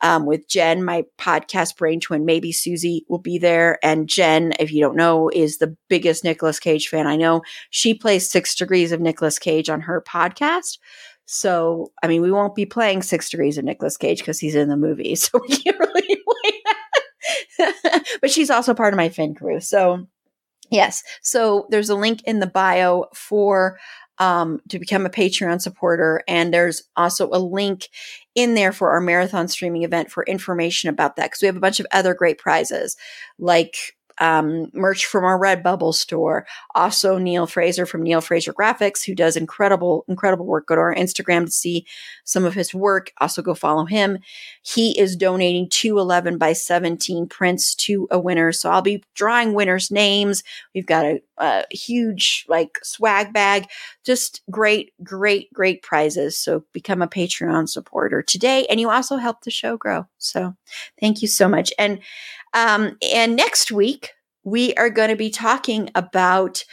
um, 0.00 0.26
with 0.26 0.48
Jen, 0.48 0.84
my 0.84 1.04
podcast 1.18 1.76
brain 1.76 2.00
twin. 2.00 2.24
Maybe 2.24 2.52
Susie 2.52 3.04
will 3.08 3.18
be 3.18 3.38
there. 3.38 3.78
And 3.82 4.08
Jen, 4.08 4.52
if 4.58 4.72
you 4.72 4.80
don't 4.80 4.96
know, 4.96 5.28
is 5.28 5.58
the 5.58 5.76
biggest 5.88 6.24
Nicolas 6.24 6.58
Cage 6.60 6.88
fan 6.88 7.06
I 7.06 7.16
know. 7.16 7.42
She 7.70 7.94
plays 7.94 8.30
Six 8.30 8.54
Degrees 8.54 8.92
of 8.92 9.00
Nicolas 9.00 9.38
Cage 9.38 9.68
on 9.68 9.80
her 9.82 10.02
podcast. 10.06 10.78
So, 11.26 11.92
I 12.02 12.06
mean, 12.06 12.22
we 12.22 12.32
won't 12.32 12.54
be 12.54 12.64
playing 12.64 13.02
Six 13.02 13.28
Degrees 13.28 13.58
of 13.58 13.64
Nicolas 13.64 13.96
Cage 13.96 14.20
because 14.20 14.38
he's 14.38 14.54
in 14.54 14.68
the 14.68 14.76
movie. 14.76 15.14
So 15.16 15.40
we 15.46 15.56
can't 15.56 15.78
really 15.78 16.02
play 16.26 16.52
that. 17.58 18.04
but 18.20 18.30
she's 18.30 18.50
also 18.50 18.72
part 18.72 18.94
of 18.94 18.96
my 18.96 19.08
Finn 19.10 19.34
crew. 19.34 19.60
So, 19.60 20.06
yes. 20.70 21.02
So 21.22 21.66
there's 21.70 21.90
a 21.90 21.96
link 21.96 22.22
in 22.24 22.40
the 22.40 22.46
bio 22.46 23.06
for 23.14 23.78
um, 24.18 24.60
to 24.68 24.78
become 24.78 25.06
a 25.06 25.10
Patreon 25.10 25.60
supporter. 25.60 26.22
And 26.26 26.52
there's 26.52 26.82
also 26.96 27.28
a 27.32 27.38
link 27.38 27.88
in 28.34 28.54
there 28.54 28.72
for 28.72 28.90
our 28.90 29.00
marathon 29.00 29.48
streaming 29.48 29.84
event 29.84 30.10
for 30.10 30.24
information 30.24 30.90
about 30.90 31.16
that 31.16 31.26
because 31.26 31.40
we 31.40 31.46
have 31.46 31.56
a 31.56 31.60
bunch 31.60 31.80
of 31.80 31.86
other 31.92 32.14
great 32.14 32.38
prizes 32.38 32.96
like 33.38 33.76
um, 34.20 34.70
merch 34.72 35.06
from 35.06 35.24
our 35.24 35.38
Redbubble 35.38 35.94
store. 35.94 36.46
Also, 36.74 37.18
Neil 37.18 37.46
Fraser 37.46 37.86
from 37.86 38.02
Neil 38.02 38.20
Fraser 38.20 38.52
Graphics, 38.52 39.04
who 39.04 39.14
does 39.14 39.36
incredible, 39.36 40.04
incredible 40.08 40.46
work. 40.46 40.66
Go 40.66 40.74
to 40.74 40.80
our 40.80 40.94
Instagram 40.94 41.44
to 41.44 41.50
see 41.50 41.86
some 42.24 42.44
of 42.44 42.54
his 42.54 42.74
work. 42.74 43.12
Also, 43.18 43.42
go 43.42 43.54
follow 43.54 43.84
him. 43.84 44.18
He 44.62 44.98
is 44.98 45.16
donating 45.16 45.68
two 45.68 45.98
11 45.98 46.38
by 46.38 46.52
17 46.52 47.28
prints 47.28 47.74
to 47.76 48.08
a 48.10 48.18
winner. 48.18 48.52
So 48.52 48.70
I'll 48.70 48.82
be 48.82 49.02
drawing 49.14 49.54
winners' 49.54 49.90
names. 49.90 50.42
We've 50.74 50.86
got 50.86 51.04
a, 51.04 51.20
a 51.38 51.64
huge 51.70 52.44
like 52.48 52.78
swag 52.82 53.32
bag. 53.32 53.66
Just 54.04 54.42
great, 54.50 54.92
great, 55.02 55.52
great 55.52 55.82
prizes. 55.82 56.38
So 56.38 56.64
become 56.72 57.02
a 57.02 57.08
Patreon 57.08 57.68
supporter 57.68 58.22
today. 58.22 58.66
And 58.68 58.80
you 58.80 58.90
also 58.90 59.16
help 59.16 59.42
the 59.42 59.50
show 59.50 59.76
grow. 59.76 60.06
So 60.18 60.54
thank 61.00 61.22
you 61.22 61.28
so 61.28 61.48
much. 61.48 61.72
And 61.78 62.00
um, 62.54 62.96
and 63.12 63.36
next 63.36 63.70
week, 63.72 64.10
we 64.44 64.74
are 64.74 64.90
going 64.90 65.10
to 65.10 65.16
be 65.16 65.30
talking 65.30 65.90
about 65.94 66.64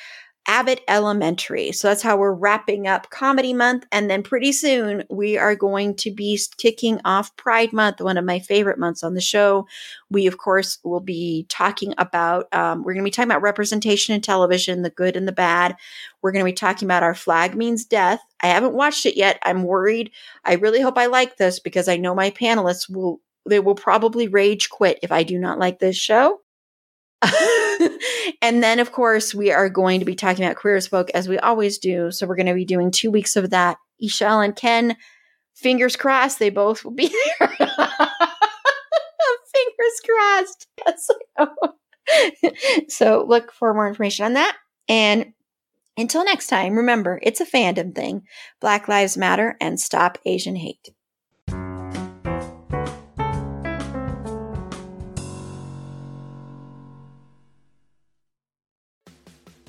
Abbott 0.48 0.82
Elementary. 0.88 1.72
So 1.72 1.88
that's 1.88 2.04
how 2.04 2.18
we're 2.18 2.32
wrapping 2.32 2.88
up 2.88 3.10
Comedy 3.10 3.52
Month. 3.52 3.88
And 3.92 4.10
then 4.10 4.22
pretty 4.22 4.52
soon 4.52 5.04
we 5.10 5.40
are 5.40 5.56
going 5.56 5.96
to 5.96 6.12
be 6.12 6.40
kicking 6.58 7.02
off 7.04 7.36
Pride 7.36 7.74
Month, 7.74 8.00
one 8.00 8.18
of 8.18 8.26
my 8.26 8.38
favorite 8.38 8.78
months 8.78 9.02
on 9.02 9.16
the 9.16 9.22
show. 9.22 9.68
We, 10.12 10.28
of 10.28 10.38
course, 10.38 10.78
will 10.84 11.00
be 11.00 11.48
talking 11.50 11.96
about, 11.98 12.46
um, 12.54 12.84
we're 12.84 12.94
going 12.94 13.04
to 13.04 13.08
be 13.08 13.12
talking 13.12 13.32
about 13.32 13.42
representation 13.42 14.14
in 14.14 14.22
television, 14.22 14.84
the 14.84 14.92
good 14.92 15.18
and 15.18 15.28
the 15.28 15.32
bad. 15.32 15.76
We're 16.22 16.32
going 16.32 16.46
to 16.46 16.52
be 16.52 16.54
talking 16.54 16.86
about 16.86 17.04
Our 17.04 17.16
Flag 17.16 17.56
Means 17.56 17.84
Death. 17.84 18.22
I 18.42 18.48
haven't 18.48 18.76
watched 18.76 19.08
it 19.08 19.18
yet. 19.18 19.40
I'm 19.42 19.64
worried. 19.64 20.12
I 20.44 20.54
really 20.54 20.82
hope 20.82 21.00
I 21.00 21.08
like 21.08 21.38
this 21.38 21.60
because 21.60 21.88
I 21.88 21.98
know 21.98 22.14
my 22.14 22.30
panelists 22.30 22.88
will, 22.88 23.20
they 23.48 23.60
will 23.60 23.76
probably 23.76 24.28
rage 24.28 24.70
quit 24.70 25.00
if 25.04 25.12
I 25.12 25.24
do 25.24 25.38
not 25.40 25.60
like 25.60 25.80
this 25.80 25.98
show. 25.98 26.40
and 28.42 28.64
then, 28.64 28.80
of 28.80 28.92
course, 28.92 29.34
we 29.34 29.52
are 29.52 29.70
going 29.70 30.00
to 30.00 30.06
be 30.06 30.16
talking 30.16 30.44
about 30.44 30.58
Queer 30.58 30.76
as 30.76 30.88
Folk 30.88 31.10
as 31.12 31.28
we 31.28 31.38
always 31.40 31.78
do. 31.78 32.12
So 32.12 32.28
we're 32.28 32.36
going 32.36 32.46
to 32.48 32.54
be 32.54 32.66
doing 32.66 32.92
two 32.92 33.12
weeks 33.12 33.36
of 33.36 33.50
that. 33.52 33.78
E'Shel 34.04 34.44
and 34.44 34.56
Ken, 34.56 34.96
fingers 35.56 35.96
crossed, 35.96 36.40
they 36.40 36.50
both 36.50 36.84
will 36.84 36.92
be 36.92 37.08
there. 37.40 37.48
fingers 39.56 40.02
crossed. 40.06 40.68
Yes. 40.86 41.10
so 42.90 43.26
look 43.28 43.52
for 43.52 43.74
more 43.74 43.88
information 43.88 44.26
on 44.26 44.34
that. 44.34 44.58
And 44.88 45.34
until 45.98 46.26
next 46.26 46.48
time, 46.48 46.76
remember, 46.76 47.20
it's 47.24 47.42
a 47.42 47.46
fandom 47.46 47.96
thing. 47.96 48.24
Black 48.60 48.88
Lives 48.88 49.18
Matter 49.18 49.56
and 49.62 49.80
stop 49.80 50.18
Asian 50.26 50.56
hate. 50.56 50.90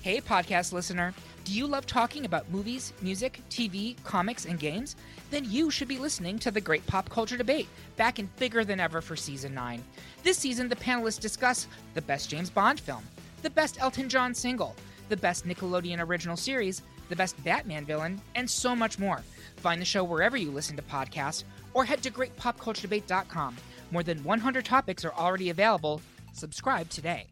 Hey, 0.07 0.21
podcast 0.21 0.73
listener. 0.73 1.13
Do 1.43 1.53
you 1.53 1.67
love 1.67 1.85
talking 1.85 2.27
about 2.27 2.49
movies, 2.49 2.93
music, 3.03 3.41
TV, 3.51 3.97
comics, 4.05 4.45
and 4.45 4.57
games? 4.57 4.95
Then 5.33 5.45
you 5.45 5.69
should 5.69 5.89
be 5.89 5.99
listening 5.99 6.39
to 6.39 6.53
the 6.53 6.61
Great 6.61 6.87
Pop 6.87 7.09
Culture 7.09 7.37
Debate, 7.37 7.67
back 7.97 8.21
and 8.21 8.37
bigger 8.37 8.65
than 8.65 8.79
ever 8.79 9.01
for 9.01 9.17
season 9.17 9.53
9. 9.53 9.83
This 10.23 10.39
season, 10.39 10.69
the 10.69 10.77
panelists 10.77 11.19
discuss 11.19 11.67
the 11.95 12.03
best 12.03 12.31
James 12.31 12.51
Bond 12.51 12.79
film, 12.79 13.03
the 13.43 13.51
best 13.51 13.81
Elton 13.81 14.09
John 14.09 14.33
single, 14.33 14.77
the 15.09 15.17
best 15.17 15.45
Nickelodeon 15.45 15.99
original 15.99 16.37
series, 16.37 16.83
the 17.09 17.17
best 17.17 17.43
Batman 17.43 17.85
villain, 17.85 18.21
and 18.37 18.49
so 18.49 18.77
much 18.77 19.01
more. 19.01 19.25
Find 19.57 19.81
the 19.81 19.85
show 19.85 20.05
wherever 20.05 20.37
you 20.37 20.53
listen 20.53 20.77
to 20.77 20.83
podcasts 20.83 21.43
or 21.75 21.85
head 21.85 22.05
to 22.05 22.13
greatpopculturedebate.com. 22.13 23.57
More 23.91 24.05
than 24.05 24.23
100 24.23 24.65
topics 24.65 25.05
are 25.05 25.15
already 25.15 25.51
available. 25.51 26.01
Subscribe 26.33 26.91
today. 26.91 27.27